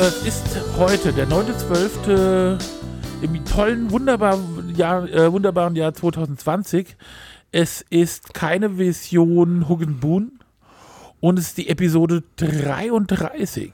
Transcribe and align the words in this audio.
Es 0.00 0.22
ist 0.22 0.44
heute 0.76 1.12
der 1.12 1.26
9.12. 1.26 2.62
im 3.20 3.44
tollen, 3.44 3.90
wunderbar 3.90 4.38
Jahr, 4.76 5.08
äh, 5.08 5.32
wunderbaren 5.32 5.74
Jahr 5.74 5.92
2020. 5.92 6.96
Es 7.50 7.84
ist 7.90 8.32
keine 8.32 8.78
Vision 8.78 9.68
Huggenboon 9.68 10.38
und 11.18 11.38
es 11.38 11.48
ist 11.48 11.58
die 11.58 11.68
Episode 11.68 12.22
33. 12.36 13.72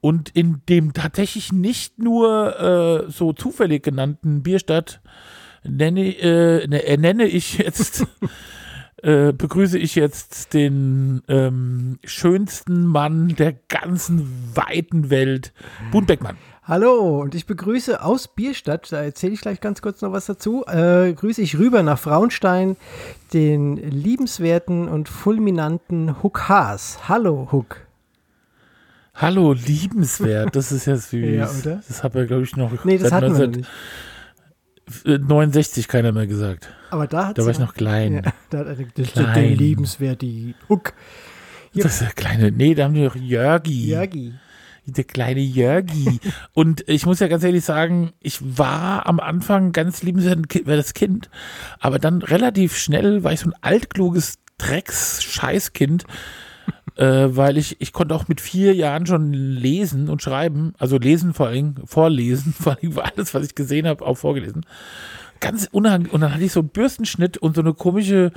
Und 0.00 0.30
in 0.30 0.62
dem 0.68 0.92
tatsächlich 0.92 1.52
nicht 1.52 2.00
nur 2.00 3.06
äh, 3.06 3.10
so 3.12 3.32
zufällig 3.32 3.84
genannten 3.84 4.42
Bierstadt 4.42 5.00
nenne, 5.62 6.16
äh, 6.18 6.66
ne, 6.66 6.82
nenne 6.98 7.26
ich 7.26 7.58
jetzt 7.58 8.04
äh, 9.04 9.32
begrüße 9.32 9.78
ich 9.78 9.94
jetzt 9.94 10.54
den 10.54 11.22
ähm, 11.28 11.98
schönsten 12.04 12.86
Mann 12.86 13.28
der 13.36 13.54
ganzen 13.68 14.26
weiten 14.54 15.10
Welt, 15.10 15.52
Bun 15.92 16.06
Beckmann. 16.06 16.36
Hallo 16.62 17.20
und 17.20 17.34
ich 17.34 17.44
begrüße 17.44 18.02
aus 18.02 18.28
Bierstadt, 18.28 18.90
da 18.90 19.02
erzähle 19.02 19.34
ich 19.34 19.42
gleich 19.42 19.60
ganz 19.60 19.82
kurz 19.82 20.00
noch 20.00 20.12
was 20.12 20.24
dazu, 20.24 20.64
äh, 20.66 21.12
grüße 21.12 21.42
ich 21.42 21.58
rüber 21.58 21.82
nach 21.82 21.98
Frauenstein 21.98 22.76
den 23.34 23.76
liebenswerten 23.76 24.88
und 24.88 25.10
fulminanten 25.10 26.22
Huck 26.22 26.48
Haas. 26.48 27.06
Hallo 27.06 27.48
Huck. 27.52 27.86
Hallo, 29.14 29.52
liebenswert, 29.52 30.56
das 30.56 30.72
ist 30.72 30.86
ja 30.86 30.96
süß. 30.96 31.12
Ja, 31.12 31.50
oder? 31.60 31.82
Das 31.86 32.02
hat 32.02 32.14
er, 32.14 32.24
glaube 32.24 32.44
ich, 32.44 32.56
noch 32.56 32.84
Nee, 32.84 32.96
das 32.96 33.12
hatten 33.12 33.36
wir 33.36 33.48
noch 33.48 33.56
nicht. 33.56 33.68
1969 34.86 35.88
keiner 35.88 36.12
mehr 36.12 36.26
gesagt. 36.26 36.68
Aber 36.90 37.06
da 37.06 37.28
hat 37.28 37.38
Da 37.38 37.42
war 37.44 37.50
ich 37.50 37.58
noch 37.58 37.74
klein. 37.74 38.22
Ja, 38.24 38.32
da 38.50 38.58
hat 38.58 38.66
er, 38.66 38.74
das 38.76 39.06
ist 39.06 39.12
Klein. 39.14 39.34
der 39.34 39.50
liebenswerte 39.56 40.54
Huck. 40.68 40.92
Ja. 41.72 41.82
Das 41.84 41.94
ist 41.94 42.02
der 42.02 42.10
kleine, 42.12 42.52
nee, 42.52 42.74
da 42.74 42.84
haben 42.84 42.94
die 42.94 43.04
doch 43.04 43.16
Jörgi. 43.16 43.88
Jörgi. 43.88 44.34
Der 44.86 45.04
kleine 45.04 45.40
Jörgi. 45.40 46.20
Und 46.52 46.84
ich 46.88 47.06
muss 47.06 47.18
ja 47.20 47.26
ganz 47.28 47.42
ehrlich 47.42 47.64
sagen, 47.64 48.12
ich 48.20 48.38
war 48.58 49.06
am 49.06 49.18
Anfang 49.18 49.72
ganz 49.72 50.02
liebenswert 50.02 50.48
Ki- 50.48 50.66
war 50.66 50.76
das 50.76 50.92
Kind, 50.94 51.30
aber 51.80 51.98
dann 51.98 52.20
relativ 52.22 52.76
schnell 52.76 53.24
war 53.24 53.32
ich 53.32 53.40
so 53.40 53.48
ein 53.48 53.54
altkluges 53.62 54.34
Drecks-Scheißkind, 54.58 56.04
äh, 56.96 57.26
weil 57.30 57.56
ich, 57.58 57.76
ich 57.80 57.92
konnte 57.92 58.14
auch 58.14 58.28
mit 58.28 58.40
vier 58.40 58.74
Jahren 58.74 59.06
schon 59.06 59.32
lesen 59.32 60.08
und 60.08 60.22
schreiben, 60.22 60.74
also 60.78 60.98
lesen 60.98 61.34
vor 61.34 61.48
allem, 61.48 61.74
vorlesen, 61.84 62.52
vor 62.58 62.76
allem 62.80 62.96
war 62.96 63.10
alles, 63.14 63.34
was 63.34 63.44
ich 63.44 63.54
gesehen 63.54 63.86
habe, 63.86 64.04
auch 64.06 64.16
vorgelesen. 64.16 64.64
Ganz 65.40 65.68
unangenehm. 65.72 66.12
Und 66.14 66.20
dann 66.20 66.32
hatte 66.32 66.44
ich 66.44 66.52
so 66.52 66.60
einen 66.60 66.68
Bürstenschnitt 66.70 67.36
und 67.38 67.54
so 67.56 67.60
eine 67.62 67.74
komische, 67.74 68.30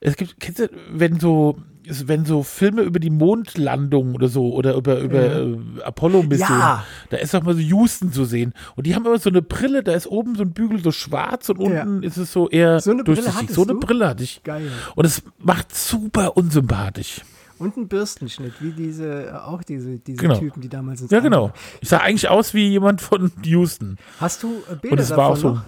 es 0.00 0.16
gibt, 0.16 0.40
kennst 0.40 0.58
du, 0.58 0.68
wenn 0.92 1.18
so, 1.20 1.56
wenn 1.86 2.24
so 2.24 2.42
Filme 2.42 2.82
über 2.82 2.98
die 2.98 3.10
Mondlandung 3.10 4.14
oder 4.14 4.28
so 4.28 4.52
oder 4.54 4.74
über, 4.74 4.98
über 5.00 5.22
äh, 5.22 5.56
Apollo-Missionen, 5.84 6.60
Ja. 6.60 6.84
da 7.10 7.16
ist 7.18 7.32
doch 7.34 7.42
mal 7.42 7.54
so 7.54 7.60
Houston 7.60 8.10
zu 8.12 8.24
sehen. 8.24 8.54
Und 8.74 8.86
die 8.86 8.94
haben 8.94 9.04
immer 9.06 9.18
so 9.18 9.30
eine 9.30 9.42
Brille, 9.42 9.82
da 9.82 9.92
ist 9.92 10.06
oben 10.06 10.34
so 10.34 10.42
ein 10.42 10.52
Bügel 10.52 10.82
so 10.82 10.92
schwarz 10.92 11.48
und 11.50 11.60
Ja. 11.60 11.82
unten 11.82 12.02
ist 12.02 12.16
es 12.16 12.32
so 12.32 12.48
eher 12.48 12.80
So 12.80 12.90
eine 12.90 13.04
durchsichtig. 13.04 13.50
So 13.50 13.62
eine 13.62 13.74
du? 13.74 13.80
Brille 13.80 14.08
hatte 14.08 14.24
ich. 14.24 14.42
Geil. 14.42 14.70
Und 14.94 15.04
es 15.04 15.22
macht 15.38 15.74
super 15.74 16.36
unsympathisch. 16.36 17.20
Und 17.58 17.76
ein 17.76 17.88
Bürstenschnitt, 17.88 18.54
wie 18.60 18.72
diese, 18.72 19.26
äh, 19.28 19.32
auch 19.32 19.62
diese, 19.62 19.98
diese 19.98 20.18
Genau. 20.18 20.38
Typen, 20.38 20.60
die 20.60 20.68
damals 20.68 21.00
ins 21.02 21.10
Ja, 21.10 21.20
genau. 21.20 21.52
Ich 21.80 21.88
sah 21.88 21.98
eigentlich 21.98 22.28
aus 22.28 22.52
wie 22.54 22.68
jemand 22.68 23.00
von 23.00 23.30
Houston. 23.44 23.96
Hast 24.20 24.42
du 24.42 24.48
äh, 24.70 24.74
Bilder 24.76 24.92
Und 24.94 24.98
es 25.00 25.08
davon 25.08 25.22
war 25.24 25.30
auch 25.30 25.36
so. 25.36 25.48
noch? 25.50 25.62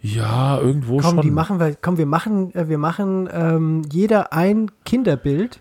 Ja, 0.00 0.58
irgendwo 0.58 0.96
Komm, 0.98 1.14
schon. 1.16 1.20
die 1.22 1.30
machen 1.30 1.60
wir, 1.60 1.76
komm, 1.80 1.96
wir 1.96 2.06
machen, 2.06 2.52
äh, 2.54 2.68
wir 2.68 2.78
machen 2.78 3.28
ähm, 3.32 3.82
jeder 3.90 4.32
ein 4.32 4.70
Kinderbild 4.84 5.60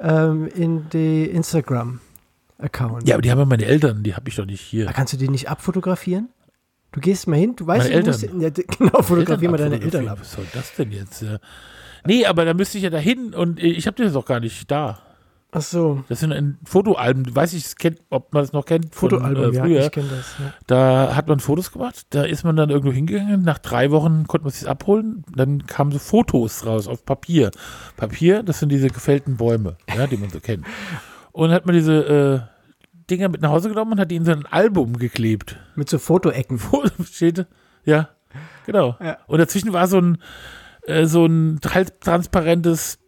ähm, 0.00 0.48
in 0.48 0.88
die 0.90 1.26
Instagram-Account. 1.26 3.06
ja, 3.08 3.14
aber 3.14 3.22
die 3.22 3.30
haben 3.30 3.38
ja 3.38 3.44
meine 3.44 3.64
Eltern, 3.66 4.02
die 4.02 4.16
habe 4.16 4.28
ich 4.28 4.34
doch 4.34 4.46
nicht 4.46 4.60
hier. 4.60 4.86
Da 4.86 4.92
kannst 4.92 5.12
du 5.12 5.16
die 5.16 5.28
nicht 5.28 5.48
abfotografieren? 5.48 6.28
Du 6.90 7.00
gehst 7.00 7.28
mal 7.28 7.36
hin, 7.36 7.54
du 7.54 7.66
weißt, 7.68 7.88
Meine 7.88 8.00
du 8.02 8.06
musst, 8.08 8.22
Eltern. 8.24 8.40
ja, 8.40 8.50
d- 8.50 8.64
genau, 8.78 9.02
fotografier 9.02 9.50
mal 9.50 9.58
deine. 9.58 9.80
Eltern 9.80 10.08
ab. 10.08 10.18
Was 10.20 10.32
soll 10.32 10.46
das 10.52 10.74
denn 10.74 10.90
jetzt? 10.90 11.22
ja? 11.22 11.38
Nee, 12.08 12.24
aber 12.24 12.44
da 12.46 12.54
müsste 12.54 12.78
ich 12.78 12.84
ja 12.84 12.90
dahin 12.90 13.34
und 13.34 13.62
ich 13.62 13.86
habe 13.86 14.02
das 14.02 14.14
doch 14.14 14.24
gar 14.24 14.40
nicht 14.40 14.70
da. 14.70 14.98
Ach 15.50 15.62
so, 15.62 16.04
Das 16.08 16.20
sind 16.20 16.32
ein 16.32 16.58
Fotoalben. 16.64 17.24
Du 17.24 17.34
weißt 17.34 17.54
nicht, 17.54 17.78
kennt, 17.78 18.00
ob 18.10 18.32
man 18.34 18.42
das 18.42 18.52
noch 18.52 18.64
kennt 18.66 18.94
von 18.94 19.10
Fotoalbum, 19.10 19.52
äh, 19.52 19.56
ja, 19.56 19.62
früher. 19.62 19.84
ich 19.84 19.90
kenne 19.90 20.08
das. 20.08 20.34
Ja. 20.38 20.54
Da 20.66 21.16
hat 21.16 21.28
man 21.28 21.40
Fotos 21.40 21.72
gemacht, 21.72 22.06
da 22.10 22.22
ist 22.24 22.44
man 22.44 22.56
dann 22.56 22.70
irgendwo 22.70 22.92
hingegangen. 22.92 23.42
Nach 23.42 23.58
drei 23.58 23.90
Wochen 23.90 24.26
konnte 24.26 24.44
man 24.44 24.52
sich 24.52 24.68
abholen. 24.68 25.24
Dann 25.34 25.66
kamen 25.66 25.90
so 25.92 25.98
Fotos 25.98 26.66
raus 26.66 26.86
auf 26.86 27.04
Papier. 27.04 27.50
Papier, 27.96 28.42
das 28.42 28.58
sind 28.58 28.70
diese 28.70 28.88
gefällten 28.88 29.36
Bäume, 29.36 29.76
ja, 29.94 30.06
die 30.06 30.16
man 30.16 30.30
so 30.30 30.40
kennt. 30.40 30.66
Und 31.32 31.50
hat 31.50 31.64
man 31.66 31.74
diese 31.74 31.94
äh, 31.94 32.40
Dinger 33.10 33.28
mit 33.28 33.40
nach 33.40 33.50
Hause 33.50 33.70
genommen 33.70 33.92
und 33.92 34.00
hat 34.00 34.10
die 34.10 34.16
in 34.16 34.24
so 34.24 34.32
ein 34.32 34.44
Album 34.46 34.98
geklebt. 34.98 35.56
Mit 35.76 35.88
so 35.88 35.98
Fotoecken. 35.98 36.58
Foto 36.58 37.02
steht, 37.04 37.46
ja, 37.84 38.10
genau. 38.66 38.96
Ja. 39.00 39.18
Und 39.26 39.38
dazwischen 39.38 39.72
war 39.72 39.86
so 39.86 39.98
ein, 39.98 40.18
äh, 40.88 41.06
so 41.06 41.26
ein 41.26 41.60
halb 41.72 42.00
transparentes 42.00 42.98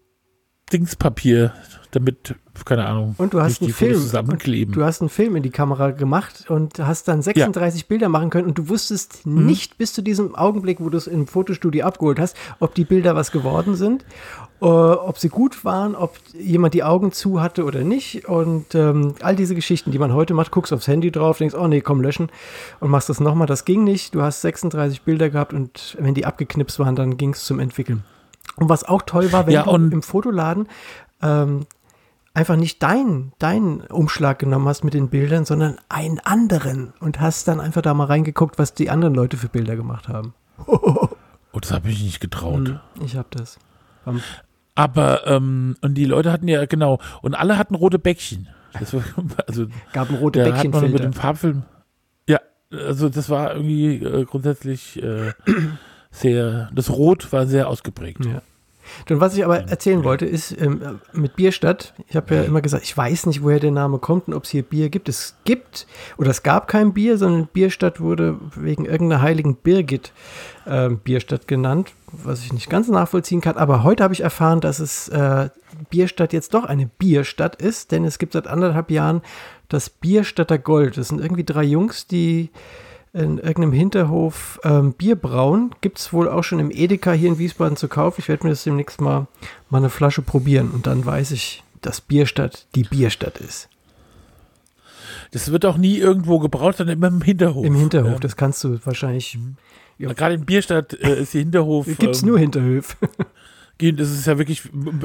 Dingspapier, 0.73 1.53
damit, 1.91 2.37
keine 2.65 2.87
Ahnung, 2.87 3.17
Und 3.19 3.35
du 3.35 3.41
hast 3.41 3.61
einen 3.61 3.73
Film. 3.73 3.95
zusammenkleben. 3.95 4.73
Du 4.73 4.85
hast 4.85 5.01
einen 5.01 5.09
Film 5.09 5.35
in 5.35 5.43
die 5.43 5.51
Kamera 5.51 5.91
gemacht 5.91 6.45
und 6.49 6.79
hast 6.79 7.09
dann 7.09 7.23
36 7.23 7.89
Bilder 7.89 8.09
machen 8.09 8.31
können 8.31 8.47
und 8.47 8.57
du 8.57 8.69
wusstest 8.69 9.27
Mhm. 9.27 9.47
nicht 9.47 9.79
bis 9.79 9.93
zu 9.93 10.01
diesem 10.03 10.37
Augenblick, 10.37 10.79
wo 10.81 10.89
du 10.89 10.97
es 10.97 11.09
im 11.09 11.27
Fotostudio 11.27 11.85
abgeholt 11.87 12.21
hast, 12.21 12.37
ob 12.61 12.77
die 12.77 12.85
Bilder 12.85 13.17
was 13.17 13.33
geworden 13.33 13.75
sind, 13.75 14.05
äh, 14.61 14.65
ob 14.65 15.19
sie 15.19 15.29
gut 15.29 15.65
waren, 15.65 15.95
ob 15.95 16.17
jemand 16.33 16.75
die 16.75 16.83
Augen 16.85 17.13
zu 17.13 17.41
hatte 17.41 17.65
oder 17.65 17.83
nicht 17.83 18.27
und 18.29 18.75
ähm, 18.75 19.15
all 19.23 19.35
diese 19.37 19.55
Geschichten, 19.55 19.91
die 19.91 19.99
man 19.99 20.13
heute 20.13 20.35
macht, 20.35 20.51
guckst 20.51 20.73
aufs 20.73 20.87
Handy 20.89 21.11
drauf, 21.11 21.39
denkst, 21.39 21.55
oh 21.55 21.67
nee, 21.67 21.81
komm, 21.81 22.01
löschen 22.03 22.29
und 22.81 22.91
machst 22.91 23.09
das 23.09 23.21
nochmal, 23.21 23.47
das 23.47 23.65
ging 23.65 23.85
nicht. 23.85 24.15
Du 24.15 24.23
hast 24.23 24.43
36 24.43 25.03
Bilder 25.03 25.31
gehabt 25.31 25.53
und 25.55 25.97
wenn 25.99 26.15
die 26.15 26.27
abgeknipst 26.27 26.79
waren, 26.79 26.97
dann 26.97 27.17
ging 27.17 27.31
es 27.31 27.45
zum 27.45 27.59
Entwickeln. 27.59 28.05
Und 28.57 28.69
was 28.69 28.85
auch 28.85 29.03
toll 29.03 29.33
war, 29.33 29.47
wenn 29.47 29.55
Ja, 29.55 29.63
du 29.63 29.71
im 29.75 30.03
Fotoladen 30.03 30.69
ähm, 31.23 31.67
einfach 32.35 32.57
nicht 32.57 32.83
deinen 32.83 33.33
deinen 33.39 33.81
Umschlag 33.83 34.39
genommen 34.39 34.69
hast 34.69 34.85
mit 34.85 34.93
den 34.95 35.09
Bildern, 35.09 35.45
sondern 35.47 35.79
einen 35.89 36.21
anderen 36.21 36.93
und 37.01 37.21
hast 37.21 37.49
dann 37.49 37.61
einfach 37.61 37.83
da 37.83 37.95
mal 37.95 38.05
reingeguckt, 38.05 38.59
was 38.59 38.75
die 38.75 38.91
anderen 38.91 39.15
Leute 39.15 39.37
für 39.37 39.49
Bilder 39.49 39.77
gemacht 39.77 40.09
haben. 40.09 40.35
Oh, 40.67 41.09
das 41.61 41.73
habe 41.73 41.89
ich 41.89 42.03
nicht 42.03 42.21
getraut. 42.21 42.69
Hm, 42.69 42.81
Ich 43.03 43.17
habe 43.17 43.29
das. 43.31 43.59
Aber, 44.81 45.27
ähm, 45.27 45.77
und 45.83 45.95
die 45.95 46.07
Leute 46.07 46.33
hatten 46.33 46.49
ja, 46.49 46.65
genau, 46.65 46.99
und 47.21 47.35
alle 47.35 47.59
hatten 47.59 47.75
rote 47.75 47.99
Bäckchen. 47.99 48.49
Das 48.79 48.95
war, 48.95 49.03
also, 49.47 49.67
Gab 49.93 50.09
einen 50.09 50.19
rote 50.19 50.43
da 50.43 50.57
hat 50.57 50.69
man 50.69 50.91
mit 50.91 51.05
dem 51.05 51.13
Farbfilm, 51.13 51.65
ja, 52.27 52.39
also 52.73 53.11
das 53.11 53.29
war 53.29 53.55
irgendwie 53.55 53.97
äh, 53.97 54.25
grundsätzlich 54.25 55.03
äh, 55.03 55.33
sehr, 56.11 56.71
das 56.75 56.89
Rot 56.89 57.31
war 57.31 57.47
sehr 57.47 57.69
ausgeprägt. 57.69 58.25
Ja. 58.25 58.41
Und 59.09 59.21
was 59.21 59.37
ich 59.37 59.45
aber 59.45 59.69
erzählen 59.69 60.03
wollte, 60.03 60.25
ist 60.25 60.59
ähm, 60.59 61.01
mit 61.13 61.37
Bierstadt, 61.37 61.93
ich 62.09 62.17
habe 62.17 62.35
ja 62.35 62.43
immer 62.43 62.63
gesagt, 62.63 62.85
ich 62.85 62.97
weiß 62.97 63.27
nicht, 63.27 63.43
woher 63.43 63.61
der 63.61 63.71
Name 63.71 63.99
kommt 63.99 64.29
und 64.29 64.35
ob 64.35 64.45
es 64.45 64.51
hier 64.51 64.63
Bier 64.63 64.89
gibt. 64.89 65.09
Es 65.09 65.37
gibt, 65.45 65.87
oder 66.17 66.31
es 66.31 66.43
gab 66.43 66.69
kein 66.69 66.95
Bier, 66.95 67.19
sondern 67.19 67.47
Bierstadt 67.47 68.01
wurde 68.01 68.39
wegen 68.57 68.87
irgendeiner 68.87 69.23
heiligen 69.23 69.57
Birgit 69.57 70.13
ähm, 70.71 70.99
Bierstadt 70.99 71.49
genannt, 71.49 71.93
was 72.13 72.43
ich 72.45 72.53
nicht 72.53 72.71
ganz 72.71 72.89
nachvollziehen 72.89 73.41
kann. 73.41 73.57
Aber 73.57 73.83
heute 73.83 74.03
habe 74.05 74.15
ich 74.15 74.21
erfahren, 74.23 74.61
dass 74.61 74.79
es 74.79 75.09
äh, 75.09 75.51
Bierstadt 75.91 76.33
jetzt 76.33 76.55
doch 76.55 76.65
eine 76.65 76.87
Bierstadt 76.87 77.57
ist, 77.57 77.93
denn 77.93 78.05
es 78.05 78.19
gibt 78.19 78.33
seit 78.33 78.47
anderthalb 78.47 78.91
Jahren 78.91 79.21
das 79.69 79.91
Bierstadter 79.91 80.59
Gold. 80.59 80.97
Das 80.97 81.09
sind 81.09 81.21
irgendwie 81.21 81.45
drei 81.45 81.65
Jungs, 81.65 82.07
die 82.07 82.51
in 83.13 83.39
irgendeinem 83.39 83.73
Hinterhof 83.73 84.61
ähm, 84.63 84.93
Bier 84.93 85.17
brauen. 85.17 85.75
Gibt 85.81 85.99
es 85.99 86.13
wohl 86.13 86.29
auch 86.29 86.45
schon 86.45 86.61
im 86.61 86.71
Edeka 86.71 87.13
hier 87.13 87.29
in 87.31 87.39
Wiesbaden 87.39 87.77
zu 87.77 87.89
kaufen. 87.89 88.21
Ich 88.21 88.29
werde 88.29 88.45
mir 88.45 88.51
das 88.51 88.63
demnächst 88.63 89.01
mal, 89.01 89.27
mal 89.69 89.79
eine 89.79 89.91
Flasche 89.91 90.23
probieren 90.23 90.71
und 90.71 90.87
dann 90.87 91.05
weiß 91.05 91.33
ich, 91.33 91.65
dass 91.83 92.01
Bierstadt 92.01 92.67
die 92.77 92.85
Bierstadt 92.85 93.39
ist. 93.39 93.69
Das 95.33 95.51
wird 95.51 95.65
auch 95.65 95.77
nie 95.77 95.97
irgendwo 95.99 96.39
gebraut, 96.39 96.77
sondern 96.77 96.97
immer 96.99 97.09
im 97.09 97.23
Hinterhof. 97.23 97.65
Im 97.65 97.75
Hinterhof, 97.75 98.13
Ja. 98.13 98.19
das 98.19 98.37
kannst 98.37 98.63
du 98.65 98.79
wahrscheinlich. 98.85 99.39
Ja. 100.01 100.13
Gerade 100.15 100.35
in 100.35 100.47
Bierstadt 100.47 100.95
äh, 100.95 101.23
ist 101.23 101.35
der 101.35 101.41
Hinterhof. 101.43 101.87
Gibt 101.99 102.03
es 102.05 102.23
ähm, 102.23 102.29
nur 102.29 102.39
Hinterhöfe. 102.39 102.97
gehen. 103.79 103.97
Das 103.97 104.11
ist 104.11 104.27
ja 104.27 104.39
wirklich 104.39 104.63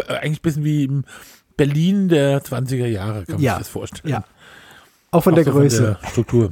äh, 0.08 0.14
eigentlich 0.14 0.40
ein 0.40 0.42
bisschen 0.42 0.64
wie 0.64 0.84
im 0.86 1.06
Berlin 1.58 2.10
der 2.10 2.42
20er 2.44 2.88
Jahre, 2.88 3.26
kann 3.26 3.36
man 3.36 3.44
Ja, 3.44 3.54
sich 3.54 3.60
das 3.60 3.70
vorstellen. 3.70 4.12
ja. 4.12 4.24
Auch 5.12 5.24
von 5.24 5.34
Auch 5.34 5.36
der 5.36 5.46
so 5.46 5.52
Größe. 5.52 5.86
Von 5.94 5.98
der 6.02 6.10
Struktur. 6.10 6.50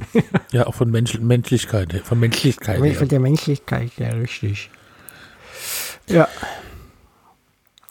ja, 0.52 0.66
auch 0.66 0.74
von 0.74 0.90
Mensch 0.90 1.18
Menschlichkeit, 1.18 1.92
her, 1.92 2.00
von 2.02 2.18
Menschlichkeit. 2.18 2.78
Von 2.96 3.08
der 3.08 3.20
Menschlichkeit, 3.20 3.90
ja, 3.98 4.08
richtig. 4.10 4.70
Ja, 6.08 6.28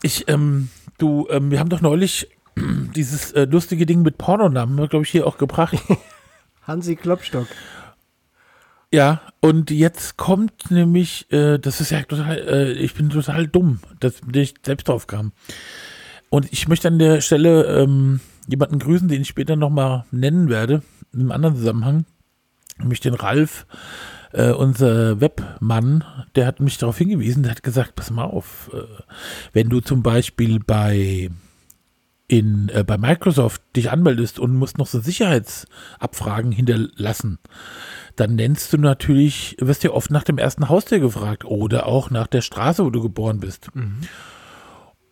Ich, 0.02 0.28
ähm, 0.28 0.70
du, 0.98 1.28
ähm, 1.30 1.52
wir 1.52 1.60
haben 1.60 1.70
doch 1.70 1.82
neulich 1.82 2.28
dieses 2.96 3.32
äh, 3.34 3.46
lustige 3.46 3.86
Ding 3.86 4.02
mit 4.02 4.18
Pornonamen, 4.18 4.90
glaube 4.90 5.06
ich, 5.06 5.12
hier 5.12 5.28
auch 5.28 5.38
gebracht. 5.38 5.76
Hansi 6.68 6.96
Klopstock. 6.96 7.48
Ja, 8.94 9.22
und 9.40 9.72
jetzt 9.72 10.18
kommt 10.18 10.70
nämlich, 10.70 11.26
äh, 11.32 11.58
das 11.58 11.82
ist 11.82 11.90
ja 11.90 12.04
total, 12.04 12.38
äh, 12.38 12.74
ich 12.74 12.94
bin 12.94 13.10
total 13.10 13.48
dumm, 13.48 13.80
dass 14.00 14.22
ich 14.36 14.54
selbst 14.64 14.88
drauf 14.88 15.08
kam. 15.08 15.32
Und 16.30 16.54
ich 16.54 16.68
möchte 16.68 16.90
an 16.90 17.00
der 17.00 17.20
Stelle 17.22 17.82
ähm, 17.82 18.20
jemanden 18.48 18.78
grüßen, 18.78 19.08
den 19.08 19.24
ich 19.24 19.28
später 19.28 19.56
nochmal 19.56 20.06
nennen 20.12 20.48
werde, 20.48 20.84
in 21.12 21.22
einem 21.22 21.32
anderen 21.32 21.56
Zusammenhang, 21.56 22.06
nämlich 22.78 23.00
den 23.00 23.16
Ralf, 23.16 23.66
äh, 24.32 24.52
unser 24.52 25.20
Webmann, 25.20 26.04
der 26.36 26.46
hat 26.46 26.60
mich 26.60 26.78
darauf 26.78 27.00
hingewiesen, 27.00 27.42
der 27.42 27.54
hat 27.54 27.64
gesagt, 27.64 27.96
pass 27.96 28.12
mal 28.12 28.26
auf, 28.26 28.70
äh, 28.74 28.84
wenn 29.54 29.70
du 29.70 29.80
zum 29.80 30.04
Beispiel 30.04 30.60
bei 30.60 31.32
in, 32.28 32.70
äh, 32.70 32.84
bei 32.84 32.98
Microsoft 32.98 33.62
dich 33.76 33.92
anmeldest 33.92 34.40
und 34.40 34.56
musst 34.56 34.78
noch 34.78 34.88
so 34.88 35.00
Sicherheitsabfragen 35.00 36.52
hinterlassen, 36.52 37.40
dann 38.16 38.36
nennst 38.36 38.72
du 38.74 38.78
natürlich, 38.78 39.58
wirst 39.60 39.84
dir 39.84 39.94
oft 39.94 40.12
nach 40.12 40.24
dem 40.24 40.38
ersten 40.38 40.70
Haustier 40.70 41.00
gefragt 41.00 41.46
oder 41.46 41.86
auch 41.86 42.10
nach 42.10 42.28
der 42.28 42.42
Straße, 42.42 42.86
wo 42.86 42.90
du 42.90 43.02
geboren 43.02 43.40
bist. 43.40 43.76
Mhm. 43.76 44.02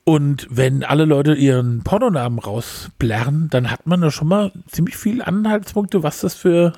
Und 0.03 0.47
wenn 0.49 0.83
alle 0.83 1.05
Leute 1.05 1.35
ihren 1.35 1.83
Pornonamen 1.83 2.39
rausblärren, 2.39 3.49
dann 3.49 3.69
hat 3.69 3.85
man 3.85 4.01
da 4.01 4.09
schon 4.09 4.27
mal 4.27 4.51
ziemlich 4.67 4.97
viele 4.97 5.25
Anhaltspunkte, 5.27 6.01
was 6.01 6.21
das 6.21 6.33
für 6.33 6.73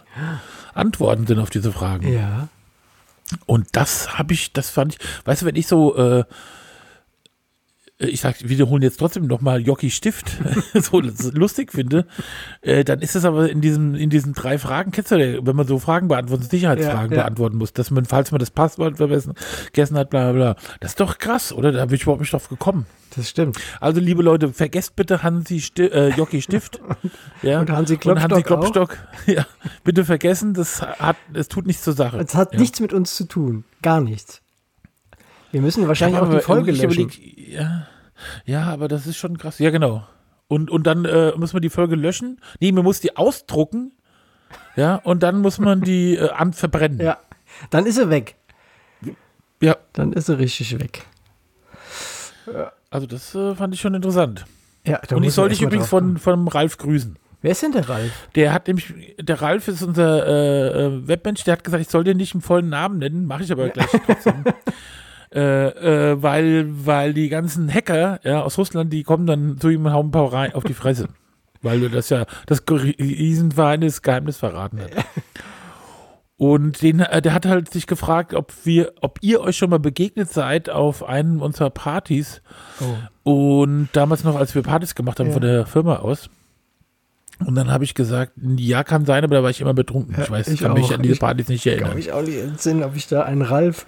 Antworten 0.74 1.25
sind 1.25 1.39
auf 1.39 1.50
diese 1.50 1.71
Fragen. 1.71 2.12
Ja. 2.12 2.50
Und 3.45 3.68
das 3.71 4.18
habe 4.18 4.33
ich, 4.33 4.51
das 4.51 4.69
fand 4.69 4.95
ich, 4.95 5.00
weißt 5.25 5.44
du, 5.44 5.45
wenn 5.45 5.56
ich 5.56 5.68
so 5.68 5.95
äh, 5.95 6.25
ich 8.07 8.21
sag, 8.21 8.47
wiederholen 8.47 8.83
jetzt 8.83 9.00
trotzdem 9.00 9.27
nochmal 9.27 9.61
Jockey 9.61 9.89
Stift, 9.89 10.38
so 10.73 11.00
lustig 11.00 11.71
finde, 11.71 12.05
äh, 12.61 12.83
dann 12.83 13.00
ist 13.00 13.15
es 13.15 13.25
aber 13.25 13.50
in 13.50 13.61
diesem, 13.61 13.95
in 13.95 14.09
diesen 14.09 14.33
drei 14.33 14.57
Fragen, 14.57 14.91
kennst 14.91 15.11
du, 15.11 15.45
wenn 15.45 15.55
man 15.55 15.67
so 15.67 15.79
Fragen 15.79 16.07
beantworten, 16.07 16.44
Sicherheitsfragen 16.44 17.11
ja, 17.11 17.17
ja. 17.17 17.23
beantworten 17.23 17.57
muss, 17.57 17.73
dass 17.73 17.91
man, 17.91 18.05
falls 18.05 18.31
man 18.31 18.39
das 18.39 18.51
Passwort 18.51 18.97
vergessen 18.97 19.97
hat, 19.97 20.09
bla, 20.09 20.31
bla, 20.31 20.53
bla. 20.53 20.55
Das 20.79 20.91
ist 20.91 21.00
doch 21.00 21.17
krass, 21.17 21.53
oder? 21.53 21.71
Da 21.71 21.85
bin 21.85 21.95
ich 21.95 22.03
überhaupt 22.03 22.21
nicht 22.21 22.33
drauf 22.33 22.50
gekommen. 22.50 22.85
Das 23.15 23.29
stimmt. 23.29 23.57
Also, 23.79 24.00
liebe 24.00 24.23
Leute, 24.23 24.51
vergesst 24.53 24.95
bitte 24.95 25.23
Hansi 25.23 25.61
Sti 25.61 25.83
äh, 25.83 26.09
Jockey 26.09 26.41
Stift. 26.41 26.79
ja. 27.41 27.59
Und 27.59 27.69
Hansi 27.69 27.97
Klopstock. 27.97 28.25
Und 28.25 28.31
Hansi 28.31 28.44
Klopstock. 28.44 28.97
Ja. 29.25 29.45
Bitte 29.83 30.03
vergessen, 30.03 30.53
das 30.53 30.81
hat, 30.81 31.15
es 31.33 31.47
tut 31.47 31.65
nichts 31.65 31.83
zur 31.83 31.94
Sache. 31.94 32.17
Es 32.17 32.35
hat 32.35 32.53
ja. 32.53 32.59
nichts 32.59 32.79
mit 32.79 32.91
uns 32.91 33.15
zu 33.15 33.25
tun. 33.25 33.63
Gar 33.81 34.01
nichts. 34.01 34.41
Wir 35.51 35.61
müssen 35.61 35.88
wahrscheinlich 35.88 36.19
auch 36.19 36.29
die 36.29 36.39
Folge 36.39 36.71
löschen. 36.71 36.85
Überlegt, 36.85 37.19
ja. 37.38 37.88
Ja, 38.45 38.63
aber 38.65 38.87
das 38.87 39.07
ist 39.07 39.17
schon 39.17 39.37
krass. 39.37 39.59
Ja, 39.59 39.69
genau. 39.69 40.05
Und, 40.47 40.69
und 40.69 40.85
dann 40.85 41.05
äh, 41.05 41.33
muss 41.35 41.53
man 41.53 41.61
die 41.61 41.69
Folge 41.69 41.95
löschen. 41.95 42.39
Nee, 42.59 42.71
man 42.71 42.83
muss 42.83 42.99
die 42.99 43.15
ausdrucken. 43.17 43.93
Ja, 44.75 44.95
und 44.95 45.23
dann 45.23 45.41
muss 45.41 45.59
man 45.59 45.81
die 45.81 46.15
äh, 46.15 46.29
an 46.29 46.53
verbrennen. 46.53 46.99
Ja, 46.99 47.17
dann 47.69 47.85
ist 47.85 47.95
sie 47.95 48.09
weg. 48.09 48.35
Ja. 49.61 49.77
Dann 49.93 50.11
ist 50.13 50.25
sie 50.25 50.37
richtig 50.37 50.77
weg. 50.79 51.05
Also, 52.89 53.07
das 53.07 53.33
äh, 53.33 53.55
fand 53.55 53.73
ich 53.73 53.81
schon 53.81 53.93
interessant. 53.93 54.45
Ja, 54.85 54.99
und 55.11 55.23
ich 55.23 55.33
soll 55.33 55.49
dich 55.49 55.61
übrigens 55.61 55.87
von, 55.87 56.17
von 56.17 56.47
Ralf 56.47 56.77
grüßen. 56.77 57.17
Wer 57.41 57.51
ist 57.51 57.61
denn 57.61 57.71
der 57.71 57.87
Ralf? 57.87 58.11
Der 58.35 58.53
hat 58.53 58.67
nämlich, 58.67 58.93
der 59.19 59.41
Ralf 59.41 59.67
ist 59.67 59.81
unser 59.81 60.27
äh, 60.27 60.85
äh 60.85 61.07
Webmensch, 61.07 61.43
der 61.43 61.53
hat 61.53 61.63
gesagt, 61.63 61.81
ich 61.81 61.89
soll 61.89 62.03
den 62.03 62.17
nicht 62.17 62.33
im 62.33 62.41
vollen 62.41 62.69
Namen 62.69 62.99
nennen, 62.99 63.25
mache 63.25 63.43
ich 63.43 63.51
aber 63.51 63.69
gleich 63.69 63.89
trotzdem. 64.05 64.43
äh, 65.33 66.12
äh, 66.12 66.21
weil, 66.21 66.68
weil 66.85 67.13
die 67.13 67.30
ganzen 67.30 67.74
Hacker 67.74 68.19
ja, 68.24 68.41
aus 68.41 68.57
Russland, 68.57 68.94
die 68.94 69.03
kommen 69.03 69.25
dann 69.25 69.57
zu 69.59 69.69
ihm 69.69 69.85
und 69.85 69.94
hauen 69.94 70.07
ein 70.07 70.12
paar 70.12 70.31
rein 70.31 70.53
auf 70.53 70.63
die 70.63 70.74
Fresse. 70.74 71.07
weil 71.63 71.80
du 71.80 71.89
das 71.89 72.09
ja, 72.09 72.25
das 72.45 72.63
Riesenvereines 72.69 74.01
Geheimnis 74.01 74.38
verraten 74.38 74.80
hat. 74.81 74.91
Und 76.35 76.81
den, 76.81 77.00
äh, 77.00 77.21
der 77.21 77.33
hat 77.33 77.45
halt 77.45 77.71
sich 77.71 77.88
gefragt, 77.88 78.33
ob 78.33 78.53
wir, 78.65 78.94
ob 79.01 79.19
ihr 79.21 79.41
euch 79.41 79.56
schon 79.56 79.69
mal 79.69 79.80
begegnet 79.80 80.30
seid 80.30 80.69
auf 80.69 81.03
einem 81.03 81.41
unserer 81.41 81.69
Partys. 81.69 82.41
Oh. 82.81 83.31
Und 83.31 83.89
damals 83.94 84.24
noch, 84.24 84.36
als 84.36 84.53
wir 84.53 84.62
Partys 84.62 84.94
gemacht 84.94 85.19
haben 85.19 85.27
ja. 85.27 85.33
von 85.33 85.41
der 85.41 85.65
Firma 85.65 85.97
aus. 85.97 86.29
Und 87.45 87.55
dann 87.55 87.71
habe 87.71 87.83
ich 87.83 87.93
gesagt, 87.93 88.33
ja, 88.37 88.83
kann 88.83 89.05
sein, 89.05 89.23
aber 89.23 89.35
da 89.35 89.43
war 89.43 89.49
ich 89.49 89.61
immer 89.61 89.73
betrunken. 89.73 90.15
Ja, 90.17 90.23
ich 90.23 90.31
weiß, 90.31 90.47
ich 90.47 90.59
kann 90.61 90.71
auch. 90.71 90.75
mich 90.75 90.93
an 90.93 91.01
diese 91.01 91.17
Partys 91.17 91.47
nicht 91.47 91.65
erinnern. 91.65 91.89
Kann 91.89 91.97
mich 91.97 92.11
auch 92.11 92.21
nicht 92.21 92.37
entsinnen, 92.37 92.83
ob 92.83 92.95
ich 92.95 93.07
da 93.07 93.23
einen 93.23 93.41
Ralf, 93.41 93.85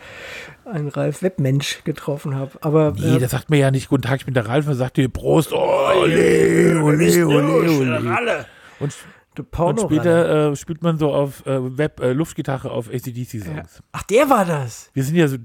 einen 0.65 0.89
Ralf 0.89 1.21
Webmensch 1.21 1.83
getroffen 1.83 2.35
habe. 2.35 2.51
Aber 2.61 2.93
nee, 2.97 3.15
äh, 3.15 3.19
das 3.19 3.31
sagt 3.31 3.49
mir 3.49 3.57
ja 3.57 3.71
nicht 3.71 3.89
Guten 3.89 4.03
Tag, 4.03 4.19
ich 4.19 4.25
bin 4.25 4.33
der 4.33 4.47
Ralf 4.47 4.67
und 4.67 4.75
sagt 4.75 4.97
dir 4.97 5.09
Prost, 5.09 5.53
oh, 5.53 5.57
ole, 5.57 6.81
ole, 6.81 7.27
ole, 7.27 7.71
ole. 7.71 8.45
Und 8.79 8.93
und 9.39 9.79
später 9.79 10.51
äh, 10.51 10.55
spielt 10.55 10.83
man 10.83 10.97
so 10.97 11.13
auf 11.13 11.45
äh, 11.45 11.77
Web 11.77 11.99
äh, 11.99 12.13
Luftgitarre 12.13 12.71
auf 12.71 12.89
ACDC-Songs. 12.89 13.81
Ach, 13.91 14.03
der 14.03 14.29
war 14.29 14.45
das. 14.45 14.89
Wir 14.93 15.03
sind 15.03 15.15
ja 15.15 15.27
so. 15.27 15.37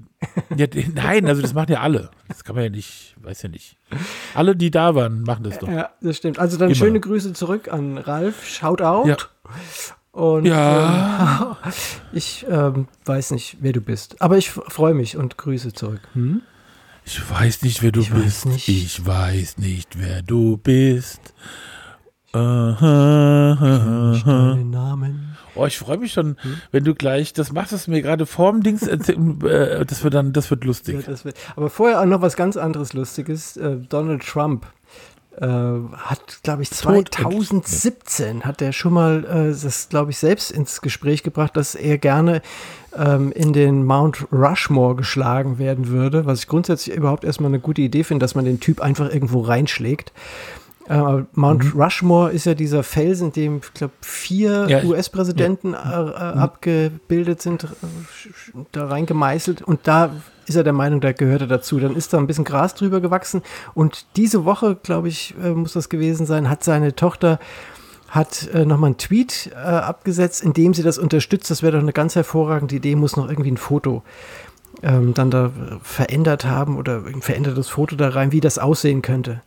ja, 0.55 0.67
nein, 0.93 1.27
also 1.27 1.41
das 1.41 1.53
machen 1.53 1.71
ja 1.71 1.81
alle. 1.81 2.11
Das 2.27 2.43
kann 2.43 2.55
man 2.55 2.65
ja 2.65 2.69
nicht, 2.69 3.15
weiß 3.21 3.41
ja 3.43 3.49
nicht. 3.49 3.77
Alle, 4.33 4.55
die 4.55 4.71
da 4.71 4.95
waren, 4.95 5.23
machen 5.23 5.43
das 5.43 5.59
doch. 5.59 5.67
Ja, 5.67 5.89
das 6.01 6.17
stimmt. 6.17 6.39
Also 6.39 6.57
dann 6.57 6.69
Immer. 6.69 6.75
schöne 6.75 6.99
Grüße 6.99 7.33
zurück 7.33 7.71
an 7.71 7.97
Ralf. 7.97 8.45
Shout 8.45 8.81
out. 8.81 9.07
Ja. 9.07 9.17
Und 10.11 10.45
ja. 10.45 11.57
Ähm, 11.63 11.71
ich 12.13 12.45
ähm, 12.49 12.87
weiß 13.05 13.31
nicht, 13.31 13.57
wer 13.61 13.73
du 13.73 13.81
bist. 13.81 14.21
Aber 14.21 14.37
ich 14.37 14.49
freue 14.49 14.93
mich 14.93 15.17
und 15.17 15.37
Grüße 15.37 15.73
zurück. 15.73 16.01
Hm? 16.13 16.41
Ich 17.05 17.29
weiß 17.29 17.63
nicht, 17.63 17.81
wer 17.81 17.91
du 17.91 18.01
ich 18.01 18.11
bist. 18.11 18.45
Weiß. 18.45 18.67
Ich 18.67 19.05
weiß 19.05 19.57
nicht, 19.57 19.99
wer 19.99 20.21
du 20.21 20.57
bist. 20.57 21.33
Aha. 22.33 23.57
Namen. 24.63 25.37
Oh, 25.55 25.65
ich 25.65 25.77
freue 25.77 25.97
mich 25.97 26.13
schon, 26.13 26.37
hm? 26.41 26.61
wenn 26.71 26.83
du 26.85 26.95
gleich 26.95 27.33
das 27.33 27.51
machst, 27.51 27.73
das 27.73 27.87
mir 27.87 28.01
gerade 28.01 28.25
vorm 28.25 28.63
Dings 28.63 28.83
erzählen, 28.83 29.41
äh, 29.45 29.85
das 29.85 30.03
wird 30.03 30.13
dann, 30.13 30.31
das 30.31 30.49
wird 30.49 30.63
lustig. 30.63 30.95
Ja, 30.95 31.01
das 31.11 31.25
wird, 31.25 31.35
aber 31.55 31.69
vorher 31.69 31.99
auch 31.99 32.05
noch 32.05 32.21
was 32.21 32.37
ganz 32.37 32.55
anderes 32.55 32.93
Lustiges. 32.93 33.57
Äh, 33.57 33.77
Donald 33.89 34.25
Trump 34.25 34.65
äh, 35.37 35.45
hat, 35.45 36.39
glaube 36.43 36.63
ich, 36.63 36.71
2017 36.71 38.43
hat 38.43 38.61
er 38.61 38.71
schon 38.71 38.93
mal 38.93 39.25
äh, 39.25 39.61
das, 39.61 39.89
glaube 39.89 40.11
ich, 40.11 40.17
selbst 40.17 40.51
ins 40.51 40.81
Gespräch 40.81 41.23
gebracht, 41.23 41.57
dass 41.57 41.75
er 41.75 41.97
gerne 41.97 42.41
ähm, 42.97 43.31
in 43.33 43.51
den 43.51 43.85
Mount 43.85 44.27
Rushmore 44.31 44.95
geschlagen 44.95 45.57
werden 45.57 45.87
würde, 45.87 46.25
was 46.25 46.39
ich 46.39 46.47
grundsätzlich 46.47 46.95
überhaupt 46.95 47.23
erstmal 47.23 47.49
eine 47.49 47.59
gute 47.59 47.81
Idee 47.81 48.03
finde, 48.03 48.23
dass 48.23 48.35
man 48.35 48.45
den 48.45 48.59
Typ 48.59 48.81
einfach 48.81 49.09
irgendwo 49.11 49.41
reinschlägt. 49.41 50.13
Äh, 50.87 51.23
Mount 51.33 51.73
mhm. 51.73 51.81
Rushmore 51.81 52.31
ist 52.31 52.45
ja 52.45 52.53
dieser 52.53 52.83
Felsen, 52.83 53.27
in 53.27 53.33
dem, 53.33 53.57
ich 53.63 53.73
glaube, 53.73 53.93
vier 54.01 54.67
ja, 54.67 54.83
US-Präsidenten 54.83 55.73
ja. 55.73 55.79
äh, 55.79 56.31
äh, 56.31 56.35
mhm. 56.35 56.41
abgebildet 56.41 57.41
sind, 57.41 57.63
äh, 57.63 57.67
da 58.71 58.87
reingemeißelt. 58.87 59.61
Und 59.61 59.81
da 59.83 60.11
ist 60.47 60.55
er 60.55 60.63
der 60.63 60.73
Meinung, 60.73 61.01
da 61.01 61.11
gehört 61.11 61.41
er 61.41 61.47
dazu. 61.47 61.79
Dann 61.79 61.95
ist 61.95 62.13
da 62.13 62.17
ein 62.17 62.27
bisschen 62.27 62.45
Gras 62.45 62.75
drüber 62.75 62.99
gewachsen. 62.99 63.41
Und 63.73 64.05
diese 64.17 64.45
Woche, 64.45 64.75
glaube 64.75 65.07
ich, 65.07 65.35
äh, 65.41 65.51
muss 65.51 65.73
das 65.73 65.89
gewesen 65.89 66.25
sein, 66.25 66.49
hat 66.49 66.63
seine 66.63 66.95
Tochter 66.95 67.39
hat 68.09 68.49
äh, 68.53 68.65
nochmal 68.65 68.89
einen 68.89 68.97
Tweet 68.97 69.51
äh, 69.53 69.55
abgesetzt, 69.55 70.43
in 70.43 70.51
dem 70.51 70.73
sie 70.73 70.83
das 70.83 70.97
unterstützt. 70.97 71.49
Das 71.49 71.63
wäre 71.63 71.73
doch 71.73 71.79
eine 71.79 71.93
ganz 71.93 72.15
hervorragende 72.15 72.75
Idee, 72.75 72.97
muss 72.97 73.15
noch 73.15 73.29
irgendwie 73.29 73.51
ein 73.51 73.57
Foto 73.57 74.03
ähm, 74.83 75.13
dann 75.13 75.31
da 75.31 75.51
verändert 75.81 76.43
haben 76.43 76.77
oder 76.77 77.05
ein 77.05 77.21
verändertes 77.21 77.69
Foto 77.69 77.95
da 77.95 78.09
rein, 78.09 78.33
wie 78.33 78.41
das 78.41 78.59
aussehen 78.59 79.01
könnte. 79.01 79.41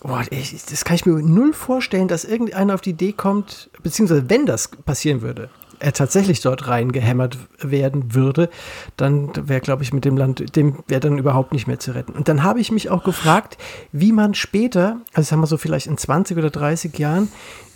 Boah, 0.00 0.24
ich, 0.30 0.64
das 0.64 0.84
kann 0.84 0.94
ich 0.94 1.06
mir 1.06 1.14
null 1.14 1.52
vorstellen, 1.52 2.08
dass 2.08 2.24
irgendeiner 2.24 2.74
auf 2.74 2.80
die 2.80 2.90
Idee 2.90 3.12
kommt, 3.12 3.70
beziehungsweise 3.82 4.30
wenn 4.30 4.46
das 4.46 4.68
passieren 4.68 5.22
würde, 5.22 5.50
er 5.80 5.92
tatsächlich 5.92 6.40
dort 6.40 6.68
reingehämmert 6.68 7.38
werden 7.60 8.14
würde, 8.14 8.48
dann 8.96 9.30
wäre, 9.48 9.60
glaube 9.60 9.82
ich, 9.82 9.92
mit 9.92 10.04
dem 10.04 10.16
Land, 10.16 10.56
dem 10.56 10.78
wäre 10.86 11.00
dann 11.00 11.18
überhaupt 11.18 11.52
nicht 11.52 11.66
mehr 11.66 11.78
zu 11.78 11.92
retten. 11.92 12.12
Und 12.12 12.28
dann 12.28 12.42
habe 12.42 12.60
ich 12.60 12.70
mich 12.70 12.90
auch 12.90 13.04
gefragt, 13.04 13.58
wie 13.92 14.12
man 14.12 14.34
später, 14.34 15.00
also 15.14 15.28
sagen 15.28 15.42
wir 15.42 15.46
so 15.46 15.56
vielleicht 15.56 15.86
in 15.86 15.98
20 15.98 16.36
oder 16.36 16.50
30 16.50 16.96
Jahren, 16.98 17.28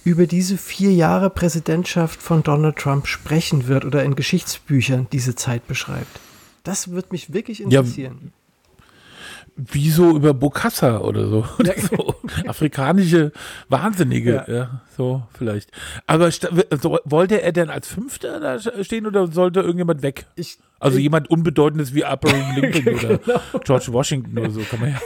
über 0.05 0.26
diese 0.26 0.59
vier 0.59 0.93
Jahre 0.93 1.31
Präsidentschaft 1.31 2.21
von 2.21 2.43
Donald 2.43 2.76
Trump 2.76 3.07
sprechen 3.07 3.69
wird 3.69 3.85
oder 3.85 4.02
in 4.02 4.17
Geschichtsbüchern 4.17 5.07
diese 5.12 5.37
Zeit 5.37 5.67
beschreibt. 5.69 6.21
Das 6.64 6.91
würde 6.91 7.09
mich 7.12 7.33
wirklich 7.33 7.62
interessieren. 7.62 8.19
Ja 8.23 8.42
wie 9.57 9.91
so 9.91 10.17
über 10.17 10.35
Bokassa 10.35 10.99
oder 11.01 11.29
so. 11.29 11.45
Oder 11.59 11.75
so. 11.79 12.15
Afrikanische 12.47 13.33
Wahnsinnige, 13.69 14.45
ja. 14.47 14.55
ja. 14.55 14.81
so 14.97 15.23
vielleicht. 15.37 15.71
Aber 16.07 16.31
so, 16.31 16.99
wollte 17.05 17.43
er 17.43 17.53
denn 17.53 17.71
als 17.71 17.89
Fünfter 17.89 18.41
da 18.41 18.59
stehen 18.83 19.07
oder 19.07 19.27
sollte 19.27 19.61
irgendjemand 19.61 20.03
weg? 20.03 20.27
Ich, 20.37 20.59
also 20.81 20.97
ich, 20.97 21.05
jemand 21.05 21.31
Unbedeutendes 21.31 21.95
wie 21.95 22.05
Abraham 22.05 22.57
Lincoln 22.61 22.85
genau. 22.85 23.15
oder 23.15 23.61
George 23.65 23.89
Washington 23.91 24.39
oder 24.39 24.51
so, 24.51 24.61
kann 24.61 24.81
man 24.81 24.91
ja. 24.91 25.01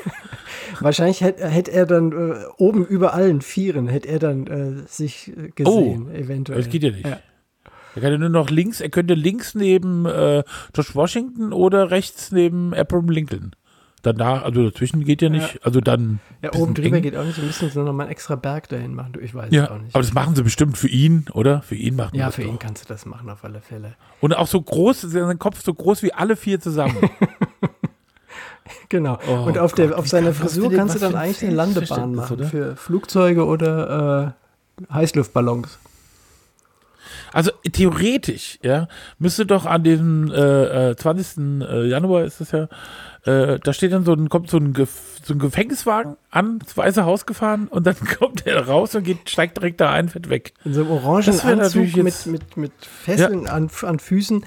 Wahrscheinlich 0.80 1.20
hätte 1.20 1.46
hätt 1.48 1.68
er 1.68 1.86
dann 1.86 2.12
äh, 2.12 2.44
oben 2.58 2.84
über 2.86 3.14
allen 3.14 3.40
Vieren, 3.40 3.88
hätte 3.88 4.08
er 4.08 4.18
dann 4.18 4.46
äh, 4.46 4.86
sich 4.86 5.28
äh, 5.36 5.50
gesehen, 5.54 6.08
oh, 6.08 6.14
eventuell. 6.14 6.58
Das 6.58 6.68
geht 6.68 6.82
ja 6.82 6.90
nicht. 6.90 7.06
Ja. 7.06 7.20
Er 7.94 8.02
könnte 8.02 8.18
nur 8.18 8.28
noch 8.28 8.50
links, 8.50 8.80
er 8.80 8.90
könnte 8.90 9.14
links 9.14 9.54
neben 9.54 10.04
äh, 10.04 10.42
George 10.72 10.90
Washington 10.94 11.52
oder 11.52 11.90
rechts 11.90 12.30
neben 12.30 12.74
Abraham 12.74 13.08
Lincoln 13.08 13.52
danach, 14.06 14.44
also 14.44 14.70
dazwischen 14.70 15.04
geht 15.04 15.20
ja 15.22 15.28
nicht, 15.28 15.54
ja. 15.54 15.60
also 15.62 15.80
dann. 15.80 16.20
Ja, 16.42 16.54
oben 16.54 16.74
drüber 16.74 16.96
eng. 16.96 17.02
geht 17.02 17.16
auch 17.16 17.24
nicht, 17.24 17.36
wir 17.36 17.44
müssen 17.44 17.70
nur 17.74 17.84
noch 17.84 17.92
mal 17.92 18.04
einen 18.04 18.12
extra 18.12 18.36
Berg 18.36 18.68
dahin 18.68 18.94
machen, 18.94 19.12
ich 19.20 19.34
weiß 19.34 19.52
ja, 19.52 19.70
auch 19.70 19.78
nicht. 19.78 19.94
Aber 19.94 20.02
das 20.02 20.12
machen 20.14 20.34
sie 20.34 20.42
bestimmt 20.42 20.78
für 20.78 20.88
ihn, 20.88 21.26
oder? 21.32 21.62
Für 21.62 21.74
ihn 21.74 21.96
machen 21.96 22.16
Ja, 22.16 22.26
das 22.26 22.36
für 22.36 22.42
doch. 22.42 22.50
ihn 22.50 22.58
kannst 22.58 22.84
du 22.84 22.88
das 22.88 23.06
machen, 23.06 23.28
auf 23.28 23.44
alle 23.44 23.60
Fälle. 23.60 23.94
Und 24.20 24.36
auch 24.36 24.46
so 24.46 24.60
groß, 24.60 25.02
sein 25.02 25.38
Kopf 25.38 25.62
so 25.62 25.74
groß 25.74 26.02
wie 26.02 26.12
alle 26.12 26.36
vier 26.36 26.60
zusammen. 26.60 26.96
Genau. 28.88 29.18
Oh 29.28 29.44
und 29.46 29.58
auf, 29.58 29.74
der, 29.74 29.88
Gott, 29.88 29.98
auf 29.98 30.04
wie 30.04 30.08
seiner 30.08 30.32
Frisur 30.32 30.72
kannst 30.72 30.94
du 30.94 30.98
dann 30.98 31.14
eigentlich 31.14 31.42
eine 31.44 31.54
Landebahn 31.54 32.14
machen 32.14 32.36
oder? 32.36 32.46
für 32.46 32.76
Flugzeuge 32.76 33.44
oder 33.44 34.34
äh, 34.88 34.92
Heißluftballons. 34.92 35.78
Also 37.32 37.50
theoretisch, 37.70 38.58
ja, 38.62 38.88
müsste 39.18 39.46
doch 39.46 39.66
an 39.66 39.84
dem 39.84 40.30
äh, 40.32 40.90
äh, 40.90 40.96
20. 40.96 41.62
äh, 41.68 41.86
Januar 41.86 42.24
ist 42.24 42.40
das 42.40 42.52
ja, 42.52 42.68
äh, 43.26 43.58
da 43.58 43.72
steht 43.72 43.92
dann 43.92 44.04
so 44.04 44.12
ein, 44.12 44.28
kommt 44.28 44.48
so 44.48 44.58
ein, 44.58 44.72
so 44.74 45.34
ein 45.34 45.38
Gefängniswagen 45.38 46.16
an, 46.30 46.60
ins 46.60 46.76
Weiße 46.76 47.04
Haus 47.04 47.26
gefahren 47.26 47.66
und 47.68 47.86
dann 47.86 47.96
kommt 48.18 48.46
er 48.46 48.66
raus 48.68 48.94
und 48.94 49.02
geht, 49.02 49.28
steigt 49.28 49.56
direkt 49.56 49.80
da 49.80 49.90
ein, 49.90 50.08
fährt 50.08 50.30
weg. 50.30 50.54
In 50.64 50.72
so 50.72 50.82
einem 50.82 50.92
orangen 50.92 51.26
Das 51.26 51.44
Anzug 51.44 51.96
mit, 51.96 52.26
mit, 52.26 52.56
mit 52.56 52.72
Fesseln 52.80 53.48
an, 53.48 53.68
an 53.82 53.98
Füßen 53.98 54.44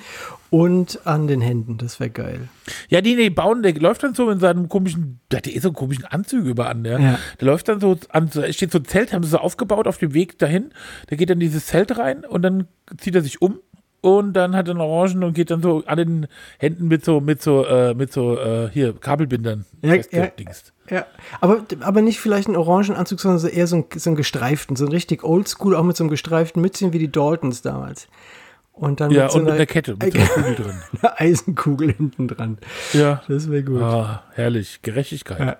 und 0.49 1.05
an 1.05 1.27
den 1.27 1.41
Händen. 1.41 1.77
Das 1.77 1.99
wäre 1.99 2.09
geil. 2.09 2.47
Ja, 2.87 3.01
nee, 3.01 3.15
nee, 3.15 3.29
bauen, 3.29 3.63
der 3.63 3.73
läuft 3.73 4.03
dann 4.03 4.15
so 4.15 4.29
in 4.29 4.39
seinem 4.39 4.69
komischen, 4.69 5.19
der 5.29 5.37
hat 5.37 5.47
eh 5.47 5.59
so 5.59 5.69
einen 5.69 5.75
komischen 5.75 6.05
Anzug 6.05 6.45
über 6.45 6.69
an, 6.69 6.85
ja. 6.85 6.97
Ja. 6.97 7.19
Der 7.39 7.47
läuft 7.47 7.67
dann 7.67 7.81
so 7.81 7.97
an, 8.09 8.31
steht 8.51 8.71
so 8.71 8.79
ein 8.79 8.85
Zelt, 8.85 9.11
haben 9.13 9.23
sie 9.23 9.29
so 9.29 9.39
aufgebaut 9.39 9.87
auf 9.87 9.97
dem 9.97 10.13
Weg 10.13 10.39
dahin. 10.39 10.73
Der 11.09 11.17
geht 11.17 11.29
dann 11.29 11.39
dieses 11.39 11.67
Zelt 11.67 11.97
rein 11.97 12.23
und 12.25 12.41
dann 12.41 12.67
zieht 12.97 13.15
er 13.15 13.21
sich 13.21 13.41
um 13.41 13.59
und 14.01 14.33
dann 14.33 14.55
hat 14.55 14.67
er 14.67 14.71
einen 14.71 14.81
Orangen 14.81 15.23
und 15.23 15.33
geht 15.33 15.51
dann 15.51 15.61
so 15.61 15.83
an 15.85 15.97
den 15.97 16.27
Händen 16.57 16.87
mit 16.87 17.03
so, 17.03 17.19
mit 17.19 17.41
so, 17.41 17.65
äh, 17.65 17.93
mit 17.93 18.13
so, 18.13 18.37
äh, 18.37 18.69
hier, 18.71 18.93
Kabelbindern. 18.93 19.65
Ja, 19.81 19.91
festgedingst. 19.91 20.73
Ja, 20.89 21.05
aber, 21.41 21.65
aber 21.81 22.01
nicht 22.01 22.19
vielleicht 22.19 22.47
einen 22.47 22.57
orangen 22.57 22.95
Anzug, 22.95 23.19
sondern 23.19 23.39
so 23.39 23.47
eher 23.47 23.67
so 23.67 23.75
einen, 23.75 23.85
so 23.95 24.09
einen 24.09 24.17
gestreiften, 24.17 24.75
so 24.75 24.85
ein 24.85 24.91
richtig 24.91 25.23
oldschool, 25.23 25.75
auch 25.75 25.83
mit 25.83 25.95
so 25.97 26.03
einem 26.03 26.09
gestreiften 26.09 26.61
Mützchen 26.61 26.93
wie 26.93 26.99
die 26.99 27.11
Daltons 27.11 27.61
damals. 27.61 28.07
Und 28.73 29.01
dann 29.01 29.11
Ja, 29.11 29.23
mit 29.23 29.31
so 29.33 29.37
und 29.39 29.43
mit 29.43 29.51
einer, 29.51 29.57
einer 29.59 29.65
Kette, 29.67 29.97
mit 30.01 30.13
so 30.13 30.19
einer 30.19 30.27
Kugel 30.29 30.55
drin. 30.55 30.79
einer 31.01 31.19
Eisenkugel 31.21 31.91
hinten 31.91 32.27
dran. 32.29 32.57
Ja. 32.93 33.21
Das 33.27 33.51
wäre 33.51 33.63
gut. 33.63 33.81
Ah, 33.81 34.23
herrlich. 34.33 34.81
Gerechtigkeit. 34.81 35.39
Ja. 35.39 35.57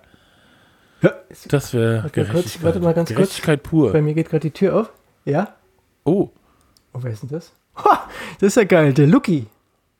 Ja, 1.02 1.12
Das 1.48 1.72
wäre 1.74 1.94
mal 1.96 2.02
kurz, 2.02 2.12
Gerechtigkeit. 2.14 2.62
warte 2.64 2.80
mal 2.80 2.94
ganz 2.94 3.08
kurz. 3.10 3.16
Gerechtigkeit 3.18 3.62
pur. 3.62 3.92
bei 3.92 4.02
mir 4.02 4.14
geht 4.14 4.30
gerade 4.30 4.40
die 4.40 4.50
Tür 4.50 4.80
auf. 4.80 4.92
Ja? 5.24 5.54
Oh. 6.04 6.30
Oh, 6.92 6.98
wer 7.02 7.12
ist 7.12 7.22
denn 7.22 7.30
das? 7.30 7.52
Ha, 7.84 8.08
das 8.38 8.48
ist 8.48 8.56
ja 8.56 8.64
geil, 8.64 8.92
der 8.92 9.06
Lucky. 9.06 9.46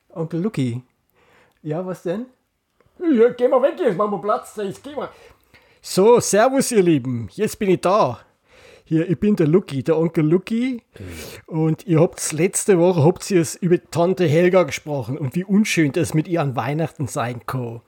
Onkel 0.09 0.41
Lucky. 0.41 0.81
Ja, 1.63 1.85
was 1.85 2.03
denn? 2.03 2.25
Ja, 2.99 3.29
geh 3.29 3.47
mal 3.47 3.61
weg 3.61 3.75
jetzt, 3.79 3.97
mach 3.97 4.09
mal 4.09 4.21
Platz, 4.21 4.55
jetzt 4.57 4.83
geh 4.83 4.95
mal. 4.95 5.09
So, 5.81 6.19
servus 6.19 6.71
ihr 6.71 6.83
Lieben, 6.83 7.29
jetzt 7.33 7.57
bin 7.57 7.69
ich 7.69 7.81
da. 7.81 8.19
Hier, 8.91 9.09
ich 9.09 9.19
bin 9.19 9.37
der 9.37 9.47
Lucky, 9.47 9.83
der 9.83 9.97
Onkel 9.97 10.25
Lucky. 10.25 10.83
Und 11.47 11.87
ihr 11.87 12.01
habt 12.01 12.33
letzte 12.33 12.77
Woche 12.77 13.05
habt 13.05 13.31
ihr 13.31 13.39
es 13.39 13.55
über 13.55 13.77
Tante 13.89 14.25
Helga 14.25 14.63
gesprochen 14.63 15.17
und 15.17 15.33
wie 15.33 15.45
unschön 15.45 15.93
das 15.93 16.13
mit 16.13 16.27
ihr 16.27 16.41
an 16.41 16.57
Weihnachten 16.57 17.07
sein 17.07 17.41
kann. 17.45 17.79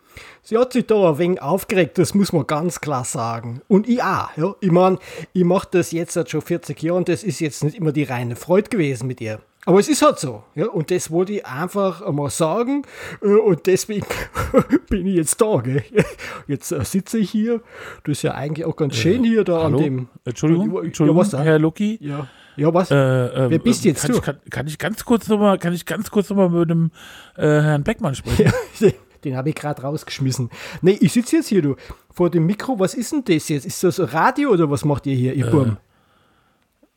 Sie 0.43 0.57
hat 0.57 0.71
sich 0.73 0.87
da 0.87 1.09
ein 1.09 1.17
wenig 1.17 1.41
aufgeregt, 1.41 1.97
das 1.97 2.13
muss 2.13 2.31
man 2.31 2.47
ganz 2.47 2.79
klar 2.79 3.03
sagen. 3.03 3.61
Und 3.67 3.89
ich 3.89 4.01
auch. 4.01 4.29
Ja. 4.37 4.55
Ich 4.61 4.71
meine, 4.71 4.97
ich 5.33 5.43
mache 5.43 5.67
das 5.71 5.91
jetzt 5.91 6.13
seit 6.13 6.29
schon 6.29 6.41
40 6.41 6.81
Jahren 6.81 6.99
und 6.99 7.09
das 7.09 7.23
ist 7.23 7.41
jetzt 7.41 7.63
nicht 7.65 7.75
immer 7.75 7.91
die 7.91 8.03
reine 8.03 8.37
Freude 8.37 8.69
gewesen 8.69 9.07
mit 9.07 9.19
ihr. 9.19 9.41
Aber 9.65 9.79
es 9.79 9.87
ist 9.87 10.01
halt 10.01 10.19
so. 10.19 10.43
Ja. 10.55 10.67
Und 10.67 10.91
das 10.91 11.09
wollte 11.09 11.33
ich 11.33 11.45
einfach 11.45 12.01
einmal 12.01 12.29
sagen. 12.29 12.83
äh, 13.21 13.27
Und 13.27 13.65
deswegen 13.65 14.05
bin 14.89 15.07
ich 15.07 15.15
jetzt 15.15 15.39
da. 15.41 15.61
Gell. 15.61 15.83
Jetzt 16.47 16.71
äh, 16.71 16.83
sitze 16.83 17.17
ich 17.19 17.29
hier. 17.31 17.61
Das 18.03 18.17
ist 18.17 18.21
ja 18.23 18.33
eigentlich 18.33 18.65
auch 18.65 18.75
ganz 18.75 18.95
schön 18.95 19.23
hier 19.23 19.43
da 19.45 19.63
Hallo? 19.63 19.77
an 19.77 19.83
dem. 19.83 20.07
Entschuldigung, 20.25 20.73
Ja, 20.75 20.81
Entschuldigung, 20.83 21.19
was 21.21 21.29
da? 21.29 21.41
Herr 21.41 21.59
Lucky. 21.59 21.97
Ja, 22.01 22.27
ja 22.57 22.73
was? 22.73 22.91
Äh, 22.91 22.95
ähm, 22.95 23.49
Wer 23.51 23.59
bist 23.59 23.85
jetzt 23.85 24.01
kann 24.01 24.11
du? 24.11 24.17
Ich, 24.17 24.23
kann, 24.23 24.37
kann 24.49 24.67
ich 24.67 24.77
ganz 24.77 25.05
kurz 25.05 25.29
nochmal, 25.29 25.57
kann 25.57 25.73
ich 25.73 25.85
ganz 25.85 26.11
kurz 26.11 26.29
nochmal 26.29 26.49
mit 26.49 26.69
dem 26.69 26.91
äh, 27.37 27.43
Herrn 27.43 27.83
Beckmann 27.83 28.15
sprechen? 28.15 28.51
Ja, 28.79 28.89
den 29.23 29.37
habe 29.37 29.49
ich 29.49 29.55
gerade 29.55 29.81
rausgeschmissen. 29.81 30.49
Nee, 30.81 30.97
ich 30.99 31.13
sitze 31.13 31.37
jetzt 31.37 31.47
hier, 31.47 31.61
du, 31.61 31.75
vor 32.11 32.29
dem 32.29 32.45
Mikro. 32.45 32.77
Was 32.79 32.93
ist 32.93 33.13
denn 33.13 33.23
das 33.23 33.47
jetzt? 33.47 33.65
Ist 33.65 33.81
das 33.83 34.13
Radio 34.13 34.49
oder 34.49 34.69
was 34.69 34.83
macht 34.83 35.05
ihr 35.05 35.15
hier, 35.15 35.33
ihr 35.33 35.45
Burm? 35.45 35.77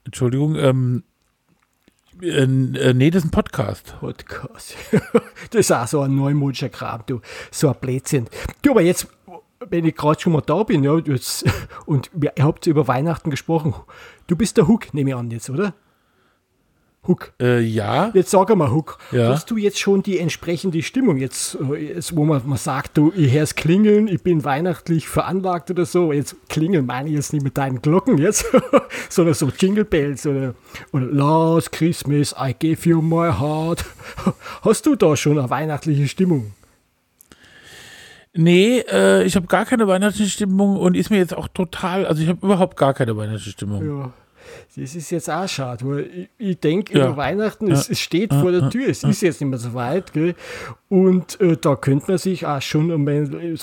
Entschuldigung, 0.05 0.57
ähm, 0.57 1.05
äh, 2.23 2.43
äh, 2.43 2.95
nee, 2.95 3.11
das 3.11 3.23
ist 3.23 3.29
ein 3.29 3.31
Podcast. 3.31 3.95
Podcast. 4.01 4.75
das 5.51 5.61
ist 5.61 5.73
auch 5.73 5.87
so 5.87 6.01
ein 6.01 6.15
neumodischer 6.15 6.69
Kram, 6.69 7.03
du. 7.07 7.21
So 7.51 7.69
ein 7.69 7.77
Blödsinn. 7.81 8.29
Du, 8.63 8.73
aber 8.73 8.83
jetzt, 8.83 9.09
wenn 9.69 9.85
ich 9.85 9.95
gerade 9.95 10.21
schon 10.21 10.33
mal 10.33 10.43
da 10.43 10.63
bin, 10.63 10.85
ja, 10.85 10.99
jetzt, 10.99 11.45
und 11.87 12.11
ihr 12.21 12.45
habt 12.45 12.67
über 12.67 12.89
Weihnachten 12.89 13.31
gesprochen. 13.31 13.75
Du 14.27 14.37
bist 14.37 14.57
der 14.57 14.69
Hook, 14.69 14.93
nehme 14.95 15.11
ich 15.11 15.17
an 15.17 15.31
jetzt, 15.31 15.51
oder? 15.51 15.75
Hook. 17.09 17.33
Äh, 17.41 17.61
ja, 17.61 18.11
Jetzt 18.15 18.31
sag 18.31 18.55
mal, 18.57 18.71
Huck, 18.71 18.99
Ja. 19.13 19.29
hast 19.29 19.51
du 19.51 19.57
jetzt 19.57 19.79
schon 19.79 20.03
die 20.03 20.19
entsprechende 20.19 20.83
Stimmung 20.83 21.17
jetzt, 21.17 21.57
äh, 21.73 21.95
jetzt 21.95 22.17
wo 22.17 22.25
man, 22.25 22.43
man 22.47 22.59
sagt, 22.59 22.97
du, 22.97 23.13
ich 23.17 23.33
hör's 23.33 23.55
klingeln, 23.55 24.09
ich 24.09 24.23
bin 24.23 24.45
weihnachtlich 24.45 25.09
veranlagt 25.09 25.71
oder 25.71 25.85
so. 25.87 26.13
Jetzt 26.13 26.37
klingeln 26.49 26.87
meine 26.87 27.09
ich 27.09 27.15
jetzt 27.15 27.33
nicht 27.33 27.43
mit 27.43 27.57
deinen 27.59 27.83
Glocken 27.83 28.19
jetzt, 28.19 28.45
sondern 29.09 29.35
so 29.35 29.51
Jingle 29.59 29.85
Bells 29.85 30.27
oder, 30.27 30.55
oder 30.93 31.07
Last 31.07 31.73
Christmas, 31.73 32.35
I 32.39 32.55
gave 32.59 32.89
you 32.89 33.01
my 33.03 33.31
heart. 33.33 33.85
Hast 34.63 34.87
du 34.87 34.95
da 34.97 35.17
schon 35.17 35.39
eine 35.39 35.51
weihnachtliche 35.51 36.09
Stimmung? 36.09 36.53
nee, 38.39 38.81
äh, 38.93 39.25
ich 39.25 39.35
habe 39.37 39.47
gar 39.47 39.65
keine 39.65 39.89
weihnachtliche 39.89 40.31
Stimmung 40.31 40.77
und 40.77 40.95
ist 40.95 41.11
mir 41.11 41.17
jetzt 41.19 41.35
auch 41.35 41.49
total, 41.49 42.05
also 42.07 42.23
ich 42.23 42.29
habe 42.29 42.45
überhaupt 42.45 42.77
gar 42.77 42.93
keine 42.93 43.17
weihnachtliche 43.17 43.51
Stimmung. 43.53 43.87
Ja. 43.87 44.13
Das 44.77 44.95
ist 44.95 45.11
jetzt 45.11 45.31
auch 45.31 45.49
schade, 45.49 45.85
weil 45.87 46.01
ich, 46.15 46.29
ich 46.51 46.61
denke 46.61 46.99
Ja. 46.99 47.07
über 47.09 47.17
Weihnachten, 47.17 47.71
es, 47.71 47.89
es 47.89 48.01
steht 48.01 48.33
vor 48.35 48.53
der 48.53 48.71
Tür, 48.71 48.89
es 48.89 49.03
ist 49.05 49.23
jetzt 49.23 49.41
nicht 49.41 49.51
mehr 49.51 49.59
so 49.59 49.75
weit, 49.75 50.13
gell? 50.13 50.35
Und 50.89 51.41
äh, 51.41 51.57
da 51.61 51.75
könnte 51.75 52.05
man 52.13 52.19
sich 52.19 52.47
auch 52.47 52.63
schon 52.63 52.89
so 52.89 52.95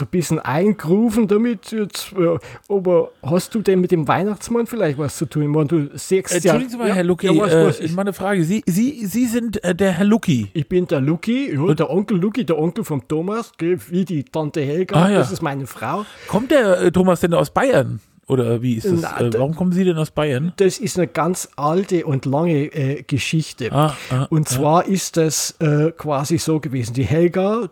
ein 0.03 0.07
bisschen 0.11 0.39
eingrufen 0.39 1.27
damit. 1.27 1.71
Jetzt, 1.71 2.11
äh, 2.13 2.37
aber 2.67 3.11
hast 3.21 3.55
du 3.55 3.61
denn 3.61 3.79
mit 3.79 3.91
dem 3.91 4.07
Weihnachtsmann 4.07 4.67
vielleicht 4.67 4.97
was 4.97 5.15
zu 5.17 5.25
tun? 5.25 5.43
Ich 5.43 5.47
meine, 5.49 5.67
du 5.67 5.89
siehst 5.93 6.33
Entschuldigen 6.33 6.69
Sie 6.69 6.75
ja, 6.77 6.81
mal, 6.81 6.87
ja, 6.89 6.95
Herr 6.95 7.03
Lucky, 7.05 7.27
ja, 7.27 7.41
was, 7.41 7.53
äh, 7.53 7.65
was 7.65 7.79
ist? 7.79 7.95
mal 7.95 8.01
eine 8.01 8.13
Frage. 8.13 8.43
Sie, 8.43 8.61
Sie, 8.65 9.05
Sie 9.05 9.25
sind 9.27 9.63
äh, 9.63 9.73
der 9.73 9.91
Herr 9.93 10.05
Lucky. 10.05 10.49
Ich 10.53 10.67
bin 10.67 10.85
der 10.87 10.99
Lucky, 10.99 11.53
ja, 11.55 11.73
der 11.73 11.89
Onkel 11.89 12.17
Lucky, 12.17 12.43
der 12.45 12.57
Onkel 12.59 12.83
vom 12.83 13.07
Thomas, 13.07 13.51
gell, 13.57 13.79
wie 13.89 14.03
die 14.03 14.23
Tante 14.25 14.61
Helga, 14.61 14.95
Ah, 15.03 15.09
ja. 15.09 15.19
das 15.19 15.31
ist 15.31 15.41
meine 15.41 15.65
Frau. 15.65 16.05
Kommt 16.27 16.51
der 16.51 16.81
äh, 16.81 16.91
Thomas 16.91 17.21
denn 17.21 17.33
aus 17.33 17.49
Bayern? 17.51 18.01
Oder 18.27 18.61
wie 18.61 18.75
ist 18.75 18.85
das? 18.85 19.01
Na, 19.01 19.33
warum 19.33 19.55
kommen 19.55 19.73
Sie 19.73 19.83
denn 19.83 19.97
aus 19.97 20.11
Bayern? 20.11 20.53
Das 20.57 20.77
ist 20.77 20.97
eine 20.97 21.07
ganz 21.07 21.49
alte 21.55 22.05
und 22.05 22.25
lange 22.25 22.65
äh, 22.73 23.03
Geschichte. 23.03 23.71
Ah, 23.71 23.95
ah, 24.09 24.27
und 24.29 24.47
zwar 24.47 24.85
ist 24.85 25.17
das 25.17 25.55
äh, 25.59 25.91
quasi 25.91 26.37
so 26.37 26.59
gewesen. 26.59 26.93
Die 26.93 27.03
Helga, 27.03 27.69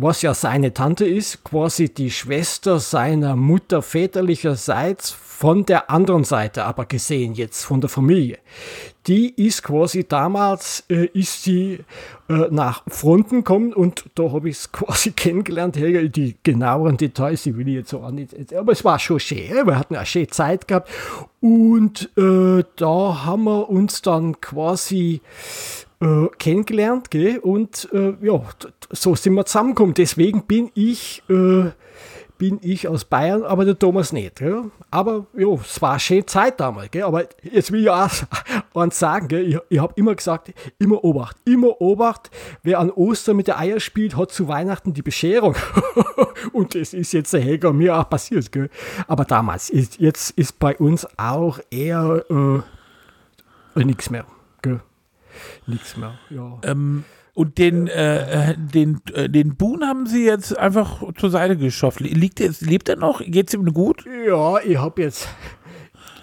was 0.00 0.22
ja 0.22 0.32
seine 0.32 0.72
Tante 0.72 1.04
ist, 1.06 1.42
quasi 1.42 1.92
die 1.92 2.10
Schwester 2.10 2.78
seiner 2.78 3.34
Mutter 3.34 3.82
väterlicherseits 3.82 5.10
von 5.10 5.64
der 5.66 5.90
anderen 5.90 6.24
Seite 6.24 6.64
aber 6.64 6.84
gesehen 6.84 7.34
jetzt 7.34 7.64
von 7.64 7.80
der 7.80 7.88
Familie. 7.90 8.38
Die 9.06 9.30
ist 9.46 9.62
quasi 9.62 10.06
damals, 10.06 10.84
äh, 10.88 11.06
ist 11.06 11.42
sie 11.42 11.80
äh, 12.28 12.48
nach 12.50 12.82
Fronten 12.88 13.38
gekommen 13.38 13.72
und 13.72 14.04
da 14.14 14.32
habe 14.32 14.48
ich 14.48 14.56
es 14.56 14.72
quasi 14.72 15.12
kennengelernt. 15.12 15.76
Die 15.76 16.36
genaueren 16.42 16.96
Details, 16.96 17.44
die 17.44 17.56
will 17.56 17.68
ich 17.68 17.74
jetzt 17.74 17.90
so 17.90 18.00
an. 18.00 18.24
Aber 18.56 18.72
es 18.72 18.84
war 18.84 18.98
schon 18.98 19.20
schön, 19.20 19.66
wir 19.66 19.78
hatten 19.78 19.96
eine 19.96 20.06
schöne 20.06 20.28
Zeit 20.28 20.68
gehabt 20.68 20.90
und 21.40 22.10
äh, 22.16 22.64
da 22.76 23.24
haben 23.24 23.44
wir 23.44 23.68
uns 23.68 24.02
dann 24.02 24.40
quasi 24.40 25.22
äh, 26.00 26.26
kennengelernt, 26.38 27.10
gell? 27.10 27.38
Und 27.38 27.88
äh, 27.92 28.14
ja, 28.20 28.42
so 28.90 29.14
sind 29.14 29.34
wir 29.34 29.44
zusammengekommen. 29.44 29.94
Deswegen 29.94 30.42
bin 30.44 30.70
ich, 30.74 31.22
äh, 31.28 31.70
bin 32.38 32.60
ich 32.62 32.86
aus 32.86 33.04
Bayern, 33.04 33.42
aber 33.42 33.64
der 33.64 33.76
Thomas 33.78 34.12
nicht. 34.12 34.36
Gell? 34.36 34.70
Aber 34.92 35.26
ja, 35.36 35.48
es 35.54 35.82
war 35.82 35.90
eine 35.90 36.00
schöne 36.00 36.26
Zeit 36.26 36.60
damals. 36.60 36.92
Gell? 36.92 37.02
Aber 37.02 37.24
jetzt 37.42 37.72
will 37.72 37.82
ich 37.82 37.90
auch 37.90 38.08
eins 38.74 38.98
sagen, 38.98 39.26
gell? 39.26 39.44
ich, 39.44 39.58
ich 39.68 39.78
habe 39.80 39.92
immer 39.96 40.14
gesagt, 40.14 40.52
immer 40.78 41.02
Obacht, 41.02 41.36
immer 41.44 41.80
Obacht. 41.80 42.30
Wer 42.62 42.78
an 42.78 42.90
Ostern 42.92 43.36
mit 43.36 43.48
der 43.48 43.58
Eier 43.58 43.80
spielt, 43.80 44.16
hat 44.16 44.30
zu 44.30 44.46
Weihnachten 44.46 44.94
die 44.94 45.02
Bescherung. 45.02 45.56
Und 46.52 46.76
das 46.76 46.94
ist 46.94 47.12
jetzt 47.12 47.32
der 47.32 47.40
Helga 47.40 47.72
mir 47.72 47.98
auch 47.98 48.08
passiert. 48.08 48.52
Gell? 48.52 48.70
Aber 49.08 49.24
damals, 49.24 49.68
ist, 49.68 49.98
jetzt 49.98 50.30
ist 50.38 50.60
bei 50.60 50.76
uns 50.76 51.08
auch 51.18 51.58
eher 51.70 52.24
äh, 52.30 53.84
nichts 53.84 54.10
mehr. 54.10 54.24
Nichts 55.66 55.96
mehr, 55.96 56.18
ja. 56.30 56.58
Ähm, 56.62 57.04
und 57.38 57.58
den, 57.58 57.86
äh, 57.86 58.50
äh, 58.50 58.54
den, 58.56 59.00
äh, 59.14 59.28
den 59.28 59.56
Boon 59.56 59.84
haben 59.84 60.06
Sie 60.06 60.24
jetzt 60.24 60.58
einfach 60.58 61.04
zur 61.16 61.30
Seite 61.30 61.56
geschafft. 61.56 62.00
Liegt 62.00 62.40
er, 62.40 62.50
lebt 62.58 62.88
er 62.88 62.96
noch? 62.96 63.22
Geht's 63.24 63.54
ihm 63.54 63.64
gut? 63.72 64.04
Ja, 64.26 64.58
ich 64.58 64.76
habe 64.76 65.02
jetzt. 65.02 65.28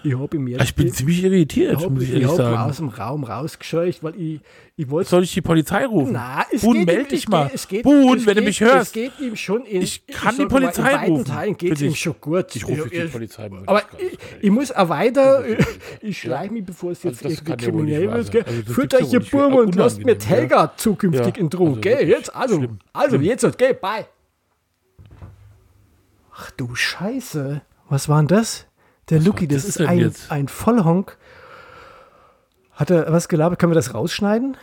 Ich 0.05 0.15
habe 0.15 0.37
jetzt. 0.37 0.63
Ich 0.63 0.75
bin 0.75 0.93
ziemlich 0.93 1.23
irritiert, 1.23 1.77
ich 1.79 1.83
hab, 1.83 1.91
muss 1.91 2.03
ich 2.03 2.09
ich 2.09 2.13
ehrlich 2.15 2.27
hab 2.29 2.35
sagen. 2.37 2.57
aus 2.57 2.77
dem 2.77 2.89
Raum 2.89 3.23
rausgescheucht, 3.23 4.03
weil 4.03 4.15
ich, 4.21 4.39
ich 4.75 4.87
wollte. 4.89 5.09
Soll 5.09 5.23
ich 5.23 5.33
die 5.33 5.41
Polizei 5.41 5.85
rufen? 5.85 6.13
Na, 6.13 6.45
es 6.51 6.61
Boon, 6.61 6.73
geht 6.75 6.85
meld 6.85 6.99
ihm- 6.99 7.09
dich 7.09 7.27
mal. 7.27 7.45
Geht, 7.45 7.55
es 7.55 7.67
geht, 7.67 7.85
es 7.85 7.91
wenn 7.91 8.17
du 8.19 8.33
geht, 8.35 8.43
mich 8.45 8.61
hörst. 8.61 8.87
Es 8.87 8.91
geht 8.93 9.19
ihm 9.19 9.35
schon 9.35 9.65
in. 9.65 9.81
Ich 9.81 10.05
kann 10.05 10.35
die 10.35 10.43
mal, 10.43 10.47
Polizei 10.47 10.91
in 10.91 10.97
weiten 10.97 11.11
rufen. 11.11 11.25
Teilen 11.25 11.57
geht 11.57 11.81
ihm 11.81 11.95
schon 11.95 12.15
gut. 12.21 12.55
Ich 12.55 12.67
rufe 12.67 12.95
Ja, 12.95 13.03
die 13.05 13.09
Polizei. 13.09 13.49
Aber 13.65 13.81
ich, 13.97 14.17
ich 14.41 14.51
muss 14.51 14.71
auch 14.71 14.89
weiter, 14.89 15.43
ich 16.01 16.19
schleiche 16.19 16.53
mich, 16.53 16.65
bevor 16.65 16.91
es 16.91 17.01
jetzt 17.01 17.25
Also 17.25 17.35
irgendwie 17.41 17.65
kriminell 17.65 18.11
wird. 18.11 18.31
gell. 18.31 18.43
Also 18.45 18.73
Führt 18.73 18.93
euch 18.93 19.11
nicht. 19.11 19.31
Burm 19.31 19.55
und 19.55 19.73
lasst 19.75 20.03
mit 20.05 20.27
Helga 20.29 20.71
zukünftig 20.77 21.37
in 21.37 21.47
Ruhe, 21.47 21.69
also 21.69 21.81
gell? 21.81 22.07
Jetzt, 22.07 22.35
also, 22.35 22.63
also 22.93 23.15
jetzt, 23.17 23.57
gell, 23.57 23.73
bye. 23.73 24.05
Ach 26.31 26.51
du 26.51 26.75
Scheiße. 26.75 27.61
Was 27.89 28.07
war 28.09 28.19
denn 28.21 28.27
das? 28.27 28.67
Der 29.09 29.19
Was 29.19 29.25
Lucky, 29.25 29.49
war 29.49 29.55
das, 29.55 29.65
das 29.65 29.75
ist 29.77 29.87
ein, 29.87 29.99
jetzt? 29.99 30.31
ein 30.31 30.47
Vollhonk. 30.47 31.17
Hat 32.71 32.89
er 32.89 33.11
was 33.11 33.27
gelabert? 33.29 33.59
Können 33.59 33.71
wir 33.71 33.75
das 33.75 33.93
rausschneiden? 33.93 34.57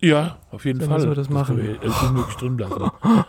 Ja, 0.00 0.38
auf 0.50 0.64
jeden 0.64 0.78
Dann 0.78 0.88
Fall. 0.88 0.98
müssen 0.98 1.10
wir 1.10 1.14
das 1.16 1.28
machen. 1.28 1.56
können 1.56 1.78
wir, 1.82 2.02
unmöglich 2.08 2.36
drin 2.36 2.58
lassen. 2.58 2.90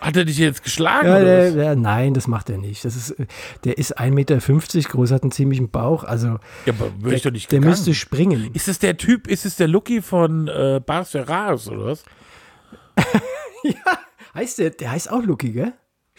Hat 0.00 0.16
er 0.16 0.24
dich 0.24 0.38
jetzt 0.38 0.64
geschlagen? 0.64 1.06
Ja, 1.06 1.20
der, 1.20 1.52
der, 1.52 1.76
nein, 1.76 2.12
das 2.12 2.26
macht 2.26 2.50
er 2.50 2.58
nicht. 2.58 2.84
Das 2.84 2.96
ist, 2.96 3.14
der 3.62 3.78
ist 3.78 4.00
1,50 4.00 4.10
Meter 4.10 4.38
groß, 4.88 5.12
hat 5.12 5.22
einen 5.22 5.30
ziemlichen 5.30 5.70
Bauch. 5.70 6.02
Also 6.02 6.40
ja, 6.66 6.72
aber 6.72 6.90
wäre 6.98 7.14
ich 7.14 7.22
doch 7.22 7.30
nicht 7.30 7.52
der 7.52 7.60
gegangen. 7.60 7.70
müsste 7.70 7.94
springen. 7.94 8.50
Ist 8.52 8.66
es 8.66 8.80
der 8.80 8.96
Typ, 8.96 9.28
ist 9.28 9.46
es 9.46 9.54
der 9.54 9.68
Lucky 9.68 10.02
von 10.02 10.48
äh, 10.48 10.80
Bars 10.84 11.10
Ferraris 11.10 11.68
oder 11.68 11.86
was? 11.86 12.04
Heißt 14.34 14.58
der, 14.58 14.70
der 14.70 14.90
heißt 14.90 15.10
auch 15.12 15.22
Lucky, 15.22 15.52
gell? 15.52 15.72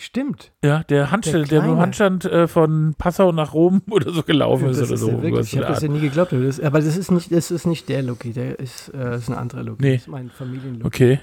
Stimmt. 0.03 0.51
Ja, 0.62 0.83
der 0.83 1.12
Handstand, 1.12 1.50
Der 1.50 1.62
der. 1.62 1.77
Handstand 1.77 2.25
äh, 2.25 2.50
von 2.50 2.93
Passau 2.98 3.31
nach 3.31 3.53
Rom 3.53 3.81
oder 3.89 4.12
so 4.12 4.22
gelaufen 4.22 4.67
ist 4.67 4.81
das 4.81 4.89
oder 4.89 4.95
ist 4.95 5.00
so. 5.00 5.07
der 5.12 5.22
wirklich. 5.22 5.53
Ich 5.53 5.57
habe 5.60 5.67
das 5.67 5.81
ja 5.81 5.88
nie 5.88 6.01
geglaubt. 6.01 6.33
aber 6.33 6.43
Das, 6.43 6.60
aber 6.60 6.81
das 6.81 6.98
ist, 6.98 7.10
nicht, 7.10 7.31
das 7.31 7.51
ist 7.51 7.65
nicht 7.65 7.88
der 7.88 8.03
Lucky, 8.03 8.33
der 8.33 8.60
ist, 8.60 8.93
äh, 8.93 9.15
ist 9.15 9.29
ein 9.29 9.36
anderer 9.38 9.63
Lucky. 9.63 9.81
Nee. 9.81 9.93
Das 9.93 10.01
ist 10.01 10.07
mein 10.10 10.29
Familienlucky. 10.29 10.86
Okay. 10.86 11.19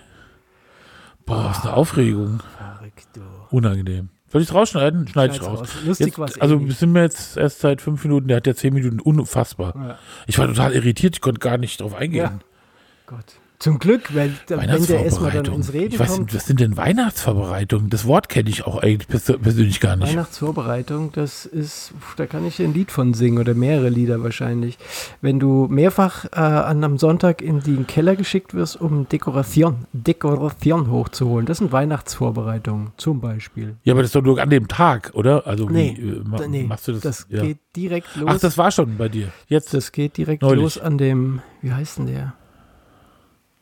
Boah, 1.26 1.50
was 1.50 1.62
eine 1.62 1.74
Aufregung. 1.74 2.40
Verrückt, 2.56 3.06
du. 3.12 3.20
Unangenehm. 3.54 4.08
Soll 4.28 4.40
ich 4.40 4.48
es 4.48 4.54
rausschneiden? 4.54 5.08
Schneide 5.08 5.34
ich 5.34 5.42
raus. 5.42 5.60
raus. 5.60 5.68
Lustig 5.84 6.16
Jetzt, 6.16 6.38
eh 6.38 6.40
also 6.40 6.64
wir 6.66 6.72
sind 6.72 6.94
wir 6.94 7.02
jetzt 7.02 7.36
erst 7.36 7.60
seit 7.60 7.82
fünf 7.82 8.02
Minuten, 8.04 8.28
der 8.28 8.38
hat 8.38 8.46
ja 8.46 8.54
zehn 8.54 8.72
Minuten, 8.72 8.98
unfassbar. 9.00 9.74
Ja. 9.76 9.98
Ich 10.26 10.38
war 10.38 10.46
total 10.46 10.72
irritiert, 10.72 11.16
ich 11.16 11.20
konnte 11.20 11.40
gar 11.40 11.58
nicht 11.58 11.82
drauf 11.82 11.94
eingehen. 11.94 12.22
Ja. 12.24 12.38
Gott. 13.06 13.39
Zum 13.60 13.78
Glück, 13.78 14.14
weil 14.14 14.32
wenn 14.46 14.86
der 14.86 15.04
erstmal 15.04 15.32
dann 15.32 15.44
ins 15.44 15.74
Reden 15.74 15.92
Ich 15.92 16.00
weiß 16.00 16.16
kommt. 16.16 16.34
was 16.34 16.46
sind 16.46 16.60
denn 16.60 16.78
Weihnachtsvorbereitungen? 16.78 17.90
Das 17.90 18.06
Wort 18.06 18.30
kenne 18.30 18.48
ich 18.48 18.64
auch 18.66 18.82
eigentlich 18.82 19.06
pers 19.06 19.24
persönlich 19.26 19.80
gar 19.80 19.96
nicht. 19.96 20.08
Weihnachtsvorbereitung, 20.08 21.12
das 21.12 21.44
ist, 21.44 21.92
da 22.16 22.24
kann 22.24 22.46
ich 22.46 22.56
dir 22.56 22.64
ein 22.64 22.72
Lied 22.72 22.90
von 22.90 23.12
singen 23.12 23.36
oder 23.38 23.52
mehrere 23.52 23.90
Lieder 23.90 24.22
wahrscheinlich. 24.22 24.78
Wenn 25.20 25.38
du 25.38 25.66
mehrfach 25.68 26.24
äh, 26.32 26.36
an 26.38 26.82
einem 26.82 26.96
Sonntag 26.96 27.42
in 27.42 27.60
den 27.60 27.86
Keller 27.86 28.16
geschickt 28.16 28.54
wirst, 28.54 28.80
um 28.80 29.06
Dekoration, 29.10 29.84
Dekoration 29.92 30.90
hochzuholen, 30.90 31.44
das 31.44 31.58
sind 31.58 31.70
Weihnachtsvorbereitungen 31.70 32.92
zum 32.96 33.20
Beispiel. 33.20 33.76
Ja, 33.84 33.92
aber 33.92 34.00
das 34.00 34.08
ist 34.08 34.14
doch 34.14 34.22
nur 34.22 34.40
an 34.40 34.48
dem 34.48 34.68
Tag, 34.68 35.10
oder? 35.12 35.46
Also 35.46 35.68
Nee, 35.68 35.98
wie 36.00 36.08
äh, 36.08 36.22
ma 36.24 36.46
nee, 36.46 36.64
machst 36.64 36.88
du 36.88 36.92
das? 36.92 37.02
das 37.02 37.26
ja. 37.28 37.42
geht 37.42 37.58
direkt 37.76 38.16
los. 38.16 38.30
Ach, 38.32 38.38
das 38.40 38.56
war 38.56 38.70
schon 38.70 38.96
bei 38.96 39.10
dir. 39.10 39.28
Jetzt. 39.48 39.74
Das 39.74 39.92
geht 39.92 40.16
direkt 40.16 40.40
Neulich. 40.40 40.62
los 40.62 40.78
an 40.78 40.96
dem, 40.96 41.42
wie 41.60 41.72
heißt 41.72 41.98
denn 41.98 42.06
der? 42.06 42.32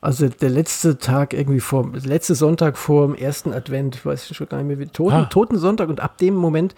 Also 0.01 0.29
der 0.29 0.51
letzte 0.51 0.99
Tag 0.99 1.35
irgendwie 1.35 1.59
vor, 1.59 1.91
letzte 1.93 2.37
Sonntag 2.37 2.79
vor 2.79 3.07
dem 3.07 3.17
ersten 3.17 3.53
Advent, 3.53 3.97
ich 3.97 4.07
weiß 4.07 4.33
schon 4.33 4.49
gar 4.49 4.59
nicht 4.59 4.69
mehr 4.69 4.79
wie, 4.79 4.87
Toten, 4.87 5.15
Ah. 5.15 5.25
Totensonntag 5.25 5.89
und 5.89 5.99
ab 5.99 6.19
dem 6.19 6.35
Moment 6.35 6.77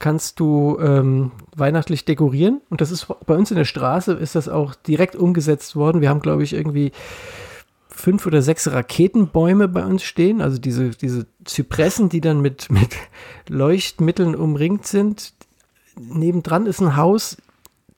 kannst 0.00 0.40
du 0.40 0.76
ähm, 0.80 1.30
weihnachtlich 1.54 2.04
dekorieren 2.04 2.60
und 2.68 2.80
das 2.80 2.90
ist 2.90 3.06
bei 3.24 3.36
uns 3.36 3.52
in 3.52 3.56
der 3.56 3.66
Straße 3.66 4.14
ist 4.14 4.34
das 4.34 4.48
auch 4.48 4.74
direkt 4.74 5.14
umgesetzt 5.14 5.76
worden. 5.76 6.00
Wir 6.00 6.08
haben 6.08 6.20
glaube 6.20 6.42
ich 6.42 6.54
irgendwie 6.54 6.90
fünf 7.88 8.26
oder 8.26 8.42
sechs 8.42 8.70
Raketenbäume 8.70 9.68
bei 9.68 9.84
uns 9.84 10.02
stehen, 10.02 10.42
also 10.42 10.58
diese, 10.58 10.90
diese 10.90 11.26
Zypressen, 11.44 12.08
die 12.08 12.20
dann 12.20 12.40
mit, 12.40 12.70
mit 12.70 12.96
Leuchtmitteln 13.48 14.34
umringt 14.34 14.86
sind. 14.86 15.32
Nebendran 15.98 16.66
ist 16.66 16.80
ein 16.80 16.96
Haus, 16.96 17.38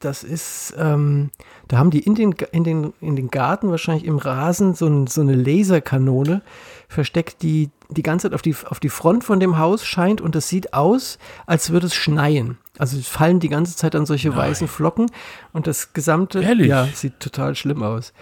das 0.01 0.23
ist, 0.23 0.75
ähm, 0.79 1.31
da 1.67 1.79
haben 1.79 1.91
die 1.91 2.01
in 2.01 2.15
den, 2.15 2.33
in, 2.53 2.63
den, 2.63 2.93
in 3.01 3.17
den 3.17 3.31
Garten 3.31 3.71
wahrscheinlich 3.71 4.05
im 4.05 4.19
Rasen 4.19 4.75
so, 4.75 4.87
ein, 4.87 5.07
so 5.09 5.21
eine 5.21 5.35
Laserkanone 5.35 6.43
versteckt, 6.89 7.43
die 7.43 7.71
die 7.91 8.03
ganze 8.03 8.29
Zeit 8.29 8.35
auf 8.35 8.43
die, 8.43 8.55
auf 8.69 8.81
die 8.81 8.91
Front 8.91 9.25
von 9.25 9.41
dem 9.41 9.59
Haus 9.59 9.85
scheint 9.85 10.21
und 10.21 10.37
es 10.37 10.49
sieht 10.49 10.73
aus, 10.73 11.19
als 11.47 11.71
würde 11.71 11.87
es 11.87 11.95
schneien. 11.95 12.59
Also 12.79 12.99
fallen 13.01 13.41
die 13.41 13.49
ganze 13.49 13.75
Zeit 13.77 13.97
an 13.97 14.07
solche 14.07 14.29
Nein. 14.29 14.39
weißen 14.39 14.69
Flocken 14.69 15.11
und 15.53 15.67
das 15.67 15.93
gesamte, 15.95 16.43
Ehrlich? 16.43 16.69
ja, 16.69 16.87
sieht 16.87 17.19
total 17.19 17.57
schlimm 17.57 17.83
aus. 17.83 18.13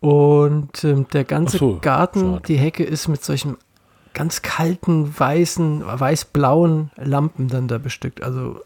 Und 0.00 0.84
ähm, 0.84 1.06
der 1.12 1.24
ganze 1.24 1.58
so, 1.58 1.78
Garten, 1.80 2.34
schade. 2.34 2.42
die 2.46 2.58
Hecke 2.58 2.84
ist 2.84 3.08
mit 3.08 3.24
solchen 3.24 3.56
ganz 4.14 4.42
kalten, 4.42 5.18
weißen, 5.18 5.82
weiß-blauen 5.84 6.90
Lampen 6.96 7.48
dann 7.48 7.66
da 7.66 7.78
bestückt. 7.78 8.22
Also 8.22 8.60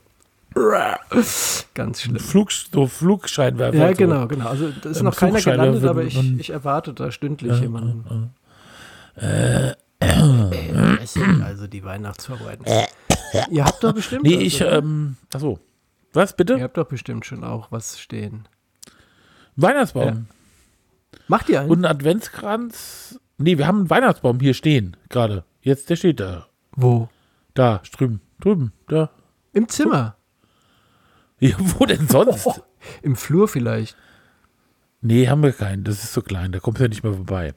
ganz 1.74 2.02
schlimm. 2.02 2.18
Flug, 2.18 2.52
so 2.52 2.86
Flugscheinwerfer. 2.86 3.76
Ja, 3.78 3.92
genau, 3.92 4.26
genau. 4.26 4.48
Also 4.48 4.70
da 4.70 4.90
ist 4.90 4.98
Ähm, 4.98 5.04
noch 5.04 5.16
keiner 5.16 5.40
gelandet, 5.40 5.84
aber 5.84 6.02
ich, 6.04 6.38
ich 6.38 6.50
erwarte 6.50 6.92
da 6.94 7.10
stündlich 7.10 7.60
jemanden. 7.60 8.32
Äh, 9.16 9.72
Also 11.44 11.66
die 11.66 11.84
Weihnachtsvorbereitung. 11.84 12.66
Ihr 13.50 13.64
habt 13.64 13.82
doch 13.82 13.92
bestimmt 13.94 14.24
nee, 14.24 14.34
ich, 14.34 14.60
ähm, 14.60 15.16
achso. 15.32 15.58
Was, 16.12 16.36
bitte? 16.36 16.54
Ihr 16.54 16.64
habt 16.64 16.76
doch 16.76 16.86
bestimmt 16.86 17.24
schon 17.24 17.44
auch 17.44 17.72
was 17.72 17.98
stehen. 17.98 18.46
Weihnachtsbaum. 19.56 20.26
Macht 21.28 21.48
ihr 21.48 21.60
einen? 21.60 21.70
Und 21.70 21.78
einen 21.78 21.96
Adventskranz. 21.96 23.18
Nee, 23.38 23.58
wir 23.58 23.66
haben 23.66 23.78
einen 23.80 23.90
Weihnachtsbaum 23.90 24.40
hier 24.40 24.54
stehen, 24.54 24.96
gerade. 25.08 25.44
Jetzt, 25.62 25.88
der 25.88 25.96
steht 25.96 26.20
da. 26.20 26.46
Wo? 26.72 27.08
Da, 27.54 27.80
drüben. 27.96 28.20
Drüben, 28.40 28.72
da. 28.88 29.10
Im 29.52 29.68
Zimmer. 29.68 30.16
Ja, 31.48 31.56
wo 31.58 31.86
denn 31.86 32.06
sonst? 32.06 32.62
Im 33.02 33.16
Flur 33.16 33.48
vielleicht. 33.48 33.96
Nee, 35.00 35.26
haben 35.26 35.42
wir 35.42 35.52
keinen. 35.52 35.82
Das 35.82 36.04
ist 36.04 36.12
so 36.12 36.22
klein, 36.22 36.52
da 36.52 36.60
kommst 36.60 36.78
du 36.78 36.84
ja 36.84 36.88
nicht 36.88 37.02
mehr 37.02 37.14
vorbei. 37.14 37.52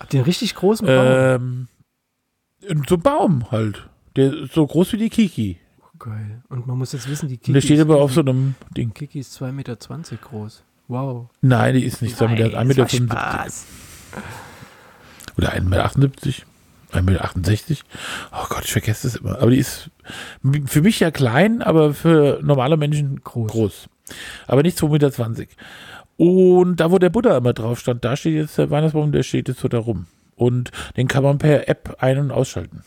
Habt 0.00 0.12
ihr 0.12 0.18
einen 0.18 0.24
richtig 0.24 0.56
großen 0.56 0.84
Baum? 0.84 1.06
Ähm, 1.06 1.68
so 2.88 2.96
ein 2.96 3.00
Baum 3.00 3.50
halt. 3.52 3.88
Der 4.16 4.32
ist 4.32 4.54
so 4.54 4.66
groß 4.66 4.94
wie 4.94 4.96
die 4.96 5.10
Kiki. 5.10 5.58
Geil. 6.00 6.42
Und 6.48 6.66
man 6.66 6.76
muss 6.76 6.92
jetzt 6.92 7.08
wissen, 7.08 7.28
die 7.28 7.36
Kiki, 7.36 7.50
Und 7.50 7.54
der 7.54 7.60
steht 7.60 7.78
aber 7.78 8.00
auf 8.00 8.12
so 8.12 8.20
einem 8.20 8.56
Ding. 8.76 8.92
Kiki 8.94 9.20
ist 9.20 9.40
2,20 9.40 9.52
Meter 9.52 9.76
groß. 9.76 10.64
Wow. 10.88 11.28
Nein, 11.40 11.74
die 11.76 11.84
ist 11.84 12.02
nicht 12.02 12.16
so. 12.16 12.26
Der 12.26 12.46
hat 12.46 12.54
1,75 12.54 12.64
Meter. 12.64 12.86
Spaß. 12.86 13.66
Oder 15.36 15.52
1,78 15.54 15.60
Meter. 15.62 16.46
1,68 16.92 17.02
Meter. 17.02 17.24
Oh 18.32 18.46
Gott, 18.48 18.64
ich 18.64 18.72
vergesse 18.72 19.08
das 19.08 19.16
immer. 19.16 19.40
Aber 19.40 19.50
die 19.50 19.58
ist 19.58 19.90
für 20.66 20.82
mich 20.82 21.00
ja 21.00 21.10
klein, 21.10 21.62
aber 21.62 21.94
für 21.94 22.40
normale 22.42 22.76
Menschen 22.76 23.20
Groß. 23.22 23.50
groß. 23.50 23.88
Aber 24.46 24.62
nicht 24.62 24.78
2,20 24.78 25.28
Meter. 25.38 25.52
Und 26.16 26.80
da, 26.80 26.90
wo 26.90 26.98
der 26.98 27.10
Buddha 27.10 27.36
immer 27.36 27.52
drauf 27.52 27.80
stand, 27.80 28.04
da 28.04 28.16
steht 28.16 28.34
jetzt 28.34 28.58
der 28.58 28.70
Weihnachtsbaum, 28.70 29.12
der 29.12 29.22
steht 29.22 29.48
jetzt 29.48 29.60
so 29.60 29.68
da 29.68 29.78
rum. 29.78 30.06
Und 30.36 30.70
den 30.96 31.08
kann 31.08 31.22
man 31.22 31.38
per 31.38 31.68
App 31.68 31.96
ein- 32.00 32.18
und 32.18 32.30
ausschalten. 32.30 32.82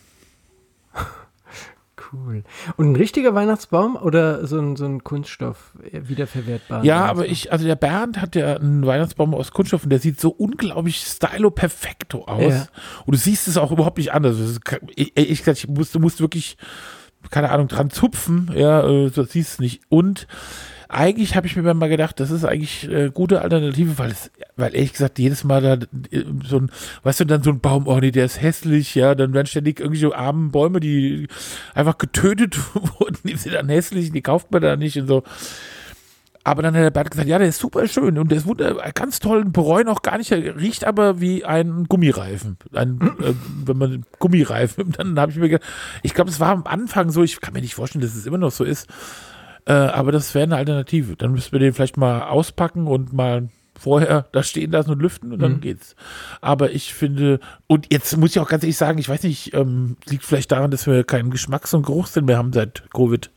Cool. 2.13 2.43
Und 2.77 2.91
ein 2.91 2.95
richtiger 2.95 3.33
Weihnachtsbaum 3.33 3.95
oder 3.95 4.45
so 4.45 4.59
ein, 4.59 4.75
so 4.75 4.85
ein 4.85 5.03
Kunststoff, 5.03 5.73
äh, 5.91 6.01
wiederverwertbar? 6.03 6.83
Ja, 6.83 7.05
aber 7.05 7.25
ich, 7.25 7.51
also 7.51 7.65
der 7.65 7.75
Bernd 7.75 8.21
hat 8.21 8.35
ja 8.35 8.57
einen 8.57 8.85
Weihnachtsbaum 8.85 9.33
aus 9.33 9.51
Kunststoff 9.51 9.83
und 9.83 9.89
der 9.89 9.99
sieht 9.99 10.19
so 10.19 10.29
unglaublich 10.29 10.97
stylo 10.97 11.49
perfecto 11.49 12.25
aus. 12.25 12.53
Ja. 12.53 12.67
Und 13.05 13.15
du 13.15 13.17
siehst 13.17 13.47
es 13.47 13.57
auch 13.57 13.71
überhaupt 13.71 13.97
nicht 13.97 14.13
anders. 14.13 14.39
Ist, 14.39 14.59
ich, 14.95 15.17
ich, 15.17 15.39
gesagt, 15.39 15.57
ich 15.57 15.67
musste, 15.67 15.99
musste 15.99 16.19
wirklich, 16.19 16.57
keine 17.31 17.49
Ahnung, 17.49 17.67
dran 17.67 17.89
zupfen. 17.89 18.51
Ja, 18.55 18.87
äh, 18.87 19.09
du 19.09 19.23
siehst 19.23 19.53
es 19.53 19.59
nicht. 19.59 19.81
Und 19.89 20.27
eigentlich 20.89 21.35
habe 21.35 21.47
ich 21.47 21.55
mir 21.55 21.73
mal 21.73 21.89
gedacht, 21.89 22.19
das 22.19 22.31
ist 22.31 22.45
eigentlich 22.45 22.89
äh, 22.89 23.09
gute 23.11 23.41
Alternative, 23.41 23.97
weil 23.97 24.11
es, 24.11 24.31
weil 24.55 24.75
ehrlich 24.75 24.93
gesagt, 24.93 25.19
jedes 25.19 25.43
Mal 25.43 25.61
da 25.61 25.73
äh, 26.11 26.23
so 26.45 26.57
ein, 26.57 26.71
weißt 27.03 27.21
du, 27.21 27.25
dann 27.25 27.43
so 27.43 27.51
ein 27.51 27.59
Baum, 27.59 27.87
oh 27.87 27.99
nee, 27.99 28.11
der 28.11 28.25
ist 28.25 28.41
hässlich, 28.41 28.95
ja, 28.95 29.15
dann 29.15 29.33
werden 29.33 29.47
ständig 29.47 29.79
irgendwelche 29.79 30.15
armen 30.15 30.51
Bäume, 30.51 30.79
die 30.79 31.27
einfach 31.73 31.97
getötet 31.97 32.57
wurden, 32.99 33.17
die 33.23 33.35
sind 33.35 33.53
dann 33.53 33.69
hässlich, 33.69 34.11
die 34.11 34.21
kauft 34.21 34.51
man 34.51 34.61
da 34.61 34.75
nicht 34.75 34.97
und 34.97 35.07
so. 35.07 35.23
Aber 36.45 36.61
dann 36.61 36.75
hat 36.75 36.83
der 36.83 36.91
Bert 36.91 37.09
gesagt, 37.09 37.29
ja, 37.29 37.39
der 37.39 37.47
ist 37.47 37.59
super 37.59 37.87
schön 37.87 38.17
und 38.17 38.29
der 38.29 38.39
ist 38.39 38.45
wunder, 38.45 38.75
ganz 38.93 39.19
toll 39.19 39.45
bereuen 39.45 39.87
auch 39.87 40.01
gar 40.01 40.17
nicht. 40.17 40.31
Der 40.31 40.57
riecht 40.57 40.83
aber 40.83 41.21
wie 41.21 41.45
ein 41.45 41.85
Gummireifen. 41.85 42.57
Ein, 42.73 42.99
äh, 43.21 43.33
wenn 43.65 43.77
man 43.77 44.05
Gummireifen, 44.19 44.91
dann 44.97 45.17
habe 45.17 45.31
ich 45.31 45.37
mir 45.37 45.47
gedacht, 45.47 45.69
ich 46.01 46.13
glaube, 46.13 46.29
es 46.29 46.41
war 46.41 46.49
am 46.49 46.65
Anfang 46.65 47.11
so, 47.11 47.23
ich 47.23 47.39
kann 47.39 47.53
mir 47.53 47.61
nicht 47.61 47.75
vorstellen, 47.75 48.01
dass 48.01 48.15
es 48.15 48.25
immer 48.25 48.37
noch 48.37 48.51
so 48.51 48.65
ist. 48.65 48.87
Äh, 49.65 49.73
aber 49.73 50.11
das 50.11 50.33
wäre 50.35 50.43
eine 50.43 50.57
Alternative. 50.57 51.15
Dann 51.15 51.31
müssten 51.31 51.51
wir 51.53 51.59
den 51.59 51.73
vielleicht 51.73 51.97
mal 51.97 52.23
auspacken 52.23 52.87
und 52.87 53.13
mal 53.13 53.49
vorher 53.79 54.27
da 54.31 54.43
stehen 54.43 54.71
lassen 54.71 54.91
und 54.91 55.01
lüften 55.01 55.31
und 55.33 55.39
dann 55.41 55.53
Mhm. 55.53 55.61
geht's. 55.61 55.95
Aber 56.41 56.71
ich 56.71 56.93
finde, 56.93 57.39
und 57.67 57.91
jetzt 57.91 58.15
muss 58.17 58.31
ich 58.31 58.39
auch 58.39 58.47
ganz 58.47 58.63
ehrlich 58.63 58.77
sagen, 58.77 58.97
ich 58.99 59.09
weiß 59.09 59.23
nicht, 59.23 59.53
ähm, 59.53 59.97
liegt 60.07 60.23
vielleicht 60.23 60.51
daran, 60.51 60.71
dass 60.71 60.85
wir 60.85 61.03
keinen 61.03 61.31
Geschmacks- 61.31 61.73
und 61.73 61.85
Geruchssinn 61.85 62.25
mehr 62.25 62.37
haben 62.37 62.53
seit 62.53 62.83
Covid. 62.93 63.31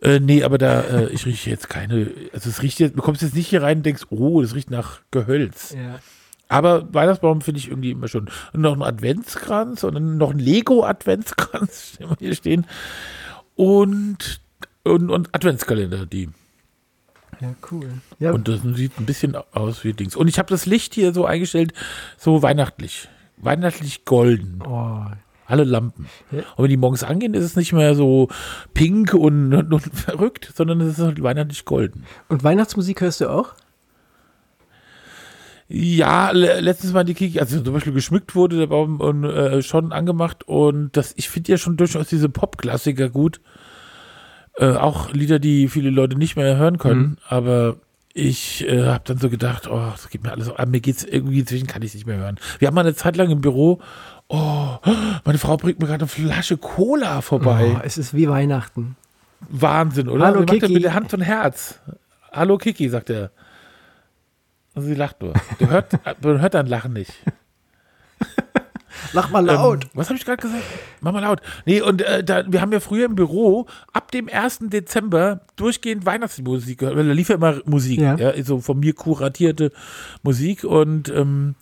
Äh, 0.00 0.20
nee, 0.20 0.42
aber 0.44 0.58
da, 0.58 0.80
äh, 0.82 1.06
ich 1.12 1.24
rieche 1.26 1.48
jetzt 1.50 1.68
keine, 1.70 2.10
also 2.32 2.50
es 2.50 2.60
riecht 2.62 2.78
jetzt, 2.80 2.96
du 2.96 3.02
kommst 3.02 3.22
jetzt 3.22 3.34
nicht 3.34 3.48
hier 3.48 3.62
rein 3.62 3.78
und 3.78 3.86
denkst, 3.86 4.06
oh, 4.10 4.42
das 4.42 4.54
riecht 4.54 4.70
nach 4.70 5.00
Gehölz. 5.10 5.74
Ja. 5.76 5.98
Aber 6.48 6.92
Weihnachtsbaum 6.92 7.40
finde 7.40 7.58
ich 7.60 7.68
irgendwie 7.68 7.92
immer 7.92 8.08
schon. 8.08 8.28
Und 8.52 8.60
noch 8.60 8.74
ein 8.74 8.82
Adventskranz 8.82 9.82
und 9.84 9.94
dann 9.94 10.18
noch 10.18 10.32
ein 10.32 10.38
Lego-Adventskranz, 10.38 11.92
den 11.98 12.10
wir 12.10 12.16
hier 12.18 12.34
stehen. 12.34 12.66
Und, 13.54 14.40
und, 14.84 15.10
und 15.10 15.34
Adventskalender, 15.34 16.06
die. 16.06 16.28
ja, 17.40 17.54
cool. 17.70 17.88
Ja, 18.18 18.32
Und 18.32 18.48
das 18.48 18.62
sieht 18.62 18.98
ein 18.98 19.06
bisschen 19.06 19.36
aus 19.52 19.84
wie 19.84 19.92
Dings. 19.92 20.16
Und 20.16 20.28
ich 20.28 20.38
habe 20.38 20.48
das 20.48 20.66
Licht 20.66 20.94
hier 20.94 21.12
so 21.12 21.24
eingestellt, 21.24 21.72
so 22.18 22.42
weihnachtlich. 22.42 23.08
weihnachtlich 23.36 24.04
golden. 24.04 24.62
Oh. 24.66 25.04
Alle 25.46 25.64
Lampen. 25.64 26.06
Ja. 26.30 26.38
Und 26.56 26.64
wenn 26.64 26.70
die 26.70 26.76
morgens 26.76 27.04
angehen, 27.04 27.34
ist 27.34 27.44
es 27.44 27.56
nicht 27.56 27.72
mehr 27.72 27.94
so 27.94 28.28
pink 28.74 29.12
und, 29.12 29.52
und, 29.52 29.72
und 29.72 29.82
verrückt, 29.94 30.52
sondern 30.54 30.80
es 30.80 30.98
ist 30.98 31.04
halt 31.04 31.22
weihnachtlich 31.22 31.64
golden. 31.64 32.04
Und 32.28 32.42
Weihnachtsmusik 32.44 33.00
hörst 33.00 33.20
du 33.20 33.28
auch? 33.28 33.54
Ja, 35.68 36.32
le 36.32 36.60
letztes 36.60 36.92
Mal 36.92 37.04
die 37.04 37.14
Kiki, 37.14 37.40
also 37.40 37.60
zum 37.60 37.72
Beispiel 37.72 37.94
geschmückt 37.94 38.34
wurde 38.34 38.58
der 38.58 38.66
Baum 38.66 39.00
und, 39.00 39.24
äh, 39.24 39.62
schon 39.62 39.92
angemacht 39.92 40.46
und 40.46 40.94
das, 40.96 41.14
ich 41.16 41.30
finde 41.30 41.52
ja 41.52 41.56
schon 41.58 41.78
durchaus 41.78 42.08
diese 42.08 42.28
Pop-Klassiker 42.28 43.08
gut. 43.08 43.40
Äh, 44.58 44.72
auch 44.72 45.10
Lieder, 45.12 45.38
die 45.38 45.68
viele 45.68 45.90
Leute 45.90 46.16
nicht 46.16 46.36
mehr 46.36 46.56
hören 46.56 46.78
können, 46.78 47.00
Mhm. 47.00 47.16
aber 47.28 47.76
ich 48.14 48.68
äh, 48.68 48.84
habe 48.86 49.02
dann 49.06 49.16
so 49.18 49.30
gedacht, 49.30 49.66
oh, 49.70 49.88
das 49.92 50.10
geht 50.10 50.22
mir 50.22 50.30
alles, 50.32 50.50
aber 50.50 50.66
mir 50.66 50.80
geht's 50.80 51.02
irgendwie 51.04 51.40
inzwischen 51.40 51.66
kann 51.66 51.80
ich 51.82 51.94
nicht 51.94 52.06
mehr 52.06 52.18
hören. 52.18 52.38
Wir 52.58 52.68
haben 52.68 52.74
mal 52.74 52.82
eine 52.82 52.94
Zeit 52.94 53.16
lang 53.16 53.30
im 53.30 53.40
Büro, 53.40 53.80
oh, 54.28 54.76
meine 55.24 55.38
Frau 55.38 55.56
bringt 55.56 55.80
mir 55.80 55.86
gerade 55.86 56.00
eine 56.02 56.08
Flasche 56.08 56.58
Cola 56.58 57.22
vorbei. 57.22 57.76
Oh, 57.76 57.80
es 57.82 57.96
ist 57.96 58.12
wie 58.14 58.28
Weihnachten. 58.28 58.96
Wahnsinn, 59.48 60.08
oder? 60.10 60.26
Hallo, 60.26 60.40
Wie 60.42 60.44
macht 60.52 60.60
Kiki. 60.60 60.72
mit 60.74 60.84
der 60.84 60.92
Hand 60.94 61.12
ein 61.14 61.22
Herz. 61.22 61.80
Hallo 62.30 62.58
Kiki, 62.58 62.88
sagt 62.90 63.08
er. 63.10 63.30
Und 64.74 64.82
sie 64.82 64.94
lacht 64.94 65.20
nur. 65.22 65.32
Du 65.58 65.68
hört, 65.68 65.92
man 66.22 66.40
hört 66.42 66.54
dein 66.54 66.66
Lachen 66.66 66.92
nicht. 66.92 67.12
Lach 69.12 69.30
mal 69.30 69.44
laut. 69.44 69.84
Ähm, 69.84 69.90
was 69.94 70.08
habe 70.08 70.16
ich 70.18 70.24
gerade 70.24 70.40
gesagt? 70.40 70.62
Mach 71.00 71.12
mal 71.12 71.20
laut. 71.20 71.40
Nee, 71.66 71.80
und 71.80 72.02
äh, 72.02 72.22
da, 72.24 72.44
wir 72.50 72.60
haben 72.60 72.72
ja 72.72 72.80
früher 72.80 73.06
im 73.06 73.14
Büro 73.14 73.66
ab 73.92 74.10
dem 74.10 74.28
1. 74.28 74.60
Dezember 74.62 75.40
durchgehend 75.56 76.06
Weihnachtsmusik 76.06 76.78
gehört, 76.78 76.96
weil 76.96 77.06
da 77.06 77.12
lief 77.12 77.28
ja 77.28 77.34
immer 77.36 77.60
Musik, 77.64 78.00
Ja. 78.00 78.16
ja, 78.16 78.42
so 78.44 78.60
von 78.60 78.78
mir 78.80 78.94
kuratierte 78.94 79.72
Musik 80.22 80.64
und 80.64 81.08
ähm, 81.10 81.54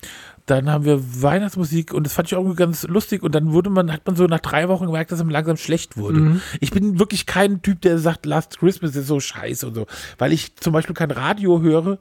dann 0.46 0.68
haben 0.70 0.84
wir 0.84 1.00
Weihnachtsmusik 1.22 1.92
und 1.94 2.04
das 2.04 2.12
fand 2.12 2.28
ich 2.28 2.34
auch 2.34 2.40
irgendwie 2.40 2.56
ganz 2.56 2.82
lustig 2.84 3.22
und 3.22 3.34
dann 3.34 3.52
wurde 3.52 3.70
man, 3.70 3.92
hat 3.92 4.04
man 4.06 4.16
so 4.16 4.24
nach 4.26 4.40
drei 4.40 4.68
Wochen 4.68 4.86
gemerkt, 4.86 5.12
dass 5.12 5.20
es 5.20 5.26
langsam 5.30 5.56
schlecht 5.56 5.96
wurde. 5.96 6.18
Mhm. 6.18 6.40
Ich 6.60 6.72
bin 6.72 6.98
wirklich 6.98 7.26
kein 7.26 7.62
Typ, 7.62 7.80
der 7.82 7.98
sagt, 7.98 8.26
Last 8.26 8.58
Christmas 8.58 8.96
ist 8.96 9.06
so 9.06 9.20
scheiße 9.20 9.66
und 9.68 9.74
so, 9.74 9.86
weil 10.18 10.32
ich 10.32 10.56
zum 10.56 10.72
Beispiel 10.72 10.94
kein 10.94 11.10
Radio 11.12 11.60
höre 11.60 11.98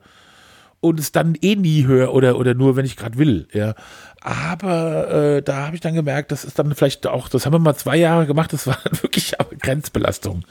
und 0.81 0.99
es 0.99 1.11
dann 1.11 1.35
eh 1.41 1.55
nie 1.57 1.85
höre 1.85 2.13
oder, 2.13 2.37
oder 2.37 2.53
nur, 2.53 2.75
wenn 2.75 2.85
ich 2.85 2.95
gerade 2.95 3.17
will, 3.17 3.47
ja. 3.53 3.75
Aber 4.21 5.09
äh, 5.37 5.41
da 5.41 5.65
habe 5.65 5.75
ich 5.75 5.81
dann 5.81 5.93
gemerkt, 5.93 6.31
das 6.31 6.43
ist 6.43 6.59
dann 6.59 6.73
vielleicht 6.75 7.07
auch, 7.07 7.29
das 7.29 7.45
haben 7.45 7.53
wir 7.53 7.59
mal 7.59 7.75
zwei 7.75 7.95
Jahre 7.97 8.25
gemacht, 8.25 8.51
das 8.53 8.67
war 8.67 8.77
wirklich 9.01 9.33
Grenzbelastung. 9.61 10.43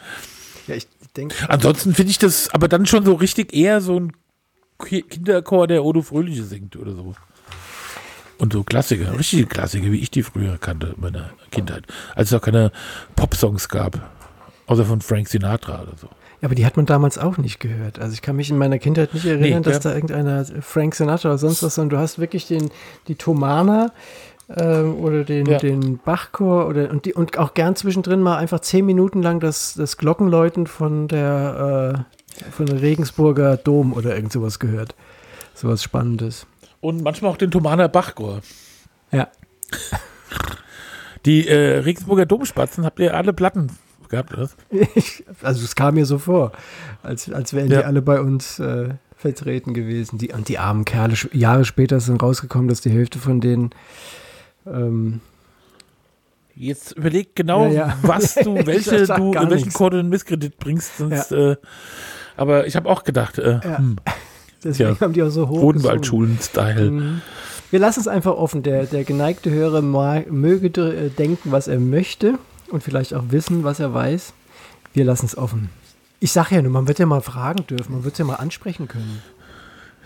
Ja, 0.67 0.75
ich 0.75 0.87
denke. 1.17 1.35
Ansonsten 1.49 1.95
finde 1.95 2.11
ich 2.11 2.19
das 2.19 2.49
aber 2.51 2.69
dann 2.69 2.87
schon 2.87 3.05
so 3.05 3.15
richtig 3.15 3.53
eher 3.55 3.81
so 3.81 3.99
ein 4.01 4.13
Ki- 4.83 5.03
Kinderchor, 5.03 5.67
der 5.67 5.85
Odo 5.85 6.03
Fröhliche 6.03 6.45
singt 6.45 6.77
oder 6.77 6.93
so. 6.95 7.15
Und 8.39 8.53
so 8.53 8.63
Klassiker, 8.63 9.19
richtige 9.19 9.47
Klassiker, 9.47 9.91
wie 9.91 9.99
ich 9.99 10.11
die 10.13 10.23
früher 10.23 10.59
kannte 10.59 10.95
in 10.95 11.01
meiner 11.01 11.31
Kindheit. 11.51 11.85
Als 12.15 12.29
es 12.29 12.33
noch 12.33 12.41
keine 12.41 12.71
Popsongs 13.17 13.69
gab. 13.69 14.11
Außer 14.67 14.85
von 14.85 15.01
Frank 15.01 15.29
Sinatra 15.29 15.83
oder 15.83 15.97
so. 15.97 16.09
Ja, 16.41 16.47
aber 16.47 16.55
die 16.55 16.65
hat 16.65 16.77
man 16.77 16.87
damals 16.87 17.19
auch 17.19 17.37
nicht 17.37 17.59
gehört. 17.59 17.99
Also 17.99 18.13
ich 18.15 18.23
kann 18.23 18.37
mich 18.37 18.49
in 18.51 18.59
meiner 18.59 18.79
Kindheit 18.79 19.13
nicht 19.13 19.27
erinnern, 19.27 19.59
Nee, 19.59 19.61
dass 19.61 19.83
ja. 19.83 19.91
da 19.91 19.95
irgendeiner 19.97 20.45
Frank 20.61 20.95
Sinatra 20.95 21.31
oder 21.31 21.39
sonst 21.39 21.63
was, 21.65 21.75
sondern 21.75 21.99
du 21.99 22.03
hast 22.03 22.19
wirklich 22.21 22.47
den, 22.47 22.71
die 23.09 23.17
Tomana 23.17 23.91
ähm, 24.57 24.95
oder 25.03 25.25
den, 25.25 25.47
Ja. 25.47 25.59
den 25.59 25.99
Bachchor 25.99 26.69
oder 26.69 26.91
und 26.91 27.07
die 27.07 27.13
und 27.15 27.37
auch 27.39 27.55
gern 27.55 27.75
zwischendrin 27.75 28.23
mal 28.23 28.37
einfach 28.37 28.61
zehn 28.61 28.87
Minuten 28.87 29.21
lang 29.21 29.41
das, 29.41 29.75
das 29.75 29.97
Glockenläuten 29.97 30.67
von 30.69 31.09
der 31.09 32.05
äh, 32.45 32.51
von 32.53 32.67
der 32.67 32.81
Regensburger 32.83 33.57
Dom 33.57 33.93
oder 33.93 34.15
irgend 34.15 34.33
sowas 34.33 34.61
gehört. 34.61 34.95
Sowas 35.55 35.83
Spannendes. 35.83 36.47
Und 36.81 37.03
manchmal 37.03 37.33
auch 37.33 37.37
den 37.37 37.51
Thomaner 37.51 37.89
Bachchor. 37.89 38.43
Ja. 39.11 39.27
Die 41.27 41.49
äh, 41.49 41.79
Regensburger 41.79 42.27
Domspatzen 42.27 42.85
habt 42.85 43.01
ihr 43.01 43.15
alle 43.15 43.33
Platten 43.33 43.71
gehabt, 44.09 44.33
oder? 44.35 44.49
Ich, 44.95 45.25
also 45.43 45.65
es 45.65 45.75
kam 45.75 45.95
mir 45.95 46.07
so 46.07 46.19
vor, 46.19 46.53
als, 47.03 47.31
als 47.33 47.53
wären 47.55 47.71
Ja. 47.71 47.79
die 47.81 47.85
alle 47.85 48.03
bei 48.03 48.21
uns 48.21 48.59
äh, 48.59 48.91
vertreten 49.17 49.75
gewesen. 49.75 50.19
Die, 50.19 50.33
und 50.33 50.49
die 50.49 50.59
armen 50.59 50.85
Kerle, 50.85 51.15
Jahre 51.33 51.65
später 51.65 52.01
sind 52.01 52.23
rausgekommen, 52.23 52.69
dass 52.69 52.81
die 52.81 52.91
Hälfte 52.91 53.19
von 53.19 53.41
denen 53.41 53.71
ähm, 54.67 55.21
Jetzt 56.55 56.93
überleg 56.93 57.37
genau, 57.37 57.67
Ja, 57.67 57.73
ja. 57.89 57.99
was 58.03 58.35
du, 58.35 58.55
welche 58.67 59.07
du, 59.07 59.31
gar 59.31 59.49
welchen 59.49 59.71
du 59.73 59.99
in 59.99 60.09
Misskredit 60.09 60.59
bringst, 60.59 60.99
sonst, 60.99 61.31
äh, 61.31 61.55
aber 62.37 62.67
ich 62.67 62.75
habe 62.75 62.89
auch 62.89 63.05
gedacht, 63.05 63.39
äh, 63.39 63.61
Ja. 63.63 63.79
hm, 63.79 63.97
deswegen 64.65 64.91
Ja. 64.95 65.01
haben 65.01 65.13
die 65.13 65.23
auch 65.23 65.29
so 65.31 65.43
hoch 65.43 65.53
gesungen. 65.55 65.67
Odenwaldschulen-Style. 65.69 66.91
Mhm. 66.91 67.23
Wir 67.71 67.79
lassen 67.81 68.01
es 68.01 68.09
einfach 68.09 68.33
offen. 68.35 68.63
Der, 68.65 68.87
der 68.87 69.05
geneigte 69.05 69.51
Hörer 69.51 69.83
ma- 69.83 70.23
möge 70.29 70.67
äh, 70.81 71.11
denken, 71.11 71.53
was 71.53 71.69
er 71.69 71.79
möchte 71.79 72.39
und 72.71 72.83
vielleicht 72.83 73.15
auch 73.15 73.25
wissen, 73.31 73.65
was 73.65 73.81
er 73.81 73.93
weiß. 73.95 74.33
Wir 74.95 75.05
lassen 75.05 75.27
es 75.27 75.37
offen. 75.37 75.71
Ich 76.21 76.33
sage 76.33 76.57
ja 76.57 76.63
nur, 76.63 76.73
man 76.73 76.89
wird 76.89 76.99
ja 76.99 77.07
mal 77.07 77.21
fragen 77.21 77.67
dürfen, 77.67 77.93
man 77.93 78.05
wird 78.05 78.15
es 78.15 78.19
ja 78.19 78.25
mal 78.25 78.37
ansprechen 78.37 78.89
können. 78.89 79.23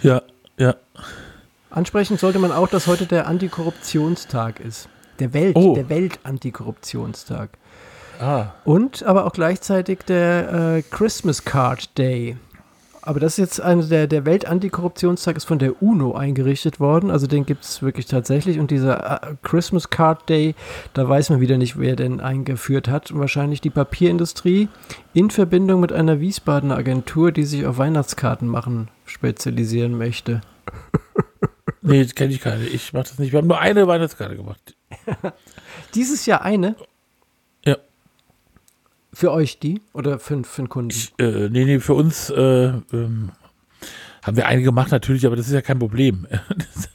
Ja, 0.02 0.22
ja. 0.58 0.74
Ansprechen 1.70 2.18
sollte 2.18 2.38
man 2.38 2.52
auch, 2.52 2.68
dass 2.68 2.86
heute 2.86 3.06
der 3.06 3.26
Antikorruptionstag 3.26 4.60
ist. 4.60 4.88
Der 5.20 5.32
Welt, 5.32 5.56
Oh. 5.56 5.74
der 5.74 5.88
Welt-Antikorruptionstag. 5.88 7.50
Ah, 8.20 8.48
Und 8.64 9.02
aber 9.04 9.26
auch 9.26 9.32
gleichzeitig 9.32 10.00
der 10.00 10.52
äh, 10.76 10.82
Christmas 10.82 11.44
Card 11.44 11.96
Day. 11.98 12.36
Aber 13.04 13.18
das 13.18 13.32
ist 13.32 13.38
jetzt 13.38 13.60
eine 13.60 13.84
der, 13.84 14.06
der 14.06 14.24
Welt-Antikorruptionstag 14.24 15.36
ist 15.36 15.44
von 15.44 15.58
der 15.58 15.82
UNO 15.82 16.14
eingerichtet 16.14 16.78
worden. 16.78 17.10
Also 17.10 17.26
den 17.26 17.44
gibt 17.44 17.64
es 17.64 17.82
wirklich 17.82 18.06
tatsächlich. 18.06 18.60
Und 18.60 18.70
dieser 18.70 19.22
äh, 19.22 19.34
Christmas 19.42 19.90
Card 19.90 20.28
Day, 20.28 20.54
da 20.94 21.08
weiß 21.08 21.30
man 21.30 21.40
wieder 21.40 21.58
nicht, 21.58 21.78
wer 21.78 21.96
den 21.96 22.20
eingeführt 22.20 22.86
hat. 22.88 23.16
Wahrscheinlich 23.16 23.60
die 23.60 23.70
Papierindustrie 23.70 24.68
in 25.14 25.30
Verbindung 25.30 25.80
mit 25.80 25.92
einer 25.92 26.20
Wiesbadener 26.20 26.76
Agentur, 26.76 27.32
die 27.32 27.44
sich 27.44 27.66
auf 27.66 27.78
Weihnachtskarten 27.78 28.46
machen 28.46 28.88
spezialisieren 29.04 29.98
möchte. 29.98 30.40
nee, 31.82 32.04
kenne 32.06 32.32
ich 32.32 32.40
keine. 32.40 32.64
Ich 32.64 32.92
mache 32.92 33.04
das 33.04 33.18
nicht. 33.18 33.32
Wir 33.32 33.38
haben 33.38 33.48
nur 33.48 33.60
eine 33.60 33.86
Weihnachtskarte 33.86 34.36
gemacht. 34.36 34.76
Dieses 35.94 36.24
Jahr 36.26 36.42
eine. 36.42 36.76
Für 39.12 39.32
euch 39.32 39.58
die 39.58 39.80
oder 39.92 40.18
für, 40.18 40.42
für 40.44 40.62
den 40.62 40.68
Kunden? 40.68 40.90
Ich, 40.90 41.12
äh, 41.18 41.48
nee, 41.50 41.64
nee, 41.64 41.80
für 41.80 41.94
uns 41.94 42.30
äh, 42.30 42.72
ähm, 42.92 43.30
haben 44.22 44.36
wir 44.36 44.46
eine 44.46 44.62
gemacht 44.62 44.90
natürlich, 44.90 45.26
aber 45.26 45.36
das 45.36 45.46
ist 45.48 45.52
ja 45.52 45.60
kein 45.60 45.78
Problem. 45.78 46.26
das, 46.48 46.88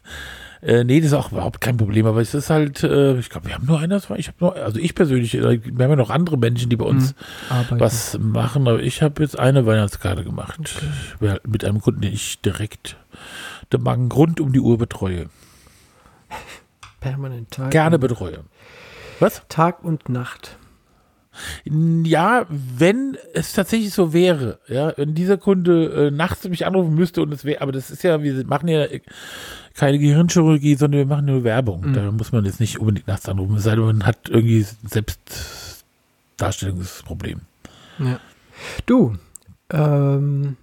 äh, 0.62 0.84
nee, 0.84 1.00
das 1.00 1.08
ist 1.08 1.14
auch 1.14 1.32
überhaupt 1.32 1.62
kein 1.62 1.78
Problem, 1.78 2.06
aber 2.08 2.22
es 2.22 2.34
ist 2.34 2.50
halt, 2.50 2.84
äh, 2.84 3.18
ich 3.20 3.30
glaube, 3.30 3.48
wir 3.48 3.56
haben 3.56 3.66
nur 3.66 3.80
eine, 3.80 3.98
ich 3.98 4.28
habe 4.28 4.38
nur, 4.40 4.56
also 4.56 4.80
ich 4.80 4.96
persönlich, 4.96 5.36
äh, 5.36 5.62
wir 5.64 5.84
haben 5.84 5.92
ja 5.92 5.96
noch 5.96 6.10
andere 6.10 6.38
Menschen, 6.38 6.70
die 6.70 6.76
bei 6.76 6.86
uns 6.86 7.14
Arbeiten. 7.50 7.80
was 7.80 8.18
machen, 8.20 8.68
aber 8.68 8.82
ich 8.82 9.02
habe 9.02 9.22
jetzt 9.22 9.38
eine 9.38 9.66
Weihnachtskarte 9.66 10.24
gemacht. 10.24 10.82
Ja, 11.20 11.38
Mit 11.46 11.64
einem 11.64 11.82
Kunden, 11.82 12.02
den 12.02 12.14
ich 12.14 12.42
direkt 12.42 12.98
den 13.72 13.84
Magen 13.84 14.12
rund 14.12 14.40
um 14.40 14.52
die 14.52 14.60
Uhr 14.60 14.78
betreue. 14.78 15.28
Permanent 17.00 17.52
Tag. 17.52 17.72
Gerne 17.72 18.00
betreue. 18.00 18.40
Was? 19.20 19.44
Tag 19.50 19.84
und 19.84 20.10
Nacht. 20.10 20.58
Ja, 21.66 22.46
wenn 22.50 23.18
es 23.34 23.54
tatsächlich 23.54 23.94
so 23.94 24.14
wäre, 24.14 24.60
ja, 24.68 24.94
wenn 24.98 25.14
dieser 25.16 25.38
Kunde 25.38 26.08
äh, 26.08 26.12
nachts 26.12 26.48
mich 26.48 26.66
anrufen 26.66 26.96
müsste 26.96 27.22
und 27.22 27.34
es 27.34 27.46
wäre, 27.46 27.62
aber 27.62 27.72
das 27.72 27.90
ist 27.92 28.04
ja, 28.04 28.24
wir 28.24 28.46
machen 28.46 28.68
ja 28.68 28.86
keine 29.76 30.00
Gehirnchirurgie, 30.00 30.76
sondern 30.76 31.00
wir 31.00 31.06
machen 31.06 31.26
nur 31.26 31.44
Werbung. 31.44 31.82
Mhm. 31.90 31.94
Da 31.94 32.12
muss 32.12 32.32
man 32.32 32.46
jetzt 32.46 32.60
nicht 32.60 32.80
unbedingt 32.80 33.08
nachts 33.08 33.28
anrufen, 33.30 33.56
es 33.58 33.64
sei 33.64 33.76
denn, 33.76 33.86
man 33.86 34.06
hat 34.06 34.30
irgendwie 34.30 34.66
selbst 34.88 35.84
Darstellungsproblem. 36.38 37.42
Ja. 38.00 38.20
Du, 38.86 39.16
ähm, 39.72 40.58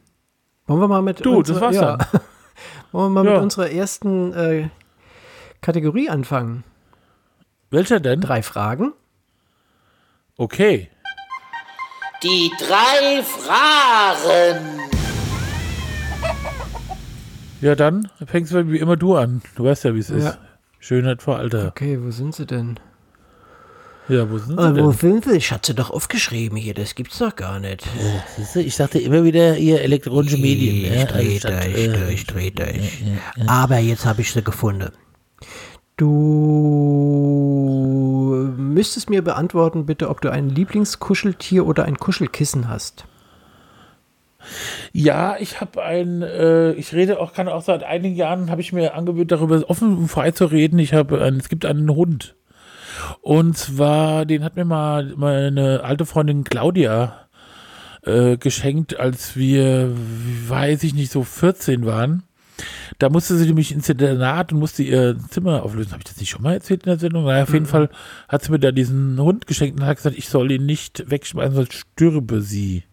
wollen 0.67 0.81
wir 0.81 0.89
mal 0.89 1.03
mit 1.03 1.25
Du, 1.25 1.43
das 1.43 1.61
war's 1.61 1.77
ja. 1.77 1.97
dann. 1.97 2.07
wollen 2.93 3.13
wir 3.13 3.23
mal 3.23 3.27
Ja. 3.27 3.35
mit 3.35 3.43
unserer 3.43 3.71
ersten 3.71 4.33
äh, 4.33 4.69
Kategorie 5.61 6.09
anfangen? 6.09 6.65
Welcher 7.71 7.99
denn? 8.01 8.21
Drei 8.21 8.43
Fragen. 8.43 8.93
Okay. 10.37 10.89
Die 12.23 12.51
drei 12.59 13.23
Fragen. 13.23 14.81
Ja, 17.61 17.75
dann 17.75 18.09
fängst 18.27 18.53
du 18.53 18.71
wie 18.71 18.79
immer 18.79 18.97
du 18.97 19.15
an. 19.17 19.43
Du 19.57 19.65
weißt 19.65 19.85
ja, 19.85 19.95
wie 19.95 20.01
es 20.01 20.09
Ja. 20.09 20.17
ist. 20.17 20.39
Schönheit 20.81 21.23
vor 21.23 21.37
Alter. 21.39 21.69
Okay, 21.69 21.99
wo 22.03 22.11
sind 22.11 22.35
sie 22.35 22.47
denn? 22.47 22.79
Ja, 24.09 24.31
wo 24.31 24.37
sind 24.39 24.59
sie 24.61 24.63
Äh, 24.67 24.71
wo 24.85 24.91
denn? 24.91 24.93
sind 24.93 25.25
sie? 25.25 25.37
Ich 25.37 25.51
hatte 25.51 25.69
sie 25.73 25.75
doch 25.75 25.91
aufgeschrieben 25.91 26.59
hier, 26.59 26.75
das 26.75 26.95
gibt's 26.95 27.19
doch 27.19 27.35
gar 27.37 27.59
nicht. 27.61 27.85
Siehst 28.37 28.55
du, 28.57 28.61
Ich 28.61 28.77
sagte 28.77 28.99
immer 28.99 29.25
wieder, 29.25 29.57
ihr 29.57 29.81
elektronische 29.81 30.37
Medien. 30.37 30.93
Ich 30.93 30.95
ja, 31.01 31.05
dreh 31.07 31.35
anstatt, 31.35 31.65
durch, 31.65 31.77
äh, 31.77 31.89
durch, 31.89 32.27
dreh 32.27 32.51
durch. 32.51 33.03
Aber 33.47 33.79
jetzt 33.79 34.05
habe 34.05 34.21
ich 34.21 34.31
sie 34.33 34.43
gefunden. 34.43 34.91
Du 35.97 36.94
müsstest 38.85 39.09
mir 39.09 39.25
beantworten, 39.25 39.87
bitte, 39.87 40.11
ob 40.11 40.21
du 40.21 40.31
ein 40.31 40.51
Lieblingskuscheltier 40.51 41.65
oder 41.65 41.87
ein 41.87 41.97
Kuschelkissen 41.97 42.69
hast. 42.69 43.07
Ja, 44.93 45.39
ich 45.39 45.63
habe 45.63 45.83
ein, 45.83 46.21
äh, 46.21 46.73
ich 46.73 46.93
rede 46.93 47.19
auch, 47.19 47.33
kann 47.33 47.49
auch 47.49 47.63
seit 47.63 47.83
einigen 47.83 48.15
Jahren, 48.15 48.51
habe 48.51 48.61
ich 48.61 48.75
mir 48.75 48.95
angewöhnt, 48.95 49.33
darüber 49.33 49.63
offen 49.71 49.97
und 49.97 50.09
frei 50.09 50.33
zu 50.33 50.45
reden. 50.45 50.79
Ich 50.79 50.93
habe, 50.93 51.17
es 51.17 51.49
gibt 51.49 51.65
einen 51.65 51.89
Hund. 51.89 52.35
Und 53.23 53.57
zwar, 53.57 54.27
den 54.27 54.45
hat 54.45 54.57
mir 54.57 54.67
mal 54.67 55.15
meine 55.17 55.83
alte 55.83 56.05
Freundin 56.05 56.45
Claudia 56.45 57.27
äh, 58.03 58.37
geschenkt, 58.37 59.01
als 59.01 59.35
wir, 59.35 59.95
weiß 60.47 60.83
ich 60.83 60.93
nicht, 60.93 61.11
so 61.11 61.23
14 61.23 61.87
waren. 61.87 62.25
Da 62.99 63.09
musste 63.09 63.37
sie 63.37 63.47
nämlich 63.47 63.73
ins 63.73 63.89
Internat 63.89 64.53
und 64.53 64.59
musste 64.59 64.83
ihr 64.83 65.17
Zimmer 65.31 65.63
auflösen. 65.63 65.93
Habe 65.93 66.01
ich 66.01 66.11
das 66.11 66.19
nicht 66.19 66.31
schon 66.31 66.43
mal 66.43 66.55
erzählt 66.55 66.85
in 66.85 66.91
der 66.91 66.99
Sendung? 66.99 67.25
Naja, 67.25 67.43
auf 67.43 67.53
jeden 67.53 67.67
Fall 67.67 67.91
hat 68.29 68.45
sie 68.45 68.53
mir 68.53 68.59
da 68.59 68.71
diesen 68.73 69.19
Hund 69.21 69.47
geschenkt 69.47 69.81
und 69.81 69.87
hat 69.87 69.97
gesagt, 69.97 70.17
ich 70.17 70.29
soll 70.29 70.51
ihn 70.51 70.67
nicht 70.67 71.11
wegschmeißen, 71.11 71.55
sonst 71.55 71.75
stürbe 71.75 72.41
sie. 72.41 72.85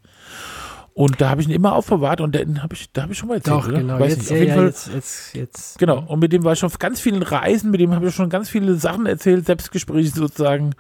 Und 0.94 1.22
da 1.22 1.30
habe 1.30 1.42
ich 1.42 1.48
ihn 1.48 1.54
immer 1.54 1.74
aufbewahrt 1.74 2.20
und 2.20 2.36
den 2.36 2.62
habe 2.62 2.76
ich, 2.76 2.92
da 2.92 3.04
habe 3.04 3.14
ich 3.14 3.18
schon 3.18 3.30
mal 3.30 3.36
erzählt, 3.36 3.56
Doch, 3.58 3.68
oder? 3.68 3.78
genau. 3.80 4.00
Weiß 4.00 4.16
Jetzt, 4.16 4.30
nicht. 4.32 4.32
ja, 4.32 4.36
Auf 4.36 4.40
jeden 4.40 4.50
ja, 4.50 4.56
Fall, 4.56 4.66
jetzt, 4.66 4.94
jetzt, 4.94 5.36
jetzt. 5.36 5.80
genau. 5.80 6.04
Und 6.06 6.20
mit 6.20 6.34
dem 6.34 6.44
war 6.44 6.54
ich 6.54 6.60
schon 6.60 6.68
auf 6.68 6.80
ganz 6.80 7.00
vielen 7.00 7.24
Reisen, 7.24 7.72
mit 7.72 7.80
dem 7.80 7.94
habe 7.96 8.08
ich 8.08 8.16
schon 8.16 8.30
ganz 8.30 8.50
viele 8.50 8.76
Sachen 8.76 9.06
erzählt, 9.06 9.46
Selbstgespräche 9.46 10.10
sozusagen 10.10 10.76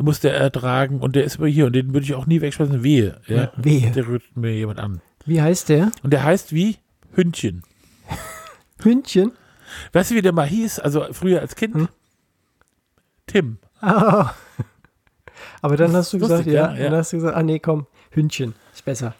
musste 0.00 0.30
er 0.30 0.38
ertragen 0.38 1.00
und 1.00 1.16
der 1.16 1.24
ist 1.24 1.36
immer 1.36 1.46
hier 1.48 1.66
und 1.66 1.72
den 1.72 1.92
würde 1.92 2.04
ich 2.04 2.14
auch 2.14 2.26
nie 2.26 2.40
wegschmeißen. 2.40 2.82
Wehe. 2.82 3.16
Ja, 3.26 3.50
wehe. 3.56 3.90
Der 3.90 4.06
rührt 4.06 4.22
mir 4.36 4.52
jemand 4.52 4.78
an. 4.78 5.00
Wie 5.24 5.40
heißt 5.42 5.68
der? 5.68 5.90
Und 6.02 6.12
der 6.12 6.24
heißt 6.24 6.52
wie 6.52 6.76
Hündchen. 7.14 7.62
Hündchen? 8.82 9.32
Weißt 9.92 10.10
du, 10.10 10.14
wie 10.14 10.22
der 10.22 10.32
mal 10.32 10.46
hieß? 10.46 10.78
Also 10.80 11.06
früher 11.12 11.40
als 11.40 11.54
Kind? 11.56 11.74
Hm? 11.74 11.88
Tim. 13.26 13.58
Ah. 13.80 14.32
Aber 15.62 15.76
dann 15.76 15.92
hast 15.92 16.12
du 16.12 16.18
Lustig, 16.18 16.44
gesagt, 16.44 16.46
ja, 16.48 16.72
ja, 16.72 16.76
ja. 16.84 16.90
dann 16.90 16.98
hast 17.00 17.12
du 17.12 17.16
gesagt, 17.18 17.36
ah 17.36 17.42
nee, 17.42 17.58
komm, 17.58 17.86
Hündchen, 18.10 18.54
ist 18.72 18.84
besser. 18.84 19.14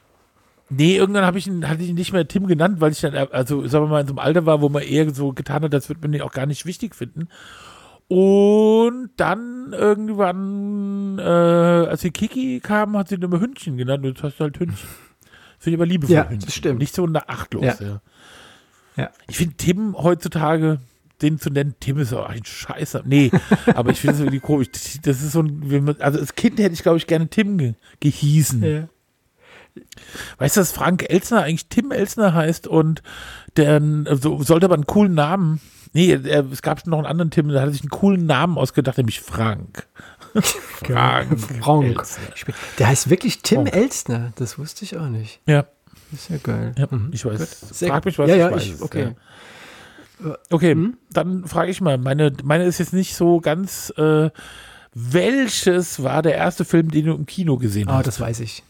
Nee, 0.70 0.96
irgendwann 0.96 1.24
habe 1.24 1.38
ich 1.38 1.46
ihn, 1.46 1.68
hatte 1.68 1.82
ich 1.82 1.88
ihn 1.88 1.94
nicht 1.94 2.12
mehr 2.12 2.28
Tim 2.28 2.46
genannt, 2.46 2.80
weil 2.80 2.92
ich 2.92 3.00
dann, 3.00 3.14
also 3.14 3.66
sagen 3.66 3.86
wir 3.86 3.88
mal, 3.88 4.00
in 4.02 4.06
so 4.06 4.12
einem 4.12 4.18
Alter 4.18 4.46
war, 4.46 4.60
wo 4.60 4.68
man 4.68 4.82
eher 4.82 5.12
so 5.14 5.32
getan 5.32 5.62
hat, 5.62 5.72
das 5.72 5.88
wird 5.88 6.02
man 6.02 6.12
ihn 6.12 6.22
auch 6.22 6.32
gar 6.32 6.46
nicht 6.46 6.66
wichtig 6.66 6.94
finden. 6.94 7.28
Und 8.08 9.10
dann 9.16 9.72
irgendwann, 9.72 11.18
äh, 11.18 11.22
als 11.22 12.02
die 12.02 12.10
Kiki 12.10 12.60
kam, 12.60 12.96
hat 12.96 13.08
sie 13.08 13.14
ihn 13.16 13.22
immer 13.22 13.40
Hündchen 13.40 13.76
genannt 13.76 14.04
und 14.04 14.10
jetzt 14.10 14.22
hast 14.22 14.38
du 14.40 14.44
halt 14.44 14.58
Hündchen. 14.58 14.88
Finde 15.58 15.74
ich 15.74 15.78
aber 15.78 15.86
liebevoll 15.86 16.14
Ja, 16.14 16.22
das 16.24 16.32
Hündchen. 16.32 16.50
stimmt. 16.50 16.78
Nicht 16.78 16.94
so 16.94 17.06
achtlos, 17.26 17.80
ja. 17.80 17.86
Ja. 17.86 18.00
Ja. 18.98 19.10
Ich 19.28 19.38
finde 19.38 19.54
Tim 19.56 19.96
heutzutage, 19.96 20.80
den 21.22 21.38
zu 21.38 21.50
nennen, 21.50 21.74
Tim 21.80 21.98
ist 21.98 22.12
auch 22.12 22.28
ein 22.28 22.44
Scheißer. 22.44 23.02
Nee, 23.06 23.30
aber 23.74 23.92
ich 23.92 24.00
finde 24.00 24.14
es 24.14 24.20
irgendwie 24.20 24.40
komisch. 24.40 24.68
Das 25.02 25.22
ist 25.22 25.32
so 25.32 25.40
ein, 25.40 25.96
also 26.00 26.18
als 26.18 26.34
Kind 26.34 26.58
hätte 26.58 26.74
ich, 26.74 26.82
glaube 26.82 26.98
ich, 26.98 27.06
gerne 27.06 27.28
Tim 27.28 27.58
ge 27.58 27.74
gehießen. 28.00 28.62
Ja. 28.62 28.88
Weißt 30.38 30.56
du, 30.56 30.60
dass 30.60 30.72
Frank 30.72 31.08
Elsner 31.08 31.44
eigentlich 31.44 31.68
Tim 31.68 31.92
Elsner 31.92 32.34
heißt 32.34 32.66
und 32.66 33.02
der 33.56 33.80
also, 34.06 34.42
sollte 34.42 34.66
aber 34.66 34.74
einen 34.74 34.86
coolen 34.86 35.14
Namen. 35.14 35.60
Nee, 35.92 36.12
er, 36.12 36.44
es 36.50 36.62
gab 36.62 36.84
noch 36.86 36.98
einen 36.98 37.06
anderen 37.06 37.30
Tim, 37.30 37.48
der 37.48 37.62
hatte 37.62 37.72
sich 37.72 37.82
einen 37.82 37.90
coolen 37.90 38.26
Namen 38.26 38.58
ausgedacht, 38.58 38.98
nämlich 38.98 39.20
Frank. 39.20 39.86
Frank. 40.34 41.40
Frank. 41.40 41.84
Elsner. 41.84 42.54
Der 42.78 42.88
heißt 42.88 43.08
wirklich 43.08 43.42
Tim 43.42 43.62
Frank. 43.62 43.76
Elstner, 43.76 44.32
das 44.34 44.58
wusste 44.58 44.84
ich 44.84 44.96
auch 44.96 45.08
nicht. 45.08 45.40
Ja, 45.46 45.66
ist 46.12 46.30
ja 46.30 46.36
geil. 46.42 46.74
ja 46.78 46.86
Mhm. 46.90 47.10
ich 47.12 47.24
weiß. 47.24 47.60
Sehr 47.72 47.88
Frag 47.88 48.04
mich 48.04 48.18
was, 48.18 48.28
ja, 48.28 48.34
ich 48.34 48.40
ja, 48.40 48.50
weiß 48.52 48.62
ich, 48.64 48.82
okay. 48.82 49.12
Okay, 50.50 50.74
Mhm. 50.74 50.96
dann 51.12 51.46
frage 51.46 51.70
ich 51.70 51.80
mal, 51.80 51.96
meine, 51.96 52.32
meine 52.42 52.64
ist 52.64 52.78
jetzt 52.78 52.92
nicht 52.92 53.14
so 53.14 53.40
ganz, 53.40 53.92
äh, 53.96 54.30
welches 54.94 56.02
war 56.02 56.22
der 56.22 56.34
erste 56.34 56.64
Film, 56.64 56.90
den 56.90 57.06
du 57.06 57.14
im 57.14 57.26
Kino 57.26 57.56
gesehen 57.56 57.88
Ah, 57.88 57.98
hast? 57.98 58.06
das 58.08 58.20
weiß 58.20 58.40
ich. 58.40 58.64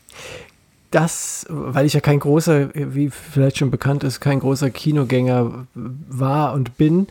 Das, 0.91 1.47
weil 1.49 1.87
ich 1.87 1.93
ja 1.95 2.01
kein 2.01 2.19
großer, 2.19 2.71
wie 2.75 3.11
vielleicht 3.11 3.59
schon 3.59 3.71
bekannt 3.71 4.05
ist, 4.05 4.21
kein 4.21 4.41
großer 4.41 4.71
Kinogänger 4.71 5.67
war 5.75 6.53
und 6.55 6.77
bin 6.79 7.07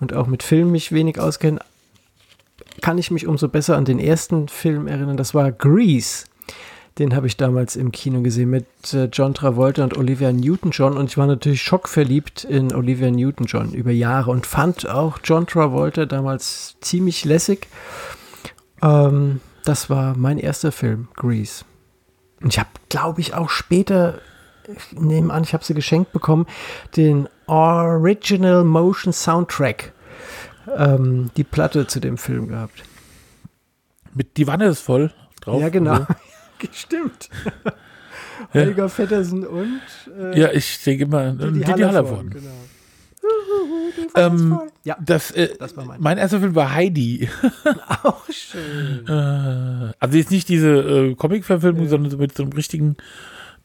und 0.00 0.12
auch 0.14 0.26
mit 0.26 0.42
Filmen 0.42 0.72
mich 0.72 0.90
wenig 0.92 1.18
auskenne, 1.20 1.60
kann 2.80 2.98
ich 2.98 3.10
mich 3.10 3.26
umso 3.26 3.48
besser 3.48 3.76
an 3.76 3.84
den 3.84 3.98
ersten 3.98 4.48
Film 4.48 4.86
erinnern. 4.88 5.16
Das 5.16 5.34
war 5.34 5.50
Grease. 5.52 6.26
Den 6.98 7.14
habe 7.14 7.26
ich 7.26 7.36
damals 7.36 7.76
im 7.76 7.92
Kino 7.92 8.20
gesehen 8.20 8.50
mit 8.50 8.66
äh, 8.92 9.04
John 9.12 9.32
Travolta 9.32 9.84
und 9.84 9.96
Olivia 9.96 10.32
Newton-John 10.32 10.96
und 10.96 11.06
ich 11.06 11.16
war 11.16 11.26
natürlich 11.26 11.62
schockverliebt 11.62 12.44
in 12.44 12.74
Olivia 12.74 13.10
Newton-John 13.10 13.72
über 13.72 13.90
Jahre 13.90 14.30
und 14.30 14.46
fand 14.46 14.88
auch 14.88 15.18
John 15.22 15.46
Travolta 15.46 16.04
damals 16.04 16.76
ziemlich 16.80 17.24
lässig. 17.24 17.68
Ähm, 18.82 19.40
das 19.64 19.88
war 19.88 20.16
mein 20.16 20.38
erster 20.38 20.72
Film, 20.72 21.08
Grease. 21.16 21.64
Und 22.42 22.52
ich 22.52 22.58
habe, 22.58 22.70
glaube 22.88 23.20
ich, 23.20 23.34
auch 23.34 23.50
später, 23.50 24.20
ich 24.66 24.98
nehme 24.98 25.32
an, 25.32 25.42
ich 25.44 25.52
habe 25.54 25.64
sie 25.64 25.74
geschenkt 25.74 26.12
bekommen, 26.12 26.46
den 26.96 27.28
Original 27.46 28.64
Motion 28.64 29.12
Soundtrack, 29.12 29.92
ähm, 30.76 31.30
die 31.36 31.44
Platte 31.44 31.86
zu 31.86 32.00
dem 32.00 32.16
Film 32.16 32.48
gehabt. 32.48 32.82
Mit 34.14 34.36
Die 34.36 34.46
Wanne 34.46 34.66
ist 34.66 34.80
voll 34.80 35.12
drauf. 35.40 35.60
ja, 35.60 35.68
genau. 35.68 36.06
Stimmt. 36.72 37.28
Ja. 38.54 38.62
Holger 38.64 38.88
Vettersen 38.88 39.46
und 39.46 39.80
äh, 40.18 40.40
Ja, 40.40 40.50
ich 40.50 40.82
denke 40.82 41.04
immer, 41.04 41.32
Didi 41.32 41.60
Didi 41.62 41.82
Hallervorden. 41.82 42.30
Genau. 42.30 42.48
Ähm, 44.16 44.58
Ja, 44.82 44.96
das, 45.04 45.30
äh, 45.32 45.50
Das 45.58 45.76
war 45.76 45.84
mein- 45.84 46.00
mein 46.00 46.16
erster 46.18 46.40
Film 46.40 46.54
war 46.54 46.72
Heidi. 46.74 47.28
auch 48.02 48.24
schön. 48.30 49.06
Äh, 49.06 49.92
also 49.98 50.16
jetzt 50.16 50.30
nicht 50.30 50.48
diese 50.48 50.68
äh, 50.70 51.14
Comic-Verfilmung, 51.16 51.86
sondern 51.88 52.10
so 52.10 52.16
mit 52.16 52.34
so 52.34 52.42
einem 52.44 52.52
richtigen 52.52 52.96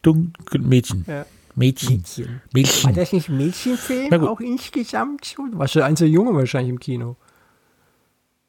dunklen 0.01 0.67
Mädchen. 0.67 1.05
Ja. 1.07 1.25
Mädchen. 1.55 2.03
War 2.17 2.25
Mädchen. 2.53 2.93
das 2.95 3.13
nicht 3.13 3.29
ein 3.29 3.37
Mädchenfilm 3.37 4.27
auch 4.27 4.41
insgesamt? 4.41 5.35
Du 5.37 5.57
warst 5.57 5.75
der 5.75 5.85
einzige 5.85 6.09
Junge 6.11 6.33
wahrscheinlich 6.37 6.69
im 6.71 6.79
Kino. 6.79 7.15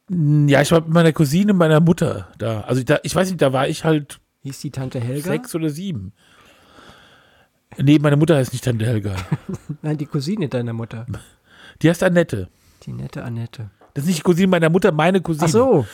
Ja, 0.09 0.61
ich 0.61 0.71
war 0.71 0.81
mit 0.81 0.89
meiner 0.89 1.13
Cousine 1.13 1.53
meiner 1.53 1.79
Mutter 1.79 2.27
da. 2.37 2.61
Also 2.61 2.83
da, 2.83 2.99
ich 3.03 3.15
weiß 3.15 3.29
nicht, 3.29 3.41
da 3.41 3.53
war 3.53 3.69
ich 3.69 3.85
halt 3.85 4.19
Hieß 4.47 4.59
die 4.61 4.71
Tante 4.71 4.99
Helga? 5.01 5.29
sechs 5.29 5.53
oder 5.55 5.69
sieben. 5.69 6.13
Nee, 7.77 7.99
meine 7.99 8.15
Mutter 8.15 8.37
heißt 8.37 8.53
nicht 8.53 8.63
Tante 8.63 8.85
Helga. 8.85 9.15
Nein, 9.81 9.97
die 9.97 10.05
Cousine 10.05 10.47
deiner 10.47 10.73
Mutter. 10.73 11.05
Die 11.81 11.89
heißt 11.89 12.01
Annette. 12.01 12.47
Die 12.83 12.93
nette 12.93 13.23
Annette. 13.23 13.69
Das 13.93 14.03
ist 14.03 14.07
nicht 14.07 14.19
die 14.19 14.23
Cousine 14.23 14.47
meiner 14.47 14.69
Mutter, 14.69 14.91
meine 14.91 15.21
Cousine. 15.21 15.45
Ach 15.47 15.51
so. 15.51 15.87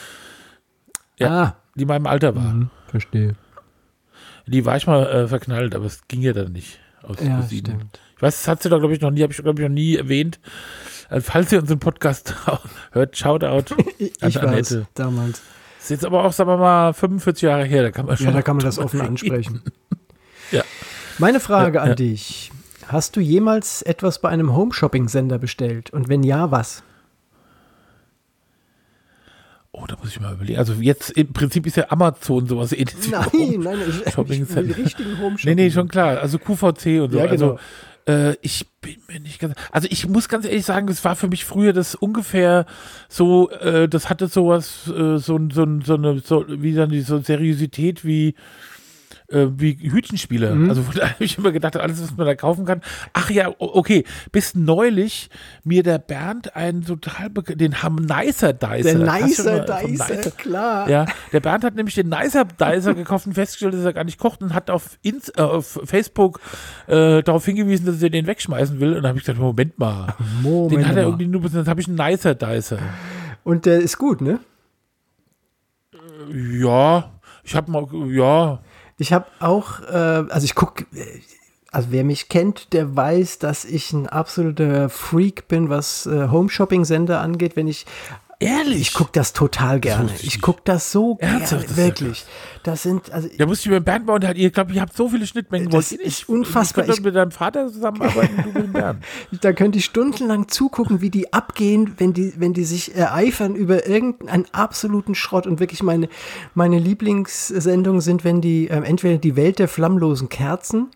Ja. 1.17 1.29
Ah, 1.43 1.55
Die 1.75 1.81
in 1.81 1.87
meinem 1.87 2.05
Alter 2.07 2.35
war. 2.35 2.69
verstehe. 2.87 3.35
Die 4.45 4.65
war 4.65 4.77
ich 4.77 4.85
mal 4.87 5.05
äh, 5.07 5.27
verknallt, 5.27 5.73
aber 5.73 5.85
es 5.85 6.07
ging 6.07 6.21
ja 6.21 6.33
dann 6.33 6.51
nicht. 6.51 6.79
Aus 7.01 7.17
Ja, 7.21 7.37
Cousine. 7.41 7.69
stimmt. 7.69 7.99
Ich 8.15 8.21
weiß, 8.21 8.37
das 8.37 8.47
hat 8.47 8.61
sie 8.61 8.69
doch, 8.69 8.79
glaube 8.79 8.93
ich, 8.93 9.01
noch 9.01 9.11
nie, 9.11 9.23
habe 9.23 9.33
ich, 9.33 9.39
glaube 9.41 9.61
ich, 9.61 9.67
noch 9.67 9.73
nie 9.73 9.95
erwähnt. 9.95 10.39
Also, 11.09 11.29
falls 11.31 11.51
ihr 11.51 11.59
unseren 11.59 11.79
Podcast 11.79 12.35
hört, 12.91 13.17
Shoutout 13.17 13.75
Ich, 13.97 14.21
an 14.21 14.29
ich 14.29 14.35
weiß, 14.35 14.43
Annette. 14.43 14.87
damals. 14.93 15.41
Ist 15.83 15.89
jetzt 15.89 16.05
aber 16.05 16.23
auch, 16.23 16.31
sagen 16.31 16.49
wir 16.49 16.55
mal, 16.55 16.93
45 16.93 17.41
Jahre 17.41 17.65
her, 17.65 17.83
da 17.83 17.91
kann 17.91 18.05
man 18.05 18.15
schon. 18.15 18.27
Ja, 18.27 18.31
da 18.31 18.41
kann 18.41 18.55
man 18.55 18.65
das 18.65 18.79
offen 18.79 19.01
ansprechen. 19.01 19.61
Ja. 20.51 20.63
Meine 21.19 21.41
Frage 21.41 21.77
Ja, 21.77 21.83
an 21.83 21.89
ja. 21.89 21.95
dich. 21.95 22.51
Hast 22.87 23.17
du 23.17 23.19
jemals 23.19 23.81
etwas 23.81 24.19
bei 24.19 24.29
einem 24.29 24.55
Home-Shopping-Sender 24.55 25.39
bestellt? 25.39 25.89
Und 25.89 26.07
wenn 26.07 26.23
ja, 26.23 26.51
was? 26.51 26.83
Oh, 29.73 29.85
da 29.87 29.97
muss 29.97 30.09
ich 30.09 30.21
mal 30.21 30.33
überlegen. 30.33 30.57
Also 30.57 30.73
jetzt 30.73 31.09
im 31.11 31.33
Prinzip 31.33 31.65
ist 31.65 31.75
ja 31.75 31.85
Amazon 31.89 32.47
sowas 32.47 32.71
ähnliches. 32.71 33.09
Nein, 33.09 33.59
nein, 33.59 33.79
ich, 34.05 34.13
Shopping 34.13 34.43
ich 34.43 34.49
Center. 34.49 34.77
richtigen 34.77 35.19
home 35.19 35.35
Nee, 35.43 35.55
nee, 35.55 35.69
schon 35.71 35.89
klar. 35.89 36.19
Also 36.19 36.37
QVC 36.37 37.01
und 37.01 37.11
so. 37.11 37.17
Ja, 37.17 37.25
genau. 37.25 37.29
Also 37.53 37.59
äh, 38.07 38.35
ich 38.41 38.65
bin 38.81 38.97
mir 39.07 39.19
nicht 39.19 39.39
ganz. 39.39 39.55
Also 39.71 39.87
ich 39.89 40.07
muss 40.07 40.29
ganz 40.29 40.45
ehrlich 40.45 40.65
sagen, 40.65 40.87
das 40.87 41.03
war 41.03 41.15
für 41.15 41.27
mich 41.27 41.45
früher 41.45 41.73
das 41.73 41.95
ungefähr 41.95 42.65
so, 43.09 43.49
äh, 43.49 43.87
das 43.87 44.09
hatte 44.09 44.27
sowas, 44.27 44.87
äh, 44.87 45.17
so, 45.17 45.39
so, 45.51 45.65
so 45.83 45.93
eine, 45.95 46.19
so, 46.19 46.45
wie 46.47 46.73
dann 46.73 46.89
die 46.89 47.01
so 47.01 47.19
Seriosität 47.19 48.05
wie 48.05 48.35
äh, 49.33 49.47
wie 49.57 49.75
Hütchenspieler. 49.91 50.53
Mhm. 50.55 50.69
Also 50.69 50.83
da 50.95 51.09
habe 51.09 51.23
ich 51.23 51.37
immer 51.37 51.51
gedacht, 51.51 51.75
alles, 51.77 52.01
was 52.01 52.15
man 52.15 52.25
da 52.25 52.35
kaufen 52.35 52.65
kann. 52.65 52.81
Ach 53.13 53.29
ja, 53.29 53.51
okay. 53.57 54.03
Bis 54.31 54.55
neulich 54.55 55.29
mir 55.63 55.83
der 55.83 55.97
Bernd 55.97 56.55
einen 56.55 56.85
total, 56.85 57.29
den 57.29 57.81
haben 57.81 57.95
Nicer 57.95 58.53
Dicer. 58.53 58.99
Der 58.99 59.21
Nicer 59.21 59.65
vom 59.67 59.91
Dicer, 59.91 60.31
klar. 60.31 60.89
ja, 60.89 61.05
der 61.31 61.39
Bernd 61.39 61.63
hat 61.63 61.75
nämlich 61.75 61.95
den 61.95 62.09
Nicer 62.09 62.45
Dicer 62.45 62.93
gekauft 62.93 63.27
und 63.27 63.33
festgestellt, 63.33 63.73
dass 63.73 63.83
er 63.83 63.93
gar 63.93 64.03
nicht 64.03 64.19
kocht 64.19 64.41
und 64.41 64.53
hat 64.53 64.69
auf, 64.69 64.97
Ins 65.01 65.29
äh, 65.29 65.41
auf 65.41 65.79
Facebook 65.83 66.39
äh, 66.87 67.23
darauf 67.23 67.45
hingewiesen, 67.45 67.85
dass 67.85 68.01
er 68.01 68.09
den 68.09 68.27
wegschmeißen 68.27 68.79
will. 68.79 68.95
Und 68.95 69.03
da 69.03 69.09
habe 69.09 69.17
ich 69.17 69.25
gesagt, 69.25 69.39
Moment 69.39 69.77
mal. 69.79 70.15
Moment 70.41 70.71
den 70.71 70.87
hat 70.87 70.95
er 70.95 71.03
mal. 71.03 71.09
irgendwie 71.09 71.27
nur 71.27 71.41
bis 71.41 71.53
jetzt 71.53 71.67
habe 71.67 71.81
ich 71.81 71.87
einen 71.87 71.97
Nicer 71.97 72.35
Dicer. 72.35 72.79
Und 73.43 73.65
der 73.65 73.79
ist 73.79 73.97
gut, 73.97 74.21
ne? 74.21 74.39
Ja, 76.31 77.11
ich 77.43 77.55
habe 77.55 77.69
mal, 77.69 77.85
ja, 78.09 78.59
Ich 79.03 79.11
habe 79.11 79.25
auch, 79.41 79.81
äh, 79.81 80.23
also 80.29 80.45
ich 80.45 80.55
gucke, 80.55 80.85
also 81.73 81.89
wer 81.91 82.05
mich 82.05 82.29
kennt, 82.29 82.71
der 82.71 82.95
weiß, 82.95 83.37
dass 83.37 83.65
ich 83.65 83.91
ein 83.91 84.07
absoluter 84.07 84.87
Freak 84.87 85.49
bin, 85.49 85.67
was 85.67 86.05
äh, 86.05 86.29
Home-Shopping-Sender 86.29 87.19
angeht. 87.19 87.57
Wenn 87.57 87.67
ich 87.67 87.85
Ehrlich? 88.43 88.81
Ich 88.81 88.93
gucke 88.93 89.11
das 89.13 89.33
total 89.33 89.79
gerne. 89.79 90.03
wusste 90.05 90.17
ich 90.17 90.33
nicht. 90.33 90.41
gucke 90.41 90.61
das 90.63 90.91
so 90.91 91.17
Ernsthaft? 91.19 91.67
gerne. 91.67 91.77
Wirklich. 91.77 92.25
Das 92.63 92.83
sind, 92.83 93.11
also 93.11 93.29
Da 93.37 93.45
musst 93.45 93.65
du 93.65 93.69
über 93.69 93.79
Bernd 93.79 94.05
bauen, 94.05 94.25
halt, 94.25 94.37
ihr 94.37 94.49
glaubt, 94.51 94.71
ihr 94.71 94.81
habt 94.81 94.95
so 94.95 95.09
viele 95.09 95.27
Schnittmengen. 95.27 95.69
Das 95.69 95.91
ist 95.91 96.29
unfassbar. 96.29 96.85
Ich 96.85 96.89
könnte 96.89 97.03
mit 97.03 97.15
deinem 97.15 97.31
Vater 97.31 97.67
zusammenarbeiten, 97.67 98.35
du 98.43 98.49
mit 98.49 98.67
dem 98.67 98.73
Bernd. 98.73 99.03
Da 99.41 99.51
könnte 99.51 99.79
ich 99.79 99.85
stundenlang 99.85 100.47
zugucken, 100.47 101.01
wie 101.01 101.09
die 101.09 101.33
abgehen, 101.33 101.93
wenn 101.97 102.13
die, 102.13 102.33
wenn 102.37 102.53
die 102.53 102.63
sich 102.63 102.95
ereifern 102.95 103.55
über 103.55 103.87
irgendeinen 103.87 104.45
absoluten 104.51 105.15
Schrott. 105.15 105.47
Und 105.47 105.59
wirklich 105.59 105.83
meine, 105.83 106.07
meine 106.53 106.79
Lieblingssendungen 106.79 108.01
sind, 108.01 108.23
wenn 108.23 108.41
die 108.41 108.67
ähm, 108.67 108.83
entweder 108.83 109.17
die 109.17 109.35
Welt 109.35 109.59
der 109.59 109.67
flammlosen 109.67 110.29
Kerzen, 110.29 110.91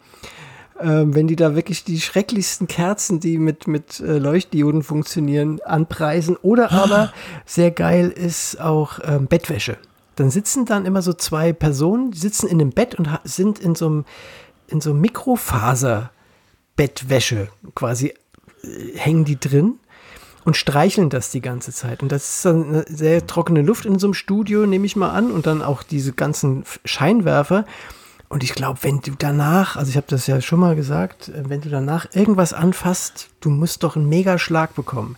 ähm, 0.82 1.16
wenn 1.16 1.28
die 1.28 1.36
da 1.36 1.56
wirklich 1.56 1.84
die 1.84 2.00
schrecklichsten 2.00 2.68
Kerzen, 2.68 3.20
die 3.20 3.38
mit, 3.38 3.68
mit 3.68 4.00
äh, 4.00 4.18
Leuchtdioden 4.18 4.84
funktionieren, 4.84 5.60
anpreisen. 5.64 6.38
Oder 6.38 6.72
aber 6.72 7.14
sehr 7.46 7.72
geil 7.72 8.10
ist 8.10 8.60
auch 8.60 9.00
ähm, 9.04 9.28
Bettwäsche. 9.28 9.78
Dann 10.16 10.32
sitzen 10.32 10.66
dann 10.66 10.86
immer 10.86 11.02
so 11.02 11.14
zwei 11.14 11.54
Personen, 11.54 12.12
die 12.12 12.18
sitzen 12.18 12.48
in 12.48 12.60
einem 12.60 12.72
Bett 12.72 12.96
und 12.96 13.08
sind 13.24 13.60
in 13.60 13.76
so 13.76 13.88
einem, 13.88 14.06
in 14.68 14.82
so 14.82 14.92
einem 14.92 15.02
Mikrofaser 15.02 16.12
Bettwäsche 16.76 17.50
quasi 17.76 18.14
äh, 18.64 18.98
hängen 18.98 19.26
die 19.26 19.40
drin 19.40 19.76
und 20.48 20.56
streicheln 20.56 21.10
das 21.10 21.30
die 21.30 21.42
ganze 21.42 21.74
Zeit. 21.74 22.02
Und 22.02 22.12
das 22.12 22.38
ist 22.38 22.46
dann 22.46 22.70
eine 22.70 22.86
sehr 22.88 23.28
trockene 23.28 23.62
Luft 23.62 23.86
in 23.86 24.00
so 24.00 24.08
einem 24.08 24.14
Studio, 24.14 24.66
nehme 24.66 24.86
ich 24.86 24.96
mal 24.96 25.12
an. 25.12 25.30
Und 25.30 25.46
dann 25.46 25.62
auch 25.62 25.84
diese 25.84 26.14
ganzen 26.14 26.64
Scheinwerfer. 26.86 27.66
Und 28.30 28.44
ich 28.44 28.54
glaube, 28.54 28.80
wenn 28.82 29.00
du 29.00 29.12
danach, 29.18 29.78
also 29.78 29.90
ich 29.90 29.96
habe 29.96 30.08
das 30.10 30.28
ja 30.28 30.42
schon 30.42 30.60
mal 30.60 30.76
gesagt, 30.76 31.30
äh, 31.30 31.50
wenn 31.50 31.62
du 31.62 31.70
danach 31.70 32.08
irgendwas 32.14 32.54
anfasst, 32.54 33.30
du 33.40 33.50
musst 33.50 33.84
doch 33.84 33.96
einen 33.96 34.10
Megaschlag 34.10 34.76
bekommen. 34.76 35.16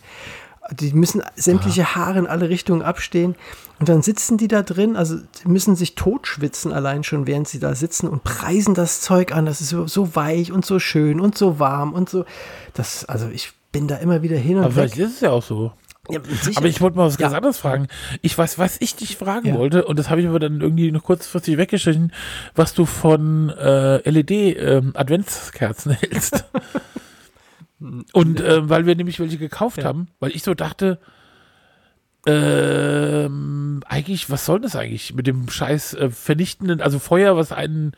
Die 0.72 0.94
müssen 0.94 1.24
sämtliche 1.36 1.96
Haare 1.96 2.20
in 2.20 2.28
alle 2.28 2.50
Richtungen 2.50 2.84
abstehen. 2.84 3.36
Und 3.80 3.90
dann 3.90 4.04
sitzen 4.04 4.38
die 4.38 4.48
da 4.48 4.62
drin, 4.62 4.96
also 4.96 5.18
müssen 5.46 5.76
sich 5.76 5.96
totschwitzen 5.96 6.72
allein 6.74 7.04
schon, 7.04 7.26
während 7.26 7.48
sie 7.48 7.60
da 7.60 7.74
sitzen 7.74 8.08
und 8.08 8.24
preisen 8.24 8.76
das 8.76 9.02
Zeug 9.02 9.32
an. 9.34 9.46
Das 9.48 9.62
ist 9.62 9.70
so, 9.70 9.88
so 9.88 10.16
weich 10.16 10.52
und 10.52 10.66
so 10.66 10.78
schön 10.78 11.20
und 11.20 11.36
so 11.38 11.58
warm 11.60 11.94
und 11.94 12.10
so. 12.10 12.26
Das, 12.74 13.06
also 13.06 13.30
ich 13.30 13.54
bin 13.72 13.88
da 13.88 13.96
immer 13.96 14.22
wieder 14.22 14.38
hin 14.38 14.58
und 14.58 14.66
Aber 14.66 14.76
weg. 14.76 14.92
vielleicht 14.92 14.98
ist 14.98 15.16
es 15.16 15.22
ja 15.22 15.32
auch 15.32 15.44
so. 15.44 15.72
Ja. 16.10 16.20
Aber 16.56 16.68
ich 16.68 16.82
wollte 16.82 16.98
mal 16.98 17.06
was 17.08 17.18
ganz 17.18 17.32
Ja. 17.34 17.38
anderes 17.38 17.58
fragen. 17.58 17.88
Ich 18.22 18.38
weiß, 18.38 18.58
was 18.60 18.78
ich 18.82 18.96
dich 18.96 19.18
fragen 19.18 19.48
Ja. 19.50 19.56
wollte, 19.56 19.86
und 19.86 20.00
das 20.00 20.10
habe 20.10 20.22
ich 20.22 20.28
aber 20.28 20.40
dann 20.40 20.62
irgendwie 20.62 20.92
noch 20.92 21.04
kurzfristig 21.04 21.58
weggestrichen, 21.58 22.14
was 22.56 22.74
du 22.74 22.86
von 22.86 23.50
äh, 23.50 24.10
LED-Adventskerzen 24.10 25.92
hältst. 26.00 26.46
und 28.14 28.42
äh, 28.42 28.68
weil 28.70 28.86
wir 28.86 28.96
nämlich 28.96 29.20
welche 29.20 29.38
gekauft 29.38 29.84
haben, 29.84 30.08
weil 30.20 30.32
ich 30.32 30.44
so 30.44 30.54
dachte, 30.54 31.00
ähm, 32.28 33.82
eigentlich, 33.88 34.30
was 34.30 34.46
soll 34.46 34.60
das 34.60 34.76
eigentlich 34.76 35.14
mit 35.14 35.28
dem 35.28 35.50
scheiß 35.50 35.94
äh, 35.96 36.10
vernichtenden, 36.10 36.82
also 36.82 37.00
Feuer, 37.00 37.36
was 37.36 37.52
einen 37.52 37.94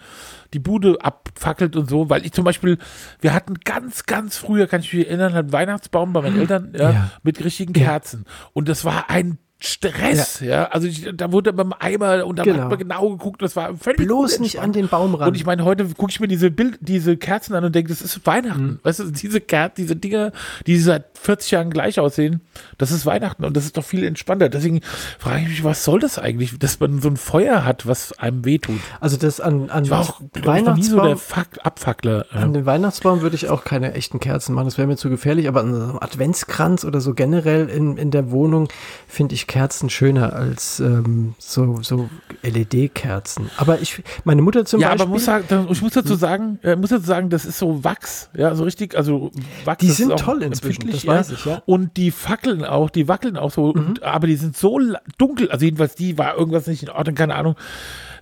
die 0.54 0.60
Bude 0.60 0.98
abfackelt 1.02 1.76
und 1.76 1.90
so, 1.90 2.10
weil 2.10 2.26
ich 2.26 2.32
zum 2.34 2.44
Beispiel, 2.46 2.78
wir 3.22 3.34
hatten 3.34 3.56
ganz, 3.64 4.06
ganz 4.06 4.38
früher, 4.38 4.68
kann 4.68 4.82
ich 4.82 4.94
mich 4.94 5.08
erinnern, 5.08 5.34
einen 5.34 5.52
Weihnachtsbaum 5.52 6.14
bei 6.14 6.22
meinen 6.22 6.40
Eltern, 6.42 6.74
ja, 6.78 6.92
Ja. 6.92 7.12
mit 7.24 7.44
richtigen 7.44 7.74
Kerzen. 7.74 8.26
Und 8.54 8.70
das 8.70 8.86
war 8.86 9.10
ein 9.10 9.38
Stress, 9.64 10.40
ja. 10.42 10.66
Also 10.66 10.88
ich, 10.88 11.08
da 11.14 11.32
wurde 11.32 11.54
beim 11.54 11.74
Eimer 11.80 12.26
und 12.26 12.40
da 12.40 12.44
Genau. 12.44 12.64
hat 12.64 12.70
man 12.70 12.80
genau 12.80 13.10
geguckt, 13.12 13.42
das 13.42 13.56
war 13.56 13.76
völlig 13.78 13.98
bloß 14.00 14.40
nicht 14.40 14.60
an 14.60 14.74
den 14.74 14.88
Baum 14.88 15.14
ran. 15.16 15.30
und 15.30 15.36
ich 15.36 15.46
meine, 15.46 15.64
heute 15.64 15.86
gucke 15.86 16.12
ich 16.12 16.20
mir 16.20 16.28
diese 16.28 16.50
Bild, 16.52 16.78
diese 16.82 17.16
Kerzen 17.16 17.54
an 17.54 17.64
und 17.64 17.76
denke, 17.76 17.90
das 17.90 18.02
ist 18.02 18.26
Weihnachten. 18.26 18.64
Mhm. 18.64 18.80
Weißt 18.84 19.00
du, 19.00 19.12
diese 19.12 19.40
Kerzen, 19.40 19.76
diese 19.78 19.96
Dinger, 19.96 20.32
die 20.66 20.78
seit 20.80 21.06
40 21.20 21.52
Jahren 21.52 21.70
gleich 21.70 22.00
aussehen, 22.00 22.42
das 22.80 22.92
ist 22.92 23.06
Weihnachten 23.06 23.46
und 23.46 23.56
das 23.56 23.66
ist 23.66 23.78
doch 23.78 23.86
viel 23.86 24.04
entspannter. 24.04 24.50
Deswegen 24.50 24.82
frage 25.20 25.44
ich 25.44 25.48
mich, 25.50 25.64
was 25.64 25.84
soll 25.84 26.00
das 26.00 26.18
eigentlich, 26.18 26.58
dass 26.58 26.80
man 26.80 27.00
so 27.00 27.10
ein 27.10 27.18
Feuer 27.18 27.64
hat, 27.64 27.86
was 27.88 28.18
einem 28.20 28.44
wehtut? 28.46 28.80
also 29.00 29.16
das 29.18 29.40
an, 29.40 29.70
an 29.70 29.84
Ich 29.86 29.92
war 29.92 30.00
auch 30.02 30.20
noch 30.22 30.76
nie 30.76 30.84
so 30.84 30.96
der 30.98 31.06
Weihnachtsbaum, 31.12 31.18
Fuck 31.18 31.48
Abfackler. 31.64 32.26
Ja. 32.34 32.40
an 32.42 32.54
den 32.54 32.66
Weihnachtsbaum 32.66 33.22
würde 33.22 33.36
ich 33.36 33.50
auch 33.50 33.64
keine 33.64 33.94
echten 33.94 34.20
Kerzen 34.20 34.56
machen. 34.56 34.66
Das 34.66 34.78
wäre 34.78 34.88
mir 34.88 34.98
zu 34.98 35.10
gefährlich. 35.10 35.48
Aber 35.48 35.62
an 35.62 35.74
so 35.74 35.80
einem 35.82 35.98
Adventskranz 36.02 36.84
oder 36.84 37.00
so 37.02 37.14
generell 37.14 37.70
in, 37.70 37.98
in 37.98 38.10
der 38.12 38.32
Wohnung 38.32 38.68
finde 39.08 39.36
ich 39.36 39.48
Kerzen 39.52 39.90
schöner 39.90 40.32
als 40.32 40.80
ähm, 40.80 41.36
so, 41.38 41.82
so 41.82 42.10
LED-Kerzen. 42.42 43.50
Aber 43.58 43.82
ich, 43.82 44.02
meine 44.24 44.42
Mutter 44.42 44.64
zum 44.64 44.80
Ja, 44.80 44.88
Beispiel. 44.90 45.02
aber 45.04 45.12
muss 45.12 45.26
sagen, 45.26 45.46
da- 45.50 45.68
ich 45.70 45.82
muss 45.82 45.92
dazu 45.92 46.16
sagen, 46.16 46.58
äh, 46.64 46.78
muss 46.78 46.90
dazu 46.92 47.06
sagen, 47.06 47.30
das 47.30 47.44
ist 47.44 47.58
so 47.60 47.84
Wachs, 47.84 48.30
ja, 48.34 48.56
so 48.56 48.64
richtig, 48.64 48.96
also 48.96 49.30
Wachs. 49.66 49.80
Die 49.82 49.92
sind 49.92 50.18
toll 50.18 50.42
inzwischen, 50.44 50.90
das 50.90 51.06
weiß 51.06 51.32
ich, 51.32 51.44
ja. 51.44 51.56
Mhm. 51.56 51.62
Und 51.66 51.98
die 51.98 52.12
fackeln 52.12 52.64
auch, 52.64 52.90
die 52.90 53.10
wackeln 53.10 53.36
auch 53.36 53.52
so, 53.52 53.72
und, 53.72 54.04
aber 54.04 54.28
die 54.28 54.38
sind 54.38 54.56
so 54.56 54.80
dunkel, 55.18 55.52
also 55.52 55.66
jedenfalls 55.66 55.96
die 55.96 56.18
war 56.18 56.38
irgendwas 56.38 56.68
nicht 56.68 56.84
in 56.84 56.90
Ordnung, 56.90 57.16
keine 57.16 57.36
Ahnung, 57.36 57.56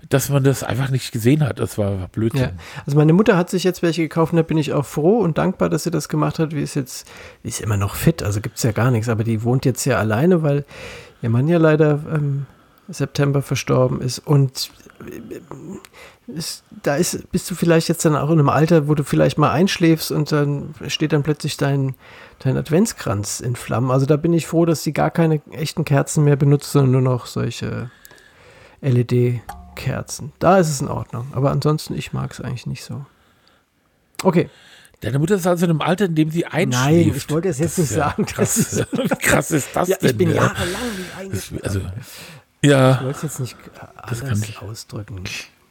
dass 0.10 0.30
man 0.30 0.44
das 0.44 0.63
einfach 0.63 0.89
nicht 0.89 1.12
gesehen 1.12 1.46
hat. 1.46 1.60
Das 1.60 1.78
war 1.78 2.08
Blödsinn. 2.08 2.42
Ja. 2.42 2.52
Also 2.88 2.98
meine 2.98 3.13
Mutter 3.13 3.38
hat 3.38 3.50
sich 3.52 3.63
jetzt 3.63 3.84
welche 3.84 4.02
gekauft 4.02 4.32
und 4.34 4.38
da 4.38 4.44
bin 4.44 4.58
ich 4.58 4.74
auch 4.74 4.86
froh 4.86 5.20
und 5.20 5.38
dankbar, 5.38 5.70
dass 5.70 5.84
sie 5.84 5.92
das 5.92 6.10
gemacht 6.10 6.39
hat. 6.39 6.56
Wie 6.56 6.62
ist 6.63 6.74
jetzt, 6.76 7.06
die 7.44 7.50
ist 7.50 7.62
immer 7.62 7.78
noch 7.78 7.94
fit, 7.96 8.24
also 8.24 8.42
gibt 8.42 8.58
es 8.58 8.63
ja 8.63 8.72
gar 8.72 8.89
nichts, 8.89 9.10
aber 9.10 9.24
die 9.24 9.44
wohnt 9.44 9.65
jetzt 9.65 9.86
ja 9.86 9.98
alleine, 10.00 10.42
weil 10.42 10.65
ihr 11.21 11.29
Mann 11.29 11.47
ja 11.47 11.58
leider 11.58 11.99
im 12.13 12.45
September 12.88 13.41
verstorben 13.41 14.01
ist. 14.01 14.19
Und 14.19 14.71
äh, 15.05 16.41
da 16.84 16.95
ist, 16.95 17.32
bist 17.32 17.49
du 17.49 17.55
vielleicht 17.55 17.88
jetzt 17.89 18.05
dann 18.05 18.15
auch 18.15 18.29
in 18.29 18.39
einem 18.39 18.49
Alter, 18.49 18.88
wo 18.88 18.95
du 18.95 19.03
vielleicht 19.03 19.38
mal 19.38 19.51
einschläfst 19.51 20.12
und 20.12 20.32
dann 20.32 20.73
steht 20.88 21.13
dann 21.13 21.23
plötzlich 21.23 21.58
dein, 21.58 21.95
dein 22.39 22.58
Adventskranz 22.58 23.39
in 23.39 23.55
Flammen. 23.55 23.91
Also 23.91 24.05
da 24.05 24.17
bin 24.17 24.34
ich 24.34 24.47
froh, 24.47 24.65
dass 24.65 24.84
sie 24.84 24.93
gar 24.93 25.12
keine 25.12 25.41
echten 25.51 25.86
Kerzen 25.86 26.23
mehr 26.23 26.36
benutzt, 26.36 26.71
sondern 26.71 26.91
nur 26.91 27.01
noch 27.01 27.25
solche 27.25 27.89
LED-Kerzen. 28.82 30.34
Da 30.39 30.58
ist 30.58 30.69
es 30.69 30.82
in 30.82 30.88
Ordnung. 30.88 31.27
Aber 31.34 31.51
ansonsten, 31.51 31.95
ich 31.95 32.13
mag 32.13 32.32
es 32.32 32.41
eigentlich 32.41 32.67
nicht 32.67 32.84
so. 32.84 33.05
Okay. 34.23 34.49
Deine 35.01 35.19
Mutter 35.19 35.35
ist 35.35 35.47
also 35.47 35.65
in 35.65 35.71
einem 35.71 35.81
Alter, 35.81 36.05
in 36.05 36.15
dem 36.15 36.29
sie 36.29 36.45
einschläft. 36.45 36.71
Nein, 36.85 37.13
ich 37.15 37.29
wollte 37.29 37.47
es 37.49 37.59
jetzt 37.59 37.77
Das 37.77 37.85
nicht 37.85 37.89
sagen. 37.93 38.25
Krass, 38.25 38.55
Das 38.55 38.73
ist, 38.73 38.88
Wie 38.91 39.07
krass 39.15 39.51
ist 39.51 39.69
das 39.73 39.88
ja, 39.88 39.97
denn? 39.97 40.09
ich 40.09 40.17
bin 40.17 40.29
ja? 40.29 40.35
jahrelang 40.35 40.81
nicht 40.97 41.17
eingeschlafen. 41.17 41.63
also, 41.63 41.81
ich 42.62 42.69
ja, 42.69 43.01
wollte 43.03 43.15
es 43.17 43.23
jetzt 43.23 43.39
nicht 43.39 43.55
Das 44.09 44.19
kann 44.19 44.29
anders 44.31 44.49
ich. 44.49 44.62
ausdrücken. 44.62 45.23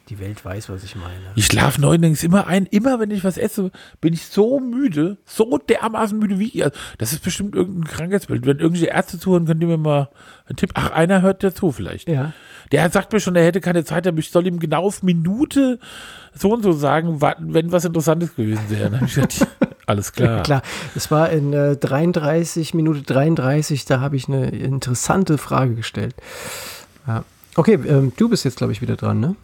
Die 0.09 0.18
Welt 0.18 0.42
weiß, 0.42 0.71
was 0.71 0.85
ich 0.85 0.97
meine. 0.97 1.12
ich 1.35 1.47
schlafe 1.47 1.81
neuerdings 1.81 2.25
immer 2.25 2.47
ein. 2.47 2.64
Immer 2.66 2.99
wenn 2.99 3.11
ich 3.11 3.25
was 3.25 3.37
esse, 3.37 3.71
bin 4.01 4.14
ich 4.14 4.25
so 4.25 4.59
müde, 4.59 5.18
so 5.27 5.59
dermaßen 5.59 6.18
müde 6.18 6.38
wie 6.38 6.49
ihr. 6.49 6.73
Das 6.97 7.12
ist 7.12 7.23
bestimmt 7.23 7.55
irgendein 7.55 7.85
Krankheitsbild. 7.85 8.47
Wenn 8.47 8.59
irgendwelche 8.59 8.87
Ärzte 8.87 9.18
zuhören, 9.18 9.44
könnt 9.44 9.61
ihr 9.61 9.68
mir 9.68 9.77
mal 9.77 10.09
einen 10.47 10.57
Tipp. 10.57 10.71
Ach, 10.75 10.92
einer 10.92 11.21
hört 11.21 11.44
dazu 11.44 11.73
vielleicht. 11.73 12.09
Ja. 12.09 12.33
Der 12.73 12.88
sagt 12.90 13.12
mir 13.12 13.21
schon, 13.21 13.37
er 13.37 13.44
hätte 13.44 13.61
keine 13.61 13.85
Zeit, 13.85 14.07
aber 14.07 14.18
ich 14.18 14.31
soll 14.31 14.47
ihm 14.47 14.59
genau 14.59 14.85
auf 14.85 15.03
Minute 15.03 15.79
so 16.35 16.53
und 16.53 16.62
so 16.62 16.73
sagen, 16.73 17.21
wenn 17.21 17.73
was 17.73 17.85
Interessantes 17.85 18.35
gewesen 18.35 18.64
wäre. 18.68 18.90
Dann 18.90 19.05
ich 19.05 19.14
gesagt, 19.14 19.47
alles 19.87 20.12
klar. 20.12 20.42
Klar, 20.42 20.62
es 20.94 21.11
war 21.11 21.31
in 21.31 21.53
äh, 21.53 21.77
33, 21.77 22.73
Minute 22.73 23.03
33, 23.03 23.85
da 23.85 24.01
habe 24.01 24.16
ich 24.16 24.29
eine 24.29 24.49
interessante 24.49 25.37
Frage 25.37 25.75
gestellt. 25.75 26.14
Ja. 27.07 27.25
Okay, 27.57 27.79
ähm, 27.87 28.12
du 28.16 28.29
bist 28.29 28.44
jetzt, 28.44 28.57
glaube 28.57 28.73
ich, 28.73 28.81
wieder 28.81 28.97
dran, 28.97 29.21
ne? 29.21 29.37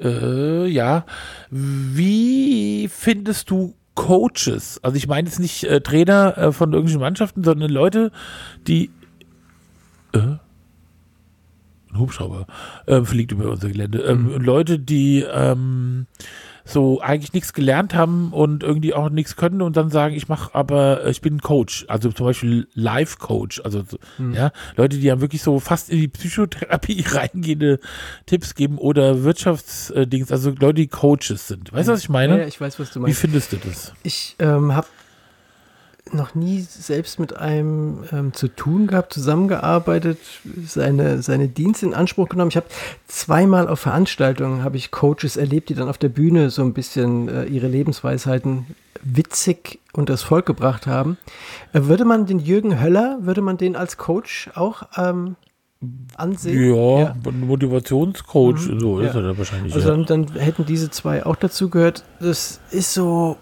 Äh, 0.00 0.66
ja. 0.66 1.04
Wie 1.50 2.88
findest 2.88 3.50
du 3.50 3.74
Coaches? 3.94 4.78
Also 4.82 4.96
ich 4.96 5.08
meine 5.08 5.28
jetzt 5.28 5.40
nicht 5.40 5.64
äh, 5.64 5.80
Trainer 5.80 6.38
äh, 6.38 6.52
von 6.52 6.72
irgendwelchen 6.72 7.00
Mannschaften, 7.00 7.42
sondern 7.42 7.70
Leute, 7.70 8.12
die 8.66 8.90
äh, 10.12 10.18
ein 10.18 11.98
Hubschrauber 11.98 12.46
äh, 12.86 13.02
fliegt 13.02 13.32
über 13.32 13.50
unser 13.50 13.68
Gelände. 13.68 14.00
Ähm, 14.02 14.40
Leute, 14.40 14.78
die 14.78 15.24
ähm, 15.30 16.06
so 16.68 17.00
eigentlich 17.00 17.32
nichts 17.32 17.52
gelernt 17.52 17.94
haben 17.94 18.32
und 18.32 18.62
irgendwie 18.62 18.92
auch 18.92 19.08
nichts 19.08 19.36
können 19.36 19.62
und 19.62 19.76
dann 19.76 19.88
sagen, 19.88 20.14
ich 20.14 20.28
mache 20.28 20.54
aber, 20.54 21.04
äh, 21.04 21.10
ich 21.10 21.20
bin 21.20 21.40
Coach, 21.40 21.86
also 21.88 22.12
zum 22.12 22.26
Beispiel 22.26 22.68
Life-Coach, 22.74 23.62
also 23.64 23.82
so, 23.88 23.98
ja, 24.32 24.52
Leute, 24.76 24.98
die 24.98 25.06
ja 25.06 25.20
wirklich 25.20 25.42
so 25.42 25.60
fast 25.60 25.88
in 25.88 25.98
die 25.98 26.08
Psychotherapie 26.08 27.04
reingehende 27.10 27.80
Tipps 28.26 28.54
geben 28.54 28.78
oder 28.78 29.22
Wirtschaftsdings, 29.24 30.30
also 30.30 30.50
Leute, 30.50 30.74
die 30.74 30.88
Coaches 30.88 31.48
sind. 31.48 31.72
Weißt 31.72 31.88
du, 31.88 31.92
was 31.92 32.00
ich 32.00 32.08
meine? 32.08 32.40
Ja, 32.40 32.46
ich 32.46 32.60
weiß, 32.60 32.78
was 32.78 32.90
du 32.90 33.00
Wie 33.00 33.04
meinst. 33.04 33.20
findest 33.20 33.52
du 33.52 33.56
das? 33.56 33.94
Ich 34.02 34.36
ähm, 34.38 34.74
habe 34.74 34.86
noch 36.14 36.34
nie 36.34 36.60
selbst 36.60 37.18
mit 37.18 37.36
einem 37.36 38.04
ähm, 38.12 38.32
zu 38.32 38.48
tun 38.48 38.86
gehabt, 38.86 39.12
zusammengearbeitet, 39.12 40.18
seine, 40.66 41.22
seine 41.22 41.48
Dienste 41.48 41.86
in 41.86 41.94
Anspruch 41.94 42.28
genommen. 42.28 42.50
Ich 42.50 42.56
habe 42.56 42.66
zweimal 43.06 43.68
auf 43.68 43.80
Veranstaltungen 43.80 44.62
habe 44.62 44.76
ich 44.76 44.90
Coaches 44.90 45.36
erlebt, 45.36 45.68
die 45.68 45.74
dann 45.74 45.88
auf 45.88 45.98
der 45.98 46.08
Bühne 46.08 46.50
so 46.50 46.62
ein 46.62 46.72
bisschen 46.72 47.28
äh, 47.28 47.44
ihre 47.44 47.68
Lebensweisheiten 47.68 48.66
witzig 49.02 49.78
und 49.92 50.08
das 50.08 50.22
Volk 50.22 50.46
gebracht 50.46 50.86
haben. 50.86 51.18
Äh, 51.72 51.82
würde 51.84 52.04
man 52.04 52.26
den 52.26 52.38
Jürgen 52.38 52.80
Höller, 52.80 53.18
würde 53.20 53.42
man 53.42 53.56
den 53.56 53.76
als 53.76 53.96
Coach 53.96 54.50
auch 54.54 54.82
ähm, 54.96 55.36
ansehen? 56.16 56.74
Ja, 56.74 57.14
ein 57.26 57.46
Motivationscoach, 57.46 58.58
so 58.78 59.00
ist 59.00 59.14
Ja. 59.14 59.20
er 59.20 59.28
da 59.28 59.38
wahrscheinlich. 59.38 59.74
Also 59.74 59.88
ja. 59.88 59.96
dann, 59.96 60.26
dann 60.26 60.36
hätten 60.36 60.66
diese 60.66 60.90
zwei 60.90 61.24
auch 61.24 61.36
dazu 61.36 61.68
gehört. 61.70 62.04
Das 62.20 62.60
ist 62.70 62.94
so, 62.94 63.36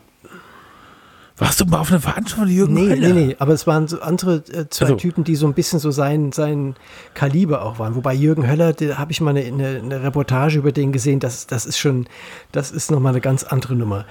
Warst 1.38 1.60
du 1.60 1.66
mal 1.66 1.80
auf 1.80 1.90
einer 1.90 2.00
Veranstaltung 2.00 2.46
von 2.46 2.54
Jürgen 2.54 2.74
Nee, 2.74 2.88
Höller? 2.88 3.08
nee, 3.12 3.26
nee, 3.26 3.36
aber 3.38 3.52
es 3.52 3.66
waren 3.66 3.88
so 3.88 4.00
andere 4.00 4.36
äh, 4.52 4.68
zwei 4.70 4.86
Also. 4.86 4.96
Typen, 4.96 5.22
die 5.24 5.36
so 5.36 5.46
ein 5.46 5.52
bisschen 5.52 5.78
so 5.78 5.90
sein, 5.90 6.32
sein 6.32 6.76
Kaliber 7.12 7.62
auch 7.62 7.78
waren. 7.78 7.94
Wobei 7.94 8.14
Jürgen 8.14 8.48
Höller, 8.48 8.72
da 8.72 8.96
habe 8.96 9.12
ich 9.12 9.20
mal 9.20 9.30
eine, 9.36 9.42
eine, 9.42 9.80
eine 9.82 10.02
Reportage 10.02 10.58
über 10.58 10.72
den 10.72 10.92
gesehen, 10.92 11.20
das, 11.20 11.46
das 11.46 11.66
ist 11.66 11.78
schon, 11.78 12.06
das 12.52 12.70
ist 12.70 12.90
nochmal 12.90 13.12
eine 13.12 13.20
ganz 13.20 13.44
andere 13.44 13.74
Nummer. 13.76 14.06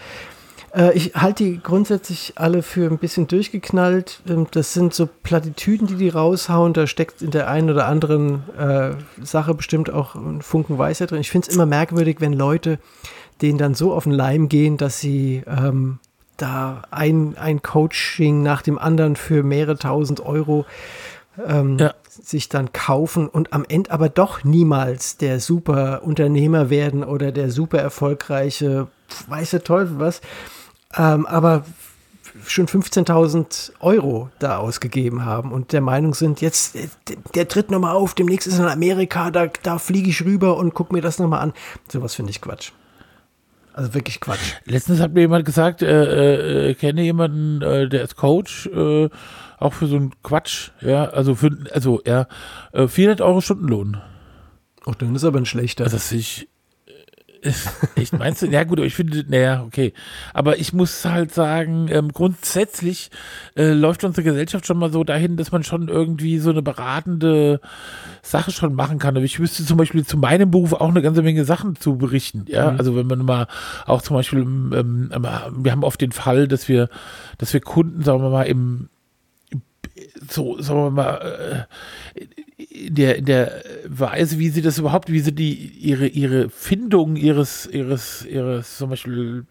Äh, 0.76 0.96
ich 0.96 1.16
halte 1.16 1.46
die 1.46 1.60
grundsätzlich 1.64 2.34
alle 2.36 2.62
für 2.62 2.92
ein 2.92 3.00
bisschen 3.00 3.26
durchgeknallt. 3.26 4.22
Ähm, 4.30 4.46
Das 4.52 4.74
sind 4.74 4.94
so 4.94 5.08
Plattitüden, 5.24 5.88
die 5.88 5.96
die 5.96 6.10
raushauen. 6.10 6.74
Da 6.74 6.86
steckt 6.86 7.24
in 7.24 7.32
der 7.32 7.48
einen 7.50 7.72
oder 7.72 7.88
anderen 7.88 8.44
äh, 8.56 8.92
Sache 9.24 9.56
bestimmt 9.56 9.90
auch 9.90 10.14
ein 10.14 10.44
Funken 10.44 10.78
Weisheit 10.78 11.10
drin. 11.10 11.22
Ich 11.22 11.32
finde 11.32 11.48
es 11.50 11.56
immer 11.56 11.66
merkwürdig, 11.66 12.18
wenn 12.20 12.34
Leute 12.34 12.78
denen 13.42 13.58
dann 13.58 13.74
so 13.74 13.94
auf 13.94 14.04
den 14.04 14.14
Leim 14.14 14.48
gehen, 14.48 14.78
dass 14.78 15.00
sie 15.00 15.42
ähm, 15.48 15.98
da 16.38 16.84
ein, 16.92 17.38
ein 17.38 17.62
Coaching 17.62 18.44
nach 18.44 18.62
dem 18.62 18.78
anderen 18.78 19.16
für 19.16 19.44
mehrere 19.44 19.78
tausend 19.78 20.20
Euro 20.22 20.66
ähm, 21.48 21.78
Ja. 21.78 21.94
sich 22.10 22.50
dann 22.50 22.72
kaufen 22.74 23.28
und 23.28 23.54
am 23.54 23.66
Ende 23.68 23.92
aber 23.92 24.10
doch 24.10 24.44
niemals 24.44 25.18
der 25.18 25.40
super 25.40 26.02
Unternehmer 26.04 26.70
werden 26.70 27.04
oder 27.04 27.32
der 27.32 27.52
super 27.52 27.80
erfolgreiche, 27.80 28.88
weiß 29.28 29.52
der 29.52 29.64
Teufel 29.64 30.00
was, 30.00 30.22
ähm, 30.98 31.26
aber 31.26 31.64
schon 32.46 32.68
15.000 32.68 33.72
Euro 33.80 34.30
da 34.40 34.58
ausgegeben 34.58 35.24
haben 35.26 35.52
und 35.54 35.72
der 35.72 35.82
Meinung 35.82 36.14
sind, 36.14 36.42
jetzt, 36.42 36.76
äh, 36.76 36.88
der, 37.08 37.18
der 37.34 37.48
tritt 37.48 37.72
nochmal 37.72 37.96
auf, 37.96 38.14
demnächst 38.14 38.48
ist 38.48 38.60
er 38.60 38.66
in 38.66 38.72
Amerika, 38.72 39.32
da, 39.32 39.48
da 39.64 39.78
fliege 39.80 40.10
ich 40.10 40.24
rüber 40.26 40.58
und 40.58 40.74
guck 40.74 40.92
mir 40.92 41.02
das 41.02 41.18
nochmal 41.20 41.42
an. 41.42 41.54
Sowas 41.90 42.16
finde 42.16 42.32
ich 42.32 42.42
Quatsch. 42.42 42.72
Also 43.76 43.94
wirklich 43.94 44.22
Quatsch. 44.22 44.54
Letztens 44.64 45.02
hat 45.02 45.14
mir 45.14 45.20
jemand 45.20 45.44
gesagt, 45.44 45.82
äh, 45.82 46.70
äh, 46.70 46.74
kenne 46.76 47.02
jemanden, 47.02 47.62
äh, 47.62 47.90
der 47.90 48.04
ist 48.04 48.16
Coach, 48.16 48.68
äh, 48.68 49.10
auch 49.58 49.74
für 49.74 49.88
so 49.88 49.98
einen 49.98 50.14
Quatsch, 50.24 50.70
ja, 50.80 51.04
also 51.10 51.36
für, 51.36 51.50
also 51.74 52.02
ja, 52.06 52.28
äh, 52.72 52.88
400 52.88 53.20
Euro 53.20 53.42
Stundenlohn. 53.42 53.98
Auch 54.86 54.96
dann 54.96 55.14
ist 55.14 55.26
aber 55.26 55.40
ein 55.40 55.46
schlechter. 55.46 55.84
Also 55.84 55.98
das 55.98 56.10
ich, 56.14 56.48
ich 57.96 58.12
meinst 58.12 58.42
du, 58.42 58.48
ja 58.48 58.64
gut, 58.64 58.80
aber 58.80 58.88
ich 58.88 58.96
finde, 58.96 59.24
naja, 59.28 59.64
okay. 59.66 59.94
Aber 60.34 60.58
ich 60.60 60.74
muss 60.74 61.06
halt 61.06 61.34
sagen, 61.34 61.88
ähm, 61.90 62.12
grundsätzlich 62.12 63.12
äh, 63.56 63.72
läuft 63.72 64.04
unsere 64.04 64.24
Gesellschaft 64.24 64.66
schon 64.66 64.78
mal 64.78 64.92
so 64.92 65.04
dahin, 65.04 65.38
dass 65.38 65.52
man 65.52 65.64
schon 65.64 65.88
irgendwie 65.88 66.40
so 66.40 66.50
eine 66.50 66.62
beratende 66.62 67.60
Sache 68.22 68.52
schon 68.52 68.74
machen 68.74 69.00
kann. 69.00 69.16
Aber 69.16 69.26
ich 69.26 69.40
wüsste 69.40 69.66
zum 69.66 69.78
Beispiel 69.78 70.06
zu 70.06 70.18
meinem 70.18 70.52
Beruf 70.52 70.74
auch 70.74 70.90
eine 70.90 71.02
ganze 71.02 71.22
Menge 71.22 71.46
Sachen 71.46 71.76
zu 71.76 71.98
berichten. 71.98 72.46
Ja, 72.48 72.70
also 72.70 72.96
wenn 72.96 73.08
man 73.08 73.26
mal 73.26 73.48
auch 73.86 74.02
zum 74.02 74.16
Beispiel, 74.16 74.40
ähm, 74.40 75.12
ähm, 75.14 75.28
wir 75.58 75.72
haben 75.72 75.84
oft 75.84 76.02
den 76.02 76.12
Fall, 76.12 76.48
dass 76.48 76.68
wir, 76.68 76.90
dass 77.38 77.54
wir 77.54 77.62
Kunden, 77.62 78.04
sagen 78.04 78.22
wir 78.22 78.30
mal, 78.30 78.44
im 78.44 78.90
so, 80.30 80.62
sagen 80.62 80.80
wir 80.80 80.92
mal, 80.92 81.68
äh, 82.16 82.26
der, 82.58 83.22
der 83.22 83.64
Weise, 83.86 84.40
wie 84.40 84.50
sie 84.50 84.62
das 84.62 84.78
überhaupt, 84.78 85.12
wie 85.12 85.20
sie 85.20 85.34
die, 85.34 85.54
ihre, 85.54 86.08
ihre 86.08 86.50
Findung 86.50 87.16
ihres, 87.16 87.68
ihres, 87.72 88.26
ihres, 88.26 88.78
zum 88.78 88.90
Beispiel 88.90 89.46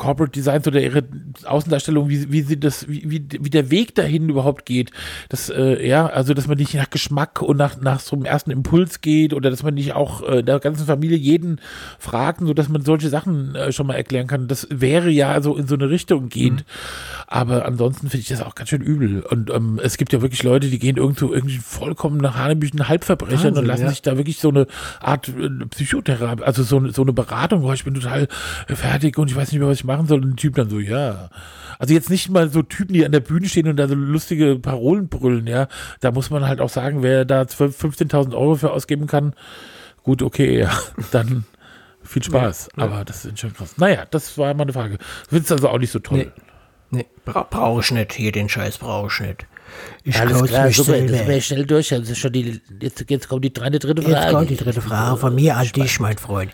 Corporate 0.00 0.32
Designs 0.32 0.66
oder 0.66 0.80
ihre 0.80 1.02
Außendarstellung, 1.44 2.08
wie, 2.08 2.32
wie 2.32 2.40
sie 2.40 2.58
das, 2.58 2.88
wie, 2.88 3.02
wie, 3.10 3.22
wie 3.38 3.50
der 3.50 3.70
Weg 3.70 3.94
dahin 3.94 4.30
überhaupt 4.30 4.64
geht. 4.64 4.92
Das, 5.28 5.50
äh, 5.50 5.86
ja, 5.86 6.06
also 6.06 6.32
dass 6.32 6.46
man 6.48 6.56
nicht 6.56 6.74
nach 6.74 6.88
Geschmack 6.88 7.42
und 7.42 7.58
nach, 7.58 7.78
nach 7.82 8.00
so 8.00 8.16
einem 8.16 8.24
ersten 8.24 8.50
Impuls 8.50 9.02
geht 9.02 9.34
oder 9.34 9.50
dass 9.50 9.62
man 9.62 9.74
nicht 9.74 9.92
auch 9.92 10.26
äh, 10.26 10.42
der 10.42 10.58
ganzen 10.58 10.86
Familie 10.86 11.18
jeden 11.18 11.60
fragt, 11.98 12.40
so 12.40 12.54
dass 12.54 12.70
man 12.70 12.80
solche 12.82 13.10
Sachen 13.10 13.54
äh, 13.54 13.72
schon 13.72 13.86
mal 13.86 13.94
erklären 13.94 14.26
kann. 14.26 14.48
Das 14.48 14.66
wäre 14.70 15.10
ja 15.10 15.42
so 15.42 15.54
in 15.56 15.66
so 15.66 15.74
eine 15.74 15.90
Richtung 15.90 16.30
gehend. 16.30 16.64
Aber 17.26 17.66
ansonsten 17.66 18.08
finde 18.08 18.22
ich 18.22 18.28
das 18.28 18.40
auch 18.40 18.54
ganz 18.54 18.70
schön 18.70 18.80
übel. 18.80 19.20
Und 19.20 19.50
ähm, 19.50 19.78
es 19.82 19.98
gibt 19.98 20.14
ja 20.14 20.22
wirklich 20.22 20.42
Leute, 20.42 20.68
die 20.68 20.78
gehen 20.78 20.96
irgendwo 20.96 21.30
irgendwie 21.30 21.58
vollkommen 21.58 22.16
nach 22.16 22.36
Hanebüchen 22.36 22.88
Halbverbrechern 22.88 23.36
Wahnsinn, 23.44 23.58
und 23.58 23.66
lassen 23.66 23.82
ja. 23.82 23.90
sich 23.90 24.00
da 24.00 24.16
wirklich 24.16 24.38
so 24.38 24.48
eine 24.48 24.66
Art 25.00 25.28
äh, 25.28 25.66
Psychotherapie, 25.66 26.42
also 26.42 26.62
so, 26.62 26.78
eine- 26.78 26.92
so 26.92 27.02
eine 27.02 27.12
Beratung, 27.12 27.62
wo 27.62 27.72
ich 27.72 27.84
bin 27.84 27.92
total 27.94 28.28
fertig 28.66 29.18
und 29.18 29.30
ich 29.30 29.36
weiß 29.36 29.52
nicht 29.52 29.60
mehr, 29.60 29.68
was 29.68 29.78
ich 29.78 29.84
machen 29.90 30.06
soll. 30.06 30.22
Und 30.22 30.30
ein 30.32 30.36
Typ 30.36 30.54
dann 30.54 30.70
so, 30.70 30.78
ja. 30.78 31.30
Also 31.78 31.94
jetzt 31.94 32.10
nicht 32.10 32.28
mal 32.28 32.50
so 32.50 32.62
Typen, 32.62 32.92
die 32.92 33.04
an 33.04 33.12
der 33.12 33.20
Bühne 33.20 33.48
stehen 33.48 33.68
und 33.68 33.76
da 33.76 33.88
so 33.88 33.94
lustige 33.94 34.56
Parolen 34.58 35.08
brüllen, 35.08 35.46
ja. 35.46 35.68
Da 36.00 36.12
muss 36.12 36.30
man 36.30 36.46
halt 36.46 36.60
auch 36.60 36.68
sagen, 36.68 37.02
wer 37.02 37.24
da 37.24 37.46
12 37.46 37.82
15.000 37.82 38.34
Euro 38.34 38.56
für 38.56 38.72
ausgeben 38.72 39.06
kann, 39.06 39.34
gut, 40.02 40.22
okay, 40.22 40.58
ja, 40.58 40.70
dann 41.10 41.44
viel 42.02 42.22
Spaß. 42.22 42.70
Aber 42.76 43.04
das 43.04 43.24
ist 43.24 43.38
schon 43.38 43.52
krass. 43.52 43.76
Naja, 43.76 44.06
das 44.10 44.36
war 44.38 44.54
meine 44.54 44.72
Frage. 44.72 44.98
Findest 45.28 45.52
also 45.52 45.68
auch 45.68 45.78
nicht 45.78 45.90
so 45.90 45.98
toll. 45.98 46.18
Nee. 46.18 46.30
Nee, 46.92 47.06
bra 47.24 47.46
brauche 47.48 47.80
ich 47.82 47.90
nicht. 47.92 48.12
Hier 48.14 48.32
den 48.32 48.48
Scheiß 48.48 48.78
brauche 48.78 49.06
ich 49.06 49.20
nicht. 49.20 49.46
Ich 50.02 50.18
Alles 50.18 50.42
klar, 50.42 50.66
mich 50.66 50.76
super, 50.76 51.00
das 51.00 51.26
wäre 51.26 51.40
schnell 51.40 51.64
durch. 51.64 51.92
Ist 51.92 52.18
schon 52.18 52.32
die, 52.32 52.60
jetzt, 52.80 53.04
jetzt 53.08 53.28
kommt 53.28 53.44
die 53.44 53.52
dritte, 53.52 53.78
dritte 53.78 54.02
Jetzt 54.02 54.12
Frage. 54.12 54.32
kommt 54.32 54.50
die 54.50 54.56
dritte 54.56 54.82
Frage 54.82 55.16
von 55.16 55.34
mir 55.34 55.56
an 55.56 55.68
dich, 55.68 56.00
mein 56.00 56.18
Freund. 56.18 56.52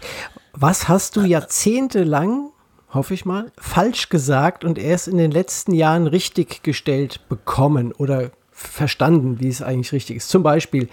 Was 0.52 0.88
hast 0.88 1.16
du 1.16 1.22
jahrzehntelang, 1.22 2.50
hoffe 2.96 3.14
ich 3.14 3.24
mal, 3.24 3.52
falsch 3.58 4.08
gesagt 4.08 4.64
und 4.64 4.78
erst 4.78 5.08
in 5.08 5.18
den 5.18 5.30
letzten 5.30 5.72
Jahren 5.72 6.06
richtig 6.06 6.62
gestellt 6.62 7.28
bekommen 7.28 7.92
oder 7.92 8.30
verstanden, 8.50 9.38
wie 9.40 9.48
es 9.48 9.62
eigentlich 9.62 9.92
richtig 9.92 10.16
ist? 10.16 10.28
Zum 10.28 10.42
Beispiel, 10.42 10.88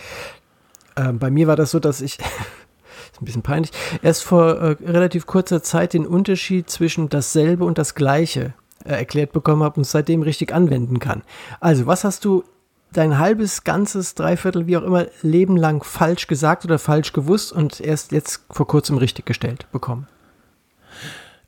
ähm, 0.95 1.19
bei 1.19 1.31
mir 1.31 1.47
war 1.47 1.55
das 1.55 1.71
so, 1.71 1.79
dass 1.79 2.01
ich, 2.01 2.19
ist 3.11 3.21
ein 3.21 3.25
bisschen 3.25 3.41
peinlich, 3.41 3.71
erst 4.01 4.23
vor 4.23 4.57
äh, 4.57 4.75
relativ 4.85 5.25
kurzer 5.25 5.63
Zeit 5.63 5.93
den 5.93 6.05
Unterschied 6.05 6.69
zwischen 6.69 7.09
dasselbe 7.09 7.65
und 7.65 7.77
das 7.77 7.95
Gleiche 7.95 8.53
äh, 8.85 8.89
erklärt 8.89 9.31
bekommen 9.31 9.63
habe 9.63 9.77
und 9.77 9.85
seitdem 9.85 10.21
richtig 10.21 10.53
anwenden 10.53 10.99
kann. 10.99 11.23
Also, 11.59 11.87
was 11.87 12.03
hast 12.03 12.25
du 12.25 12.43
dein 12.91 13.17
halbes, 13.17 13.63
ganzes, 13.63 14.13
Dreiviertel, 14.15 14.67
wie 14.67 14.77
auch 14.77 14.83
immer, 14.83 15.07
Leben 15.21 15.57
lang 15.57 15.83
falsch 15.83 16.27
gesagt 16.27 16.65
oder 16.65 16.77
falsch 16.77 17.13
gewusst 17.13 17.51
und 17.51 17.81
erst 17.81 18.11
jetzt 18.11 18.45
vor 18.51 18.67
kurzem 18.67 18.97
richtig 18.97 19.25
gestellt 19.25 19.67
bekommen? 19.71 20.07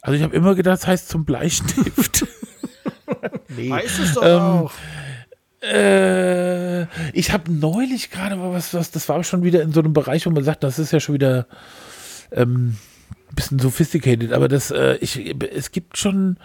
Also 0.06 0.18
ich 0.18 0.24
habe 0.24 0.36
immer 0.36 0.56
gedacht, 0.56 0.80
das 0.82 0.88
heißt 0.88 1.10
zum 1.10 1.26
Bleistift. 1.26 2.26
Weißt 3.72 4.00
es 4.00 4.14
doch 4.14 4.24
Ähm, 4.24 5.70
Äh, 5.74 6.84
ich 7.14 7.32
habe 7.32 7.52
neulich 7.52 8.12
gerade 8.12 8.36
mal 8.36 8.52
was, 8.54 8.74
was, 8.76 8.92
das 8.92 9.10
war 9.10 9.24
schon 9.24 9.44
wieder 9.44 9.62
in 9.64 9.72
so 9.74 9.80
einem 9.80 9.94
Bereich, 9.94 10.26
wo 10.26 10.30
man 10.30 10.44
sagt, 10.44 10.64
das 10.64 10.78
ist 10.78 10.92
ja 10.94 11.00
schon 11.00 11.16
wieder 11.16 11.48
ähm, 12.32 12.76
ein 13.32 13.36
bisschen 13.36 13.58
sophisticated, 13.60 14.32
aber 14.32 14.48
das, 14.48 14.70
äh, 14.70 14.98
ich, 15.02 15.36
es 15.56 15.72
gibt 15.72 15.98
schon 15.98 16.38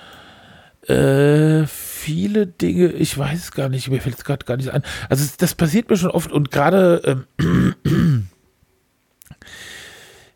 äh, 0.86 1.66
viele 1.66 2.46
Dinge, 2.46 2.86
ich 2.92 3.16
weiß 3.18 3.52
gar 3.52 3.68
nicht, 3.68 3.90
mir 3.90 4.00
fällt 4.00 4.16
es 4.16 4.24
gerade 4.24 4.46
gar 4.46 4.56
nicht 4.56 4.70
ein. 4.70 4.82
Also 5.10 5.22
es- 5.24 5.36
das 5.36 5.54
passiert 5.54 5.90
mir 5.90 5.98
schon 5.98 6.10
oft 6.10 6.32
und 6.32 6.50
gerade 6.50 7.24
ähm, 7.38 7.74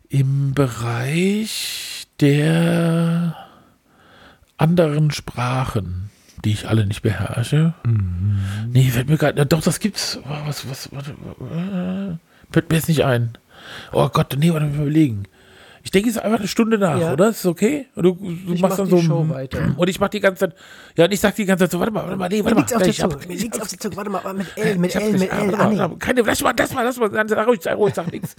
im 0.09 0.53
Bereich 0.53 1.84
der 2.21 3.35
anderen 4.57 5.11
Sprachen, 5.11 6.09
die 6.43 6.51
ich 6.51 6.67
alle 6.67 6.85
nicht 6.85 7.01
beherrsche. 7.01 7.73
Nee, 8.67 8.89
fällt 8.89 9.09
mir 9.09 9.17
gerade. 9.17 9.45
Doch, 9.45 9.61
das 9.61 9.79
gibt's. 9.79 10.19
Oh, 10.23 10.29
Was, 10.47 10.69
was, 10.69 10.91
warte, 10.91 11.11
äh, 11.11 12.17
fällt 12.51 12.69
mir 12.69 12.75
jetzt 12.77 12.87
nicht 12.87 13.03
ein. 13.03 13.37
Oh 13.91 14.07
Gott, 14.09 14.35
nee, 14.39 14.51
warte 14.53 14.65
mal 14.67 14.75
überlegen. 14.83 15.23
Ich 15.83 15.91
denke, 15.91 16.09
es 16.09 16.15
ist 16.15 16.21
einfach 16.23 16.39
eine 16.39 16.47
Stunde 16.47 16.79
nach, 16.79 16.99
Ja. 16.99 17.13
oder? 17.13 17.29
Ist 17.29 17.45
das 17.45 17.51
okay? 17.51 17.85
Und 17.93 18.03
du, 18.03 18.13
du 18.15 18.53
Ich 18.53 18.61
machst 18.61 18.79
mach 18.79 18.87
dann 18.87 18.95
die 18.97 19.01
so. 19.01 19.07
Show 19.07 19.29
weiter. 19.29 19.75
Und 19.77 19.87
ich 19.87 19.99
mach 19.99 20.09
die 20.09 20.19
ganze 20.19 20.47
Zeit. 20.49 20.55
Ja, 20.97 21.05
und 21.05 21.11
ich 21.11 21.19
sag 21.19 21.35
die 21.35 21.45
ganze 21.45 21.65
Zeit 21.65 21.71
so, 21.71 21.79
warte 21.79 21.91
mal, 21.91 22.03
warte 22.03 22.15
mal, 22.17 22.27
nee, 22.27 22.43
warte 22.43 22.55
mal. 22.55 22.61
liegt's 22.61 22.73
auf 22.73 22.81
der 22.81 22.89
ich 22.89 23.03
hab- 23.03 23.11
Zunge. 23.21 23.35
Liegt's 23.35 23.57
hab- 23.57 23.61
auf 23.65 23.69
der 23.69 23.79
Zunge. 23.79 23.95
Warte 23.97 24.09
mal, 24.09 24.33
mit 24.33 24.47
L, 24.57 24.77
mit 24.79 24.95
L, 24.95 25.11
mit 25.13 25.31
Ah, 25.31 25.37
L. 25.43 25.79
Ah. 25.81 25.91
Keine, 25.99 26.21
lass 26.21 26.41
mal, 26.41 26.55
lass 26.57 26.73
mal, 26.73 26.83
lass 26.83 26.97
mal, 26.97 27.11
sei 27.29 27.43
ruhig, 27.43 27.61
sei 27.61 27.73
ruhig, 27.75 27.93
sag 27.93 28.11
nichts. 28.11 28.35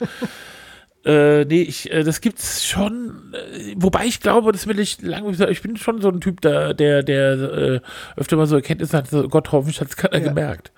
Äh, 1.06 1.44
nee, 1.44 1.62
ich, 1.62 1.92
äh, 1.92 2.02
das 2.02 2.20
gibt's 2.20 2.66
schon, 2.66 3.32
äh, 3.32 3.74
wobei 3.76 4.06
ich 4.06 4.20
glaube, 4.20 4.50
das 4.50 4.66
will 4.66 4.80
ich 4.80 5.00
lange, 5.02 5.30
ich 5.50 5.62
bin 5.62 5.76
schon 5.76 6.00
so 6.02 6.08
ein 6.08 6.20
Typ, 6.20 6.40
der, 6.40 6.74
der, 6.74 7.04
der 7.04 7.32
äh, 7.32 7.80
öfter 8.16 8.36
mal 8.36 8.48
so 8.48 8.56
Erkenntnisse 8.56 8.96
hat, 8.96 9.08
so, 9.08 9.28
Gott, 9.28 9.52
hoffentlich 9.52 9.80
hat 9.80 9.88
es 9.88 9.96
keiner 9.96 10.18
Ja. 10.18 10.28
gemerkt. 10.28 10.72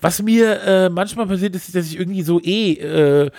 Was 0.00 0.20
mir 0.20 0.60
äh, 0.62 0.88
manchmal 0.88 1.28
passiert 1.28 1.54
ist, 1.54 1.72
dass 1.76 1.86
ich 1.86 1.96
irgendwie 1.96 2.22
so 2.22 2.40
eh, 2.42 2.72
äh, 2.72 3.26
äh, 3.26 3.30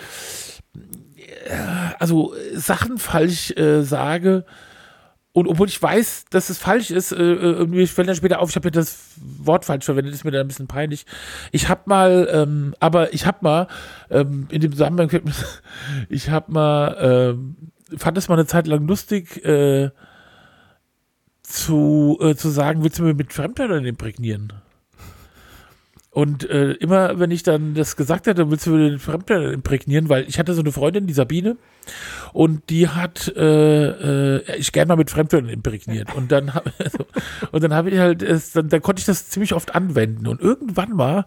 also 1.98 2.34
Sachen 2.54 2.96
falsch 2.96 3.50
äh, 3.58 3.82
sage, 3.82 4.46
und 5.32 5.46
obwohl 5.46 5.68
ich 5.68 5.80
weiß, 5.80 6.24
dass 6.30 6.50
es 6.50 6.58
falsch 6.58 6.90
ist, 6.90 7.12
äh, 7.12 7.16
äh, 7.22 7.66
mir 7.66 7.86
fällt 7.86 8.08
dann 8.08 8.16
später 8.16 8.40
auf, 8.40 8.50
ich 8.50 8.56
habe 8.56 8.66
ja 8.66 8.72
das 8.72 8.98
Wort 9.16 9.64
falsch 9.64 9.84
verwendet, 9.84 10.12
ist 10.12 10.24
mir 10.24 10.32
dann 10.32 10.40
ein 10.40 10.48
bisschen 10.48 10.66
peinlich. 10.66 11.06
Ich 11.52 11.68
habe 11.68 11.82
mal, 11.86 12.28
ähm, 12.32 12.74
aber 12.80 13.14
ich 13.14 13.26
habe 13.26 13.38
mal, 13.42 13.68
ähm, 14.10 14.48
in 14.50 14.60
dem 14.60 14.72
Zusammenhang, 14.72 15.08
ich 16.08 16.30
habe 16.30 16.50
mal, 16.50 16.96
ähm, 17.00 17.56
fand 17.96 18.18
es 18.18 18.28
mal 18.28 18.34
eine 18.34 18.46
Zeit 18.46 18.66
lang 18.66 18.86
lustig, 18.88 19.44
äh, 19.44 19.90
zu, 21.42 22.18
äh, 22.20 22.34
zu 22.34 22.48
sagen, 22.48 22.82
willst 22.82 22.98
du 22.98 23.04
mir 23.04 23.14
mit 23.14 23.32
Fremdwörtern 23.32 23.84
imprägnieren? 23.84 24.52
Und 26.12 26.48
äh, 26.50 26.72
immer, 26.72 27.20
wenn 27.20 27.30
ich 27.30 27.44
dann 27.44 27.74
das 27.74 27.94
gesagt 27.94 28.26
hatte, 28.26 28.50
willst 28.50 28.66
du 28.66 28.76
den 28.76 28.98
Fremdler 28.98 29.52
imprägnieren, 29.52 30.08
weil 30.08 30.28
ich 30.28 30.40
hatte 30.40 30.54
so 30.54 30.60
eine 30.60 30.72
Freundin, 30.72 31.06
die 31.06 31.12
Sabine, 31.12 31.56
und 32.32 32.68
die 32.68 32.88
hat 32.88 33.32
äh, 33.36 34.38
äh, 34.38 34.56
ich 34.56 34.72
gerne 34.72 34.88
mal 34.88 34.96
mit 34.96 35.10
Fremdwörtern 35.10 35.48
imprägniert. 35.48 36.12
Und 36.16 36.32
dann 36.32 36.52
hab, 36.52 36.66
also, 36.78 37.06
und 37.52 37.72
habe 37.72 37.90
ich 37.90 37.98
halt, 38.00 38.22
es, 38.22 38.50
dann, 38.50 38.68
dann 38.68 38.82
konnte 38.82 39.00
ich 39.00 39.06
das 39.06 39.28
ziemlich 39.28 39.54
oft 39.54 39.76
anwenden. 39.76 40.26
Und 40.26 40.40
irgendwann 40.40 40.92
mal, 40.94 41.26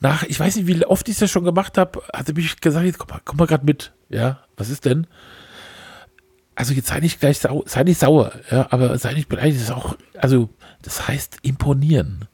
nach, 0.00 0.24
ich 0.24 0.40
weiß 0.40 0.56
nicht, 0.56 0.66
wie 0.66 0.84
oft 0.84 1.08
ich 1.08 1.18
das 1.18 1.30
schon 1.30 1.44
gemacht 1.44 1.78
habe, 1.78 2.02
hat 2.12 2.26
sie 2.26 2.32
mich 2.32 2.60
gesagt, 2.60 2.86
jetzt 2.86 2.98
komm 2.98 3.10
mal, 3.10 3.20
komm 3.24 3.36
mal 3.36 3.46
gerade 3.46 3.64
mit. 3.64 3.92
Ja, 4.08 4.40
was 4.56 4.68
ist 4.68 4.84
denn? 4.84 5.06
Also 6.56 6.72
jetzt 6.74 6.88
sei 6.88 7.00
nicht 7.00 7.20
gleich 7.20 7.38
sauer, 7.38 7.62
sei 7.66 7.82
nicht 7.84 8.00
sauer, 8.00 8.32
ja, 8.50 8.66
aber 8.70 8.96
sei 8.98 9.14
nicht 9.14 9.28
beleidigt, 9.28 9.60
ist 9.60 9.72
auch, 9.72 9.96
also 10.18 10.50
das 10.82 11.08
heißt 11.08 11.38
imponieren 11.42 12.28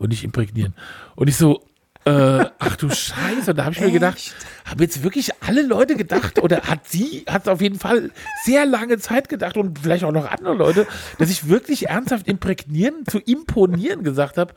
und 0.00 0.08
nicht 0.08 0.24
imprägnieren. 0.24 0.74
Und 1.14 1.28
ich 1.28 1.36
so, 1.36 1.62
äh, 2.06 2.46
ach 2.58 2.76
du 2.76 2.88
Scheiße, 2.88 3.50
und 3.50 3.56
da 3.56 3.64
habe 3.64 3.74
ich 3.74 3.80
mir 3.80 3.90
gedacht, 3.90 4.34
haben 4.64 4.80
jetzt 4.80 5.02
wirklich 5.02 5.30
alle 5.46 5.62
Leute 5.62 5.96
gedacht 5.96 6.38
oder 6.38 6.62
hat 6.62 6.88
sie, 6.88 7.24
hat 7.28 7.46
auf 7.46 7.60
jeden 7.60 7.78
Fall 7.78 8.10
sehr 8.44 8.64
lange 8.64 8.98
Zeit 8.98 9.28
gedacht 9.28 9.58
und 9.58 9.80
vielleicht 9.80 10.04
auch 10.04 10.12
noch 10.12 10.28
andere 10.30 10.54
Leute, 10.54 10.86
dass 11.18 11.30
ich 11.30 11.48
wirklich 11.48 11.88
ernsthaft 11.88 12.26
imprägnieren, 12.26 13.04
zu 13.06 13.18
imponieren 13.18 14.02
gesagt 14.02 14.38
habe. 14.38 14.54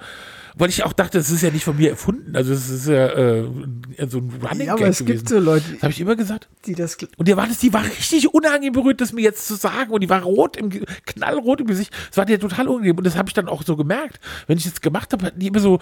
Weil 0.55 0.69
ich 0.69 0.83
auch 0.83 0.93
dachte, 0.93 1.17
das 1.17 1.29
ist 1.31 1.41
ja 1.41 1.49
nicht 1.49 1.63
von 1.63 1.77
mir 1.77 1.89
erfunden. 1.91 2.35
Also 2.35 2.53
es 2.53 2.69
ist 2.69 2.87
ja 2.87 3.07
äh, 3.07 3.43
so 4.07 4.19
ein 4.19 4.31
Running 4.47 4.67
Ja, 4.67 4.73
aber 4.73 4.83
Gag 4.83 4.91
es 4.91 4.99
gewesen. 4.99 5.05
gibt 5.05 5.29
so 5.29 5.39
Leute, 5.39 5.63
Das 5.73 5.83
habe 5.83 5.91
ich 5.93 6.01
immer 6.01 6.15
gesagt. 6.15 6.47
die 6.65 6.75
das. 6.75 6.97
Und 7.17 7.27
der 7.27 7.37
war 7.37 7.47
das, 7.47 7.57
die 7.57 7.73
war 7.73 7.83
richtig 7.83 8.33
unangenehm 8.33 8.73
berührt, 8.73 9.01
das 9.01 9.13
mir 9.13 9.21
jetzt 9.21 9.47
zu 9.47 9.55
sagen. 9.55 9.91
Und 9.91 10.01
die 10.01 10.09
war 10.09 10.21
rot 10.21 10.55
im, 10.57 10.69
knallrot 11.05 11.61
im 11.61 11.67
Gesicht. 11.67 11.91
Das 12.09 12.17
war 12.17 12.25
dir 12.25 12.39
total 12.39 12.67
unangenehm. 12.67 12.97
Und 12.97 13.05
das 13.05 13.17
habe 13.17 13.29
ich 13.29 13.33
dann 13.33 13.47
auch 13.49 13.63
so 13.63 13.75
gemerkt. 13.75 14.19
Wenn 14.47 14.57
ich 14.57 14.65
das 14.65 14.81
gemacht 14.81 15.11
habe, 15.13 15.25
hatten 15.25 15.39
die 15.39 15.47
immer 15.47 15.59
so 15.59 15.79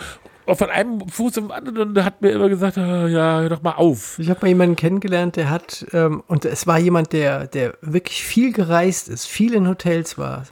von 0.47 0.69
einem 0.69 1.07
Fuß 1.07 1.33
zum 1.33 1.51
anderen 1.51 1.89
und 1.95 2.03
hat 2.03 2.21
mir 2.21 2.31
immer 2.31 2.49
gesagt, 2.49 2.77
ah, 2.77 3.07
ja, 3.07 3.41
hör 3.41 3.49
doch 3.49 3.61
mal 3.61 3.73
auf. 3.73 4.17
Ich 4.19 4.29
habe 4.29 4.39
mal 4.41 4.47
jemanden 4.47 4.75
kennengelernt, 4.75 5.35
der 5.35 5.49
hat, 5.49 5.85
ähm, 5.93 6.23
und 6.27 6.45
es 6.45 6.65
war 6.65 6.79
jemand, 6.79 7.13
der, 7.13 7.47
der 7.47 7.77
wirklich 7.81 8.23
viel 8.23 8.51
gereist 8.51 9.07
ist, 9.07 9.27
viel 9.27 9.53
in 9.53 9.67
Hotels 9.67 10.17
war. 10.17 10.43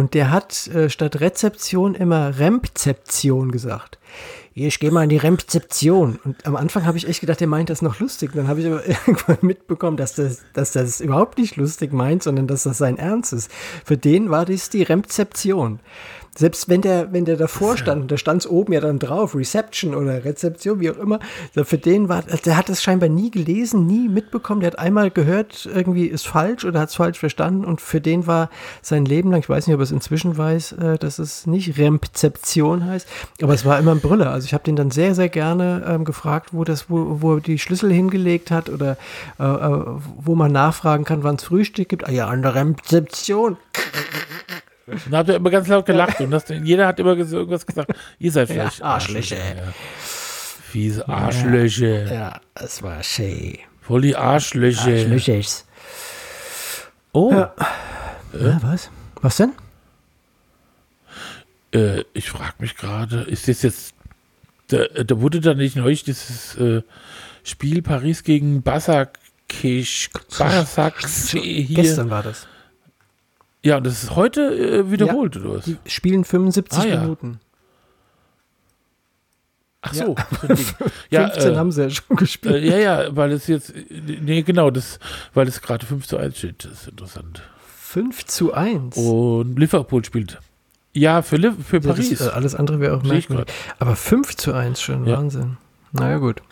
Und 0.00 0.14
der 0.14 0.30
hat 0.30 0.66
äh, 0.68 0.88
statt 0.88 1.20
Rezeption 1.20 1.94
immer 1.94 2.38
Rempzeption 2.38 3.52
gesagt. 3.52 3.98
Ich 4.54 4.80
gehe 4.80 4.90
mal 4.90 5.02
in 5.02 5.10
die 5.10 5.18
Rempzeption. 5.18 6.18
Und 6.24 6.46
am 6.46 6.56
Anfang 6.56 6.86
habe 6.86 6.96
ich 6.96 7.06
echt 7.06 7.20
gedacht, 7.20 7.38
der 7.38 7.48
meint 7.48 7.68
das 7.68 7.82
noch 7.82 8.00
lustig. 8.00 8.30
Dann 8.34 8.48
habe 8.48 8.60
ich 8.60 8.66
aber 8.66 8.88
irgendwann 8.88 9.36
mitbekommen, 9.42 9.98
dass 9.98 10.14
das, 10.14 10.40
dass 10.54 10.72
das 10.72 11.02
überhaupt 11.02 11.36
nicht 11.36 11.56
lustig 11.56 11.92
meint, 11.92 12.22
sondern 12.22 12.46
dass 12.46 12.62
das 12.62 12.78
sein 12.78 12.96
Ernst 12.96 13.34
ist. 13.34 13.50
Für 13.84 13.98
den 13.98 14.30
war 14.30 14.46
das 14.46 14.70
die 14.70 14.82
Rempzeption. 14.82 15.80
Selbst 16.36 16.68
wenn 16.68 16.80
der, 16.80 17.12
wenn 17.12 17.24
der 17.24 17.36
davor 17.36 17.76
stand, 17.78 18.02
und 18.02 18.12
da 18.12 18.16
stand 18.16 18.42
es 18.42 18.50
oben 18.50 18.72
ja 18.72 18.80
dann 18.80 18.98
drauf, 18.98 19.34
Reception 19.34 19.94
oder 19.94 20.24
Rezeption, 20.24 20.80
wie 20.80 20.90
auch 20.90 20.98
immer, 20.98 21.18
für 21.54 21.78
den 21.78 22.08
war, 22.08 22.22
der 22.22 22.56
hat 22.56 22.68
das 22.68 22.82
scheinbar 22.82 23.08
nie 23.08 23.30
gelesen, 23.30 23.86
nie 23.86 24.08
mitbekommen, 24.08 24.60
der 24.60 24.72
hat 24.72 24.78
einmal 24.78 25.10
gehört, 25.10 25.68
irgendwie 25.72 26.06
ist 26.06 26.26
falsch 26.26 26.64
oder 26.64 26.80
hat 26.80 26.90
es 26.90 26.94
falsch 26.94 27.18
verstanden 27.18 27.64
und 27.64 27.80
für 27.80 28.00
den 28.00 28.26
war 28.26 28.50
sein 28.82 29.04
Leben 29.04 29.30
lang, 29.30 29.40
ich 29.40 29.48
weiß 29.48 29.66
nicht, 29.66 29.74
ob 29.74 29.80
er 29.80 29.84
es 29.84 29.90
inzwischen 29.90 30.36
weiß, 30.36 30.72
äh, 30.72 30.98
dass 30.98 31.18
es 31.18 31.46
nicht 31.46 31.78
Rempzeption 31.78 32.86
heißt, 32.86 33.08
aber 33.42 33.54
es 33.54 33.64
war 33.64 33.78
immer 33.78 33.92
ein 33.92 34.00
Brüller. 34.00 34.30
Also 34.30 34.46
ich 34.46 34.54
habe 34.54 34.64
den 34.64 34.76
dann 34.76 34.90
sehr, 34.90 35.14
sehr 35.14 35.28
gerne 35.28 35.84
ähm, 35.86 36.04
gefragt, 36.04 36.50
wo 36.52 36.64
das, 36.64 36.88
wo, 36.88 37.20
wo 37.20 37.34
er 37.34 37.40
die 37.40 37.58
Schlüssel 37.58 37.92
hingelegt 37.92 38.50
hat 38.50 38.68
oder 38.68 38.96
äh, 39.38 39.44
äh, 39.44 39.84
wo 40.16 40.34
man 40.34 40.52
nachfragen 40.52 41.04
kann, 41.04 41.22
wann 41.22 41.36
es 41.36 41.44
Frühstück 41.44 41.88
gibt. 41.88 42.06
Ah 42.06 42.10
ja, 42.12 42.28
an 42.28 42.42
der 42.42 42.54
Rempzeption. 42.54 43.56
Und 44.90 45.06
dann 45.06 45.18
habt 45.18 45.28
ihr 45.28 45.36
immer 45.36 45.50
ganz 45.50 45.68
laut 45.68 45.86
gelacht 45.86 46.20
und 46.20 46.30
das, 46.30 46.44
jeder 46.48 46.86
hat 46.86 46.98
immer 47.00 47.16
irgendwas 47.16 47.66
gesagt. 47.66 47.92
Ihr 48.18 48.32
seid 48.32 48.48
Ja, 48.48 48.54
vielleicht 48.54 48.82
Arschlöcher. 48.82 49.36
Ja. 49.36 49.72
Fiese 50.70 51.08
Arschlöcher. 51.08 52.12
Ja, 52.12 52.40
es 52.54 52.82
war 52.82 53.02
schön. 53.02 53.58
Voll 53.80 54.02
die 54.02 54.16
Arschlöcher. 54.16 54.90
Arschlöchers. 54.92 55.66
Oh, 57.12 57.32
Ja. 57.32 57.54
Ja, 58.32 58.58
was? 58.62 58.90
Was 59.20 59.36
denn? 59.38 59.52
äh, 61.74 62.04
ich 62.14 62.30
frage 62.30 62.54
mich 62.58 62.76
gerade, 62.76 63.22
ist 63.22 63.48
das 63.48 63.62
jetzt, 63.62 63.94
da, 64.68 64.84
da 64.86 65.20
wurde 65.20 65.40
da 65.40 65.54
nicht 65.54 65.76
neulich 65.76 66.04
dieses 66.04 66.56
äh, 66.56 66.82
Spiel 67.44 67.82
Paris 67.82 68.22
gegen 68.22 68.62
Basakisch, 68.62 70.10
Basak 70.38 70.94
hier. 71.32 71.76
Gestern 71.76 72.10
war 72.10 72.22
das. 72.22 72.46
Ja, 73.62 73.76
und 73.76 73.84
das 73.86 74.02
ist 74.02 74.16
heute 74.16 74.40
äh, 74.56 74.90
wiederholt, 74.90 75.36
oder 75.36 75.56
was? 75.56 75.64
Die 75.66 75.76
spielen 75.86 76.24
75 76.24 76.78
Ah, 76.78 76.86
ja. 76.86 77.00
Minuten. 77.02 77.40
Ach 79.82 79.94
so. 79.94 80.14
ja, 81.10 81.28
15 81.30 81.52
äh, 81.52 81.56
haben 81.56 81.72
sie 81.72 81.82
ja 81.82 81.90
schon 81.90 82.16
gespielt. 82.16 82.54
äh, 82.54 82.68
ja, 82.70 82.78
ja, 83.04 83.16
weil 83.16 83.32
es 83.32 83.46
jetzt, 83.46 83.72
nee, 83.90 84.42
genau, 84.42 84.70
das, 84.70 84.98
weil 85.34 85.48
es 85.48 85.62
gerade 85.62 85.86
5 85.86 86.06
zu 86.06 86.18
1 86.18 86.36
steht, 86.38 86.64
das 86.64 86.72
ist 86.82 86.88
interessant. 86.88 87.42
5 87.78 88.26
zu 88.26 88.52
1. 88.54 88.96
Und 88.96 89.58
Liverpool 89.58 90.04
spielt. 90.04 90.38
Ja, 90.92 91.22
für, 91.22 91.36
Liv 91.36 91.54
für 91.66 91.76
Ja, 91.76 91.80
das, 91.80 91.96
Paris. 91.96 92.20
äh, 92.20 92.28
alles 92.28 92.54
andere 92.54 92.80
wäre 92.80 92.96
auch 92.96 93.02
merkwürdig. 93.02 93.46
Aber 93.78 93.96
5 93.96 94.36
zu 94.36 94.52
1 94.52 94.80
schon, 94.80 95.06
Ja. 95.06 95.16
Wahnsinn. 95.18 95.56
Naja, 95.92 96.18
gut. 96.18 96.42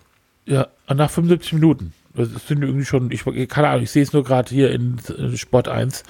Ja, 0.47 0.69
nach 0.93 1.11
75 1.11 1.53
Minuten. 1.55 1.93
Das 2.15 2.49
sind 2.49 2.63
irgendwie 2.63 2.85
schon, 2.85 3.11
ich 3.11 3.25
keine 3.49 3.69
Ahnung, 3.69 3.83
ich 3.85 3.91
sehe 3.91 4.03
es 4.03 4.13
nur 4.13 4.25
gerade 4.25 4.49
hier 4.51 4.71
in 4.71 4.99
äh, 5.17 5.37
Sport 5.37 5.69
1, 5.69 6.03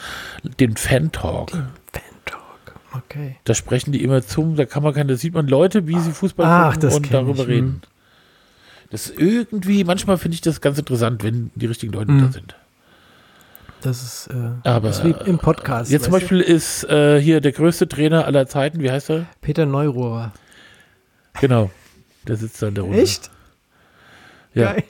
den 0.59 0.77
Fan-Talk. 0.77 1.51
Fan-Talk. 1.51 2.75
Okay. 2.95 3.37
Da 3.45 3.55
sprechen 3.55 3.93
die 3.93 4.03
immer 4.03 4.23
zum, 4.23 4.57
da 4.57 4.65
kann 4.65 4.83
man 4.83 4.95
keine, 4.95 5.13
da 5.13 5.17
sieht 5.19 5.35
man 5.35 5.47
Leute, 5.49 5.87
wie 5.87 5.99
sie 5.99 6.13
Fußball 6.13 6.47
Ach, 6.47 6.75
gucken 6.75 6.93
und 6.93 7.13
darüber 7.13 7.43
ich, 7.43 7.49
reden. 7.49 7.83
Das 8.91 9.09
ist 9.09 9.21
irgendwie, 9.21 9.85
manchmal 9.85 10.17
finde 10.17 10.37
ich 10.37 10.41
das 10.41 10.61
ganz 10.63 10.79
interessant, 10.79 11.23
wenn 11.23 11.51
die 11.55 11.67
richtigen 11.67 11.93
Leute 11.93 12.11
Mhm. 12.13 12.21
da 12.27 12.33
sind. 12.33 12.57
Das 13.83 14.03
ist, 14.03 14.29
äh, 14.29 14.69
Aber 14.69 14.89
das 14.89 15.01
im 15.01 15.39
Podcast. 15.39 15.91
Jetzt 15.91 16.05
zum 16.05 16.13
weißt 16.15 16.31
du? 16.31 16.37
Beispiel 16.37 16.41
ist 16.41 16.85
äh, 16.85 17.21
hier 17.21 17.41
der 17.41 17.53
größte 17.53 17.87
Trainer 17.87 18.25
aller 18.25 18.47
Zeiten, 18.47 18.81
wie 18.81 18.91
heißt 18.91 19.11
er? 19.11 19.27
Peter 19.41 19.67
Neurohrer. 19.67 20.33
Genau. 21.41 21.71
Der 22.27 22.37
sitzt 22.37 22.61
da 22.61 22.69
in 22.69 22.75
der 22.75 22.85
Runde. 22.85 22.99
Echt? 23.01 23.31
Ja. 24.55 24.73
Geil. 24.73 24.85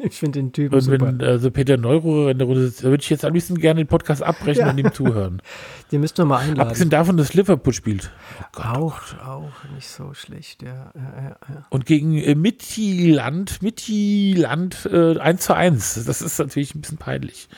Ich 0.00 0.14
finde 0.18 0.38
den 0.38 0.52
Typen 0.52 0.74
Und 0.76 0.80
super. 0.80 1.06
wenn 1.06 1.20
also 1.22 1.50
Peter 1.50 1.76
Neururer 1.76 2.30
in 2.30 2.38
der 2.38 2.46
Runde 2.46 2.66
sitzt, 2.68 2.84
da 2.84 2.88
würde 2.88 3.02
ich 3.02 3.10
jetzt 3.10 3.24
am 3.24 3.34
liebsten 3.34 3.56
gerne 3.58 3.82
den 3.82 3.88
Podcast 3.88 4.22
abbrechen 4.22 4.60
Ja. 4.60 4.70
und 4.70 4.78
ihm 4.78 4.92
zuhören. 4.92 5.42
Den 5.90 6.00
müsst 6.02 6.20
ihr 6.20 6.24
mal 6.24 6.38
einladen. 6.38 6.60
Abgesehen 6.60 6.90
davon, 6.90 7.16
dass 7.16 7.34
Liverpool 7.34 7.72
spielt. 7.72 8.10
Oh 8.40 8.44
Gott. 8.52 8.66
auch, 8.72 9.00
auch 9.26 9.64
nicht 9.74 9.88
so 9.88 10.14
schlecht, 10.14 10.62
ja. 10.62 10.92
ja, 10.94 11.22
ja, 11.22 11.36
ja. 11.48 11.66
Und 11.70 11.84
gegen 11.86 12.16
äh, 12.16 12.34
Mittiland, 12.36 13.60
Mittiland 13.62 14.86
äh, 14.92 15.18
1 15.18 15.40
zu 15.42 15.54
1. 15.54 16.04
Das 16.04 16.22
ist 16.22 16.38
natürlich 16.38 16.74
ein 16.74 16.80
bisschen 16.82 16.98
peinlich. 16.98 17.48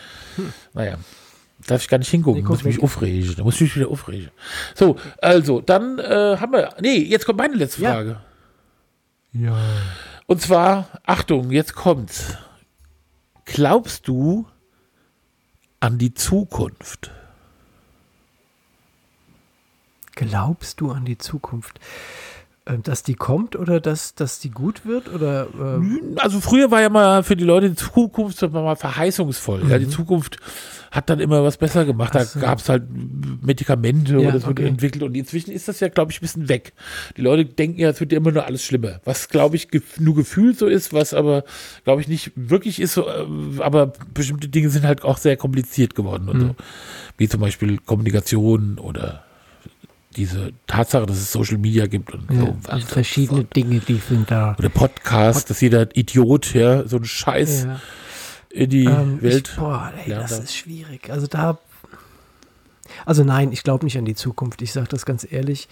Naja. 0.73 0.97
Darf 1.67 1.83
ich 1.83 1.89
gar 1.89 1.99
nicht 1.99 2.09
hingucken, 2.09 2.41
Hm. 2.41 2.47
Nee, 2.49 2.55
muss 2.55 2.65
mich 2.65 2.83
aufregen. 2.83 3.35
Da 3.37 3.43
muss 3.43 3.57
ich 3.57 3.61
mich 3.63 3.77
wieder 3.77 3.89
aufregen. 3.91 4.31
So, 4.75 4.97
also, 5.21 5.61
dann 5.61 5.99
äh, 5.99 6.37
haben 6.39 6.53
wir. 6.53 6.71
Nee, 6.81 6.97
jetzt 7.03 7.27
kommt 7.27 7.39
meine 7.39 7.55
letzte 7.57 7.83
Ja. 7.83 7.93
Frage. 7.93 8.21
Ja. 9.33 9.59
Und 10.31 10.41
zwar, 10.41 10.87
Achtung, 11.07 11.51
jetzt 11.51 11.75
kommt's. 11.75 12.37
Glaubst 13.47 14.07
du 14.07 14.47
an 15.81 15.99
die 15.99 16.15
Zukunft? 16.15 17.11
Glaubst 20.15 20.81
du 20.81 20.93
an 20.93 21.05
die 21.05 21.19
Zukunft? 21.19 21.81
Ähm, 22.65 22.85
Dass 22.85 23.03
die 23.03 23.15
kommt 23.15 23.57
oder 23.57 23.81
dass, 23.81 24.15
dass 24.15 24.39
die 24.39 24.51
gut 24.51 24.87
wird? 24.87 25.09
Oder 25.09 25.49
ähm, 25.59 26.15
Also 26.21 26.41
früher 26.41 26.71
war 26.71 26.81
ja 26.81 26.91
mal 26.91 27.25
für 27.25 27.35
die 27.35 27.43
Leute 27.43 27.71
die 27.71 27.75
Zukunft 27.75 28.41
mal 28.53 28.77
verheißungsvoll. 28.77 29.69
Ja, 29.69 29.81
die 29.81 29.87
Mhm. 29.87 29.91
Zukunft 29.91 30.37
hat 30.91 31.09
dann 31.09 31.21
immer 31.21 31.45
was 31.45 31.57
besser 31.57 31.85
gemacht. 31.85 32.15
Da 32.15 32.25
so. 32.25 32.41
gab 32.41 32.59
es 32.59 32.69
halt 32.69 32.83
Medikamente 33.43 34.15
Ja, 34.15 34.19
oder 34.29 34.35
es 34.35 34.43
wurde 34.47 34.63
okay. 34.63 34.67
entwickelt 34.69 35.03
und 35.05 35.17
inzwischen 35.17 35.53
ist 35.53 35.69
das 35.69 35.79
ja, 35.81 35.89
glaube 35.89 36.11
ich, 36.11 36.19
ein 36.19 36.23
bisschen 36.23 36.49
weg. 36.49 36.73
Die 37.17 37.23
Leute 37.23 37.45
denken 37.45 37.79
ja, 37.81 37.91
es 37.91 38.01
wird 38.01 38.11
ja 38.13 38.19
immer 38.19 38.33
nur 38.33 38.45
alles 38.45 38.65
schlimmer. 38.65 39.01
Was, 39.05 39.29
glaube 39.29 39.57
ich, 39.57 39.69
gef 39.69 40.01
nur 40.01 40.15
gefühlt 40.17 40.59
so 40.59 40.67
ist, 40.67 40.93
was 40.93 41.15
aber, 41.15 41.45
glaube 41.85 42.01
ich, 42.01 42.09
nicht 42.09 42.33
wirklich 42.35 42.81
ist. 42.81 42.95
So, 42.95 43.07
äh, 43.09 43.25
aber 43.61 43.93
bestimmte 44.15 44.49
Dinge 44.49 44.69
sind 44.71 44.85
halt 44.85 45.05
auch 45.05 45.19
sehr 45.19 45.37
kompliziert 45.37 45.95
geworden 45.95 46.29
und 46.29 46.37
Mhm. 46.39 46.41
so. 46.49 46.57
Wie 47.19 47.29
zum 47.29 47.41
Beispiel 47.41 47.79
Kommunikation 47.79 48.79
oder 48.79 49.25
diese 50.17 50.51
Tatsache, 50.67 51.07
dass 51.07 51.19
es 51.19 51.31
Social 51.31 51.59
Media 51.59 51.87
gibt 51.87 52.13
und 52.13 52.25
ja, 52.33 52.41
so. 52.41 52.57
also 52.67 52.87
verschiedene 52.89 53.45
Dinge, 53.45 53.79
die 53.79 53.95
sind 54.09 54.29
da. 54.29 54.57
Oder 54.59 54.69
Podcast, 54.69 55.51
dass 55.51 55.61
jeder 55.61 55.95
Idiot, 55.97 56.53
ja, 56.53 56.85
so 56.89 56.97
einen 56.97 57.05
Scheiß 57.05 57.65
Ja. 57.65 57.81
In 58.51 58.71
die 58.71 58.85
Ähm, 58.85 59.23
Welt. 59.23 59.49
Ich, 59.49 59.57
boah, 59.57 59.93
ey, 60.05 60.11
das 60.11 60.39
ist 60.39 60.57
schwierig. 60.57 61.11
Also 61.11 61.27
da. 61.27 61.59
Also 63.07 63.23
nein, 63.25 63.53
ich 63.53 63.63
glaube 63.63 63.85
nicht 63.85 63.97
an 63.99 64.05
die 64.05 64.15
Zukunft. 64.15 64.63
Ich 64.63 64.73
sage 64.73 64.89
das 64.89 65.07
ganz 65.07 65.27
ehrlich. 65.31 65.69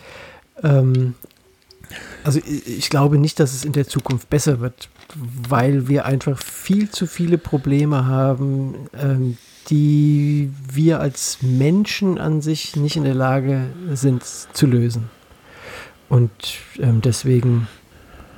Ähm, 0.63 1.15
also 2.25 2.39
ich, 2.39 2.67
ich 2.67 2.91
glaube 2.91 3.19
nicht, 3.19 3.41
dass 3.41 3.53
es 3.55 3.65
in 3.65 3.73
der 3.73 3.89
Zukunft 3.89 4.31
besser 4.31 4.61
wird, 4.61 4.89
weil 5.17 5.89
wir 5.89 6.05
einfach 6.05 6.39
viel 6.41 6.91
zu 6.91 7.07
viele 7.07 7.39
Probleme 7.39 8.07
haben, 8.07 8.89
ähm, 8.93 9.39
die 9.71 10.51
wir 10.73 11.01
als 11.01 11.39
Menschen 11.43 12.19
an 12.19 12.41
sich 12.41 12.77
nicht 12.77 12.97
in 12.97 13.05
der 13.05 13.15
Lage 13.15 13.67
sind 13.93 14.23
zu 14.25 14.67
lösen. 14.67 15.11
Und 16.09 16.31
ähm, 16.79 17.01
deswegen 17.03 17.69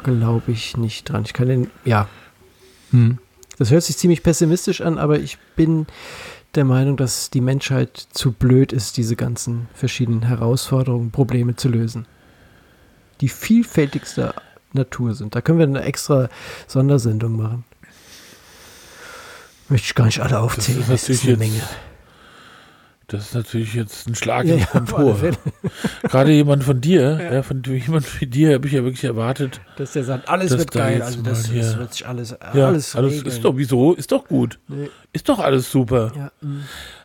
glaube 0.03 0.53
ich 0.53 0.77
nicht 0.77 1.09
dran. 1.09 1.23
Ich 1.25 1.33
kann 1.33 1.49
den, 1.49 1.71
ja. 1.85 2.09
Hm. 2.91 3.19
Das 3.61 3.71
hört 3.71 3.83
sich 3.83 3.99
ziemlich 3.99 4.23
pessimistisch 4.23 4.81
an, 4.81 4.97
aber 4.97 5.19
ich 5.19 5.37
bin 5.55 5.87
der 6.55 6.65
Meinung, 6.65 6.97
dass 6.97 7.29
die 7.29 7.43
Menschheit 7.43 7.95
zu 8.11 8.33
blöd 8.33 8.73
ist, 8.73 8.97
diese 8.97 9.17
ganzen 9.17 9.69
verschiedenen 9.75 10.23
Herausforderungen, 10.23 11.11
Probleme 11.11 11.57
zu 11.57 11.69
lösen. 11.69 12.07
Die 13.21 13.29
vielfältigste 13.29 14.33
Natur 14.73 15.15
sind. 15.15 15.35
Da 15.35 15.43
können 15.43 15.59
wir 15.59 15.67
eine 15.67 15.83
extra 15.83 16.31
Sondersendung 16.69 17.37
machen. 17.37 17.65
Möchte 19.69 19.89
ich 19.89 19.95
gar 19.95 20.07
nicht 20.07 20.21
alle 20.21 20.41
aufzählen. 20.41 20.79
Das 20.79 20.89
ist, 20.89 21.11
das 21.11 21.17
ist 21.17 21.25
eine 21.27 21.37
Menge. 21.37 21.61
Das 23.11 23.27
ist 23.27 23.35
natürlich 23.35 23.75
jetzt 23.75 24.07
ein 24.09 24.15
Schlag 24.15 24.47
Ja, 24.47 24.55
ins 24.55 24.63
ja, 24.63 24.69
alle 24.73 24.87
Kontor. 24.87 25.19
Gerade 26.03 26.31
jemand 26.31 26.63
von 26.63 26.81
dir, 26.81 27.19
ja. 27.33 27.43
von 27.43 27.61
jemand 27.65 28.21
wie 28.21 28.27
dir 28.27 28.55
habe 28.55 28.69
ich 28.69 28.73
ja 28.73 28.85
wirklich 28.85 29.03
erwartet. 29.03 29.61
Dass 29.77 29.93
der 29.95 30.05
sagt, 30.05 30.29
alles 30.29 30.57
wird 30.57 30.71
geil. 30.71 31.03
Also 31.03 31.21
das, 31.23 31.47
hier- 31.47 31.63
das 31.63 31.77
wird 31.77 31.93
sich 31.93 32.07
alles, 32.07 32.37
Ja, 32.55 32.69
alles, 32.69 32.95
alles, 32.95 33.13
regeln. 33.15 33.27
ist 33.27 33.45
doch 33.45 33.57
wieso? 33.57 33.95
Ist 33.95 34.13
doch 34.13 34.29
gut. 34.29 34.61
Nee. 34.69 34.89
Ist 35.13 35.29
doch 35.29 35.41
alles 35.41 35.71
super. 35.73 36.13
Ja, 36.17 36.31
mm. 36.41 36.61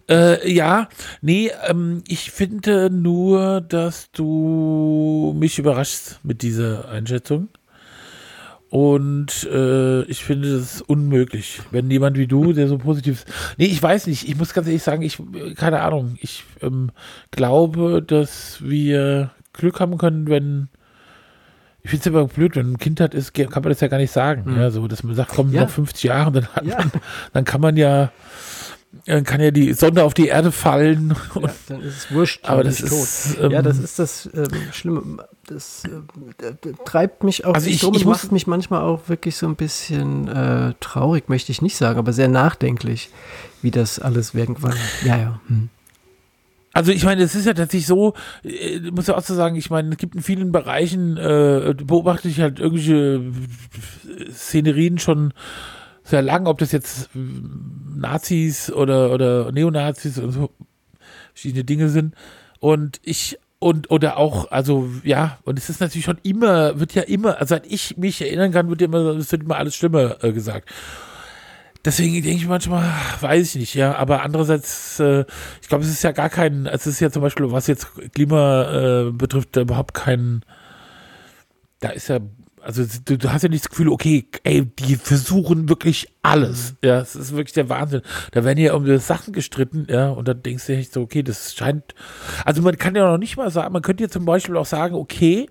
Äh, 0.08 0.52
ja, 0.54 0.88
nee, 1.22 1.50
ähm, 1.68 2.04
ich 2.08 2.30
finde 2.30 2.92
nur, 2.92 3.62
dass 3.62 4.12
du 4.12 5.36
mich 5.36 5.58
überraschst 5.58 6.20
mit 6.22 6.44
dieser 6.44 6.88
Einschätzung. 6.90 7.48
Und 8.76 9.46
äh, 9.50 10.02
ich 10.02 10.26
finde 10.26 10.58
das 10.58 10.82
unmöglich, 10.82 11.62
wenn 11.72 11.90
jemand 11.90 12.18
wie 12.18 12.28
du, 12.28 12.52
der 12.52 12.68
so 12.68 12.78
positiv 12.78 13.24
ist. 13.24 13.28
Nee, 13.58 13.68
ich 13.68 13.82
weiß 13.82 14.08
nicht. 14.08 14.28
Ich 14.28 14.36
muss 14.36 14.54
ganz 14.54 14.68
ehrlich 14.68 14.84
sagen, 14.84 15.02
ich, 15.02 15.18
keine 15.56 15.80
Ahnung. 15.80 16.18
Ich 16.20 16.44
ähm, 16.62 16.92
glaube, 17.32 18.04
dass 18.06 18.58
wir 18.62 19.32
Glück 19.54 19.80
haben 19.80 19.98
können, 19.98 20.28
wenn. 20.28 20.68
Ich 21.84 21.90
finde 21.92 22.02
es 22.02 22.08
immer 22.08 22.26
blöd, 22.28 22.58
wenn 22.58 22.74
ein 22.74 22.78
Kind 22.78 23.00
hat, 23.00 23.14
ist, 23.14 23.34
kann 23.34 23.64
man 23.64 23.70
das 23.70 23.80
ja 23.80 23.88
gar 23.88 23.98
nicht 24.00 24.12
sagen. 24.12 24.44
Mhm. 24.52 24.58
Ja, 24.58 24.72
so, 24.72 24.90
dass 24.90 25.04
man 25.04 25.16
sagt, 25.16 25.32
komm, 25.34 25.54
Ja. 25.54 25.62
noch 25.62 25.70
50 25.70 26.04
Jahre, 26.04 26.34
dann, 26.34 26.48
hat 26.48 26.66
Ja. 26.66 26.78
man, 26.80 26.92
dann 27.32 27.46
kann 27.46 27.62
man 27.62 27.78
ja, 27.78 28.12
kann 29.24 29.42
ja 29.42 29.52
die 29.52 29.74
Sonne 29.74 30.04
auf 30.04 30.14
die 30.14 30.28
Erde 30.28 30.52
fallen. 30.52 31.16
Ja, 31.36 31.50
dann 31.68 31.82
ist 31.82 31.98
es 31.98 32.12
wurscht. 32.12 32.46
aber 32.46 32.64
dann 32.64 32.72
das 32.72 32.80
ich 32.80 32.86
ist. 32.92 33.38
tot. 33.40 33.52
ja, 33.52 33.62
das 33.62 33.78
ähm, 33.78 33.84
ist 33.84 34.00
das 34.00 34.30
ähm, 34.34 34.48
Schlimme. 34.72 35.26
Das 35.48 35.84
ähm, 35.86 36.08
d- 36.42 36.74
treibt 36.86 37.24
mich 37.24 37.46
auch 37.46 37.54
Also 37.54 37.70
ich- 37.70 37.84
ich 37.84 38.06
macht 38.06 38.32
mich 38.32 38.48
manchmal 38.48 38.82
auch 38.82 39.08
wirklich 39.10 39.36
so 39.36 39.46
ein 39.48 39.56
bisschen 39.56 40.28
äh, 40.28 40.74
traurig, 40.80 41.30
möchte 41.30 41.52
ich 41.52 41.62
nicht 41.62 41.78
sagen, 41.78 42.00
aber 42.00 42.14
sehr 42.14 42.28
nachdenklich, 42.30 43.10
wie 43.62 43.72
das 43.72 44.00
alles 44.00 44.34
irgendwann. 44.34 44.76
Ja, 45.04 45.18
ja. 45.18 45.40
Hm. 45.48 45.70
Also 46.74 46.92
ich 46.92 47.06
meine, 47.06 47.24
es 47.24 47.36
ist 47.36 47.46
ja 47.46 47.54
tatsächlich 47.54 47.88
so, 47.88 48.16
äh, 48.44 48.80
muss 48.92 49.08
ja 49.08 49.16
auch 49.16 49.22
so 49.24 49.34
sagen, 49.34 49.56
ich 49.56 49.70
meine, 49.70 49.92
es 49.92 49.98
gibt 49.98 50.14
in 50.16 50.22
vielen 50.22 50.52
Bereichen, 50.52 51.16
äh, 51.16 51.74
beobachte 51.86 52.28
ich 52.28 52.42
halt 52.42 52.60
irgendwelche 52.60 53.22
äh, 54.10 54.32
Szenerien 54.32 54.98
schon 55.00 55.34
lang, 56.12 56.48
ob 56.48 56.60
das 56.60 56.72
jetzt 56.72 57.10
Nazis 57.14 58.72
oder, 58.72 59.12
oder 59.12 59.52
Neonazis 59.52 60.18
und 60.20 60.32
so 60.32 60.52
verschiedene 61.34 61.64
Dinge 61.64 61.90
sind. 61.90 62.16
Und 62.60 63.00
ich 63.04 63.38
und 63.60 63.90
oder 63.90 64.18
auch, 64.18 64.52
also 64.52 64.90
ja, 65.04 65.40
und 65.44 65.58
es 65.58 65.70
ist 65.70 65.80
natürlich 65.80 66.06
schon 66.06 66.20
immer, 66.24 66.80
wird 66.80 66.94
ja 66.94 67.04
immer, 67.04 67.40
also 67.40 67.56
seit 67.56 67.66
ich 67.66 67.98
mich 67.98 68.22
erinnern 68.22 68.52
kann, 68.52 68.70
wird 68.70 68.82
immer, 68.82 69.16
es 69.16 69.32
wird 69.32 69.44
immer 69.44 69.58
alles 69.58 69.76
Schlimme 69.76 70.18
äh, 70.22 70.32
gesagt. 70.34 70.70
Deswegen 71.84 72.14
denke 72.14 72.38
ich 72.38 72.48
manchmal, 72.48 72.84
weiß 73.22 73.56
ich 73.56 73.60
nicht, 73.62 73.74
ja, 73.76 73.96
aber 73.96 74.24
andererseits, 74.24 75.00
äh, 75.00 75.24
ich 75.62 75.68
glaube, 75.68 75.84
es 75.84 75.90
ist 75.92 76.04
ja 76.04 76.12
gar 76.12 76.30
kein, 76.30 76.66
es 76.66 76.88
ist 76.88 77.00
ja 77.00 77.12
zum 77.12 77.22
Beispiel, 77.22 77.52
was 77.52 77.68
jetzt 77.68 77.88
Klima 78.14 79.08
äh, 79.08 79.12
betrifft, 79.12 79.56
überhaupt 79.56 79.94
kein, 79.94 80.42
da 81.80 81.90
ist 81.90 82.10
ja, 82.10 82.20
also 82.66 82.84
du, 83.06 83.18
du 83.18 83.32
hast 83.32 83.44
ja 83.44 83.50
nicht 83.50 83.66
das 83.66 83.70
Gefühl, 83.70 83.90
okay, 83.90 84.28
ey, 84.44 84.66
die 84.66 84.96
versuchen 84.96 85.70
wirklich 85.70 86.08
alles, 86.24 86.76
ja, 86.84 87.00
es 87.00 87.16
ist 87.16 87.36
wirklich 87.36 87.54
der 87.54 87.70
Wahnsinn. 87.70 88.02
Da 88.32 88.44
werden 88.44 88.58
ja 88.58 88.74
um 88.74 88.98
Sachen 88.98 89.34
gestritten, 89.34 89.88
ja, 89.90 90.10
und 90.10 90.28
dann 90.28 90.42
denkst 90.42 90.66
du 90.66 90.74
echt 90.74 90.94
so, 90.94 91.02
okay, 91.02 91.22
das 91.22 91.54
scheint, 91.54 91.94
also 92.44 92.62
man 92.62 92.78
kann 92.78 92.96
ja 92.96 93.10
noch 93.12 93.18
nicht 93.20 93.38
mal 93.38 93.52
sagen, 93.52 93.72
man 93.72 93.82
könnte 93.82 94.04
ja 94.04 94.10
zum 94.10 94.26
Beispiel 94.26 94.58
auch 94.58 94.66
sagen, 94.66 94.96
okay, 94.96 95.48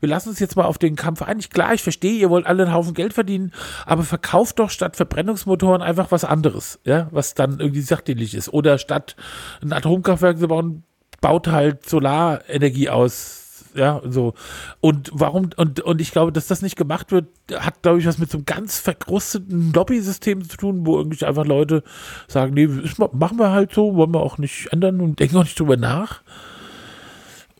wir 0.00 0.08
lassen 0.08 0.30
uns 0.30 0.40
jetzt 0.40 0.56
mal 0.56 0.64
auf 0.64 0.78
den 0.78 0.96
Kampf 0.96 1.22
ein. 1.22 1.38
Ich, 1.38 1.50
klar, 1.50 1.74
ich 1.74 1.82
verstehe, 1.82 2.18
ihr 2.18 2.30
wollt 2.30 2.46
alle 2.46 2.64
einen 2.64 2.72
Haufen 2.72 2.94
Geld 2.94 3.12
verdienen, 3.12 3.52
aber 3.86 4.02
verkauft 4.02 4.58
doch 4.58 4.70
statt 4.70 4.96
Verbrennungsmotoren 4.96 5.82
einfach 5.82 6.10
was 6.10 6.24
anderes, 6.24 6.80
ja, 6.84 7.08
was 7.10 7.34
dann 7.34 7.60
irgendwie 7.60 7.82
sachdienlich 7.82 8.34
ist. 8.34 8.52
Oder 8.52 8.78
statt 8.78 9.16
ein 9.62 9.72
Atomkraftwerk 9.72 10.38
zu 10.38 10.48
bauen, 10.48 10.84
baut 11.20 11.48
halt 11.48 11.88
Solarenergie 11.88 12.88
aus. 12.90 13.41
Ja, 13.74 14.02
so. 14.04 14.34
Und 14.80 15.10
warum, 15.12 15.50
und, 15.56 15.80
und 15.80 16.00
ich 16.00 16.12
glaube, 16.12 16.32
dass 16.32 16.46
das 16.46 16.62
nicht 16.62 16.76
gemacht 16.76 17.10
wird, 17.12 17.26
hat, 17.54 17.82
glaube 17.82 17.98
ich, 17.98 18.06
was 18.06 18.18
mit 18.18 18.30
so 18.30 18.38
einem 18.38 18.44
ganz 18.44 18.78
verkrusteten 18.78 19.72
Lobbysystem 19.72 20.48
zu 20.48 20.56
tun, 20.56 20.86
wo 20.86 20.98
irgendwie 20.98 21.24
einfach 21.24 21.46
Leute 21.46 21.82
sagen, 22.28 22.54
nee, 22.54 22.64
ist, 22.64 22.98
machen 22.98 23.38
wir 23.38 23.50
halt 23.50 23.72
so, 23.72 23.94
wollen 23.94 24.12
wir 24.12 24.20
auch 24.20 24.38
nicht 24.38 24.72
ändern 24.72 25.00
und 25.00 25.20
denken 25.20 25.36
auch 25.36 25.44
nicht 25.44 25.58
drüber 25.58 25.76
nach. 25.76 26.22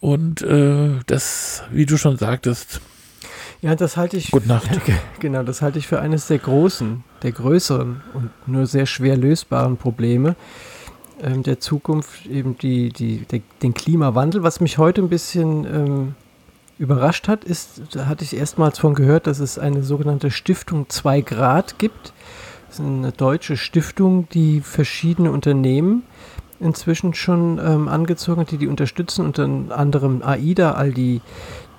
Und 0.01 0.43
äh, 0.43 0.99
das, 1.07 1.63
wie 1.71 1.87
du 1.87 1.97
schon 1.97 2.17
sagtest, 2.17 2.81
Ja, 3.61 3.77
das 3.77 3.97
halte 3.97 4.17
ich. 4.17 4.33
Gute 4.33 4.49
Nacht. 4.49 4.69
Genau, 5.21 5.45
das 5.45 5.63
halte 5.63 5.79
ich 5.79 5.87
für 5.87 6.01
eines 6.01 6.27
der 6.27 6.39
großen, 6.39 7.05
der 7.23 7.31
größeren 7.31 8.01
und 8.13 8.31
nur 8.49 8.67
sehr 8.67 8.87
schwer 8.87 9.17
lösbaren 9.17 9.77
Probleme 9.77 10.35
ähm, 11.23 11.43
der 11.43 11.61
Zukunft, 11.61 12.27
eben 12.27 12.59
die, 12.59 12.91
die, 12.91 13.19
der, 13.19 13.41
den 13.63 13.75
Klimawandel. 13.75 14.43
Was 14.43 14.61
mich 14.61 14.79
heute 14.79 15.03
ein 15.03 15.09
bisschen 15.09 15.65
ähm, 15.65 16.15
überrascht 16.79 17.29
hat, 17.29 17.45
ist, 17.45 17.83
da 17.93 18.07
hatte 18.07 18.25
ich 18.25 18.37
erstmals 18.37 18.79
von 18.79 18.95
gehört, 18.95 19.27
dass 19.27 19.39
es 19.39 19.59
eine 19.59 19.83
sogenannte 19.83 20.31
Stiftung 20.31 20.89
2 20.89 21.21
Grad 21.23 21.79
gibt. 21.79 22.13
Das 22.69 22.79
ist 22.79 22.85
eine 22.85 23.13
deutsche 23.13 23.57
Stiftung, 23.57 24.29
die 24.31 24.61
verschiedene 24.61 25.31
Unternehmen 25.31 26.03
inzwischen 26.59 27.13
schon 27.13 27.59
ähm, 27.59 27.89
angezogen 27.89 28.41
hat, 28.43 28.51
die 28.51 28.57
die 28.57 28.69
unterstützen, 28.69 29.27
unter 29.27 29.45
anderem 29.77 30.23
AIDA, 30.23 30.73
all 30.73 30.93
die 30.93 31.21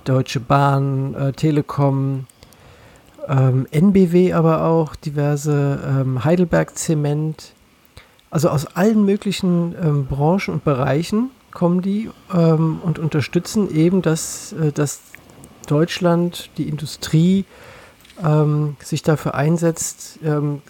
Deutsche 0.03 0.41
Bahn, 0.41 1.13
äh, 1.15 1.31
Telekom, 1.31 2.25
ähm, 3.27 3.65
NBW 3.71 4.33
aber 4.33 4.65
auch, 4.65 4.95
diverse 4.95 5.79
ähm, 5.85 6.23
Heidelberg 6.23 6.77
Zement. 6.77 7.53
Also 8.33 8.49
aus 8.49 8.65
allen 8.65 9.05
möglichen 9.05 9.75
ähm, 9.79 10.07
Branchen 10.07 10.55
und 10.55 10.63
Bereichen 10.63 11.29
kommen 11.51 11.83
die 11.83 12.09
ähm, 12.33 12.79
und 12.83 12.97
unterstützen 12.97 13.69
eben, 13.69 14.01
dass, 14.01 14.53
äh, 14.53 14.71
dass 14.71 15.01
Deutschland, 15.67 16.49
die 16.57 16.67
Industrie 16.67 17.45
ähm, 18.25 18.75
sich 18.79 19.03
dafür 19.03 19.35
einsetzt, 19.35 20.17
ähm, 20.23 20.63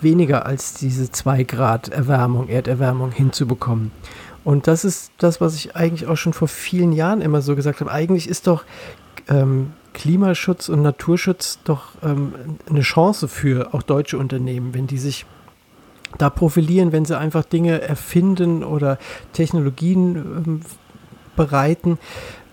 weniger 0.00 0.46
als 0.46 0.72
diese 0.72 1.12
2 1.12 1.44
Grad 1.44 1.88
Erwärmung, 1.88 2.48
Erderwärmung 2.48 3.12
hinzubekommen. 3.12 3.92
Und 4.42 4.66
das 4.66 4.86
ist 4.86 5.12
das, 5.18 5.42
was 5.42 5.54
ich 5.56 5.76
eigentlich 5.76 6.08
auch 6.08 6.16
schon 6.16 6.32
vor 6.32 6.48
vielen 6.48 6.92
Jahren 6.92 7.20
immer 7.20 7.42
so 7.42 7.54
gesagt 7.54 7.80
habe. 7.82 7.92
Eigentlich 7.92 8.26
ist 8.26 8.46
doch 8.46 8.64
ähm, 9.28 9.74
Klimaschutz 9.92 10.70
und 10.70 10.80
Naturschutz 10.80 11.58
doch 11.64 11.88
ähm, 12.02 12.32
eine 12.66 12.80
Chance 12.80 13.28
für 13.28 13.74
auch 13.74 13.82
deutsche 13.82 14.16
Unternehmen, 14.16 14.72
wenn 14.72 14.86
die 14.86 14.96
sich 14.96 15.26
da 16.18 16.30
profilieren, 16.30 16.92
wenn 16.92 17.04
sie 17.04 17.18
einfach 17.18 17.44
Dinge 17.44 17.80
erfinden 17.80 18.64
oder 18.64 18.98
Technologien 19.32 20.16
ähm, 20.16 20.60
bereiten, 21.36 21.98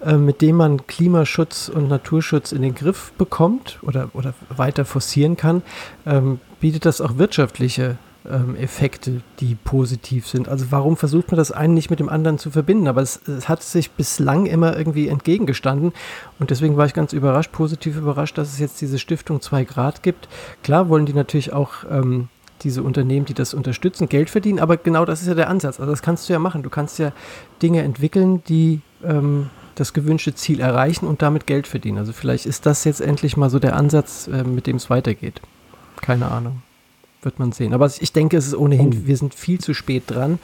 äh, 0.03 0.15
mit 0.15 0.41
denen 0.41 0.57
man 0.57 0.87
Klimaschutz 0.87 1.69
und 1.69 1.89
Naturschutz 1.89 2.51
in 2.51 2.61
den 2.61 2.75
Griff 2.75 3.11
bekommt 3.17 3.79
oder, 3.81 4.09
oder 4.13 4.33
weiter 4.49 4.85
forcieren 4.85 5.37
kann, 5.37 5.61
ähm, 6.05 6.39
bietet 6.59 6.85
das 6.85 7.01
auch 7.01 7.17
wirtschaftliche 7.17 7.97
ähm, 8.29 8.55
Effekte, 8.55 9.21
die 9.39 9.55
positiv 9.55 10.27
sind. 10.27 10.49
Also 10.49 10.67
warum 10.69 10.97
versucht 10.97 11.31
man 11.31 11.37
das 11.37 11.51
einen 11.51 11.73
nicht 11.73 11.89
mit 11.89 11.99
dem 11.99 12.09
anderen 12.09 12.37
zu 12.37 12.51
verbinden? 12.51 12.87
Aber 12.87 13.01
es, 13.01 13.27
es 13.27 13.49
hat 13.49 13.63
sich 13.63 13.91
bislang 13.91 14.45
immer 14.45 14.77
irgendwie 14.77 15.07
entgegengestanden 15.07 15.93
und 16.39 16.49
deswegen 16.49 16.77
war 16.77 16.85
ich 16.85 16.93
ganz 16.93 17.13
überrascht, 17.13 17.51
positiv 17.51 17.97
überrascht, 17.97 18.37
dass 18.37 18.53
es 18.53 18.59
jetzt 18.59 18.79
diese 18.81 18.99
Stiftung 18.99 19.41
2 19.41 19.63
Grad 19.65 20.03
gibt. 20.03 20.27
Klar 20.63 20.89
wollen 20.89 21.05
die 21.05 21.13
natürlich 21.13 21.53
auch 21.53 21.83
ähm, 21.89 22.29
diese 22.63 22.83
Unternehmen, 22.83 23.25
die 23.25 23.33
das 23.33 23.53
unterstützen, 23.53 24.09
Geld 24.09 24.29
verdienen, 24.29 24.59
aber 24.59 24.77
genau 24.77 25.05
das 25.05 25.21
ist 25.21 25.27
ja 25.27 25.35
der 25.35 25.49
Ansatz. 25.49 25.79
Also 25.79 25.91
das 25.91 26.01
kannst 26.01 26.27
du 26.29 26.33
ja 26.33 26.39
machen. 26.39 26.63
Du 26.63 26.69
kannst 26.69 26.99
ja 26.99 27.11
Dinge 27.61 27.81
entwickeln, 27.83 28.43
die 28.47 28.81
ähm, 29.03 29.49
das 29.75 29.93
gewünschte 29.93 30.35
Ziel 30.35 30.59
erreichen 30.59 31.07
und 31.07 31.21
damit 31.21 31.47
Geld 31.47 31.67
verdienen. 31.67 31.97
Also 31.97 32.11
vielleicht 32.13 32.45
ist 32.45 32.65
das 32.65 32.83
jetzt 32.83 33.01
endlich 33.01 33.37
mal 33.37 33.49
so 33.49 33.59
der 33.59 33.75
Ansatz, 33.75 34.27
äh, 34.27 34.43
mit 34.43 34.67
dem 34.67 34.75
es 34.75 34.89
weitergeht. 34.89 35.41
Keine 36.01 36.29
Ahnung. 36.29 36.61
Wird 37.21 37.39
man 37.39 37.51
sehen. 37.51 37.73
Aber 37.73 37.85
ich 37.99 38.13
denke, 38.13 38.37
es 38.37 38.47
ist 38.47 38.55
ohnehin, 38.55 38.93
Oh. 38.93 39.07
wir 39.07 39.17
sind 39.17 39.33
viel 39.33 39.59
zu 39.59 39.73
spät 39.73 40.03
dran, 40.07 40.39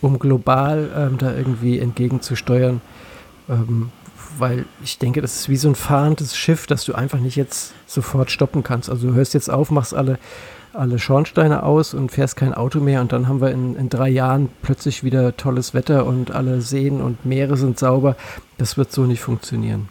um 0.00 0.18
global 0.18 0.90
ähm, 0.96 1.18
da 1.18 1.34
irgendwie 1.36 1.78
entgegenzusteuern. 1.78 2.80
Ähm, 3.48 3.90
weil 4.36 4.66
ich 4.84 4.98
denke, 4.98 5.20
das 5.20 5.36
ist 5.36 5.48
wie 5.48 5.56
so 5.56 5.68
ein 5.68 5.74
fahrendes 5.74 6.36
Schiff, 6.36 6.66
das 6.66 6.84
du 6.84 6.94
einfach 6.94 7.18
nicht 7.18 7.36
jetzt 7.36 7.72
sofort 7.86 8.30
stoppen 8.30 8.62
kannst. 8.62 8.90
Also 8.90 9.08
du 9.08 9.14
hörst 9.14 9.34
jetzt 9.34 9.50
auf, 9.50 9.70
machst 9.70 9.94
alle, 9.94 10.18
alle 10.78 10.98
Schornsteine 10.98 11.62
aus 11.62 11.94
und 11.94 12.10
fährst 12.10 12.36
kein 12.36 12.54
Auto 12.54 12.80
mehr 12.80 13.00
und 13.00 13.12
dann 13.12 13.28
haben 13.28 13.40
wir 13.40 13.50
in, 13.50 13.76
in 13.76 13.88
drei 13.88 14.08
Jahren 14.08 14.48
plötzlich 14.62 15.04
wieder 15.04 15.36
tolles 15.36 15.74
Wetter 15.74 16.06
und 16.06 16.30
alle 16.30 16.60
Seen 16.60 17.00
und 17.00 17.26
Meere 17.26 17.56
sind 17.56 17.78
sauber. 17.78 18.16
Das 18.56 18.76
wird 18.76 18.92
so 18.92 19.04
nicht 19.04 19.20
funktionieren. 19.20 19.88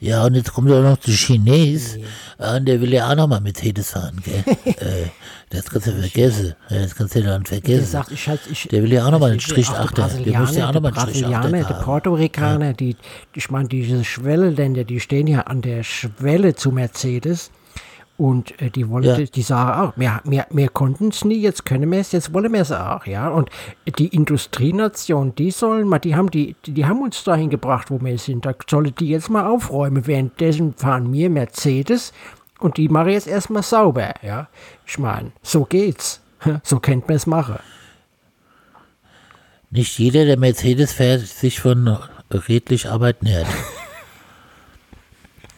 Ja, 0.00 0.24
und 0.24 0.34
jetzt 0.34 0.52
kommt 0.52 0.70
auch 0.70 0.82
noch 0.82 0.96
der 0.98 1.14
Chines. 1.14 1.96
Ja. 2.38 2.56
Und 2.56 2.66
der 2.66 2.80
will 2.80 2.92
ja 2.92 3.10
auch 3.10 3.14
noch 3.14 3.28
mal 3.28 3.40
Mercedes 3.40 3.90
fahren, 3.90 4.20
gell? 4.24 4.44
äh, 4.64 5.08
das 5.50 5.70
kannst 5.70 5.86
du 5.86 5.92
vergessen. 5.92 6.54
Das 6.68 6.94
kannst 6.94 7.14
du 7.14 7.22
dann 7.22 7.44
vergessen. 7.44 7.78
Der 7.78 7.86
sagt, 7.86 8.12
ich 8.12 8.28
halt, 8.28 8.40
ich, 8.50 8.68
der 8.68 8.82
will 8.82 8.92
ja 8.92 9.06
auch 9.06 9.10
noch 9.10 9.20
mal 9.20 9.30
einen 9.30 9.40
Strich 9.40 9.68
auch 9.70 9.78
achter. 9.78 10.08
Der 10.08 10.40
muss 10.40 10.54
ja 10.54 10.68
auch 10.68 10.74
noch 10.74 10.80
mal 10.80 10.88
einen 10.88 11.00
Strich 11.00 11.24
achter 11.24 11.40
Brasilianer, 11.40 11.64
die 11.64 11.84
Porto 11.84 12.14
Ricaner, 12.14 12.66
ja. 12.66 12.72
die, 12.72 12.96
ich 13.34 13.50
meine, 13.50 13.68
diese 13.68 14.04
Schwellenländer, 14.04 14.84
die 14.84 15.00
stehen 15.00 15.26
ja 15.26 15.42
an 15.42 15.62
der 15.62 15.82
Schwelle 15.82 16.54
zu 16.54 16.70
Mercedes. 16.72 17.50
Und 18.18 18.60
äh, 18.60 18.70
die 18.70 18.88
wollen, 18.88 19.04
ja. 19.04 19.16
die 19.16 19.42
sagen 19.42 19.80
auch, 19.80 19.92
wir, 19.96 20.20
wir, 20.24 20.46
wir 20.50 20.68
konnten 20.68 21.08
es 21.08 21.24
nie, 21.24 21.40
jetzt 21.40 21.64
können 21.64 21.90
wir 21.90 21.98
es, 21.98 22.12
jetzt 22.12 22.32
wollen 22.32 22.52
wir 22.52 22.60
es 22.60 22.70
auch, 22.70 23.06
ja. 23.06 23.28
Und 23.28 23.50
die 23.98 24.08
Industrienation, 24.08 25.34
die 25.34 25.50
sollen 25.50 25.88
mal, 25.88 25.98
die 25.98 26.14
haben 26.14 26.30
die, 26.30 26.54
die 26.66 26.84
haben 26.84 27.02
uns 27.02 27.24
dahin 27.24 27.50
gebracht, 27.50 27.90
wo 27.90 28.00
wir 28.00 28.18
sind. 28.18 28.44
Da 28.44 28.54
sollen 28.68 28.94
die 28.98 29.08
jetzt 29.08 29.30
mal 29.30 29.46
aufräumen. 29.46 30.06
Währenddessen 30.06 30.74
fahren 30.74 31.12
wir 31.12 31.30
Mercedes 31.30 32.12
und 32.58 32.76
die 32.76 32.88
mache 32.88 33.10
jetzt 33.10 33.26
erstmal 33.26 33.62
sauber, 33.62 34.14
ja. 34.22 34.48
Ich 34.86 34.98
meine, 34.98 35.32
so 35.42 35.64
geht's. 35.64 36.20
So 36.64 36.80
kennt 36.80 37.06
man 37.06 37.16
es 37.16 37.26
machen. 37.26 37.58
Nicht 39.70 39.98
jeder, 39.98 40.24
der 40.24 40.38
Mercedes 40.38 40.92
fährt, 40.92 41.20
sich 41.20 41.60
von 41.60 41.96
redlich 42.30 42.88
Arbeit 42.88 43.22
nährt. 43.22 43.46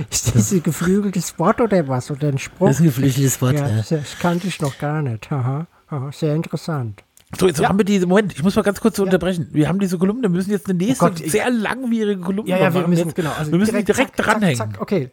Ist 0.10 0.36
das 0.36 0.52
ein 0.52 0.64
geflügeltes 0.64 1.38
Wort 1.40 1.62
oder 1.62 1.88
was? 1.88 2.12
Oder 2.12 2.30
ein 2.30 2.38
Spruch? 2.38 2.68
Das 2.68 2.78
ist 2.78 2.82
ein 2.82 2.86
geflügeltes 2.86 3.42
Wort, 3.42 3.56
ja. 3.56 3.68
ja. 3.68 3.84
Das 3.90 4.20
kannte 4.20 4.48
ich 4.48 4.60
noch 4.62 4.78
gar 4.78 5.02
nicht. 5.02 5.32
Aha, 5.32 5.68
aha, 5.88 6.12
sehr 6.12 6.36
interessant. 6.36 7.04
So, 7.38 7.48
jetzt 7.48 7.60
ja. 7.60 7.70
haben 7.70 7.78
wir 7.78 7.86
diese, 7.86 8.06
Moment, 8.06 8.34
ich 8.34 8.44
muss 8.44 8.56
mal 8.56 8.62
ganz 8.62 8.80
kurz 8.80 8.98
ja. 8.98 9.04
unterbrechen. 9.04 9.50
Wir 9.52 9.68
haben 9.68 9.80
diese 9.80 9.98
Kolumne, 9.98 10.24
wir 10.24 10.30
müssen 10.30 10.52
jetzt 10.52 10.70
eine 10.70 10.78
nächste, 10.78 11.06
oh 11.06 11.10
Gott, 11.10 11.20
sehr 11.20 11.50
langwierige 11.50 12.22
Kolumne 12.22 12.50
ja, 12.50 12.58
ja, 12.58 12.74
wir 12.74 12.82
machen. 12.82 12.90
Müssen, 12.92 13.08
jetzt, 13.08 13.16
genau, 13.16 13.32
also 13.38 13.52
wir 13.52 13.60
müssen 13.60 13.72
direkt, 13.72 13.90
direkt 13.90 14.18
zack, 14.18 14.26
dranhängen. 14.26 14.58
Zack, 14.58 14.74
zack, 14.74 14.82
okay. 14.82 15.10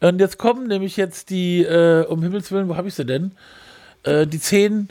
Und 0.00 0.20
jetzt 0.20 0.38
kommen 0.38 0.68
nämlich 0.68 0.96
jetzt 0.96 1.30
die, 1.30 1.62
äh, 1.62 2.04
um 2.06 2.22
Himmels 2.22 2.52
Willen, 2.52 2.68
wo 2.68 2.76
habe 2.76 2.88
ich 2.88 2.94
sie 2.94 3.04
denn? 3.04 3.32
Äh, 4.04 4.26
die 4.26 4.38
zehn 4.38 4.90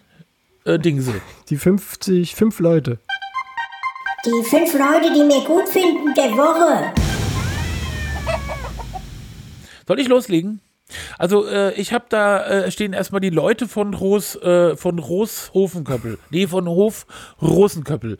äh, 0.65 0.77
Dingse. 0.77 1.21
Die 1.49 1.57
50, 1.57 2.35
fünf 2.35 2.59
Leute. 2.59 2.99
Die 4.25 4.49
fünf 4.49 4.73
Leute, 4.73 5.13
die 5.13 5.23
mir 5.23 5.45
gut 5.45 5.69
finden 5.69 6.13
der 6.15 6.31
Woche. 6.31 7.06
Soll 9.87 9.99
ich 9.99 10.07
loslegen? 10.07 10.59
Also 11.17 11.45
äh, 11.47 11.73
ich 11.73 11.93
habe 11.93 12.05
da 12.09 12.45
äh, 12.45 12.71
stehen 12.71 12.93
erstmal 12.93 13.21
die 13.21 13.29
Leute 13.29 13.67
von 13.67 13.93
Ros 13.93 14.35
äh, 14.37 14.77
von 14.77 14.99
Roshofenköppel, 14.99 16.17
nee 16.29 16.47
von 16.47 16.67
Hof 16.67 17.05
Rosenköppel. 17.41 18.17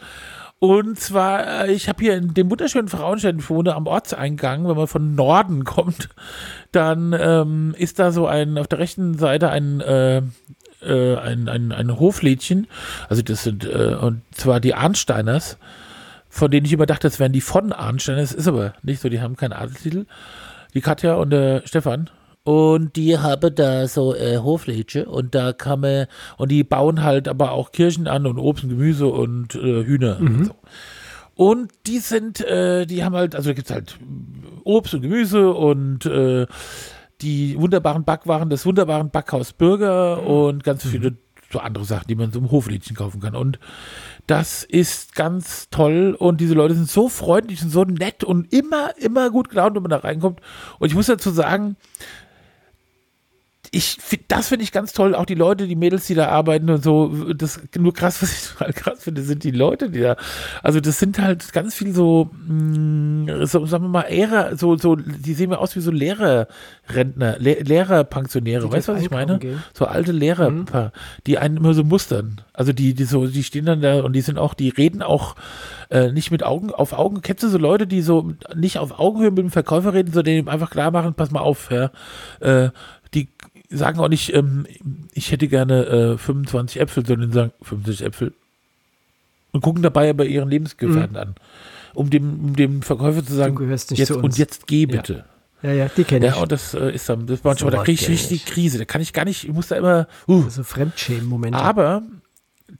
Und 0.59 0.99
zwar, 0.99 1.65
äh, 1.65 1.72
ich 1.72 1.88
habe 1.88 2.03
hier 2.03 2.15
in 2.15 2.34
dem 2.34 2.49
wunderschönen 2.49 2.88
Frauenstedt, 2.88 3.38
ich 3.38 3.49
wohne 3.49 3.76
am 3.76 3.86
Ortseingang, 3.86 4.68
wenn 4.68 4.76
man 4.76 4.88
von 4.88 5.15
Norden 5.15 5.63
kommt, 5.65 6.09
dann 6.72 7.15
ähm, 7.18 7.76
ist 7.78 7.99
da 7.99 8.11
so 8.11 8.28
ein, 8.28 8.57
auf 8.57 8.68
der 8.68 8.80
rechten 8.80 9.18
Seite 9.18 9.49
ein, 9.49 9.80
äh, 9.82 10.22
äh, 10.82 11.15
ein, 11.18 11.47
ein, 11.47 11.72
ein 11.72 11.99
Hoflädchen, 11.99 12.68
also 13.07 13.22
das 13.22 13.43
sind, 13.43 13.65
äh, 13.65 13.95
und 14.01 14.24
zwar 14.32 14.59
die 14.59 14.74
Arnsteiners, 14.74 15.57
von 16.30 16.51
denen 16.51 16.65
ich 16.65 16.74
immer 16.74 16.86
dachte, 16.86 17.07
das 17.07 17.20
wären 17.20 17.32
die 17.32 17.41
von 17.41 17.72
Arnsteiners, 17.72 18.34
ist 18.34 18.47
aber 18.47 18.74
nicht 18.82 19.01
so, 19.01 19.09
die 19.09 19.22
haben 19.22 19.38
keinen 19.38 19.53
Adelstitel. 19.53 20.05
Die 20.78 20.82
Katja 20.82 21.15
und 21.15 21.32
der 21.32 21.63
Stefan. 21.65 22.07
Und 22.43 22.95
die 22.97 23.17
haben 23.17 23.55
da 23.55 23.88
so 23.88 24.13
äh, 24.13 24.38
Hoflädchen 24.38 25.05
und 25.07 25.34
da 25.34 25.53
kann 25.53 25.80
man, 25.80 26.05
und 26.38 26.51
die 26.51 26.63
bauen 26.63 27.03
halt 27.03 27.28
aber 27.28 27.51
auch 27.51 27.71
Kirchen 27.71 28.07
an 28.07 28.28
und 28.28 28.38
Obst 28.38 28.63
und 28.63 28.69
Gemüse 28.69 29.07
und 29.07 29.55
äh, 29.55 29.84
Hühner 29.84 30.19
Mhm. 30.19 30.28
und 30.28 30.45
so. 30.45 30.55
Und 31.34 31.71
die 31.88 31.97
sind, 31.97 32.41
äh, 32.41 32.86
die 32.86 33.03
haben 33.03 33.15
halt, 33.15 33.36
also 33.36 33.53
gibt 33.55 33.69
es 33.69 33.73
halt 33.73 33.97
Obst 34.63 34.93
und 34.93 35.01
Gemüse 35.01 35.51
und 35.51 36.05
äh, 36.05 36.45
die 37.21 37.59
wunderbaren 37.59 38.03
Backwaren 38.05 38.51
des 38.51 38.65
wunderbaren 38.67 39.09
Backhaus 39.09 39.53
Bürger 39.53 40.21
und 40.21 40.63
ganz 40.63 40.86
viele 40.86 41.17
so 41.51 41.59
andere 41.59 41.86
Sachen, 41.86 42.07
die 42.07 42.15
man 42.15 42.32
so 42.32 42.39
im 42.39 42.51
Hoflädchen 42.51 42.95
kaufen 42.95 43.19
kann. 43.19 43.36
Und 43.36 43.57
das 44.28 44.63
ist 44.63 45.15
ganz 45.15 45.69
toll 45.71 46.15
und 46.17 46.41
diese 46.41 46.53
Leute 46.53 46.75
sind 46.75 46.89
so 46.89 47.07
freundlich 47.07 47.63
und 47.63 47.69
so 47.69 47.86
nett 47.86 48.25
und 48.25 48.51
immer, 48.53 48.91
immer 48.97 49.30
gut 49.32 49.49
gelaunt, 49.49 49.75
wenn 49.75 49.84
man 49.84 49.89
da 49.89 49.97
reinkommt. 49.97 50.41
Und 50.80 50.89
ich 50.89 50.95
muss 50.95 51.07
dazu 51.07 51.32
sagen, 51.32 51.78
ich 53.78 53.97
find, 53.99 54.23
das 54.28 54.49
finde 54.49 54.63
ich 54.63 54.71
ganz 54.71 54.91
toll. 54.93 55.15
Auch 55.15 55.25
die 55.25 55.36
Leute, 55.36 55.67
die 55.67 55.75
Mädels, 55.75 56.07
die 56.07 56.15
da 56.15 56.28
arbeiten 56.30 56.69
und 56.69 56.84
so. 56.84 57.34
Das 57.34 57.59
nur 57.78 57.93
krass, 57.93 58.21
was 58.21 58.32
ich 58.32 58.49
total 58.57 58.73
krass 58.73 59.03
finde, 59.03 59.21
sind 59.21 59.43
die 59.43 59.51
Leute, 59.51 59.89
die 59.89 60.01
da. 60.01 60.17
Also 60.63 60.80
das 60.80 60.99
sind 60.99 61.19
halt 61.19 61.53
ganz 61.53 61.75
viel 61.75 61.93
so, 61.93 62.30
mh, 62.47 63.45
so 63.45 63.65
sagen 63.65 63.86
wir 63.86 63.89
mal, 63.89 64.05
Lehrer, 64.28 64.57
so, 64.57 64.78
so, 64.78 64.95
die 64.95 65.34
sehen 65.34 65.49
mir 65.49 65.59
aus 65.59 65.75
wie 65.75 65.80
so 65.80 65.91
Lehrerrentner, 65.91 67.38
Le 67.39 67.53
Lehrerpensionäre. 67.61 68.71
Weißt 68.71 68.88
du, 68.88 68.93
was 68.93 69.01
ich 69.01 69.11
meine? 69.11 69.39
gehen. 69.39 69.63
So 69.73 69.86
alte 69.86 70.11
Lehrer, 70.11 70.91
die 71.25 71.38
einen 71.38 71.57
immer 71.57 71.73
so 71.73 71.84
mustern. 71.84 72.41
Also 72.53 72.73
die, 72.73 72.93
die 72.93 73.03
so, 73.03 73.28
die 73.28 73.43
stehen 73.43 73.65
dann 73.65 73.82
da 73.82 74.01
und 74.01 74.13
die 74.13 74.21
sind 74.21 74.39
auch, 74.39 74.53
die 74.53 74.69
reden 74.69 75.01
auch 75.03 75.36
äh, 75.89 76.11
nicht 76.11 76.32
mit 76.32 76.43
Augen 76.43 76.71
auf 76.71 76.93
Augen. 76.93 77.21
Kennst 77.21 77.43
du 77.43 77.49
so 77.49 77.57
Leute, 77.57 77.88
die 77.88 78.01
so 78.01 78.34
nicht 78.55 78.80
auf 78.80 78.99
Augenhöhe 78.99 79.30
mit 79.30 79.39
dem 79.39 79.51
Verkäufer 79.51 79.93
reden, 79.93 80.11
sondern 80.11 80.36
dem 80.36 80.49
einfach 80.49 80.71
klar 80.71 80.91
machen, 80.91 81.13
pass 81.13 81.32
mal 81.32 81.39
auf, 81.39 81.69
ja, 81.71 81.91
äh, 82.39 82.69
sagen 83.70 83.99
auch 83.99 84.07
nicht, 84.09 84.34
ähm, 84.34 84.65
ich 85.13 85.32
hätte 85.32 85.47
gerne 85.47 85.86
äh, 85.86 86.18
25 86.18 86.80
Äpfel, 86.82 87.05
sondern 87.05 87.32
sagen 87.32 87.51
50 87.61 88.03
Äpfel 88.03 88.34
und 89.51 89.61
gucken 89.61 89.82
dabei 89.84 90.09
aber 90.09 90.26
ihren 90.26 90.49
Lebensgefährten 90.49 91.18
an, 91.18 91.36
um 91.93 92.09
dem, 92.09 92.39
um 92.45 92.55
dem 92.55 92.82
Verkäufer 92.82 93.26
zu 93.26 93.34
sagen, 93.34 93.55
Du 93.55 93.63
gehörst 93.63 93.91
nicht 93.91 93.99
jetzt 93.99 94.09
zu 94.09 94.20
und 94.20 94.38
jetzt 94.38 94.68
geh 94.68 94.82
Ja. 94.82 94.88
bitte. 94.88 95.26
Ja, 95.63 95.72
ja, 95.72 95.88
die 95.89 96.03
kenne 96.03 96.28
ich. 96.28 96.36
Ja, 96.36 96.41
und 96.41 96.51
das 96.51 96.76
äh, 96.76 96.91
ist 96.93 97.09
dann, 97.09 97.26
das 97.26 97.43
manchmal, 97.43 97.72
da 97.72 97.78
Sowas 97.78 97.86
kriege 97.86 97.99
ich 98.01 98.09
richtig 98.09 98.43
ich. 98.43 98.45
Krise. 98.45 98.78
Da 98.78 98.86
kann 98.86 99.01
ich 99.01 99.11
gar 99.11 99.26
nicht, 99.26 99.43
ich 99.43 99.51
muss 99.51 99.68
da 99.68 99.76
immer, 99.76 100.07
uh, 100.28 100.47
so 100.49 100.61
Fremdschämen-Momente. 100.63 101.57
aber 101.57 102.03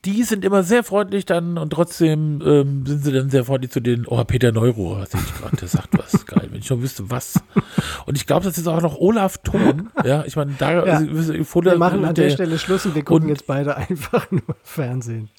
die 0.06 0.24
sind 0.24 0.44
immer 0.44 0.64
sehr 0.64 0.84
freundlich 0.84 1.26
dann 1.26 1.58
und 1.58 1.70
trotzdem 1.72 2.42
ähm, 2.46 2.86
sind 2.86 3.04
sie 3.06 3.12
dann 3.14 3.30
sehr 3.30 3.46
freundlich 3.46 3.72
zu 3.72 3.80
den, 3.80 4.06
oh, 4.06 4.22
Peter 4.26 4.52
Neuro, 4.52 4.96
sehe 5.06 5.20
ich 5.26 5.34
gerade, 5.40 5.56
der 5.56 5.68
sagt 5.70 5.98
was, 5.98 6.26
geil, 6.26 6.48
wenn 6.52 6.60
ich 6.60 6.68
schon 6.68 6.82
wüsste, 6.82 7.10
was. 7.10 7.40
Und 8.06 8.18
ich 8.18 8.26
glaube, 8.28 8.44
das 8.46 8.58
ist 8.58 8.68
auch 8.68 8.82
noch 8.82 8.98
Olaf 8.98 9.38
Thon, 9.40 9.90
ja, 10.04 10.26
ich 10.26 10.36
meine, 10.36 10.54
da, 10.58 10.72
Ja. 10.86 10.94
also, 10.98 11.34
wir 11.34 11.78
machen 11.78 12.04
an 12.06 12.16
der 12.16 12.26
der- 12.28 12.34
Stelle 12.34 12.60
Schluss 12.60 12.86
und 12.86 12.96
wir 12.96 13.04
gucken 13.04 13.24
und- 13.24 13.30
jetzt 13.30 13.48
beide 13.48 13.78
einfach 13.90 14.30
nur 14.30 14.42
Fernsehen. 14.64 15.30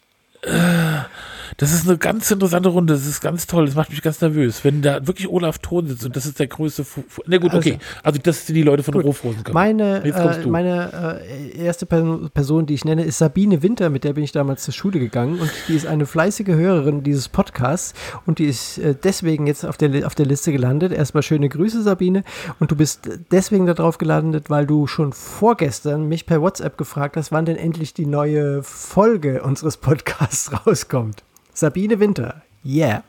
Das 1.57 1.73
ist 1.73 1.89
eine 1.89 1.99
ganz 1.99 2.31
interessante 2.31 2.69
Runde. 2.69 2.95
Das 2.95 3.07
ist 3.07 3.21
ganz 3.21 3.47
toll. 3.47 3.67
Das 3.67 3.75
macht 3.75 3.91
mich 3.91 4.03
ganz 4.03 4.21
nervös. 4.21 4.65
Wenn 4.65 4.83
da 4.83 5.07
wirklich 5.07 5.29
Olaf 5.29 5.59
Thon 5.59 5.87
sitzt 5.87 6.05
und 6.05 6.17
das 6.17 6.27
ist 6.27 6.39
der 6.39 6.47
größte. 6.47 6.85
Fu 6.85 7.03
Na 7.27 7.39
gut, 7.39 7.55
okay. 7.55 7.79
Also, 8.03 8.21
das 8.23 8.47
sind 8.47 8.55
die 8.55 8.63
Leute 8.63 8.83
von 8.83 8.95
Gut. 8.95 9.05
Rofrosenkamp. 9.05 9.55
Meine, 9.55 10.05
äh, 10.05 10.47
meine 10.47 11.21
äh, 11.23 11.59
erste 11.59 11.87
Person, 11.87 12.67
die 12.67 12.75
ich 12.75 12.85
nenne, 12.85 13.05
ist 13.05 13.19
Sabine 13.19 13.63
Winter, 13.63 13.91
mit 13.91 14.05
der 14.05 14.13
bin 14.13 14.25
ich 14.25 14.33
damals 14.33 14.65
zur 14.65 14.75
Schule 14.75 14.99
gegangen 14.99 15.39
und 15.41 15.51
die 15.69 15.75
ist 15.75 15.87
eine 15.87 16.07
fleißige 16.07 16.49
Hörerin 16.49 17.03
dieses 17.03 17.29
Podcasts 17.29 17.95
und 18.27 18.39
die 18.39 18.47
ist 18.47 18.79
äh, 18.79 18.95
deswegen 19.03 19.47
jetzt 19.47 19.65
auf 19.65 19.77
der, 19.77 20.07
auf 20.07 20.15
der 20.15 20.27
Liste 20.27 20.53
gelandet. 20.53 20.93
Erstmal 20.93 21.23
schöne 21.23 21.49
Grüße, 21.49 21.83
Sabine. 21.83 22.25
Und 22.59 22.71
du 22.71 22.77
bist 22.77 23.09
deswegen 23.31 23.67
darauf 23.67 23.99
gelandet, 23.99 24.51
weil 24.51 24.67
du 24.67 24.87
schon 24.87 25.13
vorgestern 25.13 26.09
mich 26.09 26.27
per 26.27 26.41
WhatsApp 26.41 26.77
gefragt 26.77 27.17
hast, 27.17 27.33
wann 27.33 27.45
denn 27.45 27.57
endlich 27.57 27.95
die 27.95 28.07
neue 28.07 28.63
Folge 28.63 29.43
unseres 29.43 29.77
Podcasts 29.77 30.51
rauskommt. 30.67 31.25
Sabine 31.59 31.99
Winter, 31.99 32.43
yeah. 32.65 33.03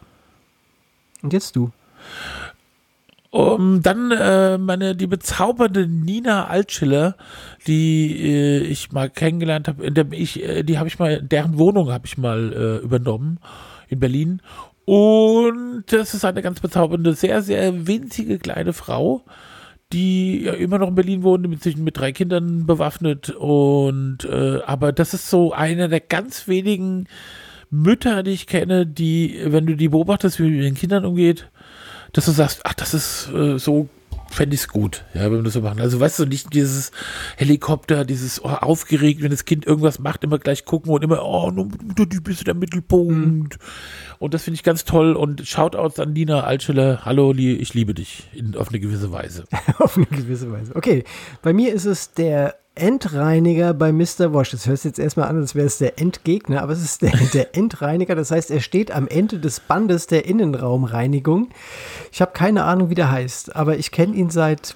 Und 1.21 1.33
jetzt 1.33 1.55
du. 1.55 1.71
Um, 3.29 3.83
dann 3.83 4.09
äh, 4.09 4.57
meine 4.57 4.95
die 4.95 5.05
bezaubernde 5.05 5.85
Nina 5.85 6.47
Altschiller, 6.47 7.15
die 7.67 8.17
äh, 8.19 8.61
ich 8.61 8.91
mal 8.91 9.07
kennengelernt 9.11 9.67
habe, 9.67 9.85
in 9.85 9.93
der 9.93 10.11
ich, 10.13 10.43
äh, 10.43 10.63
die 10.63 10.79
habe 10.79 10.87
ich 10.87 10.97
mal, 10.97 11.21
deren 11.21 11.59
Wohnung 11.59 11.91
habe 11.91 12.07
ich 12.07 12.17
mal 12.17 12.51
äh, 12.51 12.83
übernommen 12.83 13.39
in 13.87 13.99
Berlin. 13.99 14.41
Und 14.85 15.83
das 15.85 16.15
ist 16.15 16.25
eine 16.25 16.41
ganz 16.41 16.59
bezaubernde, 16.59 17.13
sehr, 17.13 17.43
sehr 17.43 17.85
winzige 17.85 18.39
kleine 18.39 18.73
Frau, 18.73 19.23
die 19.93 20.41
ja 20.45 20.53
immer 20.53 20.79
noch 20.79 20.87
in 20.87 20.95
Berlin 20.95 21.21
wohnt, 21.21 21.47
mit, 21.47 21.77
mit 21.77 21.97
drei 21.97 22.13
Kindern 22.13 22.65
bewaffnet. 22.65 23.29
Und 23.29 24.25
äh, 24.25 24.61
aber 24.65 24.91
das 24.91 25.13
ist 25.13 25.29
so 25.29 25.53
einer 25.53 25.87
der 25.87 25.99
ganz 25.99 26.47
wenigen 26.47 27.05
Mütter, 27.69 28.23
die 28.23 28.31
ich 28.31 28.47
kenne, 28.47 28.85
die, 28.85 29.39
wenn 29.45 29.65
du 29.65 29.75
die 29.75 29.89
beobachtest, 29.89 30.39
wie 30.39 30.49
mit 30.49 30.63
den 30.63 30.75
Kindern 30.75 31.05
umgeht, 31.05 31.49
dass 32.13 32.25
du 32.25 32.31
sagst, 32.31 32.61
ach, 32.63 32.73
das 32.73 32.93
ist 32.93 33.29
äh, 33.33 33.59
so, 33.59 33.87
fände 34.31 34.55
ich 34.55 34.61
es 34.61 34.67
gut, 34.67 35.05
ja, 35.13 35.23
wenn 35.25 35.33
wir 35.33 35.43
das 35.43 35.53
so 35.53 35.61
machen. 35.61 35.79
Also 35.79 35.99
weißt 35.99 36.19
du, 36.19 36.25
nicht 36.25 36.53
dieses 36.53 36.91
Helikopter, 37.37 38.05
dieses 38.05 38.43
oh, 38.43 38.49
aufgeregt, 38.49 39.21
wenn 39.21 39.31
das 39.31 39.45
Kind 39.45 39.65
irgendwas 39.65 39.99
macht, 39.99 40.23
immer 40.23 40.39
gleich 40.39 40.65
gucken 40.65 40.91
und 40.91 41.03
immer, 41.03 41.23
oh, 41.23 41.51
nur 41.51 41.67
du 41.67 42.21
bist 42.21 42.47
der 42.47 42.53
Mittelpunkt. 42.53 43.57
Und 44.19 44.33
das 44.33 44.43
finde 44.43 44.55
ich 44.55 44.63
ganz 44.63 44.85
toll. 44.85 45.15
Und 45.15 45.47
Shoutouts 45.47 45.99
an 45.99 46.13
Nina 46.13 46.41
Altschiller, 46.41 47.05
hallo, 47.05 47.33
ich 47.33 47.73
liebe 47.73 47.93
dich, 47.93 48.29
in, 48.33 48.55
auf 48.55 48.69
eine 48.69 48.79
gewisse 48.79 49.11
Weise. 49.11 49.45
Auf 49.79 49.97
eine 49.97 50.05
gewisse 50.05 50.51
Weise. 50.51 50.75
Okay, 50.75 51.03
bei 51.41 51.53
mir 51.53 51.73
ist 51.73 51.85
es 51.85 52.11
der 52.11 52.55
Endreiniger 52.79 53.73
bei 53.73 53.91
Mr. 53.91 54.33
Wash. 54.33 54.51
Das 54.51 54.65
hört 54.65 54.79
sich 54.79 54.89
jetzt 54.89 54.99
erstmal 54.99 55.27
an, 55.27 55.37
als 55.37 55.55
wäre 55.55 55.67
es 55.67 55.77
der 55.77 55.99
Endgegner, 55.99 56.61
aber 56.61 56.73
es 56.73 56.83
ist 56.83 57.01
der, 57.01 57.11
der 57.33 57.55
Endreiniger. 57.55 58.15
Das 58.15 58.31
heißt, 58.31 58.51
er 58.51 58.61
steht 58.61 58.91
am 58.91 59.07
Ende 59.07 59.39
des 59.39 59.59
Bandes 59.59 60.07
der 60.07 60.25
Innenraumreinigung. 60.25 61.49
Ich 62.11 62.21
habe 62.21 62.31
keine 62.33 62.63
Ahnung, 62.63 62.89
wie 62.89 62.95
der 62.95 63.11
heißt, 63.11 63.55
aber 63.55 63.77
ich 63.77 63.91
kenne 63.91 64.15
ihn 64.15 64.29
seit 64.29 64.75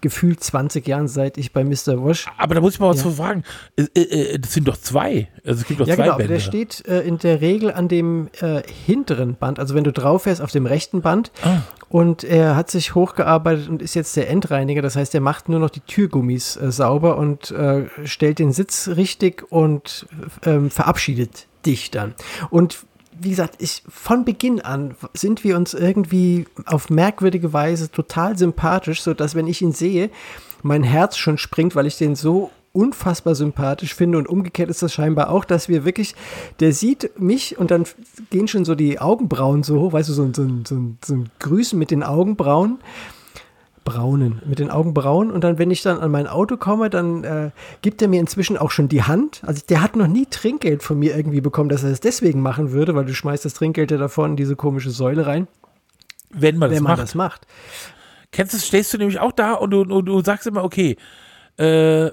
gefühlt 0.00 0.42
20 0.42 0.86
Jahren, 0.86 1.08
seit 1.08 1.38
ich 1.38 1.52
bei 1.52 1.64
Mr. 1.64 2.02
Wash. 2.04 2.26
Aber 2.38 2.54
da 2.54 2.60
muss 2.60 2.74
ich 2.74 2.80
mal 2.80 2.88
was 2.90 2.98
Ja. 2.98 3.02
zu 3.04 3.10
fragen. 3.12 3.42
Äh, 3.76 3.82
äh, 4.00 4.38
das 4.38 4.52
sind 4.52 4.68
doch 4.68 4.76
zwei. 4.76 5.28
Also 5.44 5.60
es 5.62 5.66
gibt 5.66 5.80
doch 5.80 5.86
Ja, 5.86 5.94
zwei 5.96 6.02
genau, 6.04 6.14
aber 6.14 6.24
Bände. 6.24 6.34
der 6.34 6.40
steht 6.40 6.86
äh, 6.86 7.00
in 7.02 7.18
der 7.18 7.40
Regel 7.40 7.72
an 7.72 7.88
dem 7.88 8.28
äh, 8.40 8.62
hinteren 8.86 9.34
Band, 9.36 9.58
also 9.58 9.74
wenn 9.74 9.84
du 9.84 9.92
drauf 9.92 10.22
fährst, 10.24 10.40
auf 10.40 10.50
dem 10.52 10.66
rechten 10.66 11.00
Band. 11.02 11.32
Ah. 11.42 11.58
Und 11.88 12.24
er 12.24 12.56
hat 12.56 12.70
sich 12.70 12.94
hochgearbeitet 12.94 13.68
und 13.68 13.82
ist 13.82 13.94
jetzt 13.94 14.16
der 14.16 14.30
Endreiniger. 14.30 14.80
Das 14.82 14.96
heißt, 14.96 15.14
er 15.14 15.20
macht 15.20 15.48
nur 15.48 15.58
noch 15.60 15.70
die 15.70 15.80
Türgummis 15.80 16.56
äh, 16.56 16.72
sauber 16.72 17.16
und 17.18 17.50
äh, 17.50 17.84
stellt 18.04 18.38
den 18.38 18.52
Sitz 18.52 18.88
richtig 18.96 19.44
und 19.50 20.06
ähm, 20.46 20.70
verabschiedet 20.70 21.46
dich 21.66 21.90
dann. 21.90 22.14
Und 22.50 22.86
wie 23.22 23.30
gesagt, 23.30 23.56
ich, 23.58 23.82
von 23.88 24.24
Beginn 24.24 24.60
an 24.60 24.94
sind 25.14 25.44
wir 25.44 25.56
uns 25.56 25.74
irgendwie 25.74 26.46
auf 26.66 26.90
merkwürdige 26.90 27.52
Weise 27.52 27.90
total 27.90 28.36
sympathisch, 28.36 29.02
sodass, 29.02 29.34
wenn 29.34 29.46
ich 29.46 29.62
ihn 29.62 29.72
sehe, 29.72 30.10
mein 30.62 30.82
Herz 30.82 31.16
schon 31.16 31.38
springt, 31.38 31.74
weil 31.76 31.86
ich 31.86 31.98
den 31.98 32.14
so 32.14 32.50
unfassbar 32.72 33.34
sympathisch 33.34 33.94
finde 33.94 34.18
und 34.18 34.28
umgekehrt 34.28 34.70
ist 34.70 34.82
das 34.82 34.94
scheinbar 34.94 35.30
auch, 35.30 35.44
dass 35.44 35.68
wir 35.68 35.84
wirklich, 35.84 36.14
der 36.60 36.72
sieht 36.72 37.20
mich 37.20 37.58
und 37.58 37.70
dann 37.70 37.84
gehen 38.30 38.48
schon 38.48 38.64
so 38.64 38.74
die 38.74 38.98
Augenbrauen 38.98 39.62
so 39.62 39.78
hoch, 39.78 39.92
weißt 39.92 40.08
du, 40.08 40.12
so, 40.14 40.32
so, 40.32 40.48
so, 40.66 40.80
so 41.04 41.14
ein 41.14 41.30
Grüßen 41.38 41.78
mit 41.78 41.90
den 41.90 42.02
Augenbrauen. 42.02 42.78
Braunen, 43.84 44.40
mit 44.44 44.58
den 44.58 44.70
Augenbrauen. 44.70 45.30
Und 45.30 45.42
dann, 45.44 45.58
wenn 45.58 45.70
ich 45.70 45.82
dann 45.82 45.98
an 45.98 46.10
mein 46.10 46.26
Auto 46.26 46.56
komme, 46.56 46.90
dann 46.90 47.24
äh, 47.24 47.50
gibt 47.82 48.00
er 48.02 48.08
mir 48.08 48.20
inzwischen 48.20 48.56
auch 48.56 48.70
schon 48.70 48.88
die 48.88 49.02
Hand. 49.02 49.42
Also 49.46 49.62
der 49.68 49.80
hat 49.82 49.96
noch 49.96 50.06
nie 50.06 50.26
Trinkgeld 50.26 50.82
von 50.82 50.98
mir 50.98 51.16
irgendwie 51.16 51.40
bekommen, 51.40 51.68
dass 51.68 51.82
er 51.82 51.90
es 51.90 52.00
deswegen 52.00 52.40
machen 52.40 52.72
würde, 52.72 52.94
weil 52.94 53.04
du 53.04 53.14
schmeißt 53.14 53.44
das 53.44 53.54
Trinkgeld 53.54 53.90
ja 53.90 53.96
davor 53.98 54.26
in 54.26 54.36
diese 54.36 54.56
komische 54.56 54.90
Säule 54.90 55.26
rein, 55.26 55.48
wenn 56.30 56.56
man 56.58 56.70
das 56.70 56.76
wenn 56.76 56.84
man 56.84 56.92
macht. 56.92 57.02
das 57.02 57.14
macht. 57.14 57.46
Kennst 58.30 58.54
du, 58.54 58.58
stehst 58.58 58.92
du 58.94 58.98
nämlich 58.98 59.20
auch 59.20 59.32
da 59.32 59.52
und 59.54 59.70
du, 59.70 59.82
und 59.82 60.06
du 60.06 60.22
sagst 60.22 60.46
immer, 60.46 60.64
okay, 60.64 60.96
äh, 61.58 62.10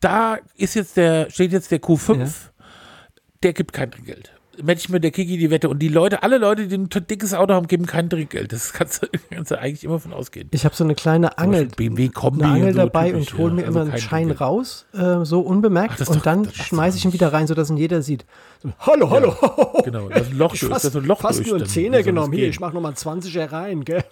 da 0.00 0.38
ist 0.56 0.74
jetzt 0.74 0.96
der, 0.96 1.30
steht 1.30 1.52
jetzt 1.52 1.70
der 1.70 1.80
Q5, 1.80 2.16
Ja. 2.18 2.26
der 3.42 3.52
gibt 3.52 3.72
kein 3.72 3.90
Trinkgeld. 3.90 4.32
Match 4.62 4.88
mit 4.88 5.02
der 5.04 5.10
Kiki 5.10 5.36
die 5.38 5.50
Wette 5.50 5.68
und 5.68 5.78
die 5.80 5.88
Leute, 5.88 6.22
alle 6.22 6.38
Leute, 6.38 6.66
die 6.68 6.76
ein 6.76 6.88
dickes 6.90 7.34
Auto 7.34 7.54
haben, 7.54 7.66
geben 7.66 7.86
kein 7.86 8.08
Trinkgeld. 8.10 8.52
Das 8.52 8.72
kannst 8.72 9.02
du, 9.02 9.06
kannst 9.30 9.50
du 9.50 9.58
eigentlich 9.58 9.84
immer 9.84 9.98
von 9.98 10.12
ausgehen. 10.12 10.48
Ich 10.52 10.64
habe 10.64 10.74
so 10.74 10.84
eine 10.84 10.94
kleine 10.94 11.38
Angel, 11.38 11.66
BMW 11.66 12.08
Kombi 12.08 12.44
eine 12.44 12.52
Angel 12.54 12.72
so, 12.72 12.78
dabei 12.78 13.10
typisch, 13.10 13.32
und 13.32 13.38
hole 13.38 13.48
ja. 13.50 13.54
mir 13.56 13.66
Also 13.66 13.80
immer 13.80 13.90
einen 13.92 14.00
Schein 14.00 14.26
Trinkgeld. 14.28 14.40
raus, 14.40 14.86
äh, 14.92 15.24
so 15.24 15.40
unbemerkt. 15.40 15.92
Ach, 15.94 15.98
das 15.98 16.08
und 16.08 16.16
doch- 16.18 16.22
dann 16.22 16.44
das 16.44 16.54
schmeiße 16.56 16.98
ich 16.98 17.04
ihn 17.04 17.12
wieder 17.12 17.32
rein, 17.32 17.46
sodass 17.46 17.70
ihn 17.70 17.76
jeder 17.76 18.02
sieht. 18.02 18.24
So, 18.62 18.70
hallo, 18.80 19.10
hallo. 19.10 19.34
Genau, 19.84 20.08
da 20.08 20.16
ist 20.16 20.30
ein 20.30 20.38
Loch 20.38 20.54
Ich 20.54 20.60
durch. 20.60 20.72
Fast, 20.72 20.84
ist 20.84 20.96
ein 20.96 21.04
Loch 21.04 21.20
fast 21.20 21.38
durch. 21.40 21.48
nur 21.48 21.56
einen. 21.58 21.66
Zehner 21.66 21.96
das 21.98 22.06
genommen. 22.06 22.32
Hier, 22.32 22.48
ich 22.48 22.60
mache 22.60 22.74
nochmal 22.74 22.92
einen 22.92 23.20
20er 23.20 23.50
rein, 23.52 23.84
gell? 23.84 24.04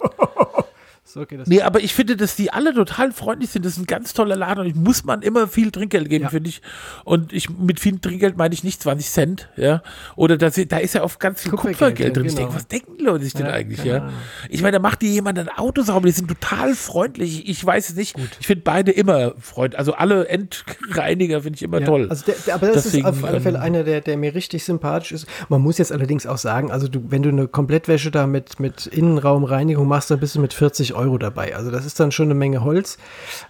So 1.12 1.26
geht 1.26 1.40
das. 1.40 1.48
Nee, 1.48 1.62
aber 1.62 1.80
ich 1.80 1.94
finde, 1.94 2.16
dass 2.16 2.36
die 2.36 2.52
alle 2.52 2.72
total 2.74 3.12
freundlich 3.12 3.50
sind. 3.50 3.64
Das 3.64 3.74
ist 3.74 3.78
ein 3.78 3.86
ganz 3.86 4.12
toller 4.14 4.36
Laden 4.36 4.60
und 4.60 4.66
ich 4.66 4.74
muss 4.74 5.04
man 5.04 5.22
immer 5.22 5.46
viel 5.48 5.70
Trinkgeld 5.70 6.08
geben, 6.08 6.24
Ja. 6.24 6.30
finde 6.30 6.48
ich. 6.50 6.62
Und 7.04 7.32
ich 7.32 7.50
mit 7.50 7.80
viel 7.80 7.98
Trinkgeld 7.98 8.36
meine 8.36 8.54
ich 8.54 8.64
nicht 8.64 8.82
20 8.82 9.08
Cent, 9.10 9.48
ja. 9.56 9.82
Oder 10.16 10.36
da, 10.38 10.48
da 10.50 10.78
ist 10.78 10.94
ja 10.94 11.02
oft 11.02 11.20
ganz 11.20 11.42
viel 11.42 11.50
Kupfergeld, 11.50 11.78
Kupfergeld 11.78 12.16
drin. 12.16 12.24
ja, 12.24 12.28
Ich 12.30 12.34
denke, 12.36 12.48
genau. 12.50 12.58
was 12.58 12.68
denken 12.68 12.92
die 12.98 13.04
Leute 13.04 13.24
sich 13.24 13.34
denn 13.34 13.46
Ja, 13.46 13.52
eigentlich, 13.52 13.84
ja? 13.84 13.96
Ahnung. 13.98 14.12
Ich 14.48 14.62
meine, 14.62 14.76
da 14.76 14.82
macht 14.82 15.02
dir 15.02 15.10
jemand 15.10 15.38
ein 15.38 15.48
Auto 15.50 15.82
sauber, 15.82 16.06
die 16.06 16.12
sind 16.12 16.28
total 16.28 16.74
freundlich. 16.74 17.48
Ich 17.48 17.64
weiß 17.64 17.90
es 17.90 17.96
nicht. 17.96 18.16
Ich 18.40 18.46
finde 18.46 18.62
beide 18.64 18.90
immer 18.92 19.34
freundlich. 19.38 19.78
Also 19.78 19.92
alle 19.94 20.26
Endreiniger 20.28 21.42
finde 21.42 21.56
ich 21.56 21.62
immer 21.62 21.80
Ja, 21.80 21.86
toll. 21.86 22.06
Also 22.08 22.24
der, 22.24 22.34
der, 22.46 22.54
aber 22.54 22.68
das 22.68 22.84
Deswegen, 22.84 23.06
ist 23.06 23.10
auf 23.18 23.24
alle 23.24 23.40
Fälle 23.40 23.58
ähm, 23.58 23.64
einer, 23.64 23.84
der, 23.84 24.00
der 24.00 24.16
mir 24.16 24.34
richtig 24.34 24.64
sympathisch 24.64 25.12
ist. 25.12 25.26
Man 25.48 25.60
muss 25.60 25.78
jetzt 25.78 25.92
allerdings 25.92 26.26
auch 26.26 26.38
sagen, 26.38 26.70
also 26.70 26.88
du, 26.88 27.02
wenn 27.10 27.22
du 27.22 27.28
eine 27.28 27.48
Komplettwäsche 27.48 28.10
da 28.10 28.26
mit, 28.26 28.60
mit 28.60 28.86
Innenraumreinigung 28.86 29.86
machst, 29.86 30.10
dann 30.10 30.18
bist 30.20 30.34
du 30.36 30.40
mit 30.40 30.52
40 30.54 30.94
Euro 30.94 31.01
dabei. 31.18 31.54
Also 31.56 31.70
das 31.70 31.84
ist 31.86 31.98
dann 32.00 32.12
schon 32.12 32.26
eine 32.26 32.34
Menge 32.34 32.62
Holz. 32.64 32.98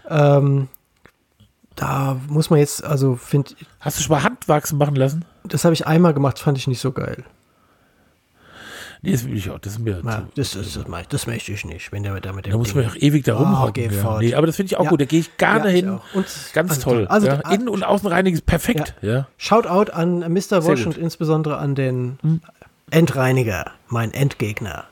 Ähm, 0.08 0.68
da 1.76 2.16
muss 2.28 2.50
man 2.50 2.58
jetzt, 2.58 2.84
also 2.84 3.16
finde 3.16 3.54
Hast 3.80 3.98
du 3.98 4.02
schon 4.02 4.14
mal 4.16 4.22
Handwachsen 4.22 4.78
machen 4.78 4.96
lassen? 4.96 5.24
das 5.44 5.64
habe 5.64 5.74
ich 5.74 5.86
einmal 5.86 6.14
gemacht, 6.14 6.38
fand 6.38 6.56
ich 6.58 6.66
nicht 6.68 6.80
so 6.80 6.92
geil. 6.92 7.24
Nee, 9.04 9.10
das 9.12 9.24
will 9.26 9.36
ich 9.36 9.50
auch. 9.50 9.58
Das 9.58 9.72
ist 9.72 9.78
mir 9.80 10.00
Ja, 10.04 10.28
das, 10.36 10.52
das, 10.52 10.74
das, 10.74 10.84
das 11.08 11.26
möchte 11.26 11.50
ich 11.50 11.64
nicht, 11.64 11.90
wenn 11.90 12.04
der 12.04 12.20
da 12.20 12.32
mit 12.32 12.46
dem 12.46 12.52
da 12.52 12.58
muss 12.58 12.68
Ding- 12.68 12.76
man 12.76 12.84
ja 12.84 12.90
auch 12.90 12.94
ewig 12.96 13.24
da 13.24 13.34
Oh, 13.34 13.38
rumhocken. 13.38 13.72
geh 13.88 13.96
ja. 13.96 14.18
nee, 14.20 14.34
aber 14.36 14.46
das 14.46 14.54
finde 14.54 14.68
ich 14.68 14.76
auch 14.76 14.84
Ja. 14.84 14.90
gut. 14.90 15.00
Da 15.00 15.06
gehe 15.06 15.18
ich 15.18 15.36
gerne 15.38 15.70
hin. 15.70 15.98
Und 16.14 16.26
Ganz 16.52 16.70
also 16.70 16.82
toll. 16.82 17.06
Also 17.08 17.26
Innen- 17.50 17.68
und 17.68 17.82
Außenreinigen 17.82 18.36
ist 18.38 18.46
perfekt. 18.46 18.94
Ja. 19.02 19.26
Shoutout 19.38 19.90
an 19.92 20.20
Mr. 20.32 20.60
Gut. 20.60 20.86
und 20.86 20.96
insbesondere 20.98 21.56
an 21.58 21.74
den 21.74 22.18
Endreiniger, 22.90 23.72
mein 23.88 24.12
Endgegner. 24.14 24.84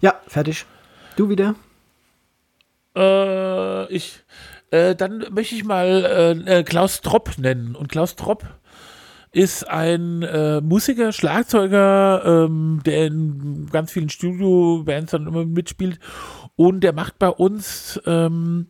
Ja, 0.00 0.14
fertig. 0.26 0.66
Du 1.20 1.28
wieder? 1.28 1.54
Äh, 2.96 3.92
ich, 3.92 4.24
äh, 4.70 4.94
dann 4.96 5.26
möchte 5.32 5.54
ich 5.54 5.64
mal 5.64 5.86
äh, 6.48 6.60
äh, 6.60 6.62
Klaus 6.62 7.02
Tropp 7.02 7.36
nennen. 7.36 7.74
Und 7.76 7.90
Klaus 7.90 8.16
Tropp 8.16 8.46
ist 9.30 9.68
ein 9.68 10.22
äh, 10.22 10.62
Musiker, 10.62 11.12
Schlagzeuger, 11.12 12.22
ähm, 12.24 12.80
der 12.86 13.08
in 13.08 13.68
ganz 13.70 13.92
vielen 13.92 14.08
Studio-Bands 14.08 15.10
dann 15.10 15.26
immer 15.26 15.44
mitspielt. 15.44 15.98
Und 16.56 16.80
der 16.80 16.94
macht 16.94 17.18
bei 17.18 17.28
uns, 17.28 18.00
ähm, 18.06 18.68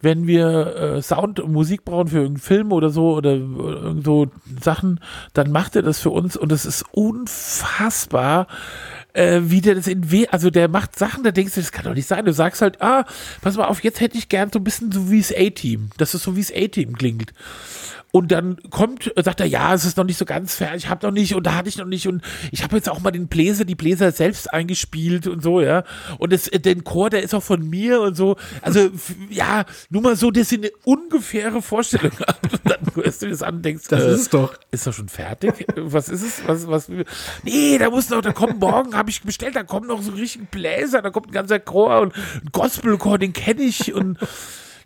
wenn 0.00 0.28
wir 0.28 0.76
äh, 0.76 1.02
Sound 1.02 1.40
und 1.40 1.52
Musik 1.52 1.84
brauchen 1.84 2.06
für 2.06 2.18
irgendeinen 2.18 2.42
Film 2.42 2.72
oder 2.72 2.90
so 2.90 3.16
oder 3.16 3.32
irgend 3.32 4.04
so 4.04 4.28
Sachen, 4.60 5.00
dann 5.32 5.50
macht 5.50 5.74
er 5.74 5.82
das 5.82 6.00
für 6.00 6.10
uns 6.10 6.36
und 6.36 6.52
es 6.52 6.64
ist 6.64 6.84
unfassbar, 6.92 8.46
äh, 9.18 9.50
wie 9.50 9.60
der 9.60 9.74
das 9.74 9.88
in 9.88 10.12
we 10.12 10.32
also 10.32 10.50
der 10.50 10.68
macht 10.68 10.96
Sachen, 10.96 11.24
da 11.24 11.32
denkst 11.32 11.54
du, 11.54 11.60
das 11.60 11.72
kann 11.72 11.84
doch 11.84 11.94
nicht 11.94 12.06
sein. 12.06 12.24
Du 12.24 12.32
sagst 12.32 12.62
halt, 12.62 12.80
ah, 12.80 13.04
pass 13.40 13.56
mal 13.56 13.66
auf, 13.66 13.82
jetzt 13.82 14.00
hätte 14.00 14.16
ich 14.16 14.28
gern 14.28 14.50
so 14.52 14.60
ein 14.60 14.64
bisschen 14.64 14.92
so 14.92 15.10
wie 15.10 15.18
das 15.18 15.34
A-Team. 15.34 15.90
Das 15.96 16.14
ist 16.14 16.22
so 16.22 16.36
wie 16.36 16.40
das 16.40 16.52
A-Team 16.52 16.96
klingt. 16.96 17.32
Und 18.10 18.32
dann 18.32 18.56
kommt, 18.70 19.14
äh, 19.16 19.22
sagt 19.22 19.40
er, 19.40 19.46
ja, 19.46 19.74
es 19.74 19.84
ist 19.84 19.96
noch 19.96 20.04
nicht 20.04 20.16
so 20.16 20.24
ganz 20.24 20.54
fertig, 20.54 20.84
ich 20.84 20.88
habe 20.88 21.06
noch 21.06 21.12
nicht 21.12 21.34
und 21.34 21.46
da 21.46 21.54
hatte 21.54 21.68
ich 21.68 21.76
noch 21.76 21.86
nicht 21.86 22.08
und 22.08 22.22
ich 22.52 22.62
habe 22.62 22.76
jetzt 22.76 22.88
auch 22.88 23.00
mal 23.00 23.10
den 23.10 23.28
Bläser, 23.28 23.64
die 23.66 23.74
Bläser 23.74 24.12
selbst 24.12 24.52
eingespielt 24.52 25.26
und 25.26 25.42
so, 25.42 25.60
ja. 25.60 25.84
Und 26.18 26.32
das, 26.32 26.48
äh, 26.48 26.58
den 26.58 26.84
Chor, 26.84 27.10
der 27.10 27.22
ist 27.22 27.34
auch 27.34 27.42
von 27.42 27.68
mir 27.68 28.00
und 28.00 28.16
so. 28.16 28.36
Also, 28.62 28.88
ja, 29.28 29.66
nur 29.90 30.02
mal 30.02 30.16
so, 30.16 30.30
dass 30.30 30.48
sie 30.48 30.56
eine 30.56 30.70
ungefähre 30.84 31.60
Vorstellung. 31.60 32.12
Und 32.50 32.60
dann 32.64 32.78
hörst 32.94 33.22
du 33.22 33.28
das 33.28 33.42
an 33.42 33.56
und 33.56 33.64
denkst, 33.64 33.84
Das 33.88 34.02
äh, 34.02 34.14
ist 34.14 34.32
doch. 34.32 34.54
ist 34.70 34.86
doch 34.86 34.92
schon 34.92 35.08
fertig? 35.08 35.66
Was 35.76 36.08
ist 36.08 36.22
es? 36.22 36.42
Was, 36.46 36.66
was? 36.66 36.88
Nee, 37.42 37.78
da 37.78 37.90
muss 37.90 38.08
noch, 38.10 38.22
da 38.22 38.32
kommt 38.32 38.60
morgen, 38.60 38.94
habe 38.94 39.10
ich 39.10 39.22
bestellt, 39.22 39.56
da 39.56 39.62
kommt 39.62 39.88
noch 39.88 40.02
so 40.02 40.10
ein 40.12 40.16
richtigen 40.16 40.46
Bläser, 40.46 41.02
da 41.02 41.10
kommt 41.10 41.28
ein 41.28 41.32
ganzer 41.32 41.58
Chor 41.60 42.00
und 42.00 42.14
ein 42.16 42.48
Gospelchor, 42.52 43.18
den 43.18 43.32
kenne 43.32 43.62
ich 43.62 43.92
und 43.94 44.18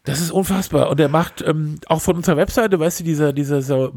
das 0.04 0.20
ist 0.20 0.30
unfassbar. 0.32 0.90
Und 0.90 0.98
er 1.00 1.08
macht 1.08 1.42
ähm, 1.46 1.76
auch 1.86 2.00
von 2.00 2.16
unserer 2.16 2.36
Webseite, 2.36 2.78
weißt 2.80 3.00
du, 3.00 3.04
dieser, 3.04 3.32
dieser 3.32 3.62
so, 3.62 3.92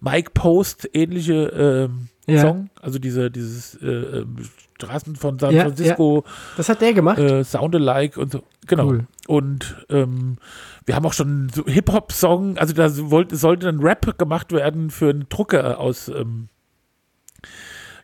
Mike 0.00 0.32
Post 0.34 0.88
ähnliche 0.92 1.88
ähm, 1.88 2.08
Ja. 2.26 2.42
Song, 2.42 2.70
also 2.80 2.98
diese, 2.98 3.30
dieses 3.30 3.74
äh, 3.76 3.86
ähm, 3.86 4.36
Straßen 4.76 5.16
von 5.16 5.38
San 5.38 5.54
Ja, 5.54 5.62
Francisco, 5.64 6.24
Das 6.56 6.68
hat 6.68 6.80
der 6.80 6.92
gemacht. 6.92 7.18
äh, 7.18 7.42
Sound-alike 7.44 8.20
und 8.20 8.32
so. 8.32 8.42
Genau. 8.66 8.86
Cool. 8.86 9.06
Und 9.26 9.84
ähm, 9.90 10.36
wir 10.86 10.94
haben 10.96 11.04
auch 11.06 11.12
schon 11.12 11.48
so 11.54 11.64
Hip-Hop-Song, 11.66 12.58
also 12.58 12.74
da 12.74 12.88
wollte, 13.10 13.36
sollte 13.36 13.66
dann 13.66 13.80
Rap 13.80 14.18
gemacht 14.18 14.52
werden 14.52 14.90
für 14.90 15.10
einen 15.10 15.28
Drucker 15.28 15.78
aus 15.80 16.08
ähm, 16.08 16.48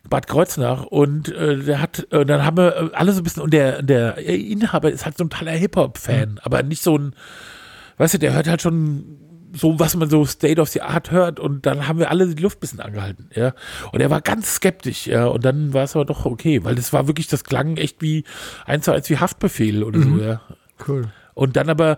Bad 0.09 0.27
Kreuznach 0.27 0.83
und 0.83 1.29
äh, 1.29 1.57
der 1.57 1.81
hat, 1.81 2.07
äh, 2.11 2.25
dann 2.25 2.45
haben 2.45 2.57
wir 2.57 2.75
äh, 2.75 2.89
alle 2.93 3.11
so 3.11 3.21
ein 3.21 3.23
bisschen, 3.23 3.43
und 3.43 3.53
der, 3.53 3.81
der 3.81 4.17
Inhaber 4.17 4.91
ist 4.91 5.05
halt 5.05 5.17
so 5.17 5.23
ein 5.23 5.29
totaler 5.29 5.51
Hip-Hop-Fan, 5.51 6.39
aber 6.43 6.63
nicht 6.63 6.83
so 6.83 6.97
ein, 6.97 7.13
weißt 7.97 8.15
du, 8.15 8.19
der 8.19 8.33
hört 8.33 8.47
halt 8.47 8.61
schon 8.61 9.19
so, 9.53 9.79
was 9.79 9.95
man 9.95 10.09
so 10.09 10.25
State 10.25 10.59
of 10.59 10.69
the 10.69 10.81
Art 10.81 11.11
hört 11.11 11.39
und 11.39 11.65
dann 11.65 11.87
haben 11.87 11.99
wir 11.99 12.11
alle 12.11 12.27
die 12.27 12.41
Luft 12.41 12.57
ein 12.57 12.61
bisschen 12.61 12.81
angehalten, 12.81 13.29
ja. 13.33 13.53
Und 13.91 14.01
er 14.01 14.09
war 14.09 14.21
ganz 14.21 14.55
skeptisch, 14.55 15.07
ja, 15.07 15.27
und 15.27 15.45
dann 15.45 15.73
war 15.73 15.83
es 15.83 15.95
aber 15.95 16.05
doch 16.05 16.25
okay, 16.25 16.63
weil 16.63 16.75
das 16.75 16.91
war 16.93 17.07
wirklich, 17.07 17.27
das 17.27 17.43
klang 17.43 17.77
echt 17.77 18.01
wie 18.01 18.25
eins 18.65 18.85
zu 18.85 18.91
eins 18.91 19.09
wie 19.09 19.17
Haftbefehl 19.17 19.83
oder 19.83 20.01
so, 20.01 20.17
ja. 20.17 20.41
Cool. 20.85 21.07
Und 21.33 21.55
dann 21.55 21.69
aber 21.69 21.97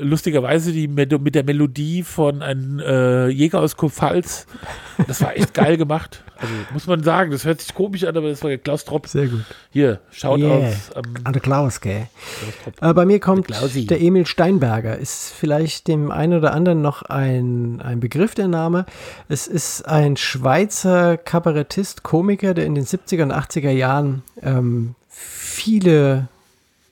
lustigerweise 0.00 0.72
die 0.72 0.88
Melo- 0.88 1.18
mit 1.18 1.34
der 1.34 1.44
Melodie 1.44 2.02
von 2.02 2.42
einem 2.42 2.78
äh, 2.80 3.28
Jäger 3.28 3.60
aus 3.60 3.76
Kurpfalz. 3.76 4.46
Das 5.06 5.20
war 5.20 5.36
echt 5.36 5.54
geil 5.54 5.76
gemacht. 5.76 6.22
Also 6.36 6.52
muss 6.72 6.86
man 6.86 7.02
sagen, 7.02 7.30
das 7.30 7.44
hört 7.44 7.60
sich 7.60 7.74
komisch 7.74 8.04
an, 8.04 8.16
aber 8.16 8.28
das 8.28 8.42
war 8.42 8.56
Klaus 8.56 8.84
Tropp. 8.84 9.06
Sehr 9.06 9.28
gut. 9.28 9.44
Hier, 9.70 10.00
Shoutouts 10.10 10.90
Yeah. 10.90 10.96
am 10.96 11.04
An 11.24 11.32
der 11.32 11.42
Klaus, 11.42 11.80
gell? 11.80 12.06
Äh, 12.80 12.92
bei 12.92 13.04
mir 13.04 13.20
kommt 13.20 13.50
Der 13.50 13.68
der 13.68 14.00
Emil 14.00 14.26
Steinberger. 14.26 14.98
Ist 14.98 15.32
vielleicht 15.32 15.88
dem 15.88 16.10
einen 16.10 16.38
oder 16.38 16.52
anderen 16.52 16.82
noch 16.82 17.02
ein, 17.02 17.80
ein 17.82 18.00
Begriff 18.00 18.34
der 18.34 18.48
Name. 18.48 18.86
Es 19.28 19.46
ist 19.46 19.82
ein 19.88 20.16
Schweizer 20.16 21.16
Kabarettist, 21.16 22.02
Komiker, 22.02 22.52
der 22.54 22.66
in 22.66 22.74
den 22.74 22.84
70er 22.84 23.22
und 23.22 23.32
80er 23.32 23.70
Jahren 23.70 24.22
ähm, 24.42 24.94
viele 25.08 26.28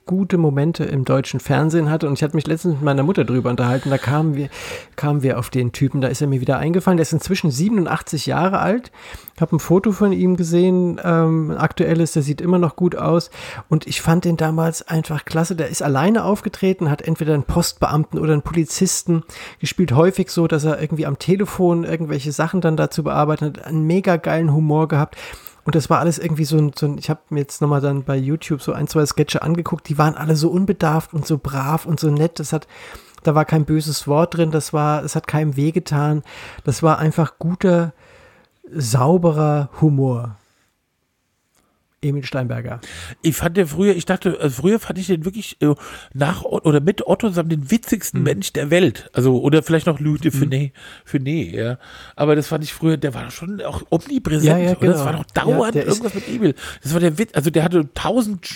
gute 0.07 0.39
Momente 0.39 0.85
im 0.85 1.05
deutschen 1.05 1.41
Fernsehen 1.41 1.91
hatte. 1.91 2.07
Und 2.07 2.15
ich 2.15 2.23
hatte 2.23 2.37
mich 2.37 2.47
letztens 2.47 2.75
mit 2.75 2.83
meiner 2.83 3.03
Mutter 3.03 3.25
drüber 3.25 3.51
unterhalten. 3.51 3.91
Da 3.91 3.99
kamen 3.99 4.35
wir, 4.35 4.49
kamen 4.97 5.23
wir 5.23 5.39
auf 5.39 5.51
den 5.51 5.73
Typen. 5.73 6.01
Da 6.01 6.09
ist 6.09 6.21
er 6.21 6.27
mir 6.27 6.41
wieder 6.41 6.59
eingefallen. 6.59 6.97
Der 6.97 7.03
ist 7.03 7.13
inzwischen 7.13 7.51
87 7.51 8.27
Jahre 8.27 8.59
alt. 8.59 8.91
Ich 9.35 9.41
habe 9.41 9.57
ein 9.57 9.61
Foto 9.61 9.93
von 9.93 10.13
ihm 10.13 10.37
gesehen, 10.37 11.01
ähm, 11.03 11.53
aktuelles. 11.57 12.13
Der 12.13 12.23
sieht 12.23 12.41
immer 12.41 12.59
noch 12.59 12.77
gut 12.77 12.97
aus. 12.97 13.31
Und 13.69 13.87
ich 13.87 14.01
fand 14.01 14.25
den 14.25 14.37
damals 14.37 14.87
einfach 14.87 15.25
klasse. 15.25 15.57
Der 15.57 15.69
ist 15.69 15.83
alleine 15.83 16.25
aufgetreten, 16.25 16.91
hat 16.91 17.03
entweder 17.03 17.35
einen 17.35 17.45
Postbeamten 17.45 18.19
oder 18.19 18.33
einen 18.33 18.43
Polizisten 18.43 19.23
gespielt. 19.61 19.93
Häufig 19.93 20.31
so, 20.31 20.47
dass 20.47 20.65
er 20.65 20.81
irgendwie 20.81 21.07
am 21.07 21.19
Telefon 21.19 21.85
irgendwelche 21.85 22.33
Sachen 22.33 22.61
dann 22.61 22.77
dazu 22.77 23.03
bearbeitet 23.03 23.59
hat. 23.59 23.67
Einen 23.67 23.87
mega 23.87 24.17
geilen 24.17 24.53
Humor 24.53 24.89
gehabt. 24.89 25.17
Und 25.65 25.75
das 25.75 25.89
war 25.91 26.01
alles 26.01 26.19
irgendwie 26.19 26.45
so 26.45 26.59
ein, 26.59 26.73
so 26.75 26.87
ein 26.87 26.99
ich 26.99 27.09
habe 27.09 27.21
mir 27.31 27.41
jetzt 27.41 27.61
nochmal 27.61 27.81
dann 27.81 28.03
bei 28.03 28.17
YouTube 28.17 28.63
so 28.63 28.73
ein, 28.73 28.89
zwei 28.89 29.07
Sketche 29.07 29.43
angeguckt, 29.43 29.89
die 29.89 29.99
waren 29.99 30.17
alle 30.17 30.35
so 30.37 30.51
unbedarft 30.51 31.15
und 31.15 31.27
so 31.27 31.39
brav 31.39 31.87
und 31.87 32.01
so 32.01 32.11
nett. 32.11 32.41
Das 32.41 32.53
hat, 32.53 32.67
da 33.23 33.35
war 33.35 33.45
kein 33.45 33.65
böses 33.65 34.09
Wort 34.09 34.37
drin, 34.37 34.51
das 34.51 34.73
war, 34.73 35.05
es 35.05 35.15
hat 35.15 35.29
keinem 35.29 35.57
wehgetan. 35.57 36.23
Das 36.65 36.83
war 36.83 36.99
einfach 36.99 37.39
guter, 37.39 37.93
sauberer 38.71 39.71
Humor. 39.81 40.37
Emil 42.03 42.25
Steinberger. 42.25 42.81
Ich 43.23 43.37
fand 43.37 43.57
der 43.57 43.67
früher, 43.67 43.95
ich 43.95 44.05
dachte, 44.05 44.39
also 44.41 44.63
früher 44.63 44.79
fand 44.81 44.99
ich 44.99 45.07
den 45.07 45.25
wirklich 45.25 45.57
äh, 45.63 45.75
nach 46.13 46.43
oder 46.43 46.81
mit 46.81 47.07
Otto 47.07 47.29
zusammen 47.29 47.49
den 47.49 47.71
witzigsten 47.71 48.19
Mhm. 48.21 48.25
Mensch 48.25 48.53
der 48.53 48.71
Welt. 48.71 49.09
Also, 49.13 49.41
oder 49.41 49.63
vielleicht 49.63 49.87
noch 49.87 50.01
Louis 50.01 50.21
de 50.21 50.33
Funès, 50.33 50.73
Funès, 51.11 51.51
ja. 51.57 51.79
Aber 52.17 52.35
das 52.37 52.49
fand 52.49 52.65
ich 52.65 52.73
früher, 52.75 52.97
der 52.97 53.15
war 53.15 53.31
schon 53.31 53.61
auch 53.63 53.83
omnipräsent. 53.91 54.45
Ja, 54.45 54.59
ja, 54.59 54.77
oder? 54.77 54.87
Das 54.89 54.97
genau. 54.99 55.05
war 55.05 55.13
doch 55.13 55.25
dauernd 55.27 55.75
Ja, 55.77 55.83
der 55.83 55.87
ist- 55.87 55.99
irgendwas 55.99 56.15
mit 56.15 56.29
Emil. 56.29 56.55
Das 56.83 56.93
war 56.93 57.01
der 57.01 57.17
Witz, 57.19 57.31
also 57.35 57.51
der 57.51 57.63
hatte 57.65 57.89
tausend 57.95 58.49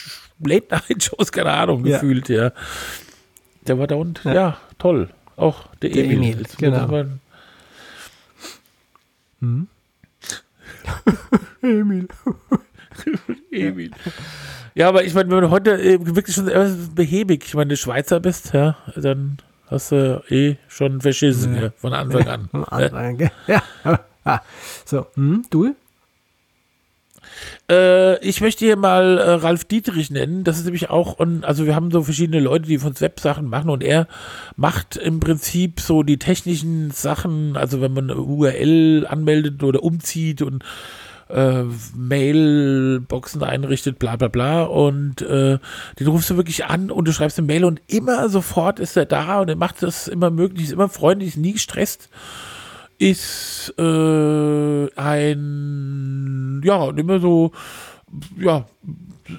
Late-Night-Shows, 0.45 1.33
keine 1.33 1.53
Ahnung, 1.53 1.83
gefühlt, 1.85 2.29
ja. 2.29 2.53
Der 3.67 3.79
war 3.79 3.87
dauernd, 3.87 4.21
ja, 4.25 4.59
toll. 4.79 5.09
Auch 5.37 5.69
der, 5.83 5.91
Der 5.91 6.05
Emil. 6.05 6.17
Emil, 6.17 6.39
Jetzt 6.41 6.59
genau. 6.59 6.83
muss 6.83 6.91
man- 6.91 7.21
Emil. 11.63 12.09
Emil. 13.51 13.91
Ja, 14.75 14.89
aber 14.89 15.05
ich 15.05 15.15
meine, 15.15 15.31
wenn 15.31 15.41
du 15.41 15.51
heute 15.51 15.73
äh, 15.73 15.99
wirklich 16.15 16.37
schon 16.37 16.49
äh, 16.49 16.71
behäbig, 16.95 17.45
ich 17.47 17.55
meine, 17.55 17.77
Schweizer 17.77 18.21
bist, 18.21 18.53
ja, 18.53 18.77
dann 18.95 19.39
hast 19.69 19.93
du 19.93 20.23
eh 20.29 20.57
schon 20.69 21.01
verschissen, 21.01 21.55
ja, 21.55 21.71
von 21.77 21.93
Anfang 21.95 22.29
an. 22.29 22.49
Am 22.53 22.65
Anfang, 22.65 23.19
gell? 23.19 23.31
Ja. 23.47 23.63
Ah. 24.25 24.41
So, 24.85 25.07
hm, 25.15 25.45
du? 25.51 25.75
Äh, 27.71 28.19
ich 28.25 28.41
möchte 28.41 28.65
hier 28.65 28.77
mal 28.77 29.19
äh, 29.19 29.31
Ralf 29.33 29.65
Dietrich 29.65 30.11
nennen. 30.11 30.45
Das 30.45 30.59
ist 30.59 30.65
nämlich 30.65 30.91
auch, 30.91 31.19
und, 31.19 31.45
also 31.45 31.67
wir 31.67 31.75
haben 31.75 31.91
so 31.91 32.03
verschiedene 32.03 32.41
Leute, 32.41 32.67
die 32.67 32.79
von 32.79 32.91
uns 32.91 33.01
Websachen 33.01 33.49
machen 33.49 33.71
und 33.71 33.83
er 33.83 34.07
macht 34.57 34.97
im 34.97 35.21
Prinzip 35.21 35.81
so 35.81 36.03
die 36.03 36.19
technischen 36.19 36.91
Sachen, 36.91 37.57
also 37.57 37.81
wenn 37.81 37.93
man 37.93 38.11
eine 38.11 38.21
URL 38.21 39.07
anmeldet 39.09 39.63
oder 39.63 39.83
umzieht 39.83 40.43
und 40.43 40.65
äh, 41.29 41.64
Mailboxen 41.95 43.43
einrichtet, 43.43 43.99
bla 43.99 44.16
bla 44.16 44.29
bla. 44.29 44.62
Und 44.64 45.22
äh, 45.22 45.59
den 45.99 46.07
rufst 46.07 46.31
du 46.31 46.37
wirklich 46.37 46.64
an 46.66 46.91
und 46.91 47.07
du 47.07 47.12
schreibst 47.12 47.39
eine 47.39 47.47
Mail 47.47 47.64
und 47.64 47.81
immer 47.87 48.29
sofort 48.29 48.81
ist 48.81 48.97
er 48.97 49.07
da 49.07 49.41
und 49.41 49.49
er 49.49 49.57
macht 49.57 49.83
das 49.83 50.09
immer 50.09 50.31
möglich, 50.31 50.64
ist 50.64 50.72
immer 50.72 50.89
freundlich, 50.89 51.31
ist 51.31 51.37
nie 51.37 51.53
gestresst. 51.53 52.09
Ist 52.99 53.74
äh, 53.79 54.91
ein, 54.97 56.62
ja, 56.64 56.89
immer 56.91 57.18
so, 57.20 57.53
ja, 58.39 58.64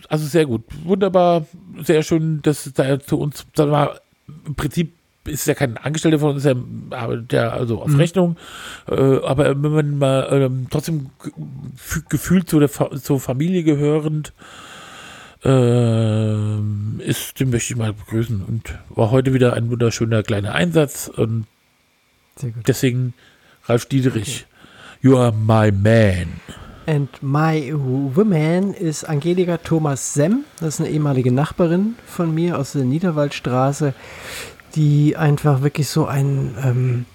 also 0.09 0.25
sehr 0.25 0.45
gut. 0.45 0.63
Wunderbar, 0.83 1.47
sehr 1.81 2.03
schön, 2.03 2.41
dass 2.43 2.71
da 2.73 2.99
zu 2.99 3.19
uns, 3.19 3.47
sag 3.55 3.69
mal, 3.69 3.99
im 4.45 4.55
Prinzip 4.55 4.96
ist 5.27 5.47
ja 5.47 5.53
kein 5.53 5.77
Angestellter 5.77 6.19
von 6.19 6.35
uns, 6.35 6.45
er 6.45 6.55
arbeitet 6.91 7.33
ja 7.33 7.49
also 7.49 7.81
auf 7.81 7.97
Rechnung, 7.97 8.37
äh, 8.87 8.93
aber 8.93 9.49
wenn 9.61 9.71
man 9.71 9.97
mal 9.97 10.27
ähm, 10.31 10.67
trotzdem 10.69 11.09
gefühlt 12.09 12.49
zu 12.49 12.59
der 12.59 12.69
Fa 12.69 12.89
zur 12.91 13.19
Familie 13.19 13.63
gehörend 13.63 14.33
ähm, 15.43 16.99
ist, 17.03 17.39
den 17.39 17.49
möchte 17.49 17.73
ich 17.73 17.77
mal 17.77 17.93
begrüßen. 17.93 18.43
Und 18.43 18.77
war 18.89 19.11
heute 19.11 19.33
wieder 19.33 19.53
ein 19.53 19.69
wunderschöner 19.69 20.23
kleiner 20.23 20.53
Einsatz 20.53 21.07
und 21.07 21.45
deswegen 22.67 23.13
Ralf 23.65 23.85
Dietrich, 23.85 24.45
you 25.01 25.17
are 25.17 25.31
my 25.31 25.71
man. 25.71 26.39
And 26.85 27.09
my 27.21 27.73
woman 27.75 28.73
ist 28.73 29.03
Angelika 29.03 29.57
Thomas 29.57 30.13
Semm. 30.13 30.45
Das 30.61 30.75
ist 30.75 30.79
eine 30.79 30.89
ehemalige 30.89 31.33
Nachbarin 31.33 31.95
von 32.05 32.33
mir 32.33 32.57
aus 32.57 32.71
der 32.71 32.85
Niederwaldstraße, 32.85 33.93
die 34.75 35.15
einfach 35.17 35.61
wirklich 35.61 35.89
so 35.89 36.05
ein, 36.05 36.55
ähm, 36.63 37.05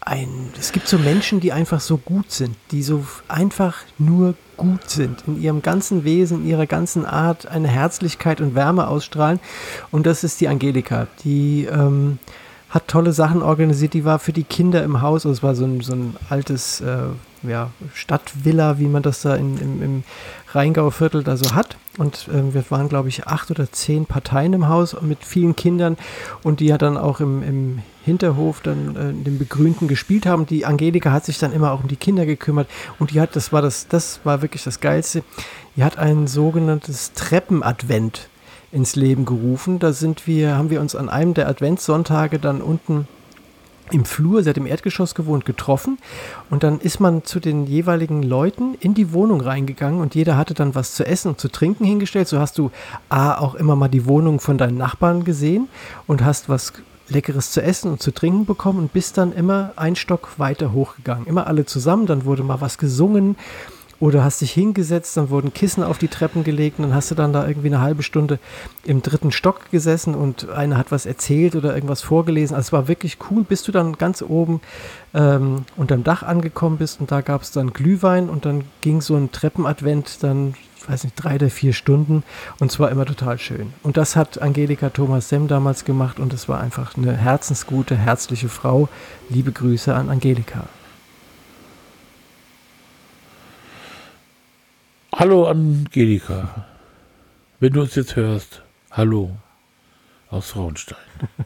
ein. 0.00 0.28
Es 0.58 0.72
gibt 0.72 0.88
so 0.88 0.98
Menschen, 0.98 1.40
die 1.40 1.52
einfach 1.52 1.80
so 1.80 1.96
gut 1.96 2.30
sind, 2.30 2.56
die 2.70 2.82
so 2.82 3.04
einfach 3.28 3.78
nur 3.98 4.34
gut 4.56 4.88
sind. 4.88 5.24
In 5.26 5.40
ihrem 5.40 5.62
ganzen 5.62 6.04
Wesen, 6.04 6.42
in 6.42 6.48
ihrer 6.48 6.66
ganzen 6.66 7.04
Art 7.04 7.46
eine 7.46 7.68
Herzlichkeit 7.68 8.40
und 8.40 8.54
Wärme 8.54 8.86
ausstrahlen. 8.88 9.40
Und 9.90 10.06
das 10.06 10.24
ist 10.24 10.40
die 10.40 10.48
Angelika, 10.48 11.06
die. 11.24 11.64
Ähm, 11.64 12.18
hat 12.74 12.88
tolle 12.88 13.12
Sachen 13.12 13.40
organisiert, 13.40 13.94
die 13.94 14.04
war 14.04 14.18
für 14.18 14.32
die 14.32 14.42
Kinder 14.42 14.82
im 14.82 15.00
Haus, 15.00 15.24
also 15.24 15.30
es 15.30 15.42
war 15.44 15.54
so 15.54 15.64
ein, 15.64 15.80
so 15.80 15.92
ein 15.92 16.16
altes 16.28 16.80
äh, 16.80 17.04
ja, 17.48 17.70
Stadtvilla, 17.94 18.78
wie 18.78 18.86
man 18.86 19.02
das 19.02 19.22
da 19.22 19.34
in, 19.36 19.58
im, 19.58 19.82
im 19.82 20.04
Rheingau-Viertel 20.52 21.22
da 21.22 21.36
so 21.36 21.54
hat. 21.54 21.76
Und 21.98 22.28
ähm, 22.32 22.54
wir 22.54 22.64
waren, 22.70 22.88
glaube 22.88 23.08
ich, 23.08 23.26
acht 23.26 23.50
oder 23.50 23.70
zehn 23.70 24.06
Parteien 24.06 24.52
im 24.52 24.68
Haus 24.68 25.00
mit 25.00 25.24
vielen 25.24 25.54
Kindern 25.54 25.96
und 26.42 26.60
die 26.60 26.66
ja 26.66 26.78
dann 26.78 26.96
auch 26.96 27.20
im, 27.20 27.42
im 27.42 27.82
Hinterhof 28.04 28.60
dann 28.62 28.96
äh, 28.96 29.10
in 29.10 29.24
dem 29.24 29.38
Begrünten 29.38 29.86
gespielt 29.86 30.26
haben. 30.26 30.46
Die 30.46 30.66
Angelika 30.66 31.12
hat 31.12 31.24
sich 31.24 31.38
dann 31.38 31.52
immer 31.52 31.72
auch 31.72 31.82
um 31.82 31.88
die 31.88 31.96
Kinder 31.96 32.26
gekümmert 32.26 32.68
und 32.98 33.12
die 33.12 33.20
hat, 33.20 33.36
das 33.36 33.52
war 33.52 33.62
das, 33.62 33.86
das 33.86 34.20
war 34.24 34.42
wirklich 34.42 34.64
das 34.64 34.80
Geilste, 34.80 35.22
die 35.76 35.84
hat 35.84 35.98
ein 35.98 36.26
sogenanntes 36.26 37.12
Treppenadvent 37.12 38.28
ins 38.72 38.96
Leben 38.96 39.24
gerufen. 39.24 39.78
Da 39.78 39.92
sind 39.92 40.26
wir, 40.26 40.56
haben 40.56 40.70
wir 40.70 40.80
uns 40.80 40.96
an 40.96 41.08
einem 41.08 41.34
der 41.34 41.48
Adventssonntage 41.48 42.40
dann 42.40 42.60
unten 42.60 43.06
im 43.90 44.04
Flur, 44.04 44.42
sie 44.42 44.50
hat 44.50 44.56
im 44.56 44.66
Erdgeschoss 44.66 45.14
gewohnt, 45.14 45.44
getroffen. 45.44 45.98
Und 46.50 46.62
dann 46.62 46.80
ist 46.80 47.00
man 47.00 47.24
zu 47.24 47.40
den 47.40 47.66
jeweiligen 47.66 48.22
Leuten 48.22 48.74
in 48.80 48.94
die 48.94 49.12
Wohnung 49.12 49.40
reingegangen 49.40 50.00
und 50.00 50.14
jeder 50.14 50.36
hatte 50.36 50.54
dann 50.54 50.74
was 50.74 50.94
zu 50.94 51.06
essen 51.06 51.28
und 51.28 51.40
zu 51.40 51.48
trinken 51.48 51.84
hingestellt. 51.84 52.28
So 52.28 52.38
hast 52.38 52.58
du 52.58 52.70
A, 53.08 53.38
auch 53.38 53.54
immer 53.54 53.76
mal 53.76 53.88
die 53.88 54.06
Wohnung 54.06 54.40
von 54.40 54.58
deinen 54.58 54.78
Nachbarn 54.78 55.24
gesehen 55.24 55.68
und 56.06 56.24
hast 56.24 56.48
was 56.48 56.72
Leckeres 57.08 57.50
zu 57.50 57.62
essen 57.62 57.92
und 57.92 58.02
zu 58.02 58.12
trinken 58.12 58.46
bekommen 58.46 58.78
und 58.78 58.92
bist 58.92 59.18
dann 59.18 59.32
immer 59.32 59.72
ein 59.76 59.94
Stock 59.94 60.38
weiter 60.38 60.72
hochgegangen. 60.72 61.26
Immer 61.26 61.46
alle 61.46 61.66
zusammen, 61.66 62.06
dann 62.06 62.24
wurde 62.24 62.42
mal 62.42 62.62
was 62.62 62.78
gesungen 62.78 63.36
oder 64.00 64.24
hast 64.24 64.40
dich 64.40 64.52
hingesetzt, 64.52 65.16
dann 65.16 65.30
wurden 65.30 65.52
Kissen 65.52 65.82
auf 65.82 65.98
die 65.98 66.08
Treppen 66.08 66.44
gelegt 66.44 66.78
und 66.78 66.84
dann 66.84 66.94
hast 66.94 67.10
du 67.10 67.14
dann 67.14 67.32
da 67.32 67.46
irgendwie 67.46 67.68
eine 67.68 67.80
halbe 67.80 68.02
Stunde 68.02 68.38
im 68.84 69.02
dritten 69.02 69.32
Stock 69.32 69.70
gesessen 69.70 70.14
und 70.14 70.48
einer 70.50 70.76
hat 70.76 70.90
was 70.90 71.06
erzählt 71.06 71.54
oder 71.56 71.74
irgendwas 71.74 72.02
vorgelesen. 72.02 72.54
Also 72.54 72.68
es 72.68 72.72
war 72.72 72.88
wirklich 72.88 73.18
cool, 73.30 73.44
bis 73.44 73.62
du 73.62 73.72
dann 73.72 73.96
ganz 73.98 74.22
oben 74.22 74.60
ähm, 75.14 75.64
unterm 75.76 76.04
Dach 76.04 76.22
angekommen 76.22 76.78
bist 76.78 77.00
und 77.00 77.10
da 77.10 77.20
gab 77.20 77.42
es 77.42 77.52
dann 77.52 77.72
Glühwein 77.72 78.28
und 78.28 78.44
dann 78.44 78.64
ging 78.80 79.00
so 79.00 79.16
ein 79.16 79.32
Treppenadvent 79.32 80.22
dann, 80.22 80.54
weiß 80.88 81.04
nicht, 81.04 81.16
drei 81.16 81.36
oder 81.36 81.50
vier 81.50 81.72
Stunden 81.72 82.24
und 82.58 82.72
zwar 82.72 82.90
immer 82.90 83.06
total 83.06 83.38
schön. 83.38 83.72
Und 83.82 83.96
das 83.96 84.16
hat 84.16 84.42
Angelika 84.42 84.90
Thomas 84.90 85.28
Semm 85.28 85.48
damals 85.48 85.84
gemacht 85.84 86.18
und 86.18 86.32
es 86.32 86.48
war 86.48 86.60
einfach 86.60 86.96
eine 86.96 87.16
herzensgute, 87.16 87.96
herzliche 87.96 88.48
Frau. 88.48 88.88
Liebe 89.28 89.52
Grüße 89.52 89.94
an 89.94 90.10
Angelika. 90.10 90.64
Hallo 95.16 95.46
Angelika. 95.46 96.66
Wenn 97.60 97.72
du 97.72 97.82
uns 97.82 97.94
jetzt 97.94 98.16
hörst, 98.16 98.62
hallo 98.90 99.36
aus 100.30 100.50
Frauenstein. 100.50 100.98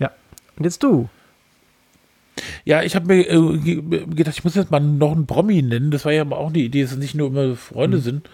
Ja, 0.00 0.10
und 0.56 0.64
jetzt 0.64 0.82
du. 0.82 1.08
Ja, 2.64 2.82
ich 2.82 2.96
habe 2.96 3.06
mir 3.06 3.20
äh, 3.30 3.58
ge- 3.58 4.04
gedacht, 4.06 4.36
ich 4.36 4.42
muss 4.42 4.56
jetzt 4.56 4.72
mal 4.72 4.80
noch 4.80 5.12
einen 5.12 5.26
Promi 5.26 5.62
nennen. 5.62 5.92
Das 5.92 6.04
war 6.04 6.10
ja 6.12 6.24
auch 6.28 6.48
eine 6.48 6.58
Idee, 6.58 6.82
dass 6.82 6.90
es 6.92 6.98
nicht 6.98 7.14
nur 7.14 7.28
immer 7.28 7.54
Freunde 7.54 7.98
sind. 7.98 8.28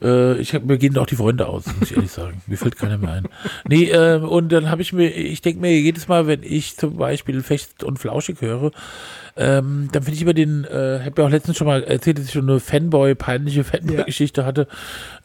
Äh, 0.00 0.38
ich 0.38 0.54
hab, 0.54 0.64
mir 0.64 0.78
gehen 0.78 0.96
auch 0.96 1.06
die 1.06 1.16
Freunde 1.16 1.48
aus, 1.48 1.64
muss 1.66 1.90
ich 1.90 1.96
ehrlich 1.96 2.12
sagen. 2.12 2.40
Mir 2.46 2.56
fällt 2.56 2.76
keiner 2.76 2.98
mehr 2.98 3.10
ein. 3.14 3.28
Nee, 3.68 3.90
äh, 3.90 4.18
und 4.18 4.50
dann 4.52 4.70
habe 4.70 4.82
ich 4.82 4.92
mir, 4.92 5.08
ich 5.10 5.42
denke 5.42 5.60
mir 5.60 5.76
jedes 5.80 6.06
Mal, 6.06 6.28
wenn 6.28 6.44
ich 6.44 6.76
zum 6.76 6.96
Beispiel 6.96 7.42
Fest 7.42 7.82
und 7.82 7.98
Flauschig 7.98 8.40
höre, 8.40 8.70
ähm, 9.36 9.88
dann 9.90 10.02
finde 10.02 10.16
ich 10.16 10.22
immer 10.22 10.34
den, 10.34 10.64
äh, 10.64 11.00
habe 11.04 11.22
ja 11.22 11.26
auch 11.26 11.30
letztens 11.30 11.56
schon 11.56 11.66
mal 11.66 11.82
erzählt, 11.82 12.18
dass 12.18 12.26
ich 12.26 12.32
schon 12.32 12.48
eine 12.48 12.60
Fanboy, 12.60 13.14
peinliche 13.14 13.64
Fanboy-Geschichte 13.64 14.44
hatte, 14.44 14.68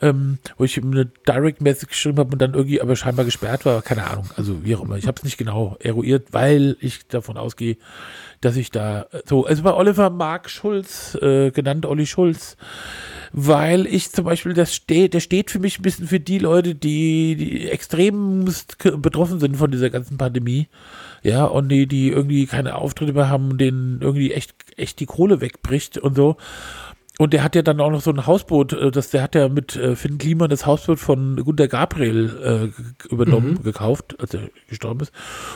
ähm, 0.01 0.39
wo 0.57 0.63
ich 0.63 0.77
ihm 0.77 0.91
eine 0.91 1.05
Direct-Message 1.05 1.89
geschrieben 1.89 2.17
habe 2.17 2.31
und 2.31 2.41
dann 2.41 2.53
irgendwie 2.53 2.81
aber 2.81 2.95
scheinbar 2.95 3.25
gesperrt 3.25 3.65
war, 3.65 3.81
keine 3.81 4.05
Ahnung, 4.05 4.29
also 4.35 4.63
wie 4.63 4.75
auch 4.75 4.81
immer. 4.81 4.97
Ich 4.97 5.07
habe 5.07 5.17
es 5.17 5.23
nicht 5.23 5.37
genau 5.37 5.77
eruiert, 5.79 6.29
weil 6.31 6.75
ich 6.79 7.07
davon 7.07 7.37
ausgehe, 7.37 7.77
dass 8.41 8.55
ich 8.55 8.71
da, 8.71 9.07
so, 9.25 9.45
also 9.45 9.63
bei 9.63 9.73
Oliver 9.73 10.09
Mark 10.09 10.49
Schulz, 10.49 11.15
äh, 11.21 11.51
genannt 11.51 11.85
Olli 11.85 12.05
Schulz, 12.05 12.57
weil 13.31 13.85
ich 13.85 14.11
zum 14.11 14.25
Beispiel, 14.25 14.53
das 14.53 14.73
steht, 14.73 15.13
der 15.13 15.19
steht 15.19 15.51
für 15.51 15.59
mich 15.59 15.79
ein 15.79 15.83
bisschen 15.83 16.07
für 16.07 16.19
die 16.19 16.39
Leute, 16.39 16.73
die, 16.73 17.35
die 17.35 17.69
extrem 17.69 18.45
betroffen 18.97 19.39
sind 19.39 19.57
von 19.57 19.71
dieser 19.71 19.89
ganzen 19.89 20.17
Pandemie. 20.17 20.67
Ja, 21.23 21.45
und 21.45 21.69
die, 21.69 21.87
die 21.87 22.09
irgendwie 22.09 22.45
keine 22.45 22.75
Auftritte 22.75 23.13
mehr 23.13 23.29
haben, 23.29 23.57
denen 23.57 24.01
irgendwie 24.01 24.33
echt, 24.33 24.53
echt 24.77 24.99
die 24.99 25.05
Kohle 25.05 25.41
wegbricht 25.41 25.97
und 25.97 26.15
so. 26.15 26.37
Und 27.21 27.33
der 27.33 27.43
hat 27.43 27.53
ja 27.53 27.61
dann 27.61 27.81
auch 27.81 27.91
noch 27.91 27.99
so 27.99 28.11
ein 28.11 28.25
Hausboot, 28.25 28.71
äh, 28.71 28.91
das, 28.91 29.09
der 29.09 29.21
hat 29.21 29.35
ja 29.35 29.49
mit 29.49 29.75
äh, 29.75 29.97
Finn 29.97 30.17
Kliman 30.17 30.49
das 30.49 30.65
Hausboot 30.65 30.99
von 30.99 31.35
Gunter 31.43 31.67
Gabriel 31.67 32.71
äh, 32.71 33.07
übernommen, 33.13 33.55
mhm. 33.55 33.63
gekauft, 33.63 34.15
als 34.19 34.33
er 34.33 34.49
gestorben 34.69 35.01
ist. 35.01 35.11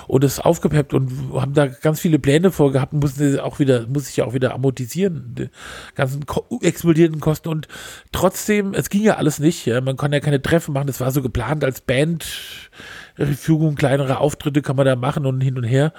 Und 0.07 0.25
es 0.25 0.41
aufgepeppt 0.41 0.93
und 0.93 1.09
haben 1.33 1.53
da 1.53 1.67
ganz 1.67 2.01
viele 2.01 2.19
Pläne 2.19 2.51
vorgehabt, 2.51 2.91
mussten 2.91 3.39
auch 3.39 3.59
wieder, 3.59 3.87
muss 3.87 4.07
sich 4.07 4.17
ja 4.17 4.25
auch 4.25 4.33
wieder 4.33 4.53
amortisieren, 4.53 5.35
die 5.37 5.49
ganzen 5.95 6.25
explodierenden 6.61 7.21
Kosten. 7.21 7.47
Und 7.47 7.69
trotzdem, 8.11 8.73
es 8.73 8.89
ging 8.89 9.03
ja 9.03 9.15
alles 9.15 9.39
nicht, 9.39 9.65
ja. 9.65 9.79
Man 9.79 9.95
konnte 9.95 10.17
ja 10.17 10.21
keine 10.21 10.41
Treffen 10.41 10.73
machen, 10.73 10.87
das 10.87 10.99
war 10.99 11.11
so 11.11 11.21
geplant 11.21 11.63
als 11.63 11.79
Band. 11.79 12.25
Fügung, 13.15 13.75
kleinere 13.75 14.19
Auftritte 14.19 14.61
kann 14.61 14.75
man 14.75 14.85
da 14.85 14.95
machen 14.95 15.25
und 15.25 15.41
hin 15.41 15.57
und 15.57 15.63
her. 15.63 15.93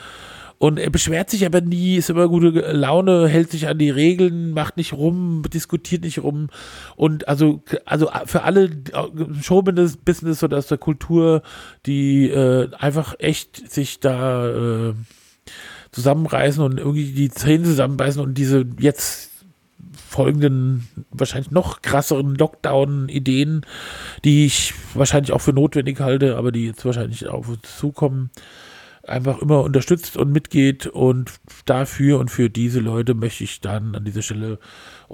Und 0.58 0.78
er 0.78 0.90
beschwert 0.90 1.30
sich 1.30 1.44
aber 1.44 1.60
nie, 1.60 1.96
ist 1.96 2.10
immer 2.10 2.28
gute 2.28 2.48
Laune, 2.72 3.28
hält 3.28 3.50
sich 3.50 3.66
an 3.68 3.78
die 3.78 3.90
Regeln, 3.90 4.52
macht 4.52 4.76
nicht 4.76 4.92
rum, 4.92 5.42
diskutiert 5.52 6.04
nicht 6.04 6.22
rum. 6.22 6.48
Und 6.96 7.28
also, 7.28 7.62
also 7.84 8.08
für 8.24 8.44
alle 8.44 8.70
Showbusiness 9.42 9.96
Business 9.96 10.42
oder 10.42 10.58
aus 10.58 10.68
der 10.68 10.78
Kultur, 10.78 11.42
die 11.86 12.30
äh, 12.30 12.70
einfach 12.78 13.16
echt 13.18 13.70
sich 13.70 14.00
da 14.00 14.90
äh, 14.90 14.94
zusammenreißen 15.90 16.62
und 16.62 16.78
irgendwie 16.78 17.12
die 17.12 17.30
Zähne 17.30 17.64
zusammenbeißen 17.64 18.22
und 18.22 18.34
diese 18.34 18.64
jetzt 18.78 19.33
folgenden, 20.14 20.86
wahrscheinlich 21.10 21.50
noch 21.50 21.82
krasseren 21.82 22.36
Lockdown-Ideen, 22.36 23.66
die 24.24 24.46
ich 24.46 24.72
wahrscheinlich 24.94 25.32
auch 25.32 25.40
für 25.40 25.52
notwendig 25.52 25.98
halte, 25.98 26.36
aber 26.36 26.52
die 26.52 26.66
jetzt 26.66 26.84
wahrscheinlich 26.84 27.26
auf 27.26 27.48
uns 27.48 27.76
zukommen, 27.76 28.30
einfach 29.02 29.42
immer 29.42 29.62
unterstützt 29.62 30.16
und 30.16 30.30
mitgeht. 30.30 30.86
Und 30.86 31.32
dafür 31.64 32.20
und 32.20 32.30
für 32.30 32.48
diese 32.48 32.78
Leute 32.78 33.14
möchte 33.14 33.42
ich 33.42 33.60
dann 33.60 33.96
an 33.96 34.04
dieser 34.04 34.22
Stelle 34.22 34.60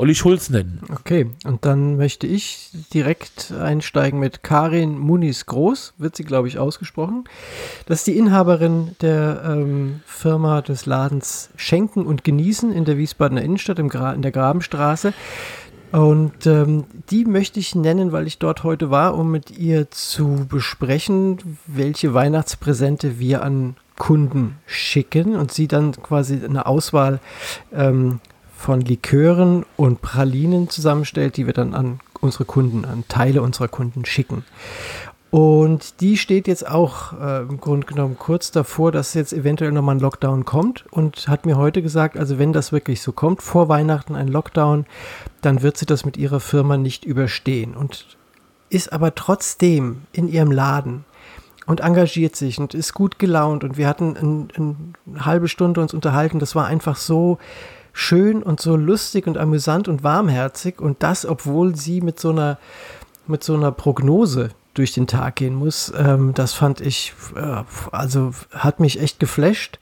Olli 0.01 0.14
Schulz 0.14 0.48
nennen. 0.48 0.80
Okay, 0.90 1.28
und 1.44 1.66
dann 1.66 1.98
möchte 1.98 2.26
ich 2.26 2.70
direkt 2.94 3.53
einsteigen 3.53 4.18
mit 4.18 4.42
Karin 4.42 4.98
Muniz 4.98 5.44
Groß, 5.44 5.92
wird 5.98 6.16
sie, 6.16 6.24
glaube 6.24 6.48
ich, 6.48 6.59
ausgesprochen. 6.59 7.24
Das 7.84 7.98
ist 7.98 8.07
die 8.07 8.16
Inhaberin 8.16 8.96
der 9.03 9.42
ähm, 9.44 10.01
Firma 10.07 10.62
des 10.62 10.86
Ladens 10.86 11.51
Schenken 11.57 12.07
und 12.07 12.24
Genießen 12.24 12.72
in 12.72 12.86
der 12.86 12.96
Wiesbadener 12.96 13.42
Innenstadt 13.42 13.78
im 13.78 13.90
Gra 13.90 14.14
in 14.14 14.22
der 14.22 14.32
Grabenstraße. 14.32 15.12
Und 15.92 16.46
ähm, 16.46 16.84
die 17.11 17.26
möchte 17.26 17.61
ich 17.61 17.74
nennen, 17.74 18.11
weil 18.11 18.26
ich 18.26 18.38
dort 18.38 18.64
heute 18.64 18.90
war, 18.90 19.18
um 19.18 19.30
mit 19.30 19.59
ihr 19.59 19.90
zu 19.90 20.46
besprechen, 20.48 21.59
welche 21.66 22.14
Weihnachtspräsente 22.14 23.18
wir 23.18 23.42
an 23.42 23.76
Kunden 23.98 24.57
schicken 24.64 25.36
und 25.36 25.53
sie 25.53 25.68
dann 25.68 25.92
quasi 25.92 26.40
eine 26.42 26.64
Auswahl 26.64 27.20
ähm, 27.70 28.20
von 28.61 28.83
Likören 28.83 29.65
und 29.79 30.03
Pralinen 30.03 30.69
zusammenstellt, 30.69 31.39
die 31.39 31.47
wir 31.47 31.55
dann 31.55 31.73
an 31.73 31.99
unsere 32.21 32.45
Kunden, 32.45 32.85
an 32.85 33.05
Teile 33.09 33.41
unserer 33.41 33.69
Kunden 33.69 34.05
schicken. 34.05 34.45
Und 35.31 36.03
die 36.03 36.19
steht 36.19 36.47
jetzt 36.47 36.69
auch 36.69 37.15
äh, 37.19 37.41
im 37.41 37.59
Grunde 37.59 37.87
genommen 37.87 38.17
kurz 38.19 38.51
davor, 38.51 38.93
dass 38.93 39.15
jetzt 39.15 39.33
eventuell 39.33 39.73
nochmal 39.73 39.95
ein 39.95 40.01
Lockdown 40.01 40.45
kommt 40.45 40.85
und 40.91 41.27
hat 41.27 41.47
mir 41.47 41.57
heute 41.57 41.81
gesagt, 41.81 42.19
also 42.19 42.39
wenn 42.39 42.53
das 42.53 42.71
wirklich 42.71 43.01
so 43.01 43.13
kommt, 43.13 43.41
vor 43.41 43.71
Weihnachten 43.71 44.15
ein 44.15 44.29
Lockdown, 44.29 44.85
dann 45.41 45.63
wird 45.63 45.79
sie 45.79 45.87
das 45.87 46.05
mit 46.05 46.19
ihrer 46.19 46.41
Firma 46.41 46.77
nicht 46.77 47.07
überstehen 47.07 47.75
und 47.75 48.19
ist 48.69 48.93
aber 48.93 49.15
trotzdem 49.15 50.03
in 50.13 50.29
ihrem 50.29 50.51
Laden 50.51 51.07
und 51.67 51.81
engagiert 51.81 52.37
sich 52.37 52.59
und 52.59 52.75
ist 52.75 52.93
gut 52.93 53.19
gelaunt 53.19 53.65
und 53.65 53.79
wir 53.79 53.89
hatten 53.89 54.17
ein, 54.19 54.49
ein, 54.59 54.95
eine 55.07 55.25
halbe 55.25 55.49
Stunde 55.49 55.81
uns 55.81 55.95
unterhalten, 55.95 56.41
das 56.41 56.55
war 56.55 56.67
einfach 56.67 56.97
so 56.97 57.39
schön 57.93 58.43
und 58.43 58.61
so 58.61 58.76
lustig 58.76 59.26
und 59.26 59.38
amüsant 59.38 59.88
und 59.88 60.03
warmherzig 60.03 60.80
und 60.80 61.03
das, 61.03 61.26
obwohl 61.26 61.76
sie 61.76 62.01
mit 62.01 62.20
so 62.20 62.30
einer 62.30 62.59
mit 63.26 63.45
so 63.45 63.55
einer 63.55 63.72
Prognose 63.72 64.51
durch 64.74 64.93
den 64.93 65.07
Tag 65.07 65.36
gehen 65.36 65.55
muss. 65.55 65.93
Ähm, 65.97 66.32
das 66.34 66.53
fand 66.53 66.80
ich, 66.80 67.12
äh, 67.36 67.62
also 67.93 68.32
hat 68.53 68.80
mich 68.80 69.01
echt 69.01 69.20
geflasht. 69.20 69.78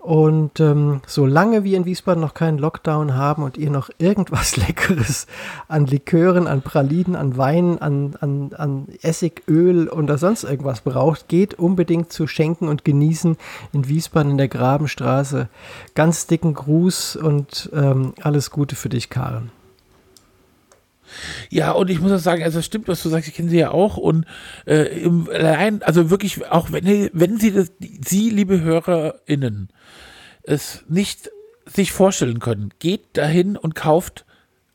Und 0.00 0.60
ähm, 0.60 1.02
solange 1.06 1.62
wir 1.62 1.76
in 1.76 1.84
Wiesbaden 1.84 2.22
noch 2.22 2.32
keinen 2.32 2.56
Lockdown 2.56 3.16
haben 3.16 3.42
und 3.42 3.58
ihr 3.58 3.70
noch 3.70 3.90
irgendwas 3.98 4.56
Leckeres 4.56 5.26
an 5.68 5.84
Likören, 5.84 6.46
an 6.46 6.62
Pralinen, 6.62 7.16
an 7.16 7.36
Wein, 7.36 7.78
an, 7.78 8.16
an, 8.18 8.54
an 8.56 8.88
Essig, 9.02 9.42
Öl 9.46 9.90
oder 9.90 10.16
sonst 10.16 10.44
irgendwas 10.44 10.80
braucht, 10.80 11.28
geht 11.28 11.52
unbedingt 11.54 12.12
zu 12.12 12.26
schenken 12.26 12.66
und 12.66 12.82
genießen 12.82 13.36
in 13.74 13.88
Wiesbaden 13.88 14.32
in 14.32 14.38
der 14.38 14.48
Grabenstraße. 14.48 15.48
Ganz 15.94 16.26
dicken 16.26 16.54
Gruß 16.54 17.16
und 17.16 17.68
ähm, 17.74 18.14
alles 18.22 18.50
Gute 18.50 18.76
für 18.76 18.88
dich, 18.88 19.10
Karen. 19.10 19.52
Ja, 21.48 21.72
und 21.72 21.90
ich 21.90 22.00
muss 22.00 22.12
auch 22.12 22.18
sagen, 22.18 22.42
also 22.42 22.58
es 22.58 22.66
stimmt, 22.66 22.88
was 22.88 23.02
du 23.02 23.08
sagst, 23.08 23.28
ich 23.28 23.34
kenne 23.34 23.50
sie 23.50 23.58
ja 23.58 23.70
auch 23.70 23.96
und 23.96 24.26
äh, 24.66 25.02
im, 25.02 25.28
allein, 25.28 25.82
also 25.82 26.10
wirklich, 26.10 26.46
auch 26.50 26.72
wenn, 26.72 27.10
wenn 27.12 27.38
sie 27.38 27.52
das, 27.52 27.72
Sie, 27.78 28.30
liebe 28.30 28.60
HörerInnen, 28.60 29.68
es 30.42 30.84
nicht 30.88 31.30
sich 31.66 31.92
vorstellen 31.92 32.40
können, 32.40 32.70
geht 32.78 33.16
dahin 33.16 33.56
und 33.56 33.74
kauft 33.74 34.24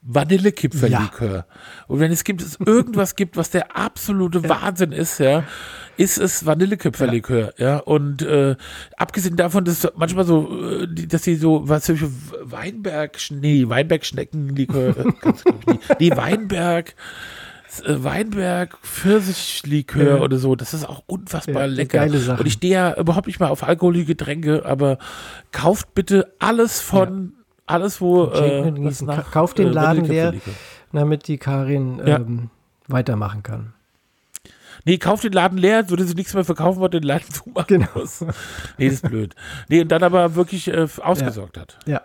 Vanillekipferlikör. 0.02 1.36
Ja. 1.36 1.46
Und 1.88 2.00
wenn 2.00 2.12
es 2.12 2.24
gibt, 2.24 2.42
es 2.42 2.60
irgendwas 2.64 3.16
gibt, 3.16 3.38
was 3.38 3.50
der 3.50 3.76
absolute 3.76 4.48
Wahnsinn 4.48 4.92
ist, 4.92 5.20
ja, 5.20 5.44
ist 5.98 6.18
es 6.18 6.46
Vanillekipferlikör, 6.46 7.54
ja. 7.58 7.66
ja. 7.68 7.78
Und 7.78 8.22
äh, 8.22 8.56
abgesehen 8.98 9.36
davon, 9.36 9.66
dass 9.66 9.88
manchmal 9.96 10.26
so, 10.26 10.82
äh, 10.82 10.88
dass 10.88 11.24
sie 11.24 11.36
so, 11.36 11.68
was 11.68 11.86
für 11.86 12.10
Weinberg, 12.42 13.18
nee, 13.32 13.68
Weinberg-Schneckenlikör, 13.68 14.98
äh, 14.98 15.04
nee, 16.00 16.12
Weinberg, 16.16 16.96
äh, 17.84 17.96
Weinberg 17.98 18.78
Pfirsichlikör 18.82 20.18
ja. 20.18 20.22
oder 20.22 20.38
so, 20.38 20.56
das 20.56 20.74
ist 20.74 20.88
auch 20.88 21.04
unfassbar 21.08 21.62
ja, 21.62 21.66
lecker. 21.66 22.04
Und 22.04 22.46
ich 22.46 22.54
stehe 22.54 22.74
ja 22.74 22.98
überhaupt 22.98 23.28
nicht 23.28 23.40
mal 23.40 23.50
auf 23.50 23.64
alkoholische 23.64 24.06
Getränke, 24.06 24.66
aber 24.66 24.98
kauft 25.52 25.94
bitte 25.94 26.34
alles 26.40 26.82
von 26.82 27.34
alles, 27.66 28.02
wo. 28.02 28.26
Äh, 28.26 28.72
nach, 29.04 29.32
Kauf 29.32 29.54
den 29.54 29.72
Laden 29.72 30.06
leer, 30.06 30.34
damit 30.92 31.28
die 31.28 31.38
Karin 31.38 32.00
ja. 32.06 32.18
ähm, 32.18 32.50
weitermachen 32.88 33.44
kann. 33.44 33.74
Nee, 34.86 35.00
kauf 35.00 35.22
den 35.22 35.34
Laden 35.34 35.58
leer, 35.58 35.90
würde 35.90 36.06
sie 36.06 36.14
nichts 36.14 36.34
mehr 36.34 36.46
verkaufen, 36.46 36.80
weil 36.80 36.90
den 36.90 37.04
Laden 37.04 37.30
zumachen 37.32 37.68
genau. 37.68 37.88
muss. 37.96 38.22
Nee, 38.78 38.86
das 38.86 38.96
ist 38.96 39.10
blöd. 39.10 39.36
Nee, 39.68 39.82
und 39.82 39.90
dann 39.90 40.04
aber 40.04 40.36
wirklich 40.36 40.68
äh, 40.68 40.88
ausgesorgt 41.02 41.58
ja. 41.58 41.62
hat. 41.64 41.78
Ja. 41.86 42.02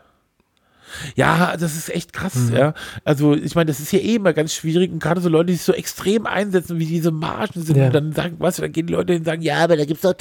Ja, 1.14 1.56
das 1.56 1.76
ist 1.76 1.90
echt 1.90 2.12
krass, 2.12 2.34
mhm. 2.34 2.56
ja. 2.56 2.74
Also, 3.04 3.34
ich 3.34 3.54
meine, 3.54 3.66
das 3.66 3.80
ist 3.80 3.92
ja 3.92 3.98
eh 3.98 4.16
immer 4.16 4.32
ganz 4.32 4.54
schwierig 4.54 4.90
und 4.90 5.00
gerade 5.00 5.20
so 5.20 5.28
Leute, 5.28 5.46
die 5.46 5.54
sich 5.54 5.62
so 5.62 5.72
extrem 5.72 6.26
einsetzen, 6.26 6.78
wie 6.78 6.86
diese 6.86 7.10
Margen 7.10 7.62
sind, 7.62 7.76
ja. 7.76 7.86
und 7.86 7.94
dann 7.94 8.12
sagen, 8.12 8.36
was, 8.38 8.56
dann 8.56 8.72
gehen 8.72 8.86
die 8.86 8.92
Leute 8.92 9.12
hin 9.12 9.22
und 9.22 9.26
sagen, 9.26 9.42
ja, 9.42 9.58
aber 9.58 9.76
da 9.76 9.84
gibt's 9.84 10.02
doch 10.02 10.14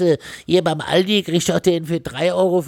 hier 0.46 0.64
beim 0.64 0.82
Aldi, 0.82 1.24
kriegst 1.24 1.50
du 1.50 1.60
den 1.60 1.86
für 1.86 1.96
3,95 1.96 2.34
Euro. 2.34 2.64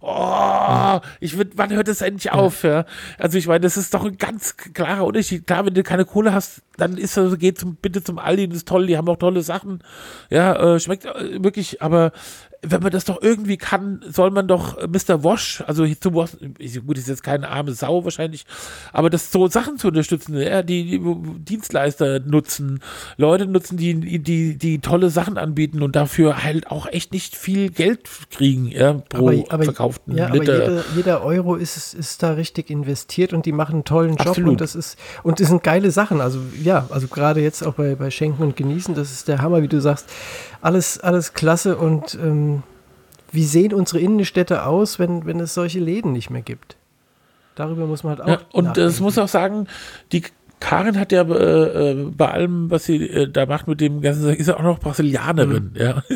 Oh, 0.00 1.00
ich 1.20 1.36
würde, 1.36 1.50
wann 1.56 1.72
hört 1.72 1.88
das 1.88 2.00
endlich 2.00 2.32
auf, 2.32 2.62
ja? 2.62 2.84
Also, 3.18 3.38
ich 3.38 3.46
meine, 3.46 3.60
das 3.60 3.76
ist 3.76 3.94
doch 3.94 4.04
ein 4.04 4.18
ganz 4.18 4.56
klarer 4.56 5.04
Unterschied. 5.04 5.46
Klar, 5.46 5.66
wenn 5.66 5.74
du 5.74 5.82
keine 5.82 6.04
Kohle 6.04 6.32
hast, 6.32 6.62
dann 6.76 6.96
ist 6.96 7.16
das, 7.16 7.38
geh 7.38 7.54
zum, 7.54 7.76
bitte 7.76 8.02
zum 8.02 8.18
Aldi, 8.18 8.48
das 8.48 8.58
ist 8.58 8.68
toll, 8.68 8.86
die 8.86 8.96
haben 8.96 9.08
auch 9.08 9.16
tolle 9.16 9.42
Sachen. 9.42 9.82
Ja, 10.30 10.74
äh, 10.74 10.80
schmeckt 10.80 11.04
äh, 11.04 11.42
wirklich, 11.42 11.82
aber 11.82 12.12
wenn 12.70 12.82
man 12.82 12.92
das 12.92 13.04
doch 13.04 13.22
irgendwie 13.22 13.56
kann, 13.56 14.00
soll 14.08 14.30
man 14.30 14.48
doch 14.48 14.76
Mr. 14.86 15.22
Wash, 15.24 15.62
also 15.66 15.86
zu 15.94 16.14
Wash, 16.14 16.30
gut, 16.86 16.98
ist 16.98 17.08
jetzt 17.08 17.22
keine 17.22 17.48
arme 17.48 17.72
Sau 17.72 18.04
wahrscheinlich, 18.04 18.44
aber 18.92 19.10
das 19.10 19.32
so 19.32 19.46
Sachen 19.48 19.78
zu 19.78 19.88
unterstützen, 19.88 20.36
ja, 20.38 20.62
die, 20.62 20.98
die 20.98 21.00
Dienstleister 21.38 22.20
nutzen, 22.20 22.80
Leute 23.16 23.46
nutzen, 23.46 23.76
die, 23.76 24.18
die, 24.18 24.56
die 24.56 24.78
tolle 24.80 25.10
Sachen 25.10 25.38
anbieten 25.38 25.82
und 25.82 25.96
dafür 25.96 26.42
halt 26.42 26.70
auch 26.70 26.86
echt 26.86 27.12
nicht 27.12 27.36
viel 27.36 27.70
Geld 27.70 28.08
kriegen, 28.30 28.66
ja, 28.68 28.94
pro 28.94 29.28
aber, 29.28 29.44
aber, 29.48 29.64
verkauften 29.64 30.16
ja, 30.16 30.28
Liter. 30.28 30.54
Aber 30.54 30.70
jeder, 30.70 30.84
jeder, 30.96 31.24
Euro 31.24 31.54
ist, 31.56 31.94
ist 31.94 32.22
da 32.22 32.32
richtig 32.32 32.70
investiert 32.70 33.32
und 33.32 33.46
die 33.46 33.52
machen 33.52 33.76
einen 33.76 33.84
tollen 33.84 34.16
Job 34.16 34.28
Absolut. 34.28 34.50
und 34.52 34.60
das 34.60 34.74
ist, 34.74 34.98
und 35.22 35.40
das 35.40 35.48
sind 35.48 35.62
geile 35.62 35.90
Sachen, 35.90 36.20
also 36.20 36.40
ja, 36.62 36.86
also 36.90 37.08
gerade 37.08 37.40
jetzt 37.40 37.66
auch 37.66 37.74
bei, 37.74 37.94
bei 37.94 38.10
Schenken 38.10 38.42
und 38.42 38.56
Genießen, 38.56 38.94
das 38.94 39.12
ist 39.12 39.28
der 39.28 39.40
Hammer, 39.40 39.62
wie 39.62 39.68
du 39.68 39.80
sagst, 39.80 40.06
alles, 40.60 40.98
alles 40.98 41.32
klasse 41.32 41.76
und 41.76 42.18
ähm, 42.20 42.55
wie 43.32 43.44
sehen 43.44 43.72
unsere 43.74 44.00
Innenstädte 44.00 44.64
aus, 44.66 44.98
wenn, 44.98 45.26
wenn 45.26 45.40
es 45.40 45.54
solche 45.54 45.80
Läden 45.80 46.12
nicht 46.12 46.30
mehr 46.30 46.42
gibt? 46.42 46.76
Darüber 47.54 47.86
muss 47.86 48.04
man 48.04 48.18
halt 48.18 48.20
auch. 48.22 48.28
Ja, 48.28 48.40
und 48.52 48.76
es 48.76 49.00
muss 49.00 49.16
auch 49.18 49.28
sagen, 49.28 49.66
die 50.12 50.22
Karin 50.58 50.98
hat 50.98 51.12
ja 51.12 51.22
äh, 51.22 51.90
äh, 51.90 52.10
bei 52.16 52.28
allem, 52.30 52.70
was 52.70 52.84
sie 52.84 53.06
äh, 53.08 53.30
da 53.30 53.44
macht 53.44 53.68
mit 53.68 53.80
dem 53.80 54.00
ganzen, 54.00 54.30
ist 54.34 54.46
ja 54.46 54.56
auch 54.56 54.62
noch 54.62 54.78
Brasilianerin, 54.78 55.72
Mhm. 55.74 55.80
ja. 55.80 56.02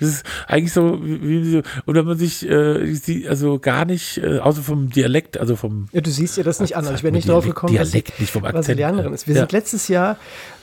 Das 0.00 0.08
ist 0.08 0.24
eigentlich 0.46 0.72
so, 0.72 1.00
wie, 1.02 1.50
so, 1.50 1.58
und 1.84 1.94
wenn 1.94 2.04
man 2.06 2.16
sich, 2.16 2.48
äh, 2.48 2.94
sie, 2.94 3.28
also 3.28 3.58
gar 3.58 3.84
nicht, 3.84 4.18
äh, 4.18 4.38
außer 4.38 4.62
vom 4.62 4.88
Dialekt, 4.90 5.38
also 5.38 5.56
vom 5.56 5.88
Ja, 5.92 6.00
du 6.00 6.10
siehst 6.10 6.36
ja 6.38 6.44
das 6.44 6.60
nicht 6.60 6.76
an. 6.76 6.84
Also 6.84 6.94
ich 6.94 7.02
wäre 7.02 7.12
nicht 7.12 7.28
drauf 7.28 7.44
Dialekt- 7.44 7.54
gekommen, 7.56 7.76
dass 7.76 7.90
Dialekt, 7.90 8.20
nicht 8.20 8.30
vom 8.32 8.44
Akzent. 8.44 8.54
Brasilianerin 8.64 9.12
ist. 9.12 9.26
Wir 9.26 9.34
Ja. 9.34 9.40
sind 9.42 9.52
letztes 9.52 9.88
Jahr, 9.88 10.16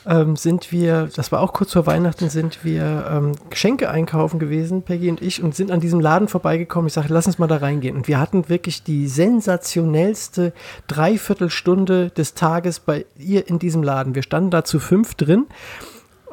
ähm, 0.08 0.36
sind 0.36 0.72
wir, 0.72 1.10
das 1.16 1.32
war 1.32 1.42
auch 1.42 1.54
kurz 1.54 1.74
vor 1.74 1.86
Weihnachten, 1.86 2.30
sind 2.30 2.64
wir 2.64 3.06
ähm, 3.10 3.32
Geschenke 3.50 3.90
einkaufen 3.90 4.40
gewesen, 4.40 4.84
Peggy 4.84 5.10
und 5.10 5.22
ich, 5.22 5.42
und 5.42 5.56
sind 5.56 5.72
an 5.72 5.80
diesem 5.80 6.00
Laden 6.00 6.28
vorbeigekommen. 6.28 6.88
Ich 6.88 6.94
sage, 6.94 7.08
lass 7.10 7.28
uns 7.28 7.40
mal 7.40 7.48
da 7.48 7.58
reingehen. 7.58 7.96
Und 7.96 8.08
wir 8.08 8.20
hatten 8.20 8.50
wirklich 8.50 8.84
die 8.84 9.08
sensationellste 9.08 10.54
Dreiviertelstunde 10.88 12.10
des 12.10 12.34
Tages 12.34 12.80
bei 12.80 13.06
ihr 13.18 13.48
in 13.48 13.60
diesem 13.60 13.84
Laden. 13.84 14.16
Wir 14.16 14.24
standen 14.24 14.52
da 14.52 14.64
zu 14.64 14.80
fünf 14.80 15.16
drin 15.16 15.48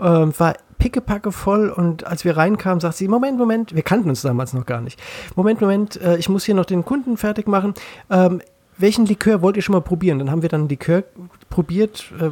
ähm, 0.01 0.33
war 0.39 0.55
pickepacke 0.79 1.31
voll 1.31 1.71
und 1.71 2.07
als 2.07 2.25
wir 2.25 2.37
reinkamen, 2.37 2.81
sagt 2.81 2.97
sie, 2.97 3.07
Moment, 3.07 3.39
Moment, 3.39 3.75
wir 3.75 3.83
kannten 3.83 4.09
uns 4.09 4.23
damals 4.23 4.53
noch 4.53 4.67
gar 4.67 4.81
nicht. 4.81 5.01
Moment, 5.37 5.61
Moment, 5.61 6.01
äh, 6.01 6.17
ich 6.17 6.29
muss 6.29 6.45
hier 6.45 6.57
noch 6.57 6.65
den 6.65 6.85
Kunden 6.85 7.17
fertig 7.17 7.47
machen. 7.47 7.75
Ähm, 8.11 8.43
welchen 8.83 9.07
Likör 9.07 9.41
wollt 9.41 9.57
ihr 9.57 9.63
schon 9.63 9.73
mal 9.75 9.81
probieren? 9.81 10.19
Dann 10.19 10.31
haben 10.31 10.43
wir 10.43 10.49
dann 10.51 10.63
einen 10.63 10.69
Likör 10.69 11.05
probiert, 11.49 12.13
äh, 12.21 12.31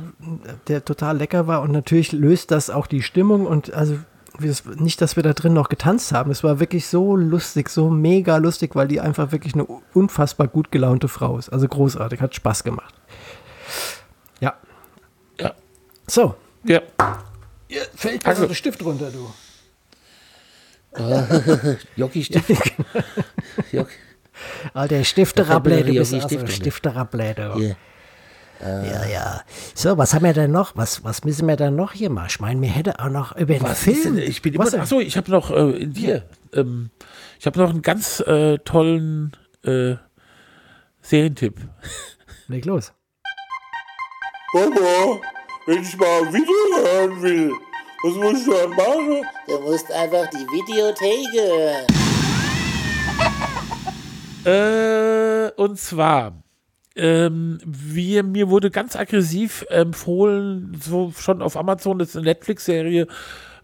der 0.69 0.85
total 0.85 1.17
lecker 1.17 1.47
war 1.47 1.63
und 1.63 1.73
natürlich 1.73 2.13
löst 2.13 2.51
das 2.51 2.69
auch 2.69 2.87
die 2.87 3.03
Stimmung 3.03 3.47
und 3.47 3.73
also 3.73 3.99
nicht, 4.77 5.01
dass 5.03 5.17
wir 5.17 5.23
da 5.23 5.33
drin 5.35 5.53
noch 5.53 5.69
getanzt 5.69 6.13
haben. 6.13 6.31
Es 6.31 6.43
war 6.45 6.61
wirklich 6.61 6.87
so 6.87 7.15
lustig, 7.17 7.69
so 7.69 7.91
mega 7.91 8.37
lustig, 8.39 8.75
weil 8.75 8.89
die 8.89 9.01
einfach 9.01 9.33
wirklich 9.33 9.55
eine 9.55 9.65
unfassbar 9.93 10.49
gut 10.49 10.71
gelaunte 10.73 11.09
Frau 11.09 11.37
ist. 11.37 11.51
Also 11.51 11.69
großartig, 11.69 12.21
hat 12.21 12.35
Spaß 12.35 12.65
gemacht. 12.65 12.95
Ja. 14.41 14.55
Ja. 15.39 15.53
So, 16.07 16.35
ja. 16.65 16.81
fällt 17.95 18.27
Also- 18.27 18.47
der 18.47 18.55
Stift 18.55 18.83
runter, 18.85 19.11
du. 19.11 19.31
Jockey 21.97 22.25
Stift. 22.25 22.51
Jock. 23.73 23.89
Alter, 24.75 25.05
Stifterable, 25.05 25.85
du 25.85 25.95
bist 25.95 26.15
also 26.15 26.27
Stifter. 26.29 26.49
Stifterable, 26.49 27.35
du. 27.35 27.59
Ja. 27.61 27.75
Ja, 28.63 29.07
ja. 29.07 29.41
So, 29.75 29.97
was 29.97 30.13
haben 30.13 30.25
wir 30.25 30.35
denn 30.35 30.51
noch? 30.53 30.77
Was, 30.77 31.03
was 31.03 31.25
müssen 31.25 31.49
wir 31.49 31.57
denn 31.57 31.77
noch 31.77 31.93
hier 31.93 32.11
machen? 32.11 32.27
Ich 32.29 32.41
meine, 32.41 32.61
wir 32.61 32.69
hätten 32.69 32.93
auch 32.97 33.09
noch 33.09 33.35
über 33.37 33.55
den 33.55 33.63
Was 33.63 33.87
ist 33.87 34.03
Film. 34.03 34.17
denn, 34.17 34.29
ich 34.29 34.43
bin 34.43 34.53
immer, 34.53 34.67
achso, 34.67 35.01
ich 35.01 35.17
habe 35.17 35.31
noch 35.31 35.51
äh, 35.51 35.71
in 35.83 35.95
dir, 35.95 36.25
ähm, 36.53 36.91
ich 37.39 37.47
habe 37.47 37.59
noch 37.59 37.71
einen 37.71 37.81
ganz 37.81 38.21
äh, 38.21 38.59
tollen 38.59 39.33
äh, 39.65 39.95
Serientipp. 41.01 41.57
Leg 42.49 42.67
los. 42.67 42.93
Papa, 44.53 45.21
wenn 45.67 45.83
ich 45.83 45.97
mal 45.97 46.27
ein 46.27 46.35
Video 46.35 46.85
hören 46.85 47.23
will, 47.23 47.53
was 48.03 48.15
muss 48.15 48.41
ich 48.41 48.53
dann 48.53 48.71
machen? 48.71 49.23
Du 49.47 49.61
musst 49.61 49.91
einfach 49.91 50.29
die 50.31 50.37
Videothek 50.37 51.33
hören. 51.33 52.00
Äh, 54.45 55.51
und 55.57 55.79
zwar, 55.79 56.43
ähm, 56.97 57.59
wir, 57.65 58.23
mir 58.23 58.49
wurde 58.49 58.71
ganz 58.71 58.97
aggressiv 58.97 59.67
empfohlen, 59.69 60.77
so 60.81 61.13
schon 61.17 61.43
auf 61.43 61.57
Amazon, 61.57 61.99
das 61.99 62.11
ist 62.11 62.17
eine 62.17 62.25
Netflix-Serie, 62.25 63.07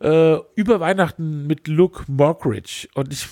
äh, 0.01 0.37
über 0.55 0.81
Weihnachten 0.81 1.47
mit 1.47 1.67
Luke 1.69 2.05
Mockridge. 2.09 2.89
Und 2.95 3.13
ich, 3.13 3.27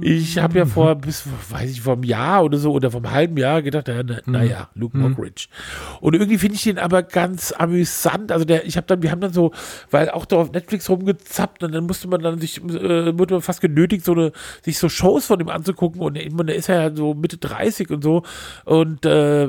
ich 0.00 0.38
habe 0.38 0.58
ja 0.58 0.66
vor, 0.66 0.94
bis, 0.94 1.24
weiß 1.50 1.70
ich, 1.70 1.80
vor 1.80 1.94
einem 1.94 2.02
Jahr 2.04 2.44
oder 2.44 2.58
so, 2.58 2.72
oder 2.72 2.90
vor 2.90 3.02
einem 3.02 3.12
halben 3.12 3.36
Jahr 3.38 3.62
gedacht, 3.62 3.88
naja, 3.88 4.02
na, 4.04 4.20
naja 4.26 4.68
Luke 4.74 4.96
Mockridge. 4.96 5.48
Und 6.00 6.14
irgendwie 6.14 6.38
finde 6.38 6.56
ich 6.56 6.62
den 6.62 6.78
aber 6.78 7.02
ganz 7.02 7.52
amüsant. 7.52 8.30
Also 8.30 8.44
der, 8.44 8.66
ich 8.66 8.76
habe 8.76 8.86
dann, 8.86 9.02
wir 9.02 9.10
haben 9.10 9.20
dann 9.20 9.32
so, 9.32 9.52
weil 9.90 10.10
auch 10.10 10.26
da 10.26 10.36
auf 10.36 10.52
Netflix 10.52 10.88
rumgezappt 10.90 11.62
und 11.62 11.72
dann 11.72 11.86
musste 11.86 12.08
man 12.08 12.20
dann 12.22 12.38
sich, 12.38 12.58
äh, 12.58 13.18
wurde 13.18 13.34
man 13.34 13.42
fast 13.42 13.60
genötigt, 13.60 14.04
so 14.04 14.12
eine, 14.12 14.32
sich 14.62 14.78
so 14.78 14.88
Shows 14.88 15.26
von 15.26 15.40
ihm 15.40 15.48
anzugucken 15.48 16.00
und 16.00 16.16
ich 16.16 16.32
meine, 16.32 16.46
der 16.46 16.56
ist 16.56 16.68
ja 16.68 16.94
so 16.94 17.14
Mitte 17.14 17.38
30 17.38 17.90
und 17.90 18.02
so 18.02 18.22
und 18.64 19.06
äh, 19.06 19.48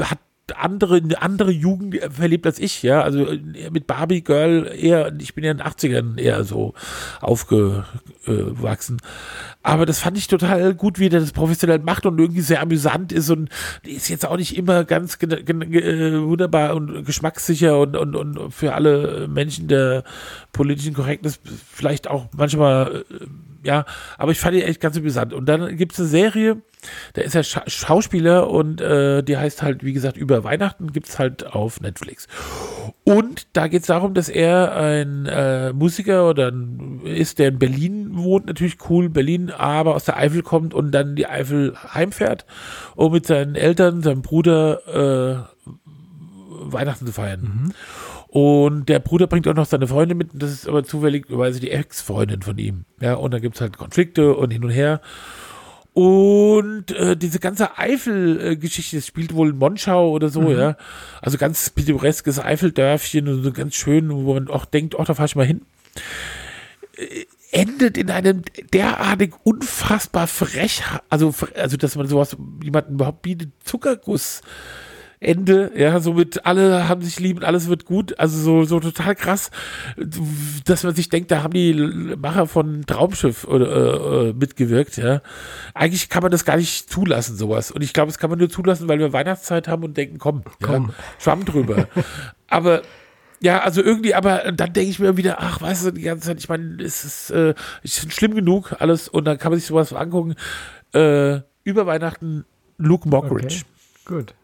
hat 0.00 0.18
andere, 0.56 1.00
andere 1.18 1.50
Jugend 1.50 1.98
verlebt 2.10 2.46
als 2.46 2.58
ich, 2.58 2.82
ja, 2.82 3.02
also 3.02 3.26
äh, 3.26 3.70
mit 3.70 3.86
Barbie 3.86 4.22
Girl 4.22 4.70
eher, 4.74 5.12
ich 5.18 5.34
bin 5.34 5.44
ja 5.44 5.50
in 5.50 5.58
den 5.58 5.66
80ern 5.66 6.18
eher 6.18 6.44
so 6.44 6.74
aufgewachsen. 7.20 8.98
Aber 9.62 9.86
das 9.86 10.00
fand 10.00 10.16
ich 10.16 10.28
total 10.28 10.74
gut, 10.74 10.98
wie 10.98 11.08
der 11.08 11.20
das 11.20 11.32
professionell 11.32 11.80
macht 11.80 12.06
und 12.06 12.18
irgendwie 12.18 12.40
sehr 12.40 12.62
amüsant 12.62 13.12
ist 13.12 13.30
und 13.30 13.50
die 13.84 13.92
ist 13.92 14.08
jetzt 14.08 14.26
auch 14.26 14.36
nicht 14.36 14.56
immer 14.56 14.84
ganz 14.84 15.18
äh, 15.22 16.22
wunderbar 16.22 16.74
und 16.74 17.04
geschmackssicher 17.04 17.78
und, 17.78 17.96
und, 17.96 18.16
und 18.16 18.52
für 18.52 18.74
alle 18.74 19.28
Menschen 19.28 19.68
der 19.68 20.04
politischen 20.52 20.94
Korrektness 20.94 21.40
vielleicht 21.70 22.08
auch 22.08 22.26
manchmal, 22.36 23.04
äh, 23.10 23.26
ja, 23.64 23.84
aber 24.16 24.32
ich 24.32 24.40
fand 24.40 24.54
die 24.54 24.62
echt 24.62 24.80
ganz 24.80 24.96
amüsant. 24.96 25.32
Und 25.32 25.46
dann 25.46 25.76
gibt 25.76 25.92
es 25.92 26.00
eine 26.00 26.08
Serie, 26.08 26.62
da 27.14 27.22
ist 27.22 27.34
er 27.34 27.42
Scha 27.42 27.62
Schauspieler 27.66 28.50
und 28.50 28.80
äh, 28.80 29.22
die 29.22 29.36
heißt 29.36 29.62
halt, 29.62 29.84
wie 29.84 29.92
gesagt, 29.92 30.16
über 30.16 30.44
Weihnachten 30.44 30.92
gibt 30.92 31.08
es 31.08 31.18
halt 31.18 31.46
auf 31.46 31.80
Netflix. 31.80 32.28
Und 33.04 33.48
da 33.54 33.68
geht 33.68 33.82
es 33.82 33.88
darum, 33.88 34.14
dass 34.14 34.28
er 34.28 34.76
ein 34.76 35.26
äh, 35.26 35.72
Musiker 35.72 36.28
oder 36.28 36.50
ein, 36.50 37.00
ist, 37.04 37.38
der 37.38 37.48
in 37.48 37.58
Berlin 37.58 38.10
wohnt, 38.12 38.46
natürlich 38.46 38.76
cool, 38.88 39.08
Berlin, 39.08 39.50
aber 39.50 39.94
aus 39.94 40.04
der 40.04 40.16
Eifel 40.16 40.42
kommt 40.42 40.74
und 40.74 40.92
dann 40.92 41.16
die 41.16 41.26
Eifel 41.26 41.74
heimfährt, 41.94 42.46
um 42.94 43.12
mit 43.12 43.26
seinen 43.26 43.54
Eltern, 43.54 44.02
seinem 44.02 44.22
Bruder 44.22 45.46
äh, 45.46 45.70
Weihnachten 46.72 47.06
zu 47.06 47.12
feiern. 47.12 47.72
Und 48.28 48.90
der 48.90 48.98
Bruder 48.98 49.26
bringt 49.26 49.48
auch 49.48 49.54
noch 49.54 49.66
seine 49.66 49.86
Freundin 49.86 50.18
mit, 50.18 50.28
das 50.34 50.52
ist 50.52 50.68
aber 50.68 50.84
zufälligerweise 50.84 51.60
die 51.60 51.70
Ex-Freundin 51.70 52.42
von 52.42 52.58
ihm. 52.58 52.84
Ja, 53.00 53.14
und 53.14 53.32
dann 53.32 53.40
gibt 53.40 53.54
es 53.54 53.60
halt 53.62 53.78
Konflikte 53.78 54.36
und 54.36 54.50
hin 54.50 54.64
und 54.64 54.70
her. 54.70 55.00
Und 55.94 56.92
äh, 56.92 57.16
diese 57.16 57.40
ganze 57.40 57.78
Eifel-Geschichte, 57.78 58.96
das 58.96 59.06
spielt 59.06 59.34
wohl 59.34 59.48
in 59.48 59.58
Monschau 59.58 60.10
oder 60.10 60.28
so, 60.28 60.52
ja. 60.52 60.76
Also 61.22 61.38
ganz 61.38 61.70
pittoreskes 61.70 62.38
Eifeldörfchen 62.38 63.26
und 63.28 63.42
so 63.42 63.50
ganz 63.50 63.74
schön, 63.74 64.10
wo 64.10 64.34
man 64.34 64.48
auch 64.48 64.66
denkt, 64.66 64.94
oh, 64.94 65.02
da 65.02 65.14
fahr 65.14 65.26
ich 65.26 65.34
mal 65.34 65.46
hin. 65.46 65.62
Äh, 66.96 67.24
Endet 67.50 67.96
in 67.96 68.10
einem 68.10 68.42
derartig 68.74 69.32
unfassbar 69.42 70.26
frech, 70.26 70.82
also, 71.08 71.34
also 71.56 71.78
dass 71.78 71.96
man 71.96 72.06
sowas 72.06 72.36
jemanden 72.62 72.94
überhaupt 72.94 73.22
bietet, 73.22 73.52
Zuckerguss. 73.64 74.42
Ende, 75.20 75.72
ja, 75.74 75.98
somit 76.00 76.46
alle 76.46 76.88
haben 76.88 77.02
sich 77.02 77.18
lieb 77.18 77.38
und 77.38 77.44
alles 77.44 77.68
wird 77.68 77.84
gut, 77.84 78.18
also 78.18 78.38
so, 78.38 78.64
so 78.64 78.80
total 78.80 79.14
krass, 79.14 79.50
dass 80.64 80.84
man 80.84 80.94
sich 80.94 81.08
denkt, 81.08 81.30
da 81.30 81.42
haben 81.42 81.52
die 81.52 81.74
Macher 82.16 82.46
von 82.46 82.86
Traumschiff 82.86 83.46
äh, 83.50 83.56
äh, 83.56 84.32
mitgewirkt, 84.32 84.96
ja. 84.96 85.20
Eigentlich 85.74 86.08
kann 86.08 86.22
man 86.22 86.30
das 86.30 86.44
gar 86.44 86.56
nicht 86.56 86.90
zulassen, 86.90 87.36
sowas. 87.36 87.70
Und 87.70 87.82
ich 87.82 87.92
glaube, 87.92 88.08
das 88.08 88.18
kann 88.18 88.30
man 88.30 88.38
nur 88.38 88.48
zulassen, 88.48 88.88
weil 88.88 88.98
wir 88.98 89.12
Weihnachtszeit 89.12 89.66
haben 89.68 89.84
und 89.84 89.96
denken, 89.96 90.18
komm, 90.18 90.42
Komm. 90.62 90.88
Ja, 90.88 90.94
Schwamm 91.18 91.44
drüber. 91.44 91.88
aber 92.48 92.82
ja, 93.40 93.60
also 93.60 93.82
irgendwie, 93.82 94.14
aber 94.14 94.52
dann 94.52 94.72
denke 94.72 94.90
ich 94.90 94.98
mir 94.98 95.16
wieder, 95.16 95.40
ach, 95.40 95.60
weißt 95.60 95.86
du, 95.86 95.90
die 95.92 96.02
ganze 96.02 96.28
Zeit, 96.28 96.38
ich 96.38 96.48
meine, 96.48 96.82
es 96.82 97.04
ist, 97.04 97.30
äh, 97.30 97.54
es 97.82 97.98
ist 97.98 98.12
schlimm 98.12 98.34
genug 98.34 98.74
alles 98.80 99.08
und 99.08 99.24
dann 99.24 99.38
kann 99.38 99.52
man 99.52 99.60
sich 99.60 99.68
sowas 99.68 99.92
angucken. 99.92 100.34
Äh, 100.92 101.40
über 101.64 101.86
Weihnachten 101.86 102.44
Luke 102.78 103.08
Mockridge. 103.08 103.62
Okay, 104.04 104.14
gut. 104.14 104.34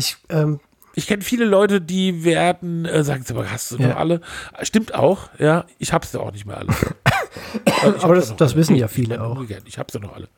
Ich, 0.00 0.16
ähm, 0.30 0.58
Ich 0.94 1.06
kenne 1.06 1.22
viele 1.22 1.44
Leute, 1.44 1.80
die 1.80 2.24
werden, 2.24 2.84
äh, 2.84 3.04
sagen 3.04 3.22
sie, 3.24 3.32
aber 3.34 3.48
hast 3.50 3.70
du 3.70 3.76
Ja. 3.76 3.88
noch 3.88 3.96
alle? 3.96 4.20
Stimmt 4.62 4.92
auch, 4.94 5.28
ja. 5.38 5.64
Ich 5.78 5.92
hab's 5.92 6.12
ja 6.12 6.20
auch 6.20 6.32
nicht 6.32 6.46
mehr 6.46 6.56
alle. 6.58 6.68
Aber, 7.82 7.96
ich 7.96 8.02
Aber 8.04 8.14
das- 8.16 8.34
das 8.36 8.52
alle. 8.52 8.60
wissen 8.60 8.74
ja 8.76 8.86
Ich 8.86 8.92
viele 8.92 9.18
meine, 9.18 9.28
auch. 9.28 9.44
Ich 9.66 9.78
hab's 9.78 9.94
ja 9.94 10.00
noch 10.00 10.14
alle. 10.14 10.28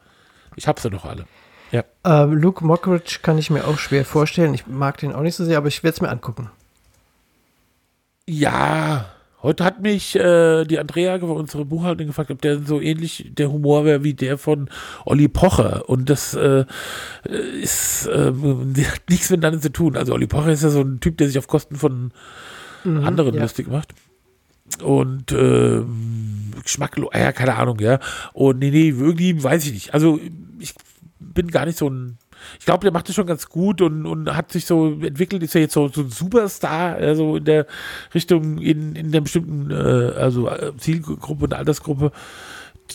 Ich 0.56 0.68
hab's 0.68 0.82
ja 0.84 0.90
noch 0.90 1.04
alle. 1.06 1.24
Ja. 1.70 1.84
ähm, 2.04 2.32
Luke 2.34 2.62
Mockridge 2.66 3.20
kann 3.22 3.38
ich 3.38 3.48
mir 3.48 3.66
auch 3.66 3.78
schwer 3.78 4.04
vorstellen. 4.04 4.52
Ich 4.52 4.66
mag 4.66 4.98
den 4.98 5.14
auch 5.14 5.22
nicht 5.22 5.36
so 5.36 5.44
sehr, 5.46 5.56
aber 5.56 5.68
ich 5.68 5.82
werde 5.82 5.94
es 5.94 6.00
mir 6.02 6.10
angucken. 6.10 6.50
Ja, 8.28 9.06
heute 9.42 9.64
hat 9.64 9.82
mich 9.82 10.16
äh, 10.16 10.64
die 10.64 10.78
Andrea, 10.78 11.16
unsere 11.16 11.64
Buchhalterin, 11.64 12.08
gefragt, 12.08 12.30
ob 12.30 12.40
der 12.42 12.60
so 12.60 12.80
ähnlich 12.80 13.30
der 13.36 13.50
Humor 13.50 13.84
wäre 13.84 14.04
wie 14.04 14.14
der 14.14 14.38
von 14.38 14.68
Olli 15.04 15.28
Pocher. 15.28 15.88
Und 15.88 16.10
das 16.10 16.34
äh, 16.34 16.64
ist 17.60 18.06
äh, 18.06 18.32
hat 18.84 19.02
nichts 19.08 19.30
miteinander 19.30 19.60
zu 19.60 19.72
tun. 19.72 19.96
Also 19.96 20.12
Olli 20.12 20.26
Pocher 20.26 20.52
ist 20.52 20.62
ja 20.62 20.70
so 20.70 20.80
ein 20.80 21.00
Typ, 21.00 21.18
der 21.18 21.28
sich 21.28 21.38
auf 21.38 21.48
Kosten 21.48 21.76
von 21.76 22.12
anderen 22.84 23.34
ja. 23.34 23.42
lustig 23.42 23.68
macht. 23.68 23.94
Und 24.82 25.32
ähm, 25.32 26.52
geschmacklos, 26.62 27.10
ja, 27.14 27.32
keine 27.32 27.56
Ahnung, 27.56 27.78
ja. 27.80 27.98
Und 28.32 28.58
nee, 28.58 28.70
nee, 28.70 28.88
irgendwie 28.88 29.42
weiß 29.42 29.66
ich 29.66 29.72
nicht. 29.72 29.94
Also 29.94 30.18
ich 30.58 30.74
bin 31.18 31.48
gar 31.48 31.66
nicht 31.66 31.78
so 31.78 31.88
ein. 31.88 32.18
Ich 32.58 32.64
glaube, 32.64 32.82
der 32.82 32.92
macht 32.92 33.08
das 33.08 33.14
schon 33.14 33.26
ganz 33.26 33.48
gut 33.48 33.80
und, 33.80 34.06
und 34.06 34.34
hat 34.36 34.52
sich 34.52 34.66
so 34.66 34.92
entwickelt, 35.00 35.42
ist 35.42 35.54
ja 35.54 35.60
jetzt 35.60 35.74
so, 35.74 35.88
so 35.88 36.02
ein 36.02 36.10
Superstar, 36.10 36.96
also 36.96 37.36
in 37.36 37.44
der 37.44 37.66
Richtung, 38.14 38.58
in, 38.58 38.94
in 38.96 39.12
der 39.12 39.20
bestimmten 39.20 39.70
äh, 39.70 39.74
also 40.18 40.48
äh, 40.48 40.72
Zielgruppe 40.78 41.44
und 41.44 41.54
Altersgruppe, 41.54 42.12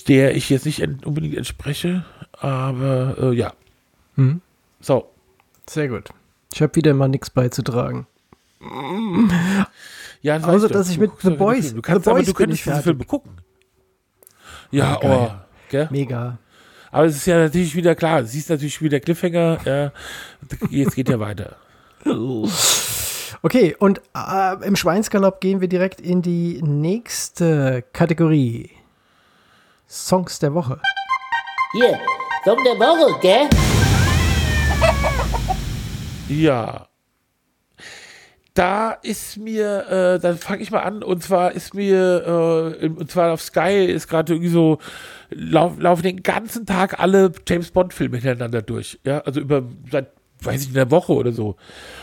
der 0.08 0.36
ich 0.36 0.50
jetzt 0.50 0.66
nicht 0.66 0.82
en 0.82 1.00
unbedingt 1.04 1.36
entspreche, 1.36 2.06
aber 2.34 3.16
äh, 3.20 3.34
ja. 3.34 3.54
Mhm. 4.16 4.42
So, 4.80 5.10
Sehr 5.70 5.88
gut. 5.88 6.10
Ich 6.54 6.62
habe 6.62 6.76
wieder 6.76 6.94
mal 6.94 7.08
nichts 7.08 7.30
beizutragen. 7.30 8.08
Ja, 10.22 10.40
das 10.40 10.48
Außer, 10.48 10.68
du. 10.68 10.74
dass 10.74 10.90
ich 10.90 10.96
Du 10.96 11.02
mit 11.02 11.12
The 11.22 11.30
Boys-. 11.32 11.74
Du 11.74 11.82
kannst, 11.82 12.06
The 12.06 12.10
aber 12.10 12.20
Boys 12.20 12.28
du 12.28 12.34
bin 12.34 12.38
könntest 12.38 12.60
ich 12.60 12.64
diese 12.64 12.76
fertig. 12.76 12.84
Filme 12.84 13.06
gucken. 13.06 13.32
Ja, 14.72 15.00
oh. 15.02 15.32
Mega. 15.90 16.40
Aber 16.98 17.06
es 17.06 17.18
ist 17.18 17.28
ja 17.28 17.38
natürlich 17.38 17.76
wieder 17.76 17.94
klar. 17.94 18.22
Es 18.22 18.34
ist 18.34 18.50
natürlich 18.50 18.82
wieder 18.82 19.00
Cliffhanger. 19.00 19.60
Ja, 19.66 19.92
jetzt 20.72 20.96
geht 20.96 21.10
ja 21.10 21.20
weiter. 21.20 21.56
Okay, 23.44 23.76
und 23.78 24.02
äh, 24.16 24.66
im 24.66 24.76
Schweinsgalopp 24.76 25.40
gehen 25.40 25.62
wir 25.62 25.68
direkt 25.68 26.02
in 26.02 26.24
die 26.24 26.60
nächste 26.64 27.84
Kategorie. 27.94 28.72
Songs 29.88 30.40
der 30.40 30.56
Woche. 30.56 30.82
Hier, 31.74 32.00
Song 32.44 32.58
der 32.64 32.80
Woche, 32.80 33.20
gell? 33.22 33.48
Ja. 36.30 36.88
Da 38.58 38.94
ist 39.04 39.38
mir, 39.38 39.88
äh, 39.88 40.20
dann 40.20 40.36
fange 40.40 40.64
ich 40.64 40.72
mal 40.72 40.80
an, 40.80 41.04
und 41.04 41.22
zwar 41.22 41.52
ist 41.52 41.76
mir, 41.76 42.74
äh, 42.82 42.88
und 42.88 43.12
zwar 43.12 43.34
auf 43.34 43.42
Sky 43.42 43.86
ist 43.86 44.08
gerade 44.08 44.34
irgendwie 44.34 44.50
so, 44.50 44.80
lauf, 45.30 45.74
laufen 45.78 46.02
den 46.02 46.24
ganzen 46.24 46.66
Tag 46.66 47.00
alle 47.00 47.32
James 47.48 47.70
Bond-Filme 47.70 48.18
hintereinander 48.18 48.64
durch. 48.64 49.00
Ja, 49.06 49.20
also 49.20 49.42
über, 49.42 49.62
seit, 49.92 50.08
weiß 50.42 50.64
ich, 50.64 50.76
einer 50.76 50.90
Woche 50.90 51.14
oder 51.14 51.34
so. 51.34 51.56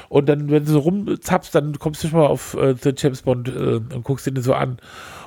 Und 0.08 0.28
dann, 0.28 0.48
wenn 0.48 0.64
du 0.64 0.70
so 0.70 0.78
rumzappst, 0.78 1.52
dann 1.56 1.76
kommst 1.80 2.04
du 2.04 2.08
schon 2.08 2.20
mal 2.20 2.28
auf 2.28 2.54
äh, 2.54 2.76
James 2.96 3.22
Bond 3.22 3.48
äh, 3.48 3.80
und 3.92 4.04
guckst 4.04 4.24
den 4.28 4.40
so 4.40 4.54
an. 4.54 4.78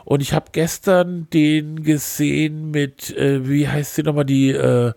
Und 0.05 0.21
ich 0.21 0.31
habe 0.31 0.45
gestern 0.53 1.27
den 1.33 1.83
gesehen 1.83 2.71
mit, 2.71 3.13
äh, 3.17 3.49
wie 3.49 3.67
heißt 3.67 3.95
sie 3.95 4.03
nochmal, 4.03 4.23
die, 4.23 4.51
äh, 4.51 4.93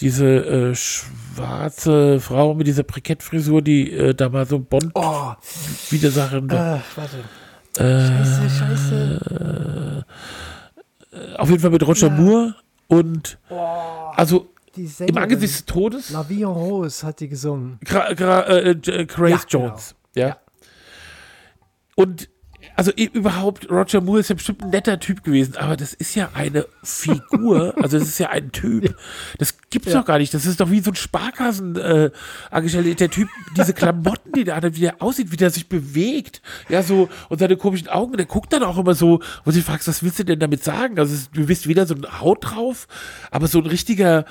diese 0.00 0.26
äh, 0.26 0.74
schwarze 0.74 2.20
Frau 2.20 2.54
mit 2.54 2.66
dieser 2.66 2.82
Brikettfrisur, 2.84 3.62
die 3.62 3.90
äh, 3.92 4.14
da 4.14 4.28
mal 4.28 4.46
so 4.46 4.58
Bond 4.58 4.90
Oh, 4.94 5.32
Widersacherin 5.90 6.48
äh, 6.50 6.78
warte. 6.96 7.18
äh, 7.76 8.06
Scheiße, 8.08 8.50
scheiße. 8.50 10.04
auf 11.38 11.48
jeden 11.50 11.60
Fall 11.60 11.70
mit 11.70 11.86
Roger 11.86 12.08
Ja. 12.08 12.12
Moore 12.14 12.54
und 12.88 13.38
also 14.16 14.48
Die 14.76 14.88
im. 15.06 15.16
Angesicht 15.18 15.54
des 15.54 15.64
Todes 15.66 16.10
La 16.10 16.28
Vie 16.28 16.42
en 16.42 16.48
Rose 16.48 17.06
hat 17.06 17.20
die 17.20 17.28
gesungen. 17.28 17.78
Gra, 17.84 18.12
Gra, 18.14 18.46
äh, 18.48 18.74
Grace 19.06 19.30
Ja, 19.30 19.38
genau. 19.50 19.66
Jones. 19.68 19.94
Ja. 20.14 20.36
Und 21.96 22.28
also 22.80 22.92
überhaupt, 22.92 23.70
Roger 23.70 24.00
Moore 24.00 24.20
ist 24.20 24.30
ja 24.30 24.34
bestimmt 24.34 24.62
ein 24.62 24.70
netter 24.70 24.98
Typ 24.98 25.22
gewesen, 25.22 25.54
aber 25.58 25.76
das 25.76 25.92
ist 25.92 26.14
ja 26.14 26.30
eine 26.32 26.64
Figur, 26.82 27.74
also 27.82 27.98
das 27.98 28.08
ist 28.08 28.18
ja 28.18 28.30
ein 28.30 28.52
Typ. 28.52 28.96
Das 29.36 29.58
gibt's 29.68 29.92
doch 29.92 30.06
gar 30.06 30.16
nicht. 30.16 30.32
Das 30.32 30.46
ist 30.46 30.60
doch 30.62 30.70
wie 30.70 30.80
so 30.80 30.90
ein 30.90 30.94
Sparkassen 30.94 31.76
äh, 31.76 32.10
Angestellter. 32.50 32.94
Der 32.94 33.10
Typ, 33.10 33.28
diese 33.54 33.74
Klamotten, 33.74 34.32
die 34.32 34.44
der 34.44 34.56
hat, 34.56 34.64
wie 34.76 34.80
der 34.80 35.02
aussieht, 35.02 35.30
wie 35.30 35.36
der 35.36 35.50
sich 35.50 35.68
bewegt. 35.68 36.40
Ja, 36.70 36.82
so, 36.82 37.10
und 37.28 37.38
seine 37.38 37.58
komischen 37.58 37.88
Augen, 37.88 38.16
der 38.16 38.24
guckt 38.24 38.50
dann 38.50 38.62
auch 38.62 38.78
immer 38.78 38.94
so, 38.94 39.20
wo 39.44 39.50
du 39.50 39.60
fragst, 39.60 39.86
was 39.86 40.02
willst 40.02 40.18
du 40.18 40.24
denn 40.24 40.38
damit 40.38 40.64
sagen? 40.64 40.98
Also 40.98 41.14
du 41.34 41.44
bist 41.44 41.68
weder 41.68 41.84
so 41.84 41.94
ein 41.94 42.20
Haut 42.22 42.38
drauf, 42.40 42.88
aber 43.30 43.46
so 43.46 43.58
ein 43.58 43.66
richtiger 43.66 44.24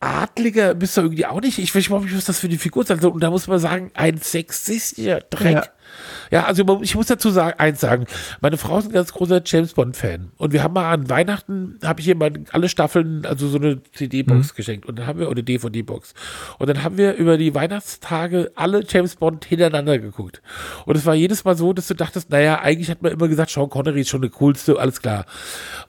Adliger 0.00 0.74
bist 0.74 0.98
du 0.98 1.00
irgendwie 1.00 1.24
auch 1.24 1.40
nicht. 1.40 1.58
Ich 1.58 1.74
weiß 1.74 1.86
überhaupt 1.86 2.04
nicht, 2.04 2.16
was 2.16 2.26
das 2.26 2.38
für 2.38 2.48
eine 2.48 2.58
Figur 2.58 2.82
ist. 2.82 2.90
Also, 2.90 3.10
und 3.10 3.22
da 3.22 3.30
muss 3.30 3.46
man 3.46 3.58
sagen, 3.58 3.90
ein 3.94 4.18
sexistischer 4.18 5.20
Dreck. 5.20 5.54
Ja. 5.54 5.64
Ja, 6.30 6.44
also 6.44 6.80
ich 6.82 6.94
muss 6.94 7.06
dazu 7.06 7.30
sagen, 7.30 7.58
eins 7.58 7.80
sagen. 7.80 8.06
Meine 8.40 8.56
Frau 8.56 8.78
ist 8.78 8.86
ein 8.86 8.92
ganz 8.92 9.12
großer 9.12 9.42
James 9.44 9.74
Bond-Fan. 9.74 10.32
Und 10.36 10.52
wir 10.52 10.62
haben 10.62 10.74
mal 10.74 10.92
an 10.92 11.08
Weihnachten, 11.08 11.78
habe 11.84 12.00
ich 12.00 12.08
ihr 12.08 12.16
mal 12.16 12.32
alle 12.52 12.68
Staffeln, 12.68 13.26
also 13.26 13.48
so 13.48 13.58
eine 13.58 13.82
CD-Box 13.92 14.54
geschenkt. 14.54 14.86
Und 14.86 14.98
dann 14.98 15.06
haben 15.06 15.18
wir, 15.18 15.30
oder 15.30 15.42
DVD-Box. 15.42 16.14
Und 16.58 16.68
dann 16.68 16.82
haben 16.82 16.96
wir 16.96 17.14
über 17.14 17.36
die 17.36 17.54
Weihnachtstage 17.54 18.50
alle 18.54 18.84
James 18.88 19.16
Bond 19.16 19.44
hintereinander 19.44 19.98
geguckt. 19.98 20.42
Und 20.86 20.96
es 20.96 21.06
war 21.06 21.14
jedes 21.14 21.44
Mal 21.44 21.56
so, 21.56 21.72
dass 21.72 21.88
du 21.88 21.94
dachtest, 21.94 22.30
naja, 22.30 22.60
eigentlich 22.60 22.90
hat 22.90 23.02
man 23.02 23.12
immer 23.12 23.28
gesagt, 23.28 23.50
Sean 23.50 23.68
Connery 23.68 24.00
ist 24.00 24.08
schon 24.08 24.22
der 24.22 24.30
coolste, 24.30 24.78
alles 24.78 25.00
klar. 25.00 25.26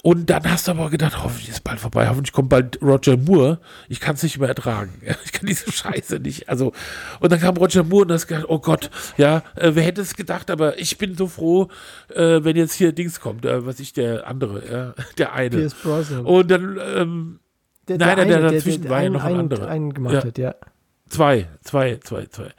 Und 0.03 0.29
dann 0.29 0.49
hast 0.49 0.67
du 0.67 0.71
aber 0.71 0.89
gedacht, 0.89 1.23
hoffentlich 1.23 1.49
ist 1.49 1.63
bald 1.63 1.79
vorbei, 1.79 2.07
hoffentlich 2.09 2.33
kommt 2.33 2.49
bald 2.49 2.81
Roger 2.81 3.17
Moore. 3.17 3.59
Ich 3.89 3.99
kann 3.99 4.15
es 4.15 4.23
nicht 4.23 4.37
mehr 4.37 4.49
ertragen. 4.49 4.93
Ich 5.25 5.31
kann 5.31 5.47
diese 5.47 5.71
Scheiße 5.71 6.19
nicht. 6.19 6.49
Also, 6.49 6.71
und 7.19 7.31
dann 7.31 7.39
kam 7.39 7.57
Roger 7.57 7.83
Moore 7.83 8.03
und 8.05 8.11
hast 8.11 8.27
gedacht, 8.27 8.45
oh 8.47 8.59
Gott, 8.59 8.91
ja, 9.17 9.41
äh, 9.55 9.71
wer 9.73 9.83
hätte 9.83 10.01
es 10.01 10.15
gedacht, 10.15 10.24
aber 10.49 10.79
ich 10.79 10.97
bin 10.97 11.15
so 11.15 11.27
froh, 11.27 11.67
äh, 12.13 12.43
wenn 12.43 12.55
jetzt 12.55 12.73
hier 12.73 12.91
Dings 12.91 13.19
kommt, 13.19 13.45
äh, 13.45 13.65
was 13.65 13.79
ich, 13.79 13.93
der 13.93 14.27
andere, 14.27 14.63
ja, 14.71 14.93
der 15.17 15.33
eine. 15.33 15.49
Pierce 15.57 15.73
Brosnan. 15.75 16.25
Und 16.25 16.51
dann, 16.51 16.79
ähm, 16.95 17.39
der, 17.87 17.97
nein, 17.97 18.17
nein, 18.17 18.27
der 18.27 18.37
eine, 18.37 18.51
dazwischen 18.51 18.89
war 18.89 18.99
ja 18.99 19.05
einen- 19.05 19.13
noch 19.13 19.23
ein 19.23 19.35
anderer. 19.39 19.67
einen 19.67 19.93
gemacht 19.93 20.13
Ja. 20.15 20.23
hat, 20.23 20.37
ja. 20.37 20.55
Zwei, 21.09 21.47
zwei, 21.63 21.97
zwei, 22.03 22.25
zwei. 22.25 22.49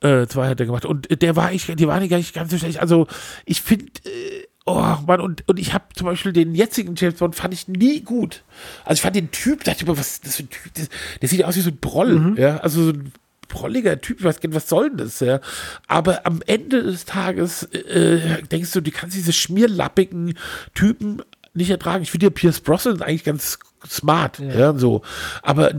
Äh, 0.00 0.26
zwei 0.26 0.48
hat 0.48 0.60
er 0.60 0.66
gemacht. 0.66 0.84
Und 0.84 1.22
der 1.22 1.36
war 1.36 1.52
ich, 1.52 1.66
die 1.66 1.86
waren 1.86 2.06
gar 2.08 2.16
nicht 2.18 2.34
ganz 2.34 2.50
so 2.50 2.58
schlecht. 2.58 2.78
Also 2.80 3.06
ich 3.46 3.60
finde, 3.62 3.86
äh, 4.04 4.46
oh 4.66 4.96
Mann, 5.06 5.20
und, 5.20 5.46
und 5.48 5.58
ich 5.58 5.72
habe 5.74 5.84
zum 5.94 6.06
Beispiel 6.06 6.32
den 6.32 6.54
jetzigen 6.54 6.94
James 6.96 7.18
Bond 7.18 7.34
fand 7.36 7.52
ich 7.54 7.68
nie 7.68 8.00
gut. 8.00 8.42
Also 8.84 8.94
ich 8.98 9.02
fand 9.02 9.16
den 9.16 9.30
Typ, 9.30 9.64
dachte 9.64 9.82
ich 9.82 9.86
mir, 9.88 9.96
was 9.98 10.12
ist 10.12 10.26
das 10.26 10.36
für 10.36 10.42
ein 10.44 10.50
Typ? 10.50 10.74
Das, 10.74 10.88
der 11.20 11.28
sieht 11.28 11.44
aus 11.44 11.56
wie 11.56 11.60
so 11.60 11.70
ein 11.70 11.76
Broll, 11.78 12.34
ja. 12.38 12.56
Also 12.58 12.82
so 12.84 12.90
ein 12.90 13.12
prolliger 13.54 14.00
Typ, 14.00 14.18
ich 14.18 14.24
weiß 14.24 14.40
gar 14.40 14.48
nicht, 14.48 14.56
was 14.56 14.68
soll 14.68 14.88
denn 14.88 14.98
das, 14.98 15.20
ja. 15.20 15.40
Aber 15.86 16.26
am 16.26 16.42
Ende 16.44 16.82
des 16.82 17.04
Tages 17.04 17.62
äh, 17.72 18.42
denkst 18.50 18.72
du, 18.72 18.80
du 18.80 18.90
kannst 18.90 19.16
diese 19.16 19.32
schmierlappigen 19.32 20.36
Typen 20.74 21.22
nicht 21.54 21.70
ertragen. 21.70 22.02
Ich 22.02 22.10
finde 22.10 22.26
ja 22.26 22.30
Pierce 22.30 22.60
Brosnan 22.60 23.00
eigentlich 23.00 23.22
ganz 23.22 23.60
smart, 23.86 24.38
ja, 24.38 24.74
so. 24.74 25.02
Aber, 25.42 25.72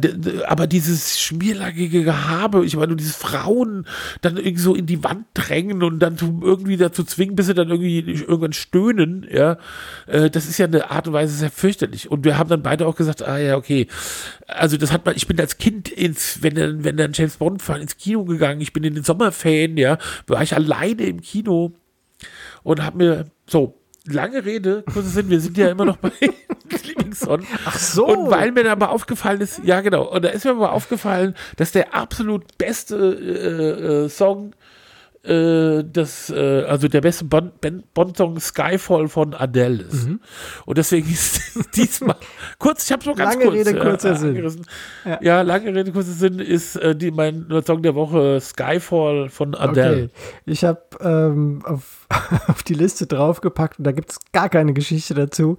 aber 0.48 0.68
dieses 0.68 1.20
schmierlackige 1.20 2.04
Gehabe, 2.04 2.66
ich 2.66 2.76
meine, 2.76 2.96
dieses 2.96 3.16
Frauen 3.16 3.86
dann 4.22 4.38
irgendwie 4.38 4.62
so 4.62 4.76
in 4.76 4.86
die 4.86 5.04
Wand 5.04 5.26
drängen 5.34 5.84
und 5.84 6.00
dann 6.00 6.18
irgendwie 6.42 6.78
dazu 6.78 7.04
zwingen, 7.04 7.36
bis 7.36 7.48
sie 7.48 7.54
dann 7.54 7.70
irgendwie 7.70 8.00
irgendwann 8.00 8.54
stöhnen, 8.54 9.26
ja, 9.32 9.58
äh, 10.08 10.30
das 10.30 10.48
ist 10.48 10.58
ja 10.58 10.66
eine 10.66 10.92
Art 10.92 11.08
und 11.08 11.14
Weise 11.14 11.36
sehr 11.36 11.52
fürchterlich. 11.52 12.10
Und 12.10 12.26
wir 12.26 12.38
haben 12.38 12.50
dann 12.50 12.64
beide 12.64 12.88
auch 12.88 12.96
gesagt, 12.96 13.24
ah 13.24 13.38
ja, 13.38 13.58
okay, 13.58 13.88
also 14.48 14.78
das 14.78 14.92
hat 14.92 15.06
man, 15.06 15.16
ich 15.16 15.28
bin 15.28 15.40
als 15.40 15.58
Kind 15.58 15.90
ins, 15.90 16.42
wenn 16.42 16.56
dann, 16.56 16.84
wenn 16.84 16.98
dann 16.98 17.14
James 17.14 17.38
Bond 17.38 17.68
war, 17.68 17.80
ins 17.80 17.98
Kino 17.98 18.26
gegangen, 18.26 18.62
ich 18.62 18.74
bin 18.74 18.84
in 18.84 18.96
den 18.96 19.04
Sommerferien, 19.04 19.78
ja, 19.78 19.98
war 20.28 20.44
ich 20.44 20.56
alleine 20.56 21.04
im 21.04 21.22
Kino 21.22 21.74
und 22.64 22.84
habe 22.84 22.98
mir 22.98 23.26
so 23.48 23.80
lange 24.08 24.46
Rede, 24.46 24.84
kurzer 24.92 25.10
Sinn, 25.10 25.30
wir 25.30 25.40
sind 25.40 25.58
ja 25.58 25.70
immer 25.70 25.86
noch 25.86 25.98
bei 25.98 26.12
Lieblingssong. 27.16 27.46
Ach 27.66 27.78
so. 27.78 28.08
Und 28.08 28.30
weil 28.30 28.52
mir 28.52 28.64
dann 28.64 28.74
aber 28.74 28.92
aufgefallen 28.92 29.42
ist, 29.42 29.62
ja 29.64 29.82
genau, 29.82 30.04
und 30.04 30.24
da 30.24 30.30
ist 30.30 30.46
mir 30.46 30.52
aber 30.52 30.74
aufgefallen, 30.74 31.36
dass 31.58 31.72
der 31.72 31.94
absolut 31.94 32.58
beste 32.58 32.96
äh, 32.96 34.06
äh, 34.06 34.10
Song, 34.10 34.56
äh, 35.28 35.84
das, 35.84 36.30
äh, 36.30 36.64
also 36.68 36.88
der 36.88 37.02
beste 37.02 37.26
Ben- 37.26 37.84
Bond-Song 37.94 38.40
Skyfall 38.40 39.08
von 39.08 39.34
Adele 39.34 39.84
ist. 39.84 40.08
Mhm. 40.08 40.20
Und 40.66 40.78
deswegen 40.78 41.10
ist 41.12 41.42
diesmal, 41.76 42.16
kurz, 42.60 42.86
ich 42.86 42.92
habe 42.92 43.06
nur 43.06 43.16
ganz 43.16 43.34
Lange 43.36 43.46
kurz. 43.46 43.68
Rede, 43.68 43.80
kurzer 43.80 44.16
Sinn. 44.16 44.30
angerissen. 44.30 44.66
Ja. 45.06 45.20
Ja. 45.22 45.42
lange 45.42 45.74
Rede, 45.74 45.92
kurzer 45.92 46.12
Sinn 46.12 46.40
ist 46.40 46.76
äh, 46.76 46.96
die, 46.96 47.12
mein 47.12 47.48
Song 47.66 47.82
der 47.82 47.96
Woche 47.96 48.40
Skyfall 48.40 49.30
von 49.30 49.56
Adele. 49.56 50.06
Okay. 50.06 50.10
Ich 50.46 50.64
habe 50.64 50.82
ähm, 51.02 51.62
auf, 51.66 52.08
auf 52.48 52.64
die 52.64 52.74
Liste 52.76 53.08
draufgepackt 53.08 53.80
und 53.80 53.86
da 53.86 53.92
gibt 53.92 54.12
es 54.12 54.20
gar 54.32 54.50
keine 54.50 54.74
Geschichte 54.74 55.14
dazu. 55.14 55.58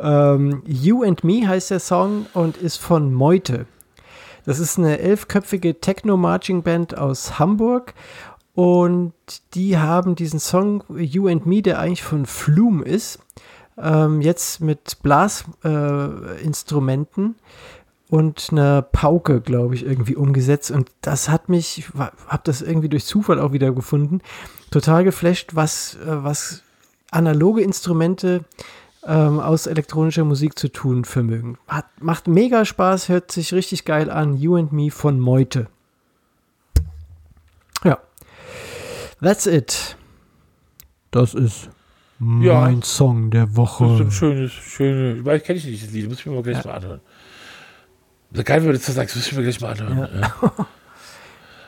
Ähm, 0.00 0.62
you 0.66 1.02
and 1.02 1.24
Me 1.24 1.46
heißt 1.46 1.70
der 1.70 1.80
Song 1.80 2.26
und 2.32 2.56
ist 2.56 2.78
von 2.78 3.12
Meute. 3.12 3.66
Das 4.46 4.58
ist 4.58 4.78
eine 4.78 4.98
elfköpfige 4.98 5.80
Techno-Marching-Band 5.80 6.96
aus 6.96 7.38
Hamburg 7.38 7.92
und 8.54 9.12
die 9.54 9.78
haben 9.78 10.16
diesen 10.16 10.40
Song 10.40 10.82
You 10.96 11.28
and 11.28 11.46
Me, 11.46 11.62
der 11.62 11.78
eigentlich 11.78 12.02
von 12.02 12.26
Flume 12.26 12.84
ist, 12.84 13.20
ähm, 13.78 14.20
jetzt 14.20 14.60
mit 14.60 14.98
Blasinstrumenten 15.02 17.36
äh, 17.36 18.14
und 18.14 18.48
einer 18.50 18.82
Pauke, 18.82 19.40
glaube 19.40 19.76
ich, 19.76 19.86
irgendwie 19.86 20.16
umgesetzt. 20.16 20.70
Und 20.70 20.90
das 21.00 21.28
hat 21.28 21.48
mich, 21.48 21.78
ich 21.78 21.88
habe 21.94 22.42
das 22.44 22.60
irgendwie 22.60 22.88
durch 22.88 23.04
Zufall 23.04 23.40
auch 23.40 23.52
wieder 23.52 23.72
gefunden, 23.72 24.20
total 24.70 25.04
geflasht, 25.04 25.54
was, 25.54 25.96
äh, 25.96 26.24
was 26.24 26.62
analoge 27.10 27.62
Instrumente 27.62 28.44
ähm, 29.04 29.40
aus 29.40 29.66
elektronischer 29.66 30.24
Musik 30.24 30.58
zu 30.58 30.70
tun 30.70 31.04
vermögen. 31.04 31.58
Hat, 31.68 31.86
macht 32.00 32.28
mega 32.28 32.64
Spaß, 32.64 33.08
hört 33.08 33.32
sich 33.32 33.54
richtig 33.54 33.84
geil 33.84 34.10
an. 34.10 34.36
You 34.36 34.56
and 34.56 34.72
Me 34.72 34.90
von 34.90 35.18
Meute. 35.18 35.68
Ja. 37.84 37.98
That's 39.22 39.46
it. 39.46 39.96
Das 41.10 41.34
ist 41.34 41.68
Ja. 42.20 42.60
mein 42.60 42.82
Song 42.82 43.30
der 43.30 43.42
Das 43.42 43.50
ist 43.50 43.56
Woche. 43.56 43.84
ein 43.84 44.10
schönes, 44.10 44.52
schönes, 44.52 45.18
ich 45.18 45.24
weiß, 45.24 45.42
kenne 45.42 45.58
ich 45.58 45.64
nicht 45.66 45.82
das 45.84 45.90
Lied, 45.92 46.08
muss 46.08 46.20
ich 46.20 46.26
mir 46.26 46.32
mal 46.32 46.42
gleich 46.42 46.64
mal 46.64 46.74
anhören. 46.74 47.00
So 48.32 48.44
geil, 48.44 48.60
wenn 48.62 48.72
du 48.72 48.78
das 48.78 48.86
sagst, 48.86 49.16
muss 49.16 49.26
ich 49.26 49.32
mir 49.36 49.42
gleich 49.42 49.60
mal 49.60 49.72
anhören. 49.72 50.20
Ja. 50.20 50.66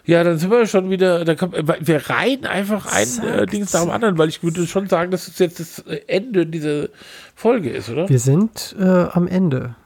Ja, 0.05 0.25
dann 0.25 0.37
sind 0.37 0.51
wir 0.51 0.67
schon 0.67 0.91
wieder, 0.91 1.25
da 1.25 1.37
kommt, 1.37 1.55
wir 1.57 2.11
reihen 2.11 2.45
einfach 2.45 2.87
ein 2.93 3.07
äh, 3.25 3.47
Dings 3.47 3.73
nach 3.73 3.83
dem 3.83 3.91
anderen, 3.91 4.19
weil 4.19 4.29
ich 4.31 4.43
würde 4.43 4.67
schon 4.67 4.89
sagen, 4.89 5.13
dass 5.13 5.29
es 5.29 5.39
jetzt 5.39 5.61
das 5.61 5.79
Ende 6.09 6.45
dieser 6.45 6.89
Folge 7.37 7.71
ist, 7.71 7.89
oder? 7.89 8.09
Wir 8.09 8.19
sind 8.19 8.75
äh, 8.81 8.83
am 8.85 9.29
Ende. 9.29 9.77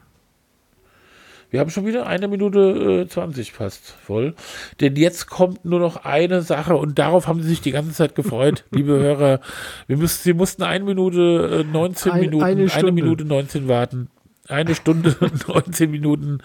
Wir 1.49 1.61
haben 1.61 1.69
schon 1.69 1.85
wieder 1.85 2.05
eine 2.07 2.27
Minute 2.27 3.03
äh, 3.05 3.07
20 3.07 3.53
fast 3.53 3.85
voll. 4.05 4.35
Denn 4.81 4.95
jetzt 4.97 5.27
kommt 5.27 5.63
nur 5.63 5.79
noch 5.79 6.03
eine 6.03 6.41
Sache 6.41 6.75
und 6.75 6.99
darauf 6.99 7.27
haben 7.27 7.41
sie 7.41 7.47
sich 7.49 7.61
die 7.61 7.71
ganze 7.71 7.93
Zeit 7.93 8.15
gefreut, 8.15 8.65
liebe 8.71 8.93
Hörer. 8.99 9.39
Wir 9.87 9.95
müssen, 9.97 10.21
sie 10.23 10.33
mussten 10.33 10.63
eine 10.63 10.83
Minute 10.83 11.61
äh, 11.61 11.71
19 11.71 12.11
Ein- 12.11 12.19
Minuten, 12.21 12.43
eine 12.43 12.61
eine, 12.61 12.69
Stunde. 12.69 12.91
Minute 12.91 13.23
19 13.25 13.67
warten. 13.69 14.09
Eine 14.49 14.75
Stunde 14.75 15.15
19 15.47 15.89
Minuten 15.89 16.39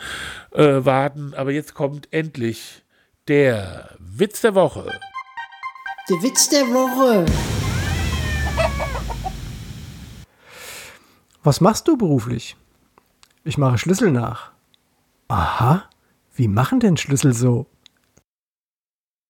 äh, 0.53 0.85
warten. 0.85 1.35
Aber 1.37 1.51
jetzt 1.51 1.75
kommt 1.75 2.13
endlich 2.13 2.83
der 3.29 3.91
Witz 3.99 4.41
der 4.41 4.55
Woche. 4.55 4.87
Der 6.09 6.17
Witz 6.23 6.49
der 6.49 6.63
Woche. 6.63 7.25
Was 11.43 11.61
machst 11.61 11.89
du 11.89 11.97
beruflich? 11.97 12.57
Ich 13.45 13.59
mache 13.59 13.79
Schlüssel 13.79 14.13
nach. 14.13 14.52
Aha, 15.29 15.85
wie 16.35 16.49
machen 16.49 16.81
denn 16.81 16.97
Schlüssel 16.97 17.33
so? 17.33 17.67